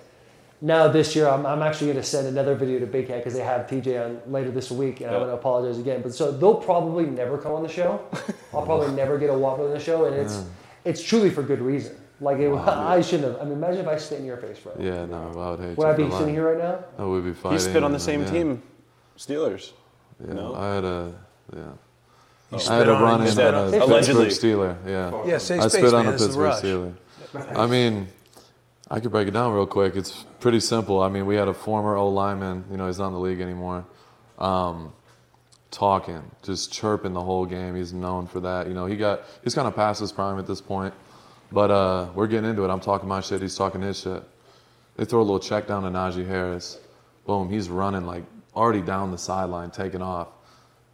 now 0.61 0.87
this 0.87 1.15
year, 1.15 1.27
I'm, 1.27 1.45
I'm 1.45 1.61
actually 1.61 1.87
going 1.87 1.97
to 1.97 2.07
send 2.07 2.27
another 2.27 2.55
video 2.55 2.79
to 2.79 2.87
Big 2.87 3.07
Cat 3.07 3.17
because 3.17 3.33
they 3.33 3.43
have 3.43 3.67
TJ 3.67 4.03
on 4.03 4.31
later 4.31 4.51
this 4.51 4.71
week, 4.71 5.01
and 5.01 5.11
I'm 5.11 5.17
going 5.17 5.29
to 5.29 5.35
apologize 5.35 5.79
again. 5.79 6.01
But 6.01 6.13
so 6.13 6.31
they'll 6.31 6.55
probably 6.55 7.05
never 7.05 7.37
come 7.37 7.53
on 7.53 7.63
the 7.63 7.69
show. 7.69 8.01
I'll 8.53 8.65
probably 8.65 8.91
never 8.95 9.17
get 9.17 9.29
a 9.29 9.37
Whopper 9.37 9.65
on 9.65 9.71
the 9.71 9.79
show, 9.79 10.05
and 10.05 10.15
it's 10.15 10.43
it's 10.85 11.01
truly 11.01 11.29
for 11.29 11.43
good 11.43 11.61
reason. 11.61 11.95
Like 12.19 12.39
it, 12.39 12.51
I 12.53 13.01
shouldn't 13.01 13.31
have. 13.33 13.41
I 13.41 13.43
mean, 13.43 13.53
imagine 13.53 13.81
if 13.81 13.87
I 13.87 13.97
spit 13.97 14.19
in 14.19 14.25
your 14.25 14.37
face, 14.37 14.59
bro. 14.59 14.73
Yeah, 14.79 15.05
no, 15.05 15.31
I 15.37 15.51
would 15.51 15.59
hate 15.59 15.77
Would 15.77 15.83
you 15.83 15.89
I 15.89 15.93
be 15.95 16.03
sitting 16.03 16.11
lying. 16.11 16.33
here 16.33 16.53
right 16.53 16.57
now? 16.57 16.83
Oh, 16.97 17.13
we'd 17.13 17.23
be 17.25 17.33
fighting. 17.33 17.57
He 17.59 17.63
spit 17.63 17.83
on 17.83 17.91
the 17.91 17.95
and, 17.95 18.03
same 18.03 18.21
yeah. 18.23 18.31
team, 18.31 18.63
Steelers. 19.17 19.71
Yeah, 20.25 20.33
No? 20.33 20.55
I 20.55 20.75
had 20.75 20.83
a 20.83 21.13
yeah. 21.55 21.61
I 22.51 22.75
had 22.75 22.87
a 22.87 22.93
run 22.93 23.21
in 23.21 23.27
spit 23.27 23.53
on 23.53 23.67
on 23.67 23.73
a 23.73 23.77
it. 23.77 23.81
Allegedly. 23.81 24.25
Pittsburgh 24.25 24.51
Steeler. 24.57 24.77
Yeah. 24.87 25.25
Yeah, 25.25 25.37
safe 25.37 25.61
I 25.61 25.67
space, 25.67 25.81
spit 25.81 25.93
on 25.93 26.05
man. 26.05 26.13
a 26.13 26.17
This 26.17 26.21
is 26.21 26.27
Pittsburgh 26.27 26.45
Rush. 26.45 26.61
Steeler. 26.61 26.93
I 27.59 27.67
mean, 27.67 28.07
I 28.89 28.99
could 28.99 29.11
break 29.11 29.27
it 29.27 29.31
down 29.31 29.53
real 29.53 29.67
quick. 29.67 29.95
It's 29.95 30.23
pretty 30.39 30.61
simple. 30.61 31.01
I 31.01 31.09
mean, 31.09 31.25
we 31.25 31.35
had 31.35 31.49
a 31.49 31.53
former 31.53 31.97
O 31.97 32.07
lineman. 32.09 32.63
You 32.71 32.77
know, 32.77 32.87
he's 32.87 32.99
not 32.99 33.07
in 33.07 33.13
the 33.13 33.19
league 33.19 33.41
anymore. 33.41 33.85
Um, 34.39 34.93
talking, 35.71 36.23
just 36.43 36.71
chirping 36.71 37.13
the 37.13 37.21
whole 37.21 37.45
game. 37.45 37.75
He's 37.75 37.93
known 37.93 38.27
for 38.27 38.39
that. 38.41 38.67
You 38.67 38.73
know, 38.73 38.85
he 38.85 38.95
got 38.95 39.21
he's 39.43 39.55
kind 39.55 39.67
of 39.67 39.75
past 39.75 39.99
his 39.99 40.11
prime 40.11 40.39
at 40.39 40.47
this 40.47 40.61
point. 40.61 40.93
But 41.51 41.71
uh, 41.71 42.09
we're 42.13 42.27
getting 42.27 42.49
into 42.49 42.65
it. 42.65 42.69
I'm 42.69 42.79
talking 42.79 43.07
my 43.07 43.21
shit. 43.21 43.41
He's 43.41 43.55
talking 43.55 43.81
his 43.81 43.99
shit. 43.99 44.23
They 44.97 45.05
throw 45.05 45.19
a 45.19 45.23
little 45.23 45.39
check 45.39 45.67
down 45.67 45.83
to 45.83 45.89
Najee 45.89 46.27
Harris. 46.27 46.79
Boom, 47.25 47.49
he's 47.49 47.69
running 47.69 48.05
like 48.05 48.23
already 48.55 48.81
down 48.81 49.11
the 49.11 49.17
sideline, 49.17 49.71
taking 49.71 50.01
off. 50.01 50.29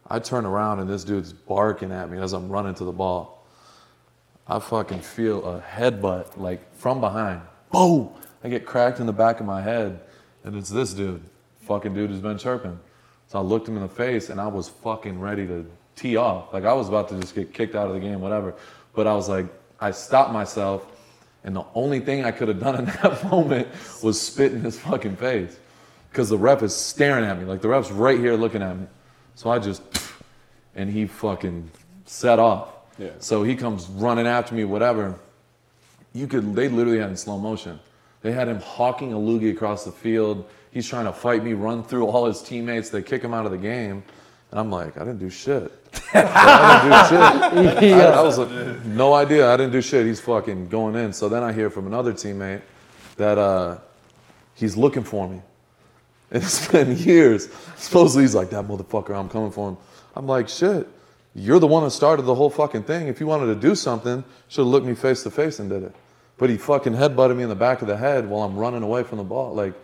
I 0.08 0.18
turn 0.18 0.44
around 0.44 0.80
and 0.80 0.88
this 0.88 1.02
dude's 1.02 1.32
barking 1.32 1.90
at 1.90 2.10
me 2.10 2.18
as 2.18 2.34
I'm 2.34 2.50
running 2.50 2.74
to 2.74 2.84
the 2.84 2.92
ball. 2.92 3.46
I 4.46 4.58
fucking 4.58 5.00
feel 5.00 5.44
a 5.46 5.60
headbutt 5.60 6.36
like 6.36 6.74
from 6.74 7.00
behind. 7.00 7.40
Boom! 7.72 8.10
I 8.44 8.50
get 8.50 8.66
cracked 8.66 9.00
in 9.00 9.06
the 9.06 9.12
back 9.12 9.40
of 9.40 9.46
my 9.46 9.62
head, 9.62 10.00
and 10.44 10.54
it's 10.54 10.68
this 10.68 10.92
dude. 10.92 11.22
Fucking 11.62 11.94
dude 11.94 12.10
who's 12.10 12.20
been 12.20 12.36
chirping. 12.36 12.78
So 13.34 13.40
I 13.40 13.42
looked 13.42 13.66
him 13.66 13.74
in 13.74 13.82
the 13.82 13.88
face, 13.88 14.30
and 14.30 14.40
I 14.40 14.46
was 14.46 14.68
fucking 14.68 15.18
ready 15.18 15.44
to 15.48 15.66
tee 15.96 16.16
off. 16.16 16.52
Like 16.52 16.62
I 16.62 16.72
was 16.72 16.88
about 16.88 17.08
to 17.08 17.18
just 17.20 17.34
get 17.34 17.52
kicked 17.52 17.74
out 17.74 17.88
of 17.88 17.94
the 17.94 17.98
game, 17.98 18.20
whatever. 18.20 18.54
But 18.94 19.08
I 19.08 19.14
was 19.14 19.28
like, 19.28 19.46
I 19.80 19.90
stopped 19.90 20.32
myself, 20.32 20.86
and 21.42 21.56
the 21.56 21.64
only 21.74 21.98
thing 21.98 22.24
I 22.24 22.30
could 22.30 22.46
have 22.46 22.60
done 22.60 22.76
in 22.76 22.84
that 23.02 23.28
moment 23.28 23.66
was 24.04 24.20
spit 24.20 24.52
in 24.52 24.60
his 24.60 24.78
fucking 24.78 25.16
face, 25.16 25.58
because 26.12 26.28
the 26.28 26.38
ref 26.38 26.62
is 26.62 26.76
staring 26.76 27.24
at 27.24 27.36
me. 27.36 27.44
Like 27.44 27.60
the 27.60 27.66
ref's 27.66 27.90
right 27.90 28.20
here 28.20 28.36
looking 28.36 28.62
at 28.62 28.78
me. 28.78 28.86
So 29.34 29.50
I 29.50 29.58
just, 29.58 29.82
and 30.76 30.88
he 30.88 31.04
fucking 31.04 31.72
set 32.04 32.38
off. 32.38 32.68
Yeah. 33.00 33.10
So 33.18 33.42
he 33.42 33.56
comes 33.56 33.88
running 33.88 34.28
after 34.28 34.54
me, 34.54 34.62
whatever. 34.62 35.18
You 36.12 36.28
could, 36.28 36.54
they 36.54 36.68
literally 36.68 37.00
had 37.00 37.10
in 37.10 37.16
slow 37.16 37.38
motion. 37.38 37.80
They 38.22 38.30
had 38.30 38.46
him 38.46 38.60
hawking 38.60 39.12
a 39.12 39.16
loogie 39.16 39.50
across 39.50 39.84
the 39.84 39.90
field. 39.90 40.48
He's 40.74 40.88
trying 40.88 41.04
to 41.04 41.12
fight 41.12 41.44
me, 41.44 41.52
run 41.52 41.84
through 41.84 42.04
all 42.06 42.26
his 42.26 42.42
teammates. 42.42 42.90
They 42.90 43.00
kick 43.00 43.22
him 43.22 43.32
out 43.32 43.46
of 43.46 43.52
the 43.52 43.58
game. 43.58 44.02
And 44.50 44.58
I'm 44.58 44.72
like, 44.72 44.96
I 44.96 45.04
didn't 45.04 45.20
do 45.20 45.30
shit. 45.30 45.72
I 46.14 47.48
didn't 47.52 47.70
do 47.70 47.80
shit. 47.80 47.94
I, 48.00 48.10
I 48.10 48.22
was 48.22 48.38
like, 48.38 48.84
no 48.84 49.14
idea. 49.14 49.48
I 49.48 49.56
didn't 49.56 49.70
do 49.70 49.80
shit. 49.80 50.04
He's 50.04 50.20
fucking 50.20 50.68
going 50.68 50.96
in. 50.96 51.12
So 51.12 51.28
then 51.28 51.44
I 51.44 51.52
hear 51.52 51.70
from 51.70 51.86
another 51.86 52.12
teammate 52.12 52.60
that 53.16 53.38
uh, 53.38 53.78
he's 54.56 54.76
looking 54.76 55.04
for 55.04 55.28
me. 55.28 55.40
And 56.32 56.42
it's 56.42 56.66
been 56.66 56.96
years. 56.98 57.48
Supposedly 57.76 58.24
he's 58.24 58.34
like, 58.34 58.50
that 58.50 58.66
motherfucker, 58.66 59.16
I'm 59.16 59.28
coming 59.28 59.52
for 59.52 59.70
him. 59.70 59.76
I'm 60.16 60.26
like, 60.26 60.48
shit, 60.48 60.88
you're 61.36 61.60
the 61.60 61.68
one 61.68 61.84
that 61.84 61.92
started 61.92 62.22
the 62.22 62.34
whole 62.34 62.50
fucking 62.50 62.82
thing. 62.82 63.06
If 63.06 63.20
you 63.20 63.28
wanted 63.28 63.46
to 63.46 63.54
do 63.54 63.76
something, 63.76 64.24
should 64.48 64.62
have 64.62 64.68
looked 64.68 64.86
me 64.86 64.96
face 64.96 65.22
to 65.22 65.30
face 65.30 65.60
and 65.60 65.70
did 65.70 65.84
it. 65.84 65.94
But 66.36 66.50
he 66.50 66.56
fucking 66.56 66.94
headbutted 66.94 67.36
me 67.36 67.44
in 67.44 67.48
the 67.48 67.54
back 67.54 67.80
of 67.80 67.86
the 67.86 67.96
head 67.96 68.28
while 68.28 68.42
I'm 68.42 68.56
running 68.56 68.82
away 68.82 69.04
from 69.04 69.18
the 69.18 69.24
ball. 69.24 69.54
Like, 69.54 69.74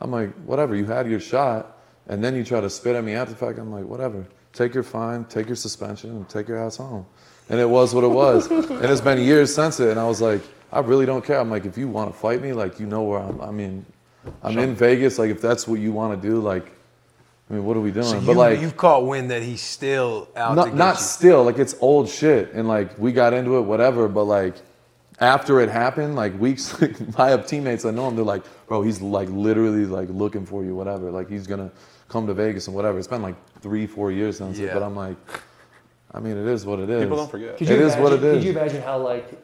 I'm 0.00 0.10
like, 0.10 0.32
whatever, 0.44 0.74
you 0.74 0.84
had 0.84 1.08
your 1.08 1.20
shot, 1.20 1.78
and 2.08 2.22
then 2.22 2.34
you 2.34 2.44
try 2.44 2.60
to 2.60 2.70
spit 2.70 2.96
at 2.96 3.04
me 3.04 3.14
after 3.14 3.32
the 3.34 3.38
fact. 3.38 3.58
I'm 3.58 3.72
like, 3.72 3.84
whatever. 3.84 4.26
Take 4.52 4.74
your 4.74 4.82
fine, 4.82 5.24
take 5.24 5.46
your 5.46 5.56
suspension, 5.56 6.10
and 6.10 6.28
take 6.28 6.48
your 6.48 6.58
ass 6.58 6.76
home. 6.76 7.06
And 7.48 7.60
it 7.60 7.68
was 7.68 7.94
what 7.94 8.04
it 8.04 8.08
was. 8.08 8.50
and 8.50 8.84
it's 8.84 9.00
been 9.00 9.18
years 9.18 9.54
since 9.54 9.80
it, 9.80 9.90
and 9.90 10.00
I 10.00 10.04
was 10.06 10.20
like, 10.20 10.42
I 10.72 10.80
really 10.80 11.06
don't 11.06 11.24
care. 11.24 11.38
I'm 11.38 11.50
like, 11.50 11.64
if 11.64 11.78
you 11.78 11.88
want 11.88 12.12
to 12.12 12.18
fight 12.18 12.42
me, 12.42 12.52
like, 12.52 12.80
you 12.80 12.86
know 12.86 13.02
where 13.02 13.20
I'm. 13.20 13.40
I 13.40 13.50
mean, 13.50 13.86
I'm 14.42 14.58
in 14.58 14.74
Vegas. 14.74 15.18
Like, 15.18 15.30
if 15.30 15.40
that's 15.40 15.68
what 15.68 15.80
you 15.80 15.92
want 15.92 16.20
to 16.20 16.28
do, 16.28 16.40
like, 16.40 16.72
I 17.48 17.54
mean, 17.54 17.64
what 17.64 17.76
are 17.76 17.80
we 17.80 17.92
doing? 17.92 18.06
So 18.06 18.20
but 18.20 18.36
like, 18.36 18.60
you've 18.60 18.76
caught 18.76 19.06
wind 19.06 19.30
that 19.30 19.42
he's 19.42 19.62
still 19.62 20.28
out 20.34 20.50
to 20.50 20.54
not, 20.56 20.74
not 20.74 20.96
you. 20.96 21.02
still 21.02 21.44
like 21.44 21.58
it's 21.58 21.76
old 21.80 22.08
shit 22.08 22.52
and 22.52 22.66
like 22.66 22.98
we 22.98 23.12
got 23.12 23.32
into 23.32 23.56
it 23.58 23.60
whatever 23.60 24.08
but 24.08 24.24
like 24.24 24.56
after 25.20 25.60
it 25.60 25.68
happened 25.70 26.14
like 26.16 26.38
weeks 26.38 26.76
my 27.18 27.28
have 27.30 27.46
teammates 27.46 27.84
i 27.84 27.90
know 27.90 28.08
him 28.08 28.16
they're 28.16 28.24
like 28.24 28.42
bro 28.68 28.82
he's 28.82 29.00
like 29.00 29.28
literally 29.30 29.86
like 29.86 30.08
looking 30.10 30.44
for 30.44 30.64
you 30.64 30.74
whatever 30.74 31.10
like 31.10 31.28
he's 31.28 31.46
gonna 31.46 31.70
come 32.08 32.26
to 32.26 32.34
vegas 32.34 32.66
and 32.66 32.76
whatever 32.76 32.98
it's 32.98 33.08
been 33.08 33.22
like 33.22 33.36
three 33.60 33.86
four 33.86 34.12
years 34.12 34.38
since 34.38 34.58
it 34.58 34.64
Yeah. 34.66 34.74
but 34.74 34.82
i'm 34.82 34.94
like 34.96 35.16
i 36.12 36.20
mean 36.20 36.36
it 36.36 36.46
is 36.46 36.66
what 36.66 36.78
it 36.80 36.90
is 36.90 37.02
People 37.02 37.16
don't 37.16 37.30
forget. 37.30 37.56
Could 37.56 37.70
It 37.70 37.78
you 37.80 37.86
is 37.86 37.94
imagine, 37.94 38.02
what 38.02 38.12
it 38.12 38.20
Could 38.20 38.44
you 38.44 38.50
imagine 38.50 38.82
how 38.82 38.98
like 38.98 39.42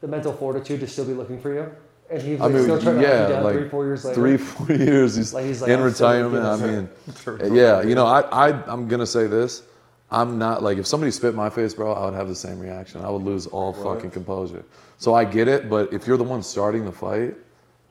the 0.00 0.08
mental 0.08 0.32
fortitude 0.32 0.80
to 0.80 0.86
still 0.86 1.04
be 1.04 1.12
looking 1.12 1.40
for 1.40 1.52
you, 1.52 1.70
and 2.10 2.22
he's 2.22 2.40
I 2.40 2.48
mean, 2.48 2.62
still 2.62 2.80
trying 2.80 2.96
to 2.96 3.02
yeah, 3.02 3.28
down 3.28 3.44
like 3.44 3.54
three, 3.54 3.68
four 3.68 3.84
years 3.84 4.04
later. 4.04 4.14
three, 4.14 4.36
four 4.38 4.74
years. 4.76 5.14
He's 5.16 5.34
Like, 5.34 5.44
he's 5.44 5.60
like, 5.60 5.70
in 5.70 5.78
I'm 5.78 5.84
retirement. 5.84 6.44
I 6.44 6.56
mean, 6.56 6.88
yeah, 7.54 7.82
you 7.82 7.94
know, 7.94 8.06
I, 8.06 8.20
I, 8.48 8.62
I'm 8.72 8.88
gonna 8.88 9.06
say 9.06 9.26
this. 9.26 9.62
I'm 10.10 10.38
not 10.38 10.62
like 10.62 10.78
if 10.78 10.86
somebody 10.86 11.10
spit 11.12 11.30
in 11.30 11.36
my 11.36 11.50
face, 11.50 11.74
bro, 11.74 11.92
I 11.92 12.06
would 12.06 12.14
have 12.14 12.28
the 12.28 12.34
same 12.34 12.58
reaction. 12.58 13.02
I 13.04 13.10
would 13.10 13.22
lose 13.22 13.46
all 13.46 13.72
fucking 13.74 14.10
composure. 14.10 14.64
So 15.00 15.14
I 15.14 15.24
get 15.24 15.48
it, 15.48 15.70
but 15.70 15.94
if 15.94 16.06
you're 16.06 16.18
the 16.18 16.24
one 16.24 16.42
starting 16.42 16.84
the 16.84 16.92
fight 16.92 17.34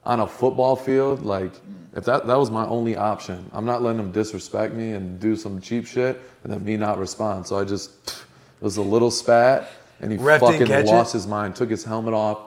on 0.05 0.19
a 0.19 0.27
football 0.27 0.75
field, 0.75 1.23
like 1.25 1.51
if 1.95 2.05
that 2.05 2.27
that 2.27 2.37
was 2.37 2.51
my 2.51 2.67
only 2.67 2.95
option, 2.95 3.49
I'm 3.51 3.65
not 3.65 3.81
letting 3.81 3.97
them 3.97 4.11
disrespect 4.11 4.75
me 4.75 4.91
and 4.91 5.19
do 5.19 5.35
some 5.35 5.59
cheap 5.59 5.87
shit 5.87 6.21
and 6.43 6.53
then 6.53 6.63
me 6.63 6.77
not 6.77 6.99
respond. 6.99 7.47
So 7.47 7.57
I 7.57 7.63
just 7.63 8.09
it 8.09 8.63
was 8.63 8.77
a 8.77 8.83
little 8.83 9.09
spat 9.09 9.71
and 10.01 10.11
he 10.11 10.19
Ref 10.19 10.39
fucking 10.39 10.67
catch 10.67 10.85
it? 10.85 10.91
lost 10.91 11.11
his 11.11 11.25
mind, 11.25 11.55
took 11.55 11.71
his 11.71 11.83
helmet 11.83 12.13
off. 12.13 12.41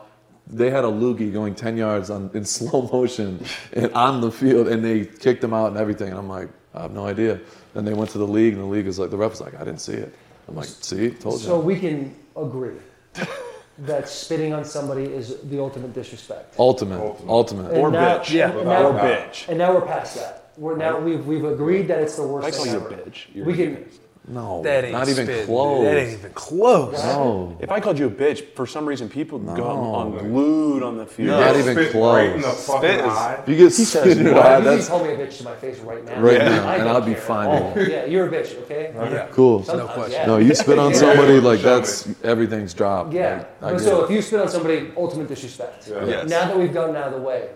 They 0.47 0.71
had 0.71 0.85
a 0.85 0.89
loogie 0.89 1.33
going 1.33 1.57
10 1.57 1.77
yards 1.77 2.09
on, 2.09 2.31
in 2.33 2.45
slow 2.57 2.83
motion 2.83 3.45
and 3.73 3.93
on 3.95 4.21
the 4.21 4.31
field, 4.31 4.69
and 4.69 4.85
they 4.85 5.07
kicked 5.07 5.43
him 5.43 5.53
out 5.53 5.73
and 5.73 5.77
everything. 5.77 6.11
And 6.11 6.19
I'm 6.19 6.29
like, 6.29 6.49
I 6.73 6.83
have 6.83 6.93
no 6.93 7.07
idea. 7.07 7.41
Then 7.75 7.85
they 7.85 7.95
went 7.95 8.11
to 8.11 8.19
the 8.19 8.27
league, 8.27 8.55
and 8.55 8.63
the 8.63 8.67
league 8.67 8.87
is 8.87 8.99
like, 8.99 9.11
the 9.11 9.17
ref 9.17 9.31
was 9.31 9.41
like, 9.41 9.55
I 9.55 9.65
didn't 9.65 9.81
see 9.81 9.95
it. 9.95 10.15
I'm 10.49 10.55
like, 10.55 10.69
see, 10.69 11.11
told 11.11 11.41
you. 11.41 11.47
So 11.47 11.59
we 11.59 11.79
can 11.79 12.15
agree 12.37 12.77
that 13.79 14.09
spitting 14.09 14.53
on 14.53 14.65
somebody 14.65 15.05
is 15.05 15.37
the 15.45 15.59
ultimate 15.61 15.93
disrespect. 15.95 16.55
ultimate, 16.59 17.01
ultimate. 17.27 17.73
And 17.73 17.79
Or 17.79 17.91
now- 17.91 18.19
bitch. 18.19 18.31
Yeah. 18.31 18.49
now- 18.63 18.89
Or 18.89 18.93
bitch. 18.95 19.49
And 19.49 19.59
now 19.59 19.73
we're 19.75 19.81
past 19.87 20.17
that. 20.17 20.51
We're 20.59 20.77
now 20.77 20.99
we've 21.01 21.27
we've 21.27 21.45
agreed 21.45 21.89
that 21.89 22.01
it's 22.01 22.17
the 22.17 22.27
worst 22.27 22.47
I 22.47 22.51
call 22.51 22.67
you 22.67 22.77
a 22.79 22.81
bitch. 22.83 23.35
You're 23.35 23.47
We 23.47 23.55
can. 23.55 23.77
bitch. 23.77 23.95
No, 24.29 24.63
That 24.63 24.85
ain't 24.85 24.93
not 24.93 25.09
even 25.09 25.25
spitting, 25.27 25.37
dude. 25.41 25.47
close. 25.47 25.85
That 25.85 25.97
ain't 25.97 26.13
even 26.13 26.31
close. 26.33 26.93
no, 27.03 27.57
If 27.59 27.73
I 27.73 27.81
called 27.81 27.99
you 27.99 28.07
a 28.07 28.11
bitch, 28.11 28.55
for 28.55 28.69
some 28.69 28.87
reason 28.87 29.09
people 29.09 29.41
go 29.41 29.65
on 29.67 30.17
glued 30.17 30.85
on 30.85 30.97
the 30.97 31.07
field. 31.07 31.41
Not 31.41 31.57
even 31.57 31.75
Spit 31.75 31.91
close. 31.91 32.15
Right 32.15 32.31
in 32.37 32.41
the 32.41 32.49
fucking 32.49 32.79
Spit 32.89 33.01
is- 33.01 33.05
eye. 33.07 33.39
if 33.43 33.49
you 33.49 33.57
get 33.57 33.71
spit 33.73 34.19
in 34.19 34.27
your 34.27 34.35
eye, 34.39 34.59
you 34.59 34.63
can 34.63 34.77
that's 34.77 34.89
call 34.89 35.05
me 35.05 35.11
a 35.11 35.17
bitch 35.17 35.39
to 35.39 35.45
my 35.45 35.57
face 35.57 35.81
right 35.81 36.05
now. 36.05 36.21
Right 36.21 36.41
I 36.41 36.45
now, 36.49 36.69
and 36.73 36.89
I'll 36.89 37.01
be 37.01 37.15
fine 37.15 37.49
Oh, 37.49 37.75
yeah, 37.81 38.05
you're 38.05 38.29
a 38.29 38.31
bitch, 38.31 38.57
okay? 38.63 38.93
Yeah. 38.95 39.27
cool. 39.33 39.65
Sometimes, 39.65 39.91
question. 39.91 40.13
yeah. 40.13 40.27
No, 40.27 40.37
you 40.39 40.55
spit 40.55 40.79
on 40.79 40.95
somebody 40.95 41.41
like 41.41 41.61
that's 41.61 42.09
everything's 42.23 42.75
dropped. 42.75 43.13
Yeah. 43.13 43.39
Like, 43.39 43.47
I 43.61 43.71
But 43.73 43.79
get 43.79 43.81
so 43.81 44.01
it. 44.03 44.05
if 44.05 44.11
you 44.13 44.23
spit 44.23 44.39
on 44.41 44.49
somebody, 44.49 44.93
ultimate 44.97 45.27
disrespect. 45.27 45.89
Yes. 45.89 46.29
Now 46.29 46.47
that 46.47 46.57
we've 46.57 46.73
gotten 46.73 46.95
out 46.95 47.09
of 47.09 47.15
the 47.15 47.21
way, 47.27 47.49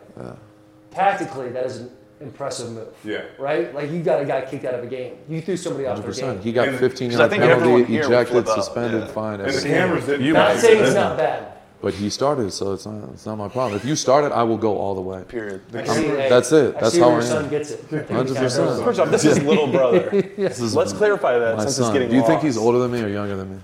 tactically, 0.91 1.51
that 1.51 1.65
is 1.65 1.77
an 1.79 1.91
impressive 2.21 2.73
move. 2.73 2.89
Yeah. 3.05 3.23
Right? 3.39 3.75
Like 3.75 3.91
you 3.91 4.03
got 4.03 4.21
a 4.23 4.25
guy 4.25 4.43
kicked 4.43 4.65
out 4.65 4.75
of 4.75 4.85
a 4.85 4.87
game. 4.87 5.17
You 5.29 5.41
threw 5.41 5.57
somebody 5.57 5.87
off 5.87 6.01
their 6.03 6.11
100%. 6.11 6.21
game. 6.21 6.41
He 6.41 6.53
got 6.53 6.69
And- 6.69 6.79
15 6.79 7.09
Because 7.09 7.21
I 7.21 7.23
yard 7.25 7.31
think 7.31 7.43
everyone 7.45 7.63
penalty, 7.85 7.93
here 7.93 8.03
would 8.03 8.13
ejected, 8.13 8.33
flip 8.33 8.49
out, 8.49 8.65
suspended, 8.65 9.01
yeah. 9.03 9.07
fine. 9.09 9.41
And 9.41 9.53
the 9.55 9.61
cameras 9.63 10.07
didn't. 10.07 10.25
You 10.27 10.33
Not 10.33 10.55
might- 10.55 10.61
saying 10.61 10.83
it's 10.85 10.95
not 10.95 11.17
bad. 11.17 11.53
But 11.83 11.93
he 11.93 12.09
started, 12.09 12.51
so 12.55 12.73
it's 12.73 12.87
not, 12.87 13.11
it's 13.13 13.27
not 13.27 13.37
my 13.37 13.49
problem. 13.49 13.77
If 13.79 13.85
you 13.85 13.95
started, 13.97 14.33
I 14.33 14.43
will 14.45 14.57
go 14.57 14.79
all 14.79 14.95
the 14.95 15.03
way. 15.03 15.23
Period. 15.29 15.61
I 15.75 15.85
see, 15.85 16.07
that's 16.09 16.51
it. 16.51 16.75
I 16.75 16.81
That's 16.81 16.95
see 16.95 17.01
how 17.01 17.09
where 17.09 17.17
I 17.17 17.21
your 17.21 17.29
son 17.29 17.45
am. 17.45 17.51
gets 17.51 17.71
it. 17.71 17.81
I 17.85 17.87
think 17.89 18.09
he 18.09 18.15
kinda 18.15 18.33
100%. 18.33 18.85
First 18.85 18.99
off, 18.99 19.11
this 19.11 19.25
is 19.27 19.43
little 19.43 19.67
brother. 19.67 20.09
This 20.11 20.59
is 20.59 20.75
Let's 20.75 20.95
clarify 20.95 21.39
that 21.39 21.57
my 21.59 21.63
since 21.65 21.77
son. 21.77 21.85
it's 21.87 21.93
getting 21.93 22.09
Do 22.09 22.17
you 22.17 22.27
think 22.27 22.41
he's 22.41 22.57
older 22.57 22.79
than 22.79 22.91
me 22.93 23.03
or 23.03 23.09
younger 23.09 23.37
than 23.37 23.51
me? 23.57 23.61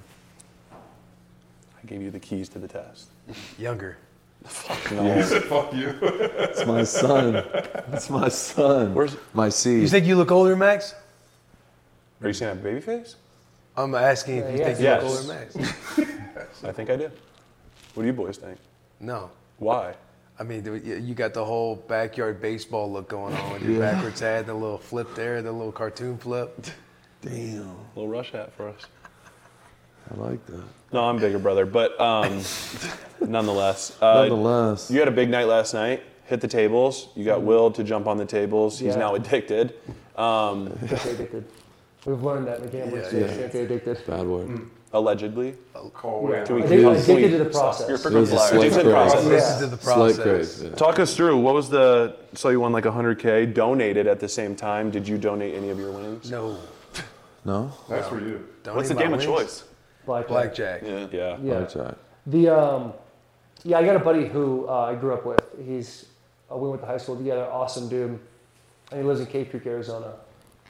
I 1.83 1.87
gave 1.87 2.03
you 2.03 2.11
the 2.11 2.21
keys 2.21 2.49
to 2.51 2.59
the 2.59 2.69
test. 2.69 3.07
Younger. 3.59 3.97
No. 4.91 5.23
Fuck 5.49 5.73
you. 5.75 5.95
It's 6.03 6.67
my 6.67 6.83
son. 6.85 7.37
It's 7.93 8.11
my 8.11 8.29
son. 8.29 8.95
Where's- 8.95 9.17
my 9.35 9.49
seed? 9.49 9.83
You 9.83 9.89
think 9.89 10.07
you 10.07 10.17
look 10.17 10.31
older, 10.31 10.57
Maxx? 10.57 10.95
Are 12.23 12.29
you 12.29 12.33
saying 12.35 12.51
I 12.51 12.55
have 12.55 12.65
a 12.65 12.69
baby 12.69 12.81
face? 12.81 13.17
I'm 13.77 13.95
asking 13.95 14.39
if 14.39 14.53
you 14.53 14.59
Yeah, 14.59 14.65
think 14.67 14.79
you 14.79 14.85
yes. 14.85 15.03
look 15.03 15.13
older, 15.13 15.29
Maxx. 15.33 16.65
I 16.65 16.73
think 16.73 16.91
I 16.91 16.97
do. 16.97 17.11
What 17.95 18.03
do 18.03 18.07
you 18.07 18.13
boys 18.13 18.37
think? 18.37 18.59
No. 19.01 19.31
Why? 19.59 19.95
I 20.39 20.45
mean, 20.45 20.65
you 20.65 20.75
you 20.77 21.15
got 21.15 21.35
the 21.35 21.45
whole 21.45 21.77
backyard 21.77 22.41
baseball 22.41 22.91
look 22.91 23.09
going 23.09 23.35
on 23.35 23.53
with 23.53 23.63
your 23.63 23.73
Yeah. 23.81 23.93
backwards 23.93 24.21
hat, 24.21 24.47
the 24.47 24.55
little 24.55 24.79
flip 24.79 25.15
there, 25.15 25.43
the 25.43 25.53
little 25.53 25.73
cartoon 25.73 26.19
flip. 26.19 26.67
Damn. 27.21 27.77
little 27.95 28.09
rush 28.09 28.33
hat 28.33 28.53
for 28.57 28.69
us. 28.69 28.87
I 30.13 30.17
like 30.17 30.45
that. 30.47 30.63
No, 30.93 31.05
I'm 31.05 31.19
bigger 31.19 31.39
brother, 31.39 31.65
but 31.65 31.99
um, 32.01 32.41
nonetheless, 33.21 33.97
uh, 34.03 34.27
Nonetheless, 34.29 34.91
you 34.91 34.99
had 34.99 35.09
a 35.09 35.13
big 35.13 35.31
night 35.31 35.45
last 35.47 35.73
night. 35.75 36.03
Hit 36.27 36.41
the 36.41 36.49
tables. 36.49 37.09
You 37.17 37.25
got 37.25 37.43
Will 37.43 37.71
to 37.73 37.83
jump 37.85 38.07
on 38.07 38.17
the 38.19 38.25
tables. 38.27 38.79
He's 38.79 38.89
Yeah. 38.95 39.01
now 39.01 39.15
addicted. 39.15 39.75
Um, 40.17 40.73
stay 40.87 41.13
addicted. 41.13 41.45
We've 42.05 42.23
learned 42.23 42.47
that 42.49 42.59
in 42.59 42.63
the 42.67 42.69
gambling 42.71 43.03
Yeah, 43.03 43.09
space. 43.09 43.31
yeah. 43.31 43.37
Can't 43.39 43.51
stay 43.51 43.63
addicted. 43.65 44.07
bad 44.07 44.27
word. 44.27 44.61
allegedly. 44.95 45.55
Cold 45.95 46.31
Yeah. 46.31 46.45
Can 46.45 46.57
we- 46.57 46.63
Addicted, 46.63 46.83
Can 46.83 46.97
addicted 46.97 47.15
to 47.23 47.39
the 47.39 47.45
You're 47.45 47.51
process. 47.53 47.89
a 47.89 48.09
It 48.09 48.13
was 48.13 48.33
a 48.33 48.37
flyer. 48.37 48.49
slight 48.49 48.59
Addicted 48.61 48.83
craze. 48.83 48.93
process. 48.93 49.25
Listen 49.25 49.61
to 49.71 49.77
the 49.77 49.83
Slight 49.83 50.15
process. 50.17 50.63
Yeah. 50.63 50.71
Talk 50.71 50.99
us 50.99 51.17
through. 51.17 51.39
What 51.41 51.55
was 51.55 51.71
the? 51.71 52.17
So 52.35 52.49
you 52.51 52.61
won 52.61 52.73
like 52.73 52.85
100k. 52.85 53.47
Donated 53.55 54.07
at 54.07 54.21
the 54.21 54.29
same 54.29 54.55
time. 54.55 54.91
Did 54.91 55.09
you 55.09 55.17
donate 55.17 55.55
any 55.55 55.71
of 55.71 55.79
your 55.79 55.93
winnings? 55.93 56.31
No. 56.31 56.59
No? 57.45 57.73
That's 57.89 58.07
for 58.09 58.21
you. 58.21 58.47
Don't 58.65 58.77
What's 58.77 58.89
eat 58.91 58.95
the 58.95 58.95
my 58.97 59.03
game 59.03 59.15
of 59.15 59.19
wings. 59.21 59.25
choice? 59.27 59.65
Blackjack. 60.07 60.29
Blackjack. 60.29 60.83
Yeah. 60.83 61.07
Yeah. 61.13 61.37
Yeah. 61.43 61.59
Blackjack. 61.59 61.95
The 62.27 62.49
um, 62.49 62.93
yeah, 63.65 63.79
I 63.79 63.85
got 63.85 63.97
a 63.97 64.01
buddy 64.01 64.27
who 64.27 64.69
uh, 64.69 64.91
I 64.91 64.95
grew 64.95 65.15
up 65.15 65.25
with. 65.25 65.41
He's 65.65 66.07
uh, 66.51 66.57
we 66.57 66.69
went 66.69 66.83
to 66.83 66.87
high 66.87 66.99
school 66.99 67.17
together. 67.17 67.45
Awesome 67.45 67.89
dude, 67.89 68.19
and 68.91 69.01
he 69.01 69.03
lives 69.03 69.21
in 69.21 69.27
Cave 69.27 69.51
Creek, 69.51 69.67
Arizona. 69.67 70.15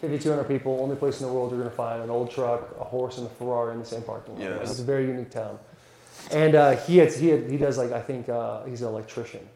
5,200 0.01 0.45
people. 0.49 0.81
Only 0.83 0.97
place 0.97 1.21
in 1.21 1.27
the 1.29 1.33
world 1.33 1.53
you're 1.53 1.61
gonna 1.61 1.71
find 1.71 2.03
an 2.03 2.11
old 2.11 2.31
truck, 2.31 2.75
a 2.81 2.85
horse, 2.85 3.19
and 3.19 3.27
a 3.27 3.31
Ferrari 3.31 3.73
in 3.73 3.79
the 3.79 3.85
same 3.85 4.03
parking 4.03 4.35
lot. 4.35 4.43
Yes. 4.43 4.71
It's 4.71 4.81
a 4.81 4.85
very 4.85 5.07
unique 5.07 5.31
town. 5.31 5.59
And 6.33 6.55
uh, 6.55 6.77
he 6.77 6.99
had, 6.99 7.13
he 7.13 7.29
had, 7.29 7.49
he 7.51 7.57
does 7.57 7.79
like 7.79 7.93
I 7.93 8.01
think 8.01 8.29
uh, 8.29 8.65
he's 8.65 8.83
an 8.83 8.89
electrician, 8.89 9.47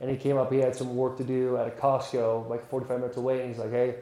and 0.00 0.08
he 0.10 0.16
came 0.16 0.36
up. 0.36 0.52
He 0.52 0.58
had 0.58 0.76
some 0.76 0.94
work 0.96 1.16
to 1.18 1.24
do 1.24 1.56
at 1.56 1.66
a 1.66 1.70
Costco, 1.70 2.48
like 2.48 2.68
45 2.68 3.00
minutes 3.00 3.16
away, 3.16 3.40
and 3.40 3.48
he's 3.48 3.58
like, 3.58 3.70
hey. 3.70 3.96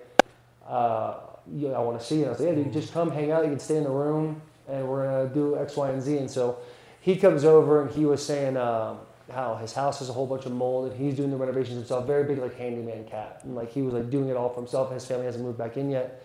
Uh, 0.68 1.14
yeah, 1.54 1.70
I 1.70 1.78
want 1.78 2.00
to 2.00 2.04
see 2.04 2.16
you. 2.16 2.20
And 2.22 2.30
I 2.30 2.32
was 2.32 2.40
like, 2.40 2.56
yeah, 2.56 2.64
dude, 2.64 2.72
just 2.72 2.92
come 2.92 3.10
hang 3.10 3.30
out. 3.30 3.44
You 3.44 3.50
can 3.50 3.60
stay 3.60 3.76
in 3.76 3.84
the 3.84 3.90
room, 3.90 4.40
and 4.68 4.86
we're 4.88 5.04
gonna 5.04 5.32
do 5.32 5.56
X, 5.58 5.76
Y, 5.76 5.90
and 5.90 6.02
Z. 6.02 6.18
And 6.18 6.30
so 6.30 6.58
he 7.00 7.16
comes 7.16 7.44
over, 7.44 7.82
and 7.82 7.90
he 7.90 8.04
was 8.04 8.24
saying 8.24 8.56
um, 8.56 8.98
how 9.32 9.56
his 9.56 9.72
house 9.72 9.98
has 10.00 10.08
a 10.08 10.12
whole 10.12 10.26
bunch 10.26 10.46
of 10.46 10.52
mold, 10.52 10.90
and 10.90 11.00
he's 11.00 11.14
doing 11.14 11.30
the 11.30 11.36
renovations 11.36 11.76
himself. 11.76 12.06
Very 12.06 12.24
big, 12.24 12.38
like 12.38 12.56
handyman 12.56 13.04
cat, 13.04 13.40
and 13.44 13.54
like 13.54 13.72
he 13.72 13.82
was 13.82 13.94
like 13.94 14.10
doing 14.10 14.28
it 14.28 14.36
all 14.36 14.48
for 14.48 14.60
himself. 14.60 14.88
And 14.88 14.94
his 14.94 15.06
family 15.06 15.26
hasn't 15.26 15.44
moved 15.44 15.58
back 15.58 15.76
in 15.76 15.90
yet. 15.90 16.22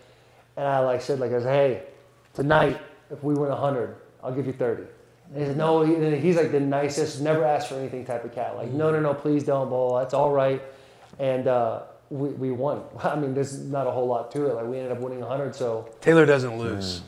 And 0.57 0.67
I 0.67 0.79
like 0.79 1.01
said, 1.01 1.19
like, 1.19 1.31
I 1.31 1.35
was, 1.35 1.43
hey, 1.43 1.83
tonight 2.33 2.79
if 3.11 3.23
we 3.23 3.33
win 3.33 3.49
100, 3.49 3.95
I'll 4.23 4.33
give 4.33 4.47
you 4.47 4.53
30. 4.53 4.83
And 5.33 5.41
he 5.41 5.45
said, 5.47 5.57
no. 5.57 5.83
He, 5.83 5.95
and 5.95 6.15
he's 6.21 6.35
like 6.35 6.51
the 6.51 6.59
nicest, 6.59 7.21
never 7.21 7.43
asked 7.43 7.69
for 7.69 7.75
anything 7.75 8.05
type 8.05 8.23
of 8.25 8.33
cat. 8.33 8.55
Like, 8.55 8.71
no, 8.71 8.91
no, 8.91 8.99
no, 8.99 9.13
please 9.13 9.43
don't, 9.43 9.69
blah, 9.69 9.77
blah, 9.77 9.89
blah. 9.89 9.99
That's 9.99 10.13
all 10.13 10.31
right. 10.31 10.61
And 11.19 11.47
uh, 11.47 11.83
we, 12.09 12.29
we 12.29 12.51
won. 12.51 12.83
I 13.03 13.15
mean, 13.15 13.33
there's 13.33 13.59
not 13.59 13.87
a 13.87 13.91
whole 13.91 14.07
lot 14.07 14.31
to 14.31 14.47
it. 14.47 14.55
Like, 14.55 14.65
we 14.65 14.77
ended 14.77 14.91
up 14.91 14.99
winning 14.99 15.19
100, 15.19 15.55
so 15.55 15.89
Taylor 16.01 16.25
doesn't 16.25 16.57
lose. 16.57 17.01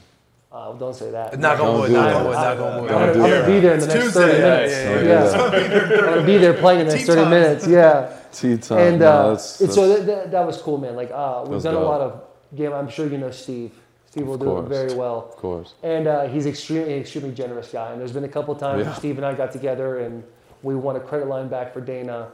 Uh, 0.54 0.72
don't 0.74 0.94
say 0.96 1.10
that. 1.12 1.40
Knock 1.40 1.60
on 1.60 1.66
Don't 1.66 1.80
wood. 1.82 1.88
do 1.88 1.94
Knock 1.94 2.06
that. 2.06 2.16
on 2.16 2.26
wood. 2.26 2.34
Knock 2.34 2.60
on 2.60 2.82
wood. 2.84 2.92
I'm 2.92 3.14
gonna, 3.14 3.24
I'm 3.24 3.30
gonna 3.32 3.48
be 3.48 3.60
there 3.60 3.74
in 3.74 3.80
the 3.80 3.88
next 3.88 4.14
30 4.14 4.32
minutes. 4.40 4.74
yeah, 4.74 5.02
Yeah, 5.02 5.32
I'm 5.44 6.16
gonna 6.16 6.26
be 6.26 6.38
there 6.38 6.54
playing 6.54 6.82
in 6.82 6.88
the 6.88 6.94
next 6.94 7.08
30 7.08 7.30
minutes. 7.30 7.68
Yeah. 7.68 8.18
Tea 8.32 8.58
time. 8.58 8.78
And, 8.80 9.00
no, 9.00 9.08
uh, 9.08 9.30
that's, 9.32 9.60
and 9.62 9.70
that's, 9.70 9.76
so 9.76 9.88
that, 9.90 10.06
that, 10.06 10.32
that 10.32 10.46
was 10.46 10.62
cool, 10.62 10.78
man. 10.78 10.96
Like, 10.96 11.12
uh, 11.12 11.42
we've 11.44 11.52
That's 11.54 11.64
done 11.66 11.76
a 11.76 11.80
lot 11.80 12.02
of 12.02 12.22
game. 12.56 12.72
I'm 12.74 12.90
sure 12.90 13.08
you 13.08 13.18
know 13.18 13.32
Steve. 13.32 13.72
Steve 14.10 14.28
will 14.28 14.38
do 14.38 14.60
it 14.60 14.64
very 14.64 14.94
well. 14.94 15.28
of 15.30 15.36
course. 15.38 15.74
And 15.82 16.06
uh, 16.08 16.28
he's 16.28 16.46
extremely, 16.46 16.94
extremely 16.94 17.32
generous 17.32 17.70
guy. 17.70 17.92
And 17.92 18.00
there's 18.00 18.12
been 18.12 18.24
a 18.26 18.30
couple 18.30 18.54
times 18.56 18.86
Yeah. 18.86 18.94
Steve 18.94 19.18
and 19.18 19.26
I 19.26 19.34
got 19.34 19.52
together 19.52 20.00
and 20.00 20.24
we 20.62 20.76
won 20.76 20.96
a 20.96 21.00
credit 21.00 21.28
line 21.28 21.48
back 21.48 21.74
for 21.74 21.82
Dana. 21.82 22.32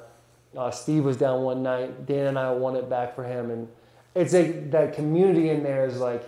Uh, 0.57 0.71
Steve 0.71 1.05
was 1.05 1.15
down 1.15 1.41
one 1.43 1.63
night. 1.63 2.05
Dana 2.05 2.29
and 2.29 2.39
I 2.39 2.51
won 2.51 2.75
it 2.75 2.89
back 2.89 3.15
for 3.15 3.23
him. 3.23 3.49
And 3.49 3.67
it's 4.15 4.33
like 4.33 4.71
that 4.71 4.93
community 4.93 5.49
in 5.49 5.63
there 5.63 5.85
is 5.85 5.97
like, 5.97 6.23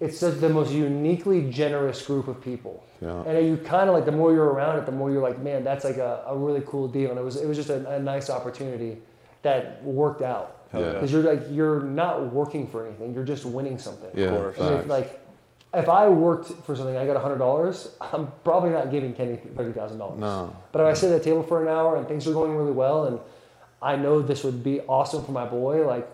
it's 0.00 0.20
just 0.20 0.40
the 0.40 0.48
most 0.48 0.72
uniquely 0.72 1.50
generous 1.50 2.04
group 2.04 2.28
of 2.28 2.40
people. 2.42 2.84
Yeah. 3.00 3.22
And 3.24 3.46
you 3.46 3.56
kind 3.56 3.88
of 3.88 3.94
like 3.94 4.04
the 4.04 4.12
more 4.12 4.32
you're 4.32 4.52
around 4.52 4.78
it, 4.78 4.86
the 4.86 4.92
more 4.92 5.10
you're 5.10 5.22
like, 5.22 5.38
man, 5.38 5.64
that's 5.64 5.84
like 5.84 5.96
a, 5.96 6.24
a 6.26 6.36
really 6.36 6.62
cool 6.66 6.88
deal. 6.88 7.10
And 7.10 7.18
it 7.18 7.22
was 7.22 7.36
it 7.36 7.46
was 7.46 7.56
just 7.56 7.70
a, 7.70 7.88
a 7.90 7.98
nice 7.98 8.30
opportunity 8.30 8.98
that 9.42 9.82
worked 9.82 10.22
out. 10.22 10.66
yeah. 10.72 10.92
Because 10.92 11.10
you're 11.12 11.22
like 11.22 11.42
you're 11.50 11.80
not 11.80 12.32
working 12.32 12.66
for 12.66 12.86
anything. 12.86 13.14
You're 13.14 13.24
just 13.24 13.44
winning 13.44 13.78
something. 13.78 14.10
Yeah, 14.14 14.30
course. 14.30 14.56
If, 14.58 14.86
like, 14.86 15.20
if 15.74 15.88
I 15.88 16.08
worked 16.08 16.52
for 16.64 16.76
something, 16.76 16.96
I 16.96 17.06
got 17.06 17.20
hundred 17.20 17.38
dollars. 17.38 17.90
I'm 18.00 18.30
probably 18.44 18.70
not 18.70 18.90
giving 18.90 19.14
Kenny 19.14 19.36
thirty 19.36 19.72
thousand 19.72 19.98
dollars. 19.98 20.20
No. 20.20 20.56
But 20.70 20.82
if 20.82 20.86
I 20.86 20.92
sit 20.94 21.10
at 21.12 21.18
the 21.18 21.24
table 21.24 21.42
for 21.42 21.62
an 21.62 21.68
hour 21.68 21.96
and 21.96 22.06
things 22.06 22.26
are 22.26 22.32
going 22.32 22.56
really 22.56 22.72
well, 22.72 23.06
and 23.06 23.18
I 23.80 23.96
know 23.96 24.22
this 24.22 24.44
would 24.44 24.62
be 24.62 24.80
awesome 24.82 25.24
for 25.24 25.32
my 25.32 25.44
boy, 25.44 25.86
like, 25.86 26.08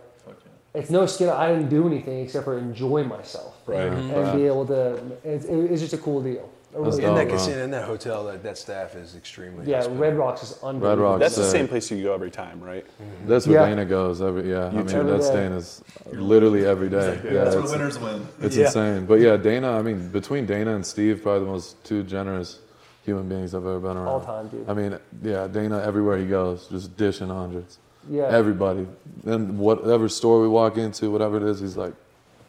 it's 0.79 0.91
no 0.91 1.07
skin. 1.07 1.29
I 1.29 1.49
didn't 1.53 1.68
do 1.68 1.87
anything 1.87 2.20
except 2.24 2.45
for 2.45 2.57
enjoy 2.59 3.05
myself 3.05 3.57
Right. 3.66 3.91
Mm-hmm. 3.91 4.11
and 4.11 4.39
be 4.39 4.47
able 4.47 4.66
to. 4.66 4.97
It's, 5.24 5.45
it's 5.47 5.81
just 5.83 5.93
a 5.95 5.99
cool 5.99 6.22
deal. 6.22 6.49
Really 6.74 7.03
In 7.03 7.14
that 7.14 7.29
bro. 7.29 7.37
casino, 7.37 7.64
in 7.64 7.70
that 7.70 7.85
hotel, 7.87 8.24
that, 8.26 8.43
that 8.43 8.59
staff 8.59 8.95
is 8.95 9.16
extremely. 9.16 9.64
yeah, 9.66 9.76
hospitable. 9.76 10.01
Red 10.03 10.16
Rocks 10.18 10.43
is 10.43 10.53
unbelievable. 10.62 11.03
Rocks. 11.05 11.20
That's 11.20 11.37
the 11.37 11.43
Sick. 11.45 11.53
same 11.53 11.68
place 11.68 11.91
you 11.91 12.03
go 12.03 12.12
every 12.12 12.31
time, 12.31 12.61
right? 12.61 12.85
Mm-hmm. 12.87 13.26
That's 13.29 13.47
where 13.47 13.61
Yeah. 13.61 13.68
Dana 13.70 13.85
goes 13.87 14.20
every 14.20 14.51
yeah. 14.51 14.66
I 14.66 14.70
mean 14.70 14.89
Every 14.91 15.11
that's 15.11 15.29
day. 15.31 15.35
Dana's 15.37 15.83
literally 16.12 16.66
every 16.66 16.91
day. 16.91 17.18
Yeah, 17.24 17.45
That's 17.45 17.55
where 17.57 17.64
it's, 17.64 17.72
winners 17.72 17.99
win. 17.99 18.29
it's 18.43 18.55
Yeah. 18.57 18.66
insane. 18.66 19.07
But 19.07 19.20
yeah, 19.20 19.37
Dana. 19.39 19.72
I 19.79 19.83
mean, 19.83 20.09
between 20.11 20.45
Dana 20.45 20.74
and 20.76 20.85
Steve, 20.85 21.22
probably 21.22 21.47
the 21.47 21.51
most 21.53 21.83
two 21.85 22.03
generous 22.03 22.61
human 23.03 23.26
beings 23.31 23.55
I've 23.55 23.64
ever 23.64 23.81
been 23.81 23.97
around. 23.97 24.07
All 24.09 24.20
time, 24.20 24.49
dude. 24.49 24.68
I 24.68 24.74
mean, 24.74 24.99
yeah, 25.22 25.49
Dana 25.49 25.81
everywhere 25.81 26.18
he 26.18 26.26
goes, 26.26 26.66
just 26.68 26.95
dishing 26.99 27.29
hundreds. 27.29 27.79
Yeah. 28.11 28.24
Everybody, 28.24 28.86
and 29.26 29.59
whatever 29.59 30.09
store 30.09 30.40
we 30.40 30.48
walk 30.48 30.76
into, 30.76 31.11
whatever 31.11 31.36
it 31.36 31.42
is, 31.42 31.61
he's 31.61 31.76
like 31.76 31.94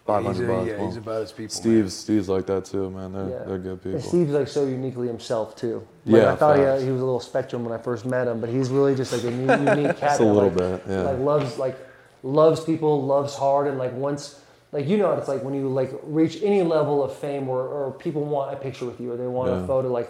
five 0.06 0.24
He's, 0.26 0.38
hundred 0.38 0.52
a, 0.52 0.56
bucks. 0.58 0.68
yeah, 0.70 0.86
he's 0.86 0.98
about 0.98 1.22
his 1.22 1.32
people. 1.32 1.54
Steve's 1.56 1.94
Steve's 1.94 2.30
like 2.30 2.46
that 2.48 2.66
too, 2.66 2.90
man. 2.90 3.14
They're 3.14 3.30
Yeah. 3.30 3.44
they're 3.46 3.58
good 3.58 3.72
And 3.72 3.84
people. 3.84 4.00
Steve's 4.02 4.32
like 4.32 4.48
so 4.48 4.66
uniquely 4.66 5.08
himself 5.08 5.56
too. 5.56 5.86
Like, 6.06 6.22
Yeah, 6.24 6.34
I 6.34 6.36
thought 6.36 6.58
he, 6.58 6.64
uh, 6.64 6.76
had, 6.76 6.82
he 6.82 6.92
was 6.92 7.02
a 7.02 7.06
little 7.06 7.20
spectrum 7.20 7.64
when 7.66 7.74
I 7.78 7.82
first 7.82 8.06
met 8.06 8.28
him, 8.28 8.40
but 8.40 8.50
he's 8.50 8.70
really 8.70 8.96
just 8.96 9.12
like 9.12 9.24
a 9.24 9.32
unique 9.32 9.98
cat. 9.98 10.00
Just 10.00 10.20
a 10.22 10.24
little 10.26 10.50
like, 10.50 10.58
bit, 10.58 10.84
yeah. 10.88 11.02
Like 11.02 11.20
loves 11.20 11.58
like 11.58 11.78
loves 12.24 12.62
people, 12.62 13.06
loves 13.06 13.36
hard, 13.36 13.68
and 13.68 13.78
like 13.78 13.94
once 13.94 14.42
like 14.72 14.88
you 14.88 14.98
know 14.98 15.12
it's 15.14 15.28
like 15.28 15.44
when 15.44 15.54
you 15.54 15.68
like 15.68 15.92
reach 16.04 16.42
any 16.44 16.64
level 16.64 17.04
of 17.04 17.14
fame 17.16 17.48
or, 17.50 17.62
or 17.68 17.92
people 17.92 18.24
want 18.24 18.54
a 18.54 18.58
picture 18.58 18.86
with 18.86 19.00
you 19.00 19.12
or 19.12 19.18
they 19.18 19.28
want 19.28 19.52
a 19.52 19.68
photo 19.68 19.90
like. 19.92 20.10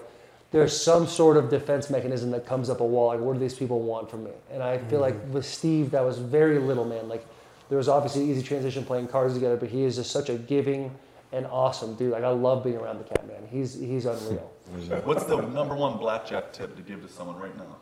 There's 0.52 0.76
some 0.80 1.06
sort 1.08 1.38
of 1.38 1.50
defense 1.50 1.90
mechanism 1.92 2.32
that 2.32 2.46
comes 2.46 2.70
up 2.72 2.80
a 2.80 2.86
wall. 2.86 3.08
Like, 3.10 3.20
what 3.20 3.34
do 3.34 3.40
these 3.40 3.54
people 3.54 3.82
want 3.82 4.10
from 4.10 4.24
me? 4.24 4.32
And 4.52 4.64
I 4.64 4.80
feel 4.80 5.00
like 5.00 5.14
Mm-hmm. 5.16 5.34
with 5.34 5.46
Steve, 5.46 5.92
that 5.92 6.04
was 6.04 6.18
very 6.18 6.58
little, 6.58 6.86
man. 6.86 7.08
Like, 7.08 7.26
there 7.70 7.78
was 7.78 7.88
obviously 7.88 8.30
easy 8.32 8.42
transition 8.42 8.84
playing 8.84 9.08
cards 9.10 9.36
together, 9.36 9.58
but 9.58 9.70
he 9.70 9.84
is 9.84 9.96
just 9.98 10.10
such 10.12 10.30
a 10.30 10.36
giving 10.36 10.90
and 11.32 11.46
awesome 11.46 11.94
dude. 11.96 12.12
Like, 12.14 12.24
I 12.24 12.30
love 12.30 12.64
being 12.64 12.78
around 12.78 12.98
the 12.98 13.04
cat, 13.04 13.28
man. 13.28 13.48
He's 13.52 13.76
he's 13.76 14.06
unreal. 14.08 14.52
What's 15.04 15.26
the 15.26 15.38
number 15.42 15.76
one 15.76 15.98
blackjack 16.00 16.52
tip 16.52 16.76
to 16.76 16.82
give 16.82 17.02
to 17.06 17.10
someone 17.14 17.38
right 17.38 17.56
now? 17.56 17.76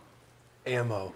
Ammo. 0.65 1.13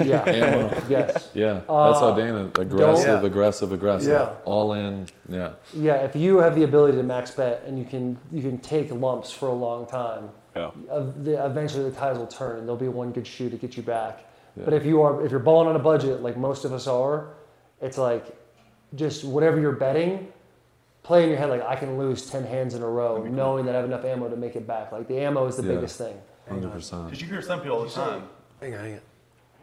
Yeah. 0.00 0.24
yes. 0.88 1.28
Yeah, 1.34 1.54
that's 1.54 1.66
how 1.66 2.10
Uh, 2.12 2.16
Dana 2.16 2.44
aggressive, 2.58 3.20
Yeah. 3.22 3.26
aggressive, 3.26 3.72
aggressive. 3.72 4.08
Yeah. 4.12 4.30
All 4.44 4.72
in. 4.74 5.06
Yeah. 5.28 5.54
Yeah. 5.74 5.96
If 5.96 6.14
you 6.14 6.38
have 6.38 6.54
the 6.54 6.62
ability 6.62 6.96
to 6.96 7.02
max 7.02 7.32
bet 7.32 7.64
and 7.66 7.76
you 7.78 7.84
can 7.84 8.16
you 8.32 8.40
can 8.42 8.58
take 8.58 8.92
lumps 8.92 9.30
for 9.32 9.48
a 9.48 9.52
long 9.52 9.86
time, 9.86 10.30
Yeah. 10.56 10.70
eventually 10.90 11.88
the 11.90 11.96
tides 11.96 12.18
will 12.18 12.26
turn 12.26 12.58
and 12.58 12.66
there'll 12.68 12.76
be 12.76 12.88
one 12.88 13.10
good 13.12 13.26
shoe 13.26 13.50
to 13.50 13.56
get 13.56 13.76
you 13.76 13.82
back. 13.82 14.24
But 14.56 14.72
if 14.72 14.84
you 14.84 15.02
are 15.02 15.24
if 15.24 15.30
you're 15.32 15.40
balling 15.40 15.68
on 15.68 15.74
a 15.76 15.80
budget 15.80 16.22
like 16.22 16.36
most 16.36 16.64
of 16.64 16.72
us 16.72 16.86
are, 16.86 17.34
it's 17.80 17.98
like 17.98 18.24
just 18.94 19.24
whatever 19.24 19.58
you're 19.60 19.72
betting, 19.72 20.32
play 21.02 21.24
in 21.24 21.28
your 21.28 21.38
head 21.38 21.50
like 21.50 21.62
I 21.62 21.74
can 21.74 21.98
lose 21.98 22.30
ten 22.30 22.44
hands 22.44 22.74
in 22.74 22.82
a 22.82 22.88
row, 22.88 23.24
knowing 23.24 23.66
that 23.66 23.74
I 23.74 23.78
have 23.78 23.86
enough 23.86 24.04
ammo 24.04 24.28
to 24.28 24.36
make 24.36 24.54
it 24.54 24.64
back. 24.66 24.92
Like 24.92 25.08
the 25.08 25.18
ammo 25.18 25.46
is 25.46 25.56
the 25.56 25.64
Yeah. 25.64 25.74
biggest 25.74 25.98
thing. 25.98 26.16
Hundred 26.48 26.70
percent. 26.70 27.06
Because 27.06 27.20
you 27.20 27.26
hear 27.28 27.42
some 27.42 27.60
people 27.62 27.78
all 27.78 27.84
the 27.84 27.90
time. 27.90 28.28
Hang 28.60 28.74
on, 28.74 28.80
hang 28.80 28.92
on. 28.94 29.00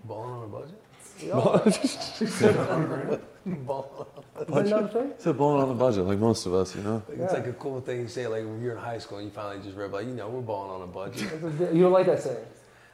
Balling 0.03 0.29
on 0.31 0.43
a 0.43 0.47
budget? 0.47 0.80
Is 1.21 2.39
that 4.47 4.65
not 4.69 4.83
a 4.83 4.87
thing? 4.87 5.11
It's 5.11 5.25
a 5.25 5.33
balling 5.33 5.61
on 5.63 5.69
the 5.69 5.75
budget, 5.75 6.05
like 6.05 6.19
most 6.19 6.45
of 6.45 6.53
us, 6.53 6.75
you 6.75 6.81
know. 6.83 7.01
It's 7.09 7.33
like 7.33 7.47
a 7.47 7.53
cool 7.53 7.81
thing 7.81 8.01
you 8.01 8.07
say, 8.07 8.27
like 8.27 8.43
when 8.43 8.61
you're 8.61 8.73
in 8.73 8.77
high 8.79 8.97
school 8.99 9.17
and 9.19 9.25
you 9.27 9.31
finally 9.31 9.63
just 9.63 9.75
read, 9.77 9.91
like, 9.91 10.05
you 10.07 10.13
know, 10.13 10.29
we're 10.29 10.41
balling 10.41 10.71
on 10.71 10.81
a 10.81 10.87
budget. 10.87 11.31
You 11.73 11.83
don't 11.83 11.91
like 11.91 12.05
that 12.07 12.21
saying? 12.21 12.45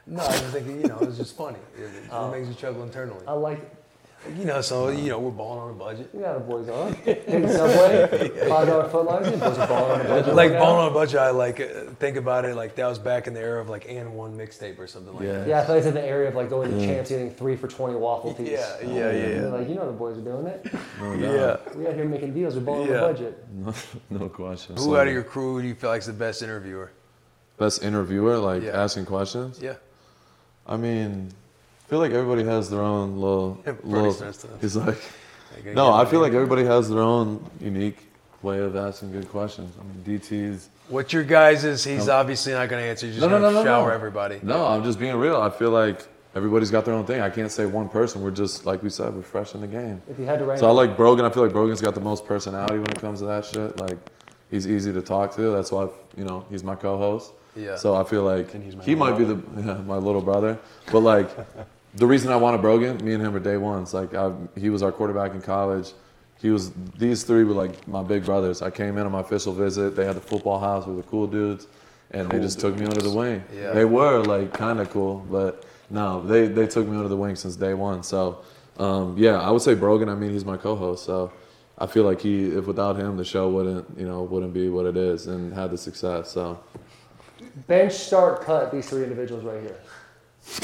no, 0.05 0.21
I 0.23 0.27
was 0.27 0.41
thinking, 0.53 0.81
you 0.81 0.87
know, 0.87 0.99
it's 1.01 1.17
just 1.17 1.35
funny. 1.35 1.59
It, 1.77 1.81
it 1.83 2.03
Oh. 2.11 2.31
makes 2.31 2.47
you 2.47 2.53
chuckle 2.53 2.83
internally. 2.83 3.25
I 3.27 3.33
like 3.33 3.59
it. 3.59 3.73
You 4.37 4.45
know, 4.45 4.61
so, 4.61 4.89
you 4.89 5.09
know, 5.09 5.19
we're 5.19 5.31
balling 5.31 5.59
on 5.61 5.69
a 5.69 5.73
budget. 5.73 6.09
You 6.13 6.19
know 6.21 6.27
how 6.27 6.33
the 6.33 6.39
boys 6.41 6.67
are. 6.67 6.91
Take 7.05 7.23
subway, 7.49 8.47
five 8.49 8.67
dollar 8.67 8.89
foot 8.89 9.05
lines, 9.05 9.27
and 9.27 9.39
boys 9.39 9.57
are 9.57 9.67
balling 9.67 9.91
on 10.01 10.05
a 10.05 10.09
budget. 10.09 10.35
Like 10.35 10.51
right 10.51 10.59
balling 10.59 10.75
now. 10.77 10.81
on 10.85 10.91
a 10.91 10.93
budget, 10.93 11.19
I 11.19 11.29
like 11.29 11.59
uh, 11.61 11.91
think 11.99 12.17
about 12.17 12.43
it 12.43 12.55
like 12.55 12.75
that 12.75 12.87
was 12.87 12.99
back 12.99 13.27
in 13.27 13.33
the 13.33 13.39
era 13.39 13.61
of 13.61 13.69
like 13.69 13.87
AND1 13.87 14.35
mixtape 14.35 14.79
or 14.79 14.87
something 14.87 15.13
like 15.13 15.23
Yeah. 15.23 15.33
that. 15.33 15.47
Yeah, 15.47 15.61
I 15.61 15.65
thought 15.65 15.77
it's 15.77 15.85
in 15.87 15.93
the 15.93 16.03
area 16.05 16.27
of 16.27 16.35
like 16.35 16.49
going 16.49 16.71
to 16.71 16.79
champs 16.85 17.09
getting 17.09 17.29
three 17.31 17.55
for 17.55 17.67
twenty 17.67 17.95
waffle 17.95 18.33
tees. 18.33 18.49
Yeah, 18.49 18.75
yeah, 18.81 19.11
yeah, 19.11 19.27
yeah. 19.41 19.41
like, 19.47 19.69
you 19.69 19.75
know 19.75 19.85
the 19.85 19.93
boys 19.97 20.17
are 20.17 20.21
doing 20.21 20.47
it. 20.47 20.65
Yeah. 20.73 21.57
We 21.75 21.87
out 21.87 21.93
here 21.93 22.05
making 22.05 22.33
deals. 22.33 22.55
We're 22.55 22.61
balling 22.61 22.89
Yeah. 22.89 23.03
on 23.03 23.09
a 23.11 23.13
budget. 23.13 23.45
No 24.09 24.29
question. 24.29 24.75
Who 24.77 24.81
So, 24.83 24.95
out 24.97 25.07
of 25.07 25.13
your 25.13 25.23
crew 25.23 25.61
do 25.61 25.67
you 25.67 25.75
feel 25.75 25.91
like 25.91 25.99
is 26.01 26.07
the 26.07 26.13
best 26.13 26.41
interviewer? 26.41 26.91
best 27.57 27.81
interviewer, 27.83 28.37
like 28.37 28.63
Yeah. 28.63 28.83
asking 28.83 29.05
questions? 29.05 29.59
Yeah. 29.61 29.75
I 30.67 30.75
mean, 30.75 31.31
I 31.87 31.89
feel 31.89 31.99
like 31.99 32.11
everybody 32.11 32.43
has 32.43 32.69
their 32.69 32.81
own 32.81 33.15
little. 33.17 33.61
Yeah, 33.65 33.71
Bernie 33.73 33.93
little 33.93 34.13
starts 34.13 34.39
to- 34.39 34.49
he's 34.59 34.75
like, 34.75 34.97
Like, 35.55 35.73
no, 35.73 35.87
again, 35.93 36.05
I 36.07 36.09
feel 36.09 36.19
like 36.19 36.33
everybody 36.33 36.65
has 36.65 36.89
their 36.89 36.99
own 36.99 37.49
unique 37.61 37.97
way 38.41 38.59
of 38.59 38.75
asking 38.75 39.13
good 39.13 39.29
questions. 39.29 39.73
I 39.79 39.83
mean, 39.83 40.19
DT's. 40.19 40.67
What's 40.89 41.13
your 41.13 41.23
guys' 41.23 41.63
is 41.63 41.83
he's 41.85 42.09
obviously 42.09 42.51
not 42.53 42.67
gonna 42.69 42.81
answer, 42.81 43.05
he's 43.05 43.15
just 43.15 43.21
No, 43.25 43.29
no, 43.29 43.39
gonna 43.41 43.53
no, 43.53 43.59
no, 43.61 43.65
shower 43.65 43.87
no. 43.89 43.95
everybody. 43.95 44.39
No, 44.43 44.65
I'm 44.65 44.83
just 44.83 44.99
being 44.99 45.15
real. 45.15 45.37
I 45.37 45.49
feel 45.49 45.71
like 45.71 46.05
everybody's 46.35 46.71
got 46.71 46.83
their 46.83 46.93
own 46.93 47.05
thing. 47.05 47.21
I 47.21 47.29
can't 47.29 47.51
say 47.51 47.65
one 47.65 47.87
person. 47.87 48.21
We're 48.21 48.31
just 48.31 48.65
like 48.65 48.83
we 48.83 48.89
said, 48.89 49.15
we're 49.15 49.21
fresh 49.21 49.55
in 49.55 49.61
the 49.61 49.67
game. 49.67 50.01
If 50.09 50.19
you 50.19 50.25
had 50.25 50.39
to 50.39 50.45
rank, 50.45 50.59
So 50.59 50.67
I 50.67 50.71
like 50.71 50.97
Brogan. 50.97 51.23
I 51.25 51.29
feel 51.29 51.43
like 51.43 51.53
Brogan's 51.53 51.79
got 51.81 51.95
the 51.95 52.01
most 52.01 52.25
personality 52.25 52.79
when 52.79 52.89
it 52.91 52.99
comes 52.99 53.19
to 53.19 53.25
that 53.27 53.45
shit. 53.45 53.79
Like, 53.79 53.97
he's 54.51 54.67
easy 54.67 54.91
to 54.91 55.01
talk 55.01 55.33
to. 55.37 55.51
That's 55.51 55.71
why 55.71 55.87
you 56.17 56.25
know 56.25 56.45
he's 56.49 56.63
my 56.65 56.75
co-host. 56.75 57.31
Yeah. 57.55 57.75
So 57.77 57.95
I 57.95 58.03
feel 58.03 58.23
like 58.23 58.53
And 58.53 58.63
he's 58.63 58.75
my 58.75 58.83
he 58.83 58.93
might 58.93 59.17
be 59.17 59.23
the 59.23 59.41
yeah, 59.57 59.73
my 59.87 59.95
little 59.97 60.21
brother. 60.21 60.59
But 60.91 60.99
like, 60.99 61.29
the 61.97 62.05
reason 62.05 62.31
I 62.31 62.35
wanted 62.35 62.61
Brogan, 62.61 63.03
me 63.03 63.13
and 63.13 63.23
him 63.23 63.35
are 63.35 63.39
day 63.39 63.57
ones. 63.57 63.93
Like, 63.93 64.13
I, 64.13 64.31
he 64.55 64.69
was 64.69 64.83
our 64.83 64.91
quarterback 64.91 65.33
in 65.33 65.41
college. 65.41 65.93
he 66.39 66.49
was 66.51 66.71
these 66.97 67.23
three 67.23 67.43
were 67.43 67.53
like 67.53 67.87
my 67.87 68.03
big 68.03 68.23
brothers. 68.23 68.61
I 68.61 68.69
came 68.69 68.97
in 68.97 69.05
on 69.05 69.11
my 69.11 69.21
official 69.21 69.53
visit. 69.53 69.95
They 69.95 70.05
had 70.05 70.15
the 70.15 70.21
football 70.21 70.59
house 70.59 70.85
with 70.85 70.97
the 70.97 71.03
cool 71.03 71.27
dudes, 71.27 71.67
and 72.11 72.29
they 72.29 72.39
just 72.39 72.59
took 72.59 72.77
me 72.77 72.85
under 72.85 73.01
the 73.01 73.11
wing. 73.11 73.43
Yeah. 73.53 73.71
They 73.71 73.85
were 73.85 74.23
like 74.23 74.53
kind 74.53 74.79
of 74.79 74.89
cool, 74.91 75.25
but 75.31 75.65
no, 75.89 76.21
they 76.21 76.47
they 76.47 76.67
took 76.67 76.87
me 76.87 76.95
under 76.95 77.09
the 77.09 77.17
wing 77.17 77.35
since 77.35 77.55
day 77.55 77.73
one. 77.73 78.03
So 78.03 78.43
um, 78.77 79.15
yeah, 79.17 79.41
I 79.41 79.49
would 79.49 79.63
say 79.63 79.73
Brogan. 79.73 80.09
I 80.09 80.15
mean, 80.15 80.31
he's 80.31 80.45
my 80.45 80.57
co-host, 80.57 81.03
so 81.03 81.31
I 81.79 81.87
feel 81.87 82.03
like 82.03 82.21
he, 82.21 82.45
if 82.45 82.67
without 82.67 82.95
him, 82.95 83.17
the 83.17 83.25
show 83.25 83.49
wouldn't 83.49 83.97
you 83.97 84.07
know 84.07 84.21
wouldn't 84.21 84.53
be 84.53 84.69
what 84.69 84.85
it 84.85 84.97
is 84.97 85.25
and 85.27 85.51
had 85.53 85.71
the 85.71 85.77
success. 85.77 86.31
So 86.31 86.59
Bench, 87.67 87.93
start, 87.93 88.41
cut. 88.41 88.71
These 88.71 88.89
three 88.89 89.03
individuals 89.03 89.43
right 89.43 89.61
here. 89.61 89.79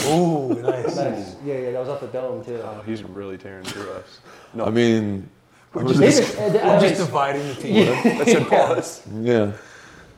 Ooh, 0.08 0.54
nice. 0.62 0.96
Nice. 0.96 1.36
Yeah, 1.46 1.56
yeah. 1.56 1.72
That 1.72 1.80
was 1.80 1.90
off 1.90 2.00
the 2.02 2.08
dome 2.08 2.44
too. 2.44 2.60
Oh, 2.64 2.82
he's 2.86 3.04
really 3.04 3.38
tearing 3.38 3.64
through 3.66 3.92
us. 3.92 4.20
No, 4.56 4.66
I 4.66 4.70
mean, 4.70 5.28
They 5.74 5.84
just- 6.12 6.38
uh, 6.38 6.44
I 6.44 6.76
I'm 6.76 6.80
just 6.82 6.98
dividing 6.98 7.48
the 7.48 7.56
team. 7.56 7.86
That's 8.18 8.30
in 8.32 8.46
pause. 8.46 9.02
yeah, 9.22 9.54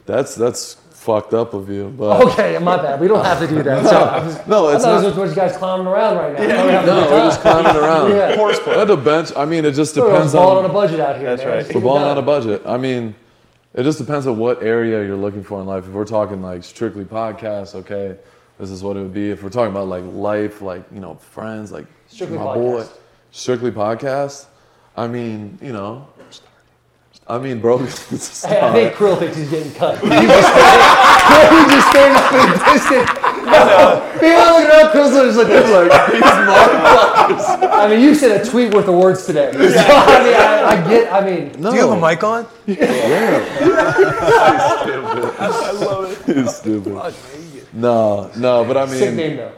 that's 0.06 0.36
that's 0.36 0.74
fucked 0.92 1.34
up 1.34 1.54
of 1.54 1.70
you, 1.70 1.88
but. 1.98 2.22
Okay, 2.26 2.58
my 2.60 2.76
bad. 2.76 3.00
We 3.00 3.08
don't 3.08 3.24
have 3.24 3.40
to 3.40 3.48
do 3.48 3.64
that. 3.64 3.86
So, 3.86 4.00
was, 4.26 4.48
No, 4.48 4.68
I 4.68 4.76
it's 4.76 4.84
thought 4.84 4.96
not. 4.96 5.04
it 5.04 5.06
was 5.06 5.14
a 5.14 5.18
bunch 5.18 5.30
of 5.30 5.36
guys 5.38 5.56
clowning 5.56 5.88
around 5.88 6.18
right 6.18 6.34
now. 6.34 6.54
Probably 6.54 6.72
having 6.74 6.90
a 6.90 6.96
No, 6.96 7.12
we're 7.12 7.20
just 7.30 7.40
climbing 7.42 7.76
around. 7.78 8.10
Yeah. 8.12 8.82
At 8.82 8.88
the 8.88 8.98
bench, 8.98 9.32
I 9.38 9.46
mean, 9.46 9.64
it 9.64 9.72
just 9.74 9.96
depends 9.96 10.34
We're 10.34 10.40
balling 10.42 10.58
on. 10.58 10.64
on 10.66 10.70
a 10.72 10.74
budget 10.74 11.00
out 11.00 11.16
here. 11.18 11.36
That's 11.36 11.44
man. 11.46 11.64
right. 11.64 11.74
We're 11.76 11.80
balling 11.82 12.02
done. 12.02 12.12
on 12.12 12.18
a 12.18 12.26
budget. 12.26 12.62
I 12.66 12.76
mean, 12.78 13.16
it 13.74 13.84
just 13.84 14.00
depends 14.00 14.28
on 14.28 14.38
what 14.38 14.62
area 14.64 15.06
you're 15.06 15.16
looking 15.16 15.44
for 15.46 15.62
in 15.62 15.66
life. 15.68 15.86
If 15.86 15.92
we're 15.92 16.04
talking 16.06 16.42
like 16.42 16.64
strictly 16.66 17.06
podcasts, 17.06 17.74
okay, 17.76 18.18
this 18.60 18.70
is 18.70 18.84
what 18.84 18.98
it 18.98 19.02
would 19.02 19.14
be. 19.14 19.32
If 19.32 19.44
we're 19.44 19.50
talking 19.50 19.72
about 19.72 19.88
like 19.88 20.04
life, 20.06 20.62
like 20.62 20.84
you 20.94 21.00
know, 21.00 21.16
friends, 21.16 21.72
like 21.72 21.86
Strictly 22.08 22.38
my 22.38 22.54
boy, 22.54 22.82
podcast. 22.84 22.90
strictly 23.32 23.72
podcast. 23.72 24.46
I 24.98 25.08
mean, 25.08 25.58
you 25.62 25.74
know, 25.74 26.08
I 27.28 27.38
mean, 27.40 27.60
bro. 27.60 27.78
Hey, 27.80 27.88
I 28.62 28.72
think 28.72 28.94
Creel 28.96 29.16
thinks 29.16 29.36
he's 29.38 29.50
getting 29.50 29.74
cut. 29.74 30.00
He's 30.00 30.10
just 30.12 30.50
standing, 30.52 31.66
he's 31.66 31.74
just 31.74 31.90
standing 31.90 32.18
up 32.18 32.34
in 32.34 32.40
the 32.52 33.25
distance. 33.46 34.20
People 34.20 34.46
looking 34.56 34.72
up, 34.72 34.92
Creel's 34.92 35.12
just 35.12 35.38
like, 35.38 35.48
this. 35.48 35.70
like 35.72 36.12
these 36.12 36.22
motherfuckers. 36.22 37.70
I 37.72 37.88
mean, 37.90 38.02
you 38.02 38.16
said 38.16 38.42
a 38.42 38.46
tweet 38.50 38.74
worth 38.74 38.88
of 38.88 38.96
words 38.96 39.26
today. 39.26 39.52
So, 39.76 39.82
I 39.82 40.24
mean, 40.24 40.34
I, 40.36 40.64
I 40.64 40.90
get, 40.90 41.12
I 41.12 41.22
mean, 41.26 41.62
No, 41.62 41.72
Do 41.72 41.78
you 41.78 41.90
have 41.90 41.98
a 41.98 42.02
mic 42.02 42.24
on? 42.24 42.48
Yeah. 42.66 42.76
yeah. 42.86 43.46
I 45.40 45.72
love 45.72 46.28
it. 46.28 46.38
It's 46.38 46.58
stupid. 46.58 46.94
No, 47.74 48.32
no, 48.38 48.64
but 48.64 48.78
I 48.78 48.86
mean. 48.86 48.96
sick 48.96 49.14
mean, 49.14 49.18
name 49.18 49.38
though. 49.38 49.54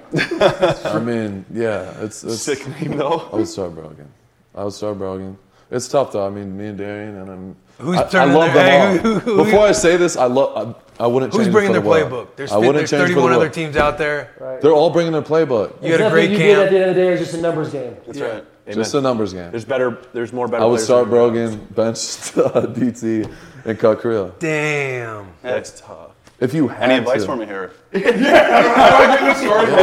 I 0.86 1.00
mean, 1.00 1.46
yeah, 1.54 1.94
it's 2.04 2.24
it's 2.24 2.42
Sick 2.42 2.68
name 2.80 2.98
though. 2.98 3.30
I 3.32 3.36
would 3.36 3.48
start 3.48 3.76
Brogan. 3.76 4.12
I 4.56 4.64
would 4.64 4.74
start 4.74 4.98
Brogan. 4.98 5.38
It's 5.70 5.88
tough 5.88 6.14
though. 6.14 6.26
I 6.26 6.30
mean, 6.32 6.58
me 6.58 6.68
and 6.68 6.78
Darian 6.78 7.16
and 7.18 7.30
I'm. 7.30 7.56
Who's 7.80 7.98
I, 7.98 8.22
I 8.22 8.26
love 8.26 8.54
their- 8.54 8.64
them 8.64 8.66
hey, 8.66 9.10
all. 9.10 9.20
who- 9.20 9.20
who- 9.20 9.44
Before 9.46 9.66
I 9.68 9.72
say 9.72 9.98
this, 9.98 10.16
I 10.18 10.26
love. 10.26 10.76
I, 11.00 11.04
I 11.04 11.08
wouldn't. 11.08 11.32
Who's 11.32 11.44
change 11.44 11.54
bringing 11.54 11.70
for 11.74 11.74
their 11.74 12.00
the 12.00 12.10
world. 12.10 12.28
playbook? 12.30 12.36
There's, 12.36 12.52
I 12.52 12.56
fi- 12.56 12.60
wouldn't 12.60 12.76
there's 12.78 12.90
change 12.90 13.02
it 13.12 13.14
for 13.14 13.20
31 13.22 13.32
the 13.32 13.36
other 13.38 13.50
teams 13.50 13.78
out 13.78 13.98
there. 14.00 14.32
Right. 14.40 14.60
They're 14.62 14.72
all 14.74 14.90
bringing 14.90 15.14
their 15.14 15.22
playbook. 15.22 15.84
You 15.84 15.92
had 15.92 16.02
a 16.02 16.10
great 16.10 16.32
you 16.32 16.38
did 16.40 16.58
at 16.58 16.72
the 16.72 16.78
end 16.80 16.90
of 16.90 16.96
the 16.96 17.02
day 17.02 17.10
it's 17.14 17.22
just 17.22 17.34
a 17.36 17.42
numbers 17.42 17.72
game. 17.72 17.96
That's 18.08 18.20
right. 18.20 18.44
Just 18.68 18.94
a 18.96 19.02
numbers 19.02 19.32
game. 19.34 19.52
There's 19.52 19.64
better. 19.66 20.00
There's 20.14 20.34
more 20.34 20.48
better. 20.48 20.64
I 20.64 20.66
would 20.66 20.76
players 20.78 20.86
start 20.86 21.08
Brogan, 21.10 21.58
bench 21.66 21.98
uh, 22.38 22.66
DT, 22.68 23.32
and 23.64 23.78
cut 23.80 24.00
Creel. 24.00 24.34
Damn. 24.40 25.28
That's 25.44 25.80
tough. 25.80 26.07
If 26.40 26.54
you 26.54 26.68
had 26.68 26.92
Any 26.92 27.00
advice 27.00 27.22
to. 27.22 27.26
for 27.28 27.36
me 27.36 27.46
here? 27.48 27.72
Any 27.94 28.12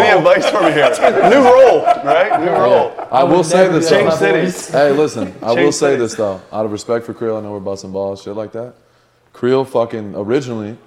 advice 0.08 0.48
for 0.48 0.62
me 0.62 0.70
here? 0.72 0.88
New 1.28 1.42
role, 1.44 1.82
right? 2.04 2.40
New 2.40 2.50
role. 2.50 2.92
I 3.10 3.24
will 3.24 3.42
say 3.42 3.66
this. 3.68 3.90
Change 3.90 4.10
though. 4.10 4.16
cities. 4.16 4.68
Hey, 4.68 4.92
listen. 4.92 5.34
I 5.42 5.52
will 5.52 5.72
say 5.72 5.94
cities. 5.94 5.98
this 5.98 6.14
though. 6.14 6.40
Out 6.52 6.64
of 6.64 6.70
respect 6.70 7.06
for 7.06 7.12
Creel, 7.12 7.36
I 7.36 7.40
know 7.40 7.50
we're 7.52 7.58
busting 7.60 7.90
balls, 7.90 8.22
shit 8.22 8.36
like 8.36 8.52
that. 8.52 8.74
Creel 9.32 9.64
fucking 9.64 10.14
originally 10.14 10.78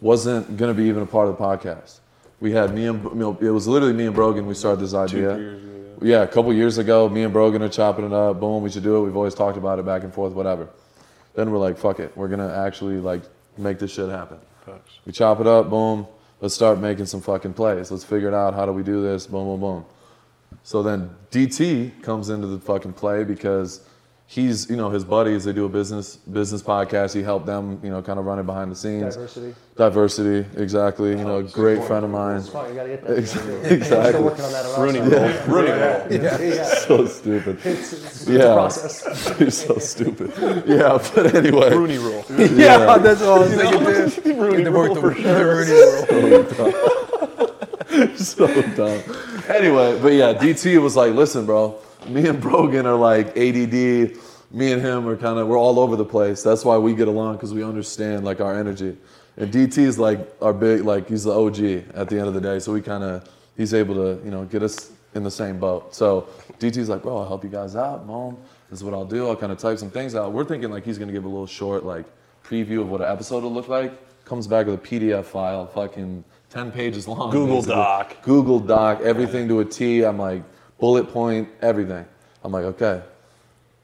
wasn't 0.00 0.56
gonna 0.56 0.72
be 0.74 0.84
even 0.84 1.02
a 1.02 1.06
part 1.06 1.28
of 1.28 1.36
the 1.36 1.44
podcast. 1.44 1.98
We 2.40 2.52
had 2.52 2.74
me 2.74 2.86
and 2.86 3.04
it 3.42 3.50
was 3.50 3.68
literally 3.68 3.92
me 3.94 4.06
and 4.06 4.14
Brogan. 4.14 4.46
We 4.46 4.54
started 4.54 4.80
this 4.80 4.94
idea. 4.94 5.58
yeah. 6.00 6.22
a 6.22 6.26
couple 6.26 6.52
years 6.54 6.78
ago, 6.78 7.08
me 7.10 7.22
and 7.22 7.32
Brogan 7.34 7.62
are 7.62 7.68
chopping 7.68 8.06
it 8.06 8.12
up. 8.14 8.40
Boom, 8.40 8.62
we 8.62 8.70
should 8.70 8.82
do 8.82 8.96
it. 8.96 9.02
We've 9.02 9.16
always 9.16 9.34
talked 9.34 9.58
about 9.58 9.78
it 9.78 9.84
back 9.84 10.04
and 10.04 10.12
forth, 10.12 10.32
whatever. 10.32 10.68
Then 11.34 11.50
we're 11.50 11.58
like, 11.58 11.76
fuck 11.76 12.00
it. 12.00 12.16
We're 12.16 12.28
gonna 12.28 12.52
actually 12.52 12.96
like 12.96 13.22
make 13.58 13.78
this 13.78 13.92
shit 13.92 14.08
happen. 14.08 14.38
We 15.06 15.12
chop 15.12 15.40
it 15.40 15.46
up. 15.46 15.70
Boom. 15.70 16.06
Let's 16.40 16.54
start 16.54 16.78
making 16.78 17.06
some 17.06 17.20
fucking 17.20 17.54
plays. 17.54 17.90
Let's 17.90 18.04
figure 18.04 18.28
it 18.28 18.34
out. 18.34 18.54
How 18.54 18.66
do 18.66 18.72
we 18.72 18.82
do 18.82 19.02
this? 19.02 19.26
Boom, 19.26 19.46
boom, 19.46 19.60
boom. 19.60 19.84
So 20.64 20.82
then 20.82 21.10
DT 21.30 22.02
comes 22.02 22.30
into 22.30 22.46
the 22.46 22.58
fucking 22.58 22.94
play 22.94 23.24
because 23.24 23.86
he's, 24.26 24.68
you 24.70 24.76
know, 24.76 24.90
his 24.90 25.04
buddies, 25.04 25.44
they 25.44 25.52
do 25.52 25.64
a 25.64 25.68
business 25.68 26.16
business 26.16 26.62
podcast. 26.62 27.14
He 27.14 27.22
helped 27.22 27.46
them, 27.46 27.80
you 27.82 27.90
know, 27.90 28.00
kind 28.02 28.18
of 28.18 28.24
run 28.24 28.38
it 28.38 28.46
behind 28.46 28.70
the 28.70 28.76
scenes. 28.76 29.14
Diversity. 29.16 29.54
Diversity, 29.76 30.46
exactly. 30.60 31.10
You 31.10 31.24
know, 31.24 31.36
oh, 31.36 31.38
a 31.38 31.42
great 31.44 31.82
friend 31.84 32.04
of 32.04 32.10
mine. 32.10 32.42
Smart, 32.42 32.68
you 32.70 32.74
gotta 32.74 32.88
get 32.90 33.06
that. 33.06 33.18
Exactly. 33.72 34.20
We're 34.20 34.28
working 34.30 34.44
on 34.44 34.52
that. 34.52 34.78
Rooney 34.78 34.98
side. 34.98 35.48
rule. 35.48 35.56
Rooney 35.56 35.70
rule. 35.70 36.24
Yeah, 36.24 36.40
yeah. 36.40 36.74
So 36.82 37.06
stupid. 37.06 37.58
It's, 37.64 37.92
it's, 37.92 38.04
it's 38.22 38.28
Yeah. 38.28 38.42
a 38.44 38.54
process. 38.54 39.28
He's 39.38 39.66
so 39.66 39.78
stupid. 39.78 40.32
Yeah, 40.66 40.98
but 41.14 41.34
anyway. 41.34 41.70
Rooney 41.74 41.98
rule. 41.98 42.24
Yeah, 42.52 42.98
that's 42.98 43.22
all 43.22 43.36
I 43.36 43.38
was 43.40 43.54
thinking 43.54 44.22
too. 44.34 44.40
Rooney 44.40 44.68
rule 44.70 44.94
for 44.96 45.14
sure. 45.14 45.56
Rooney 45.56 45.72
rule. 45.72 46.06
so 48.16 48.46
dumb. 48.74 49.02
Anyway, 49.48 49.98
but 50.00 50.12
yeah, 50.12 50.34
DT 50.34 50.80
was 50.82 50.96
like, 50.96 51.12
listen, 51.14 51.46
bro, 51.46 51.78
me 52.08 52.26
and 52.28 52.40
Brogan 52.40 52.86
are 52.86 52.96
like 52.96 53.28
ADD. 53.36 54.16
Me 54.50 54.72
and 54.72 54.82
him 54.82 55.08
are 55.08 55.16
kind 55.16 55.38
of, 55.38 55.48
we're 55.48 55.58
all 55.58 55.80
over 55.80 55.96
the 55.96 56.04
place. 56.04 56.42
That's 56.42 56.64
why 56.64 56.76
we 56.76 56.94
get 56.94 57.08
along 57.08 57.36
because 57.36 57.54
we 57.54 57.64
understand 57.64 58.24
like 58.24 58.40
our 58.40 58.58
energy. 58.58 58.96
And 59.36 59.50
DT 59.50 59.78
is 59.78 59.98
like 59.98 60.30
our 60.42 60.52
big, 60.52 60.82
like 60.84 61.08
he's 61.08 61.24
the 61.24 61.32
OG 61.32 61.94
at 61.94 62.08
the 62.08 62.18
end 62.18 62.28
of 62.28 62.34
the 62.34 62.40
day. 62.40 62.58
So 62.58 62.72
we 62.72 62.82
kind 62.82 63.02
of, 63.02 63.28
he's 63.56 63.72
able 63.72 63.94
to, 63.94 64.22
you 64.24 64.30
know, 64.30 64.44
get 64.44 64.62
us 64.62 64.92
in 65.14 65.22
the 65.22 65.30
same 65.30 65.58
boat. 65.58 65.94
So 65.94 66.28
DT's 66.58 66.88
like, 66.88 67.02
bro, 67.02 67.18
I'll 67.18 67.28
help 67.28 67.44
you 67.44 67.50
guys 67.50 67.76
out, 67.76 68.06
mom. 68.06 68.36
This 68.68 68.80
is 68.80 68.84
what 68.84 68.94
I'll 68.94 69.04
do. 69.04 69.28
I'll 69.28 69.36
kind 69.36 69.52
of 69.52 69.58
type 69.58 69.78
some 69.78 69.90
things 69.90 70.14
out. 70.14 70.32
We're 70.32 70.44
thinking 70.44 70.70
like 70.70 70.84
he's 70.84 70.98
gonna 70.98 71.12
give 71.12 71.24
a 71.24 71.28
little 71.28 71.46
short 71.46 71.84
like 71.84 72.06
preview 72.44 72.80
of 72.80 72.90
what 72.90 73.00
an 73.00 73.10
episode 73.10 73.42
will 73.42 73.52
look 73.52 73.68
like. 73.68 73.92
Comes 74.24 74.46
back 74.46 74.66
with 74.66 74.74
a 74.76 74.78
PDF 74.78 75.24
file, 75.24 75.66
fucking 75.66 76.24
10 76.50 76.72
pages 76.72 77.08
long. 77.08 77.30
Google 77.30 77.56
basically. 77.56 77.74
Doc. 77.74 78.22
Google 78.22 78.60
Doc, 78.60 79.00
everything 79.02 79.48
to 79.48 79.60
a 79.60 79.64
T. 79.64 80.04
I'm 80.04 80.18
like, 80.18 80.42
bullet 80.82 81.08
point, 81.12 81.48
everything. 81.60 82.04
I'm 82.42 82.50
like, 82.50 82.64
okay. 82.64 83.02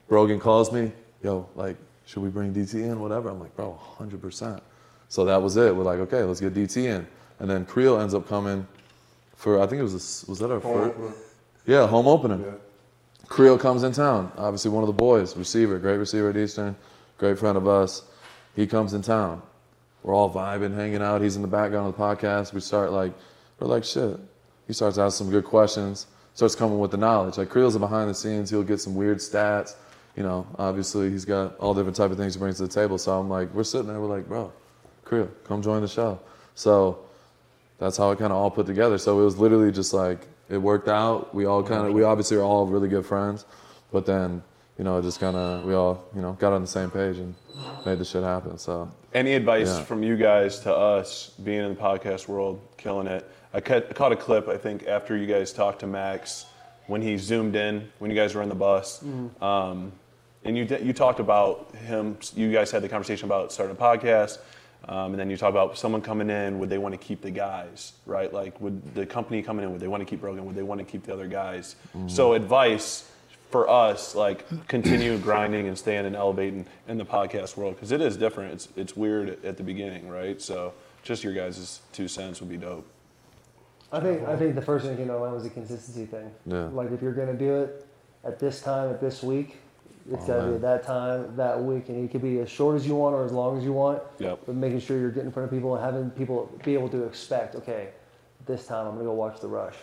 Brogan 0.08 0.40
calls 0.40 0.72
me, 0.72 0.90
yo, 1.22 1.48
like, 1.54 1.76
should 2.06 2.24
we 2.24 2.28
bring 2.28 2.52
DT 2.52 2.74
in? 2.74 2.98
Whatever. 2.98 3.28
I'm 3.28 3.38
like, 3.38 3.54
bro, 3.54 3.78
100%. 4.00 4.60
So 5.08 5.24
that 5.24 5.40
was 5.40 5.56
it. 5.56 5.76
We're 5.76 5.84
like, 5.84 6.00
okay, 6.00 6.24
let's 6.24 6.40
get 6.40 6.54
DT 6.54 6.86
in. 6.86 7.06
And 7.38 7.48
then 7.48 7.64
Creel 7.66 8.00
ends 8.00 8.14
up 8.14 8.28
coming 8.28 8.66
for, 9.36 9.62
I 9.62 9.66
think 9.68 9.78
it 9.78 9.84
was, 9.84 9.94
a, 9.94 10.28
was 10.28 10.40
that 10.40 10.50
our 10.50 10.60
first? 10.60 10.98
Yeah, 11.66 11.86
home 11.86 12.08
opener. 12.08 12.56
Creel 13.28 13.56
comes 13.56 13.84
in 13.84 13.92
town. 13.92 14.32
Obviously, 14.36 14.72
one 14.72 14.82
of 14.82 14.88
the 14.88 14.92
boys, 14.92 15.36
receiver, 15.36 15.78
great 15.78 15.98
receiver 15.98 16.30
at 16.30 16.36
Eastern, 16.36 16.74
great 17.16 17.38
friend 17.38 17.56
of 17.56 17.68
us. 17.68 18.02
He 18.56 18.66
comes 18.66 18.92
in 18.92 19.02
town. 19.02 19.40
We're 20.02 20.16
all 20.16 20.34
vibing, 20.34 20.74
hanging 20.74 21.02
out. 21.02 21.22
He's 21.22 21.36
in 21.36 21.42
the 21.42 21.48
background 21.48 21.86
of 21.86 21.96
the 21.96 22.02
podcast. 22.02 22.52
We 22.52 22.60
start 22.60 22.90
like, 22.90 23.12
we're 23.60 23.68
like, 23.68 23.84
shit. 23.84 24.18
He 24.66 24.72
starts 24.72 24.98
asking 24.98 25.26
some 25.26 25.30
good 25.30 25.44
questions, 25.44 26.08
starts 26.38 26.54
coming 26.54 26.78
with 26.78 26.92
the 26.92 26.96
knowledge. 26.96 27.36
Like, 27.36 27.48
Creel's 27.48 27.74
a 27.74 27.80
behind 27.80 28.08
the 28.08 28.14
scenes. 28.14 28.48
He'll 28.48 28.62
get 28.62 28.80
some 28.80 28.94
weird 28.94 29.18
stats. 29.18 29.74
You 30.14 30.22
know, 30.22 30.46
obviously, 30.56 31.10
he's 31.10 31.24
got 31.24 31.58
all 31.58 31.74
different 31.74 31.96
type 31.96 32.12
of 32.12 32.16
things 32.16 32.34
he 32.34 32.38
brings 32.38 32.58
to 32.58 32.62
the 32.62 32.68
table. 32.68 32.96
So 32.96 33.18
I'm 33.18 33.28
like, 33.28 33.52
we're 33.52 33.64
sitting 33.64 33.88
there, 33.88 33.98
we're 34.00 34.06
like, 34.06 34.28
bro, 34.28 34.52
Creel, 35.04 35.28
come 35.42 35.62
join 35.62 35.82
the 35.82 35.88
show. 35.88 36.20
So 36.54 37.00
that's 37.78 37.96
how 37.96 38.12
it 38.12 38.20
kind 38.20 38.32
of 38.32 38.38
all 38.38 38.52
put 38.52 38.66
together. 38.66 38.98
So 38.98 39.20
it 39.20 39.24
was 39.24 39.36
literally 39.36 39.72
just 39.72 39.92
like 39.92 40.28
it 40.48 40.58
worked 40.58 40.86
out. 40.86 41.34
We 41.34 41.46
all 41.46 41.64
kind 41.64 41.88
of 41.88 41.92
we 41.92 42.04
obviously 42.04 42.36
are 42.36 42.44
all 42.44 42.68
really 42.68 42.88
good 42.88 43.04
friends, 43.04 43.44
but 43.90 44.06
then 44.06 44.40
you 44.78 44.84
know 44.84 44.98
it 44.98 45.02
just 45.02 45.20
kind 45.20 45.36
of 45.36 45.64
we 45.64 45.74
all 45.74 46.04
you 46.14 46.22
know 46.22 46.32
got 46.34 46.52
on 46.52 46.60
the 46.62 46.66
same 46.68 46.90
page 46.90 47.18
and 47.18 47.34
made 47.84 47.98
the 47.98 48.04
shit 48.04 48.22
happen. 48.22 48.56
So 48.58 48.90
Any 49.12 49.34
advice 49.34 49.66
Yeah. 49.68 49.84
from 49.84 50.02
you 50.02 50.16
guys 50.16 50.60
to 50.60 50.74
us 50.74 51.30
being 51.42 51.60
in 51.64 51.74
the 51.74 51.80
podcast 51.80 52.28
world, 52.28 52.60
killing 52.76 53.06
it? 53.06 53.28
I 53.52 53.60
cut, 53.60 53.94
caught 53.94 54.12
a 54.12 54.16
clip, 54.16 54.46
I 54.48 54.56
think, 54.58 54.86
after 54.86 55.16
you 55.16 55.26
guys 55.26 55.52
talked 55.52 55.80
to 55.80 55.86
Maxx 55.86 56.44
when 56.86 57.00
he 57.02 57.16
zoomed 57.16 57.56
in, 57.56 57.88
when 57.98 58.10
you 58.10 58.16
guys 58.16 58.34
were 58.34 58.42
in 58.42 58.48
the 58.50 58.54
bus. 58.54 59.02
Um, 59.40 59.92
and 60.44 60.56
you, 60.56 60.64
you 60.82 60.92
talked 60.92 61.18
about 61.18 61.74
him, 61.74 62.16
you 62.34 62.52
guys 62.52 62.70
had 62.70 62.82
the 62.82 62.88
conversation 62.88 63.24
about 63.26 63.52
starting 63.52 63.74
a 63.74 63.78
podcast. 63.80 64.38
Um, 64.86 65.12
and 65.12 65.18
then 65.18 65.28
you 65.30 65.36
talk 65.36 65.50
about 65.50 65.76
someone 65.76 66.00
coming 66.02 66.30
in, 66.30 66.58
would 66.60 66.68
they 66.70 66.78
want 66.78 66.92
to 66.92 66.98
keep 66.98 67.20
the 67.22 67.30
guys, 67.30 67.94
right? 68.06 68.32
Like, 68.32 68.60
would 68.60 68.94
the 68.94 69.04
company 69.06 69.42
coming 69.42 69.64
in, 69.64 69.72
would 69.72 69.80
they 69.80 69.88
want 69.88 70.02
to 70.02 70.04
keep 70.06 70.20
Brogan? 70.20 70.44
Would 70.46 70.54
they 70.54 70.62
want 70.62 70.78
to 70.78 70.84
keep 70.84 71.02
the 71.04 71.12
other 71.12 71.26
guys? 71.26 71.74
So, 72.06 72.34
advice 72.34 73.07
for 73.50 73.68
us, 73.68 74.14
like, 74.14 74.44
continue 74.68 75.18
grinding 75.28 75.68
and 75.68 75.78
staying 75.78 76.06
and 76.06 76.14
elevating 76.14 76.66
in 76.86 76.98
the 76.98 77.04
podcast 77.04 77.56
world 77.56 77.74
because 77.74 77.92
it 77.92 78.00
is 78.00 78.16
different. 78.16 78.52
It's 78.52 78.68
it's 78.76 78.96
weird 78.96 79.44
at 79.44 79.56
the 79.56 79.62
beginning, 79.62 80.08
right? 80.08 80.40
So, 80.40 80.72
just 81.02 81.24
your 81.24 81.32
guys' 81.34 81.80
two 81.92 82.08
cents 82.08 82.40
would 82.40 82.50
be 82.50 82.56
dope. 82.58 82.86
I 83.90 84.00
think 84.00 84.22
I 84.28 84.36
think 84.36 84.54
the 84.54 84.62
first 84.62 84.84
thing 84.84 84.94
that 84.94 84.98
came 84.98 85.08
to 85.08 85.18
mind 85.18 85.32
was 85.32 85.44
the 85.44 85.50
consistency 85.50 86.04
thing. 86.04 86.30
Yeah. 86.46 86.64
Like 86.66 86.90
if 86.92 87.00
you're 87.00 87.14
gonna 87.14 87.32
do 87.34 87.62
it 87.62 87.86
at 88.24 88.38
this 88.38 88.60
time, 88.60 88.90
at 88.90 89.00
this 89.00 89.22
week, 89.22 89.56
It's 90.10 90.26
got 90.26 90.40
to 90.40 90.48
be 90.48 90.54
at 90.56 90.60
that 90.62 90.82
time, 90.82 91.36
that 91.36 91.62
week, 91.62 91.88
and 91.88 92.04
it 92.04 92.10
could 92.10 92.22
be 92.22 92.40
as 92.40 92.50
short 92.50 92.76
as 92.76 92.86
you 92.86 92.94
want 92.94 93.14
or 93.14 93.24
as 93.24 93.32
long 93.32 93.56
as 93.58 93.64
you 93.64 93.72
want. 93.72 94.02
Yep. 94.18 94.40
But 94.46 94.54
making 94.56 94.80
sure 94.80 94.98
you're 94.98 95.10
getting 95.10 95.26
in 95.26 95.32
front 95.32 95.50
of 95.50 95.56
people 95.56 95.74
and 95.74 95.84
having 95.84 96.10
people 96.10 96.50
be 96.64 96.74
able 96.74 96.88
to 96.90 97.04
expect, 97.04 97.54
okay, 97.56 97.88
this 98.46 98.66
time 98.66 98.86
I'm 98.86 98.92
gonna 98.94 99.04
go 99.04 99.12
watch 99.12 99.40
the 99.40 99.48
rush. 99.48 99.76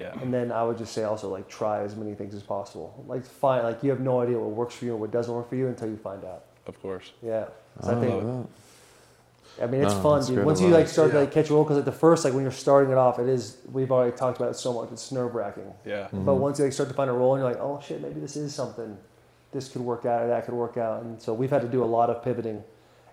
Yeah. 0.00 0.18
And 0.20 0.32
then 0.32 0.50
I 0.50 0.62
would 0.64 0.78
just 0.78 0.92
say 0.92 1.04
also 1.04 1.28
like 1.28 1.46
try 1.48 1.82
as 1.82 1.94
many 1.94 2.14
things 2.14 2.34
as 2.34 2.42
possible. 2.42 3.04
Like 3.06 3.24
find 3.24 3.64
like 3.64 3.82
you 3.84 3.90
have 3.90 4.00
no 4.00 4.20
idea 4.20 4.38
what 4.38 4.50
works 4.50 4.74
for 4.74 4.86
you 4.86 4.92
and 4.92 5.00
what 5.00 5.10
doesn't 5.10 5.32
work 5.32 5.48
for 5.48 5.56
you 5.56 5.68
until 5.68 5.88
you 5.88 5.96
find 5.96 6.24
out. 6.24 6.44
Of 6.66 6.80
course. 6.80 7.12
Yeah. 7.22 7.46
So 7.82 7.90
I 7.90 7.96
I 7.96 8.00
think 8.00 8.14
love 8.14 8.46
that. 9.56 9.64
I 9.64 9.66
mean, 9.66 9.82
it's 9.82 9.94
No, 9.94 10.00
fun, 10.00 10.24
dude. 10.24 10.44
Once 10.44 10.60
you 10.60 10.68
like 10.68 10.82
advice. 10.82 10.92
start 10.92 11.10
to 11.10 11.20
like 11.20 11.32
catch 11.32 11.50
a 11.50 11.52
roll, 11.52 11.64
because 11.64 11.76
at 11.76 11.84
the 11.84 11.92
first, 11.92 12.24
like 12.24 12.32
when 12.32 12.42
you're 12.42 12.52
starting 12.52 12.90
it 12.92 12.96
off, 12.96 13.18
it 13.18 13.28
is. 13.28 13.58
We've 13.70 13.90
already 13.92 14.16
talked 14.16 14.38
about 14.38 14.50
it 14.50 14.54
so 14.54 14.72
much. 14.72 14.90
It's 14.92 15.12
nerve 15.12 15.34
wracking. 15.34 15.70
Yeah. 15.84 16.08
But 16.12 16.36
once 16.36 16.58
you 16.58 16.64
like 16.64 16.72
start 16.72 16.88
to 16.88 16.94
find 16.94 17.10
a 17.10 17.12
role, 17.12 17.34
and 17.34 17.42
you're 17.42 17.50
like, 17.50 17.60
oh 17.60 17.80
shit, 17.86 18.00
maybe 18.00 18.20
this 18.20 18.36
is 18.36 18.54
something. 18.54 18.96
This 19.52 19.68
could 19.68 19.82
work 19.82 20.06
out, 20.06 20.22
or 20.22 20.28
that 20.28 20.44
could 20.46 20.54
work 20.54 20.76
out. 20.76 21.02
And 21.02 21.20
so 21.20 21.34
we've 21.34 21.50
had 21.50 21.62
to 21.62 21.68
do 21.68 21.82
a 21.82 21.90
lot 21.98 22.08
of 22.08 22.22
pivoting 22.22 22.62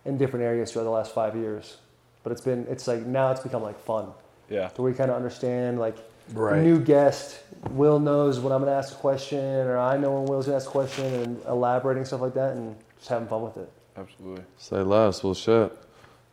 in 0.05 0.17
different 0.17 0.45
areas 0.45 0.71
throughout 0.71 0.85
the 0.85 0.91
last 0.91 1.13
five 1.13 1.35
years. 1.35 1.77
But 2.23 2.31
it's 2.31 2.41
been, 2.41 2.65
it's 2.69 2.87
like 2.87 3.05
now 3.05 3.31
it's 3.31 3.41
become 3.41 3.63
like 3.63 3.79
fun. 3.79 4.11
Yeah. 4.49 4.69
So 4.77 4.83
we 4.83 4.93
kind 4.93 5.09
of 5.09 5.17
understand 5.17 5.79
like 5.79 5.97
Right. 6.33 6.61
new 6.61 6.79
guest. 6.79 7.39
Will 7.71 7.99
knows 7.99 8.39
when 8.39 8.53
I'm 8.53 8.59
gonna 8.61 8.71
ask 8.75 8.93
a 8.93 8.97
question, 8.97 9.39
or 9.67 9.77
I 9.77 9.97
know 9.97 10.11
when 10.13 10.25
Will's 10.25 10.45
gonna 10.45 10.57
ask 10.57 10.67
a 10.67 10.71
question, 10.71 11.05
and 11.05 11.43
elaborating 11.45 12.05
stuff 12.05 12.21
like 12.21 12.33
that, 12.35 12.53
and 12.53 12.75
just 12.97 13.09
having 13.09 13.27
fun 13.27 13.41
with 13.41 13.57
it. 13.57 13.69
Absolutely. 13.97 14.43
Say 14.57 14.77
less. 14.81 15.23
Well, 15.23 15.33
shit. 15.33 15.71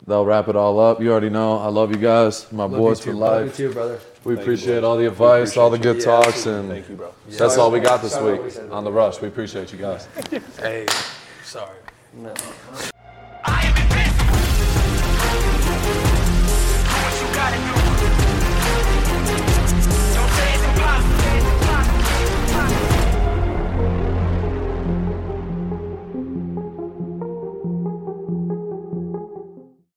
That'll 0.07 0.27
wrap 0.27 0.49
it 0.49 0.57
all 0.57 0.79
up. 0.79 1.01
You 1.01 1.11
already 1.11 1.31
know. 1.31 1.59
I 1.59 1.69
love 1.69 1.91
you 1.91 1.97
guys. 1.97 2.53
My 2.53 2.67
boys 2.67 3.01
for 3.01 3.15
Love 3.15 3.41
you 3.41 3.47
life. 3.47 3.57
too, 3.57 3.73
brother. 3.73 3.99
We 4.23 4.35
Thank 4.35 4.45
appreciate 4.45 4.75
boys. 4.77 4.85
all 4.85 4.97
the 4.99 5.07
advice, 5.07 5.57
all 5.57 5.71
the 5.71 5.79
good 5.79 5.97
you. 5.97 6.03
Yeah, 6.03 6.21
talks, 6.21 6.45
and 6.47 6.69
Thank 6.69 6.91
you, 6.91 6.97
bro. 6.97 7.13
that's 7.29 7.57
all 7.57 7.71
we 7.71 7.81
got 7.81 8.03
this 8.03 8.13
Sorry 8.13 8.33
what 8.33 8.39
we 8.41 8.45
week 8.45 8.53
said. 8.53 8.71
on 8.71 8.85
the 8.85 8.93
rush. 8.93 9.21
We 9.23 9.29
appreciate 9.29 9.73
you 9.73 9.79
guys. 9.79 10.07
Hey, 10.59 10.87
sorry. 11.43 11.77
No. 12.13 12.35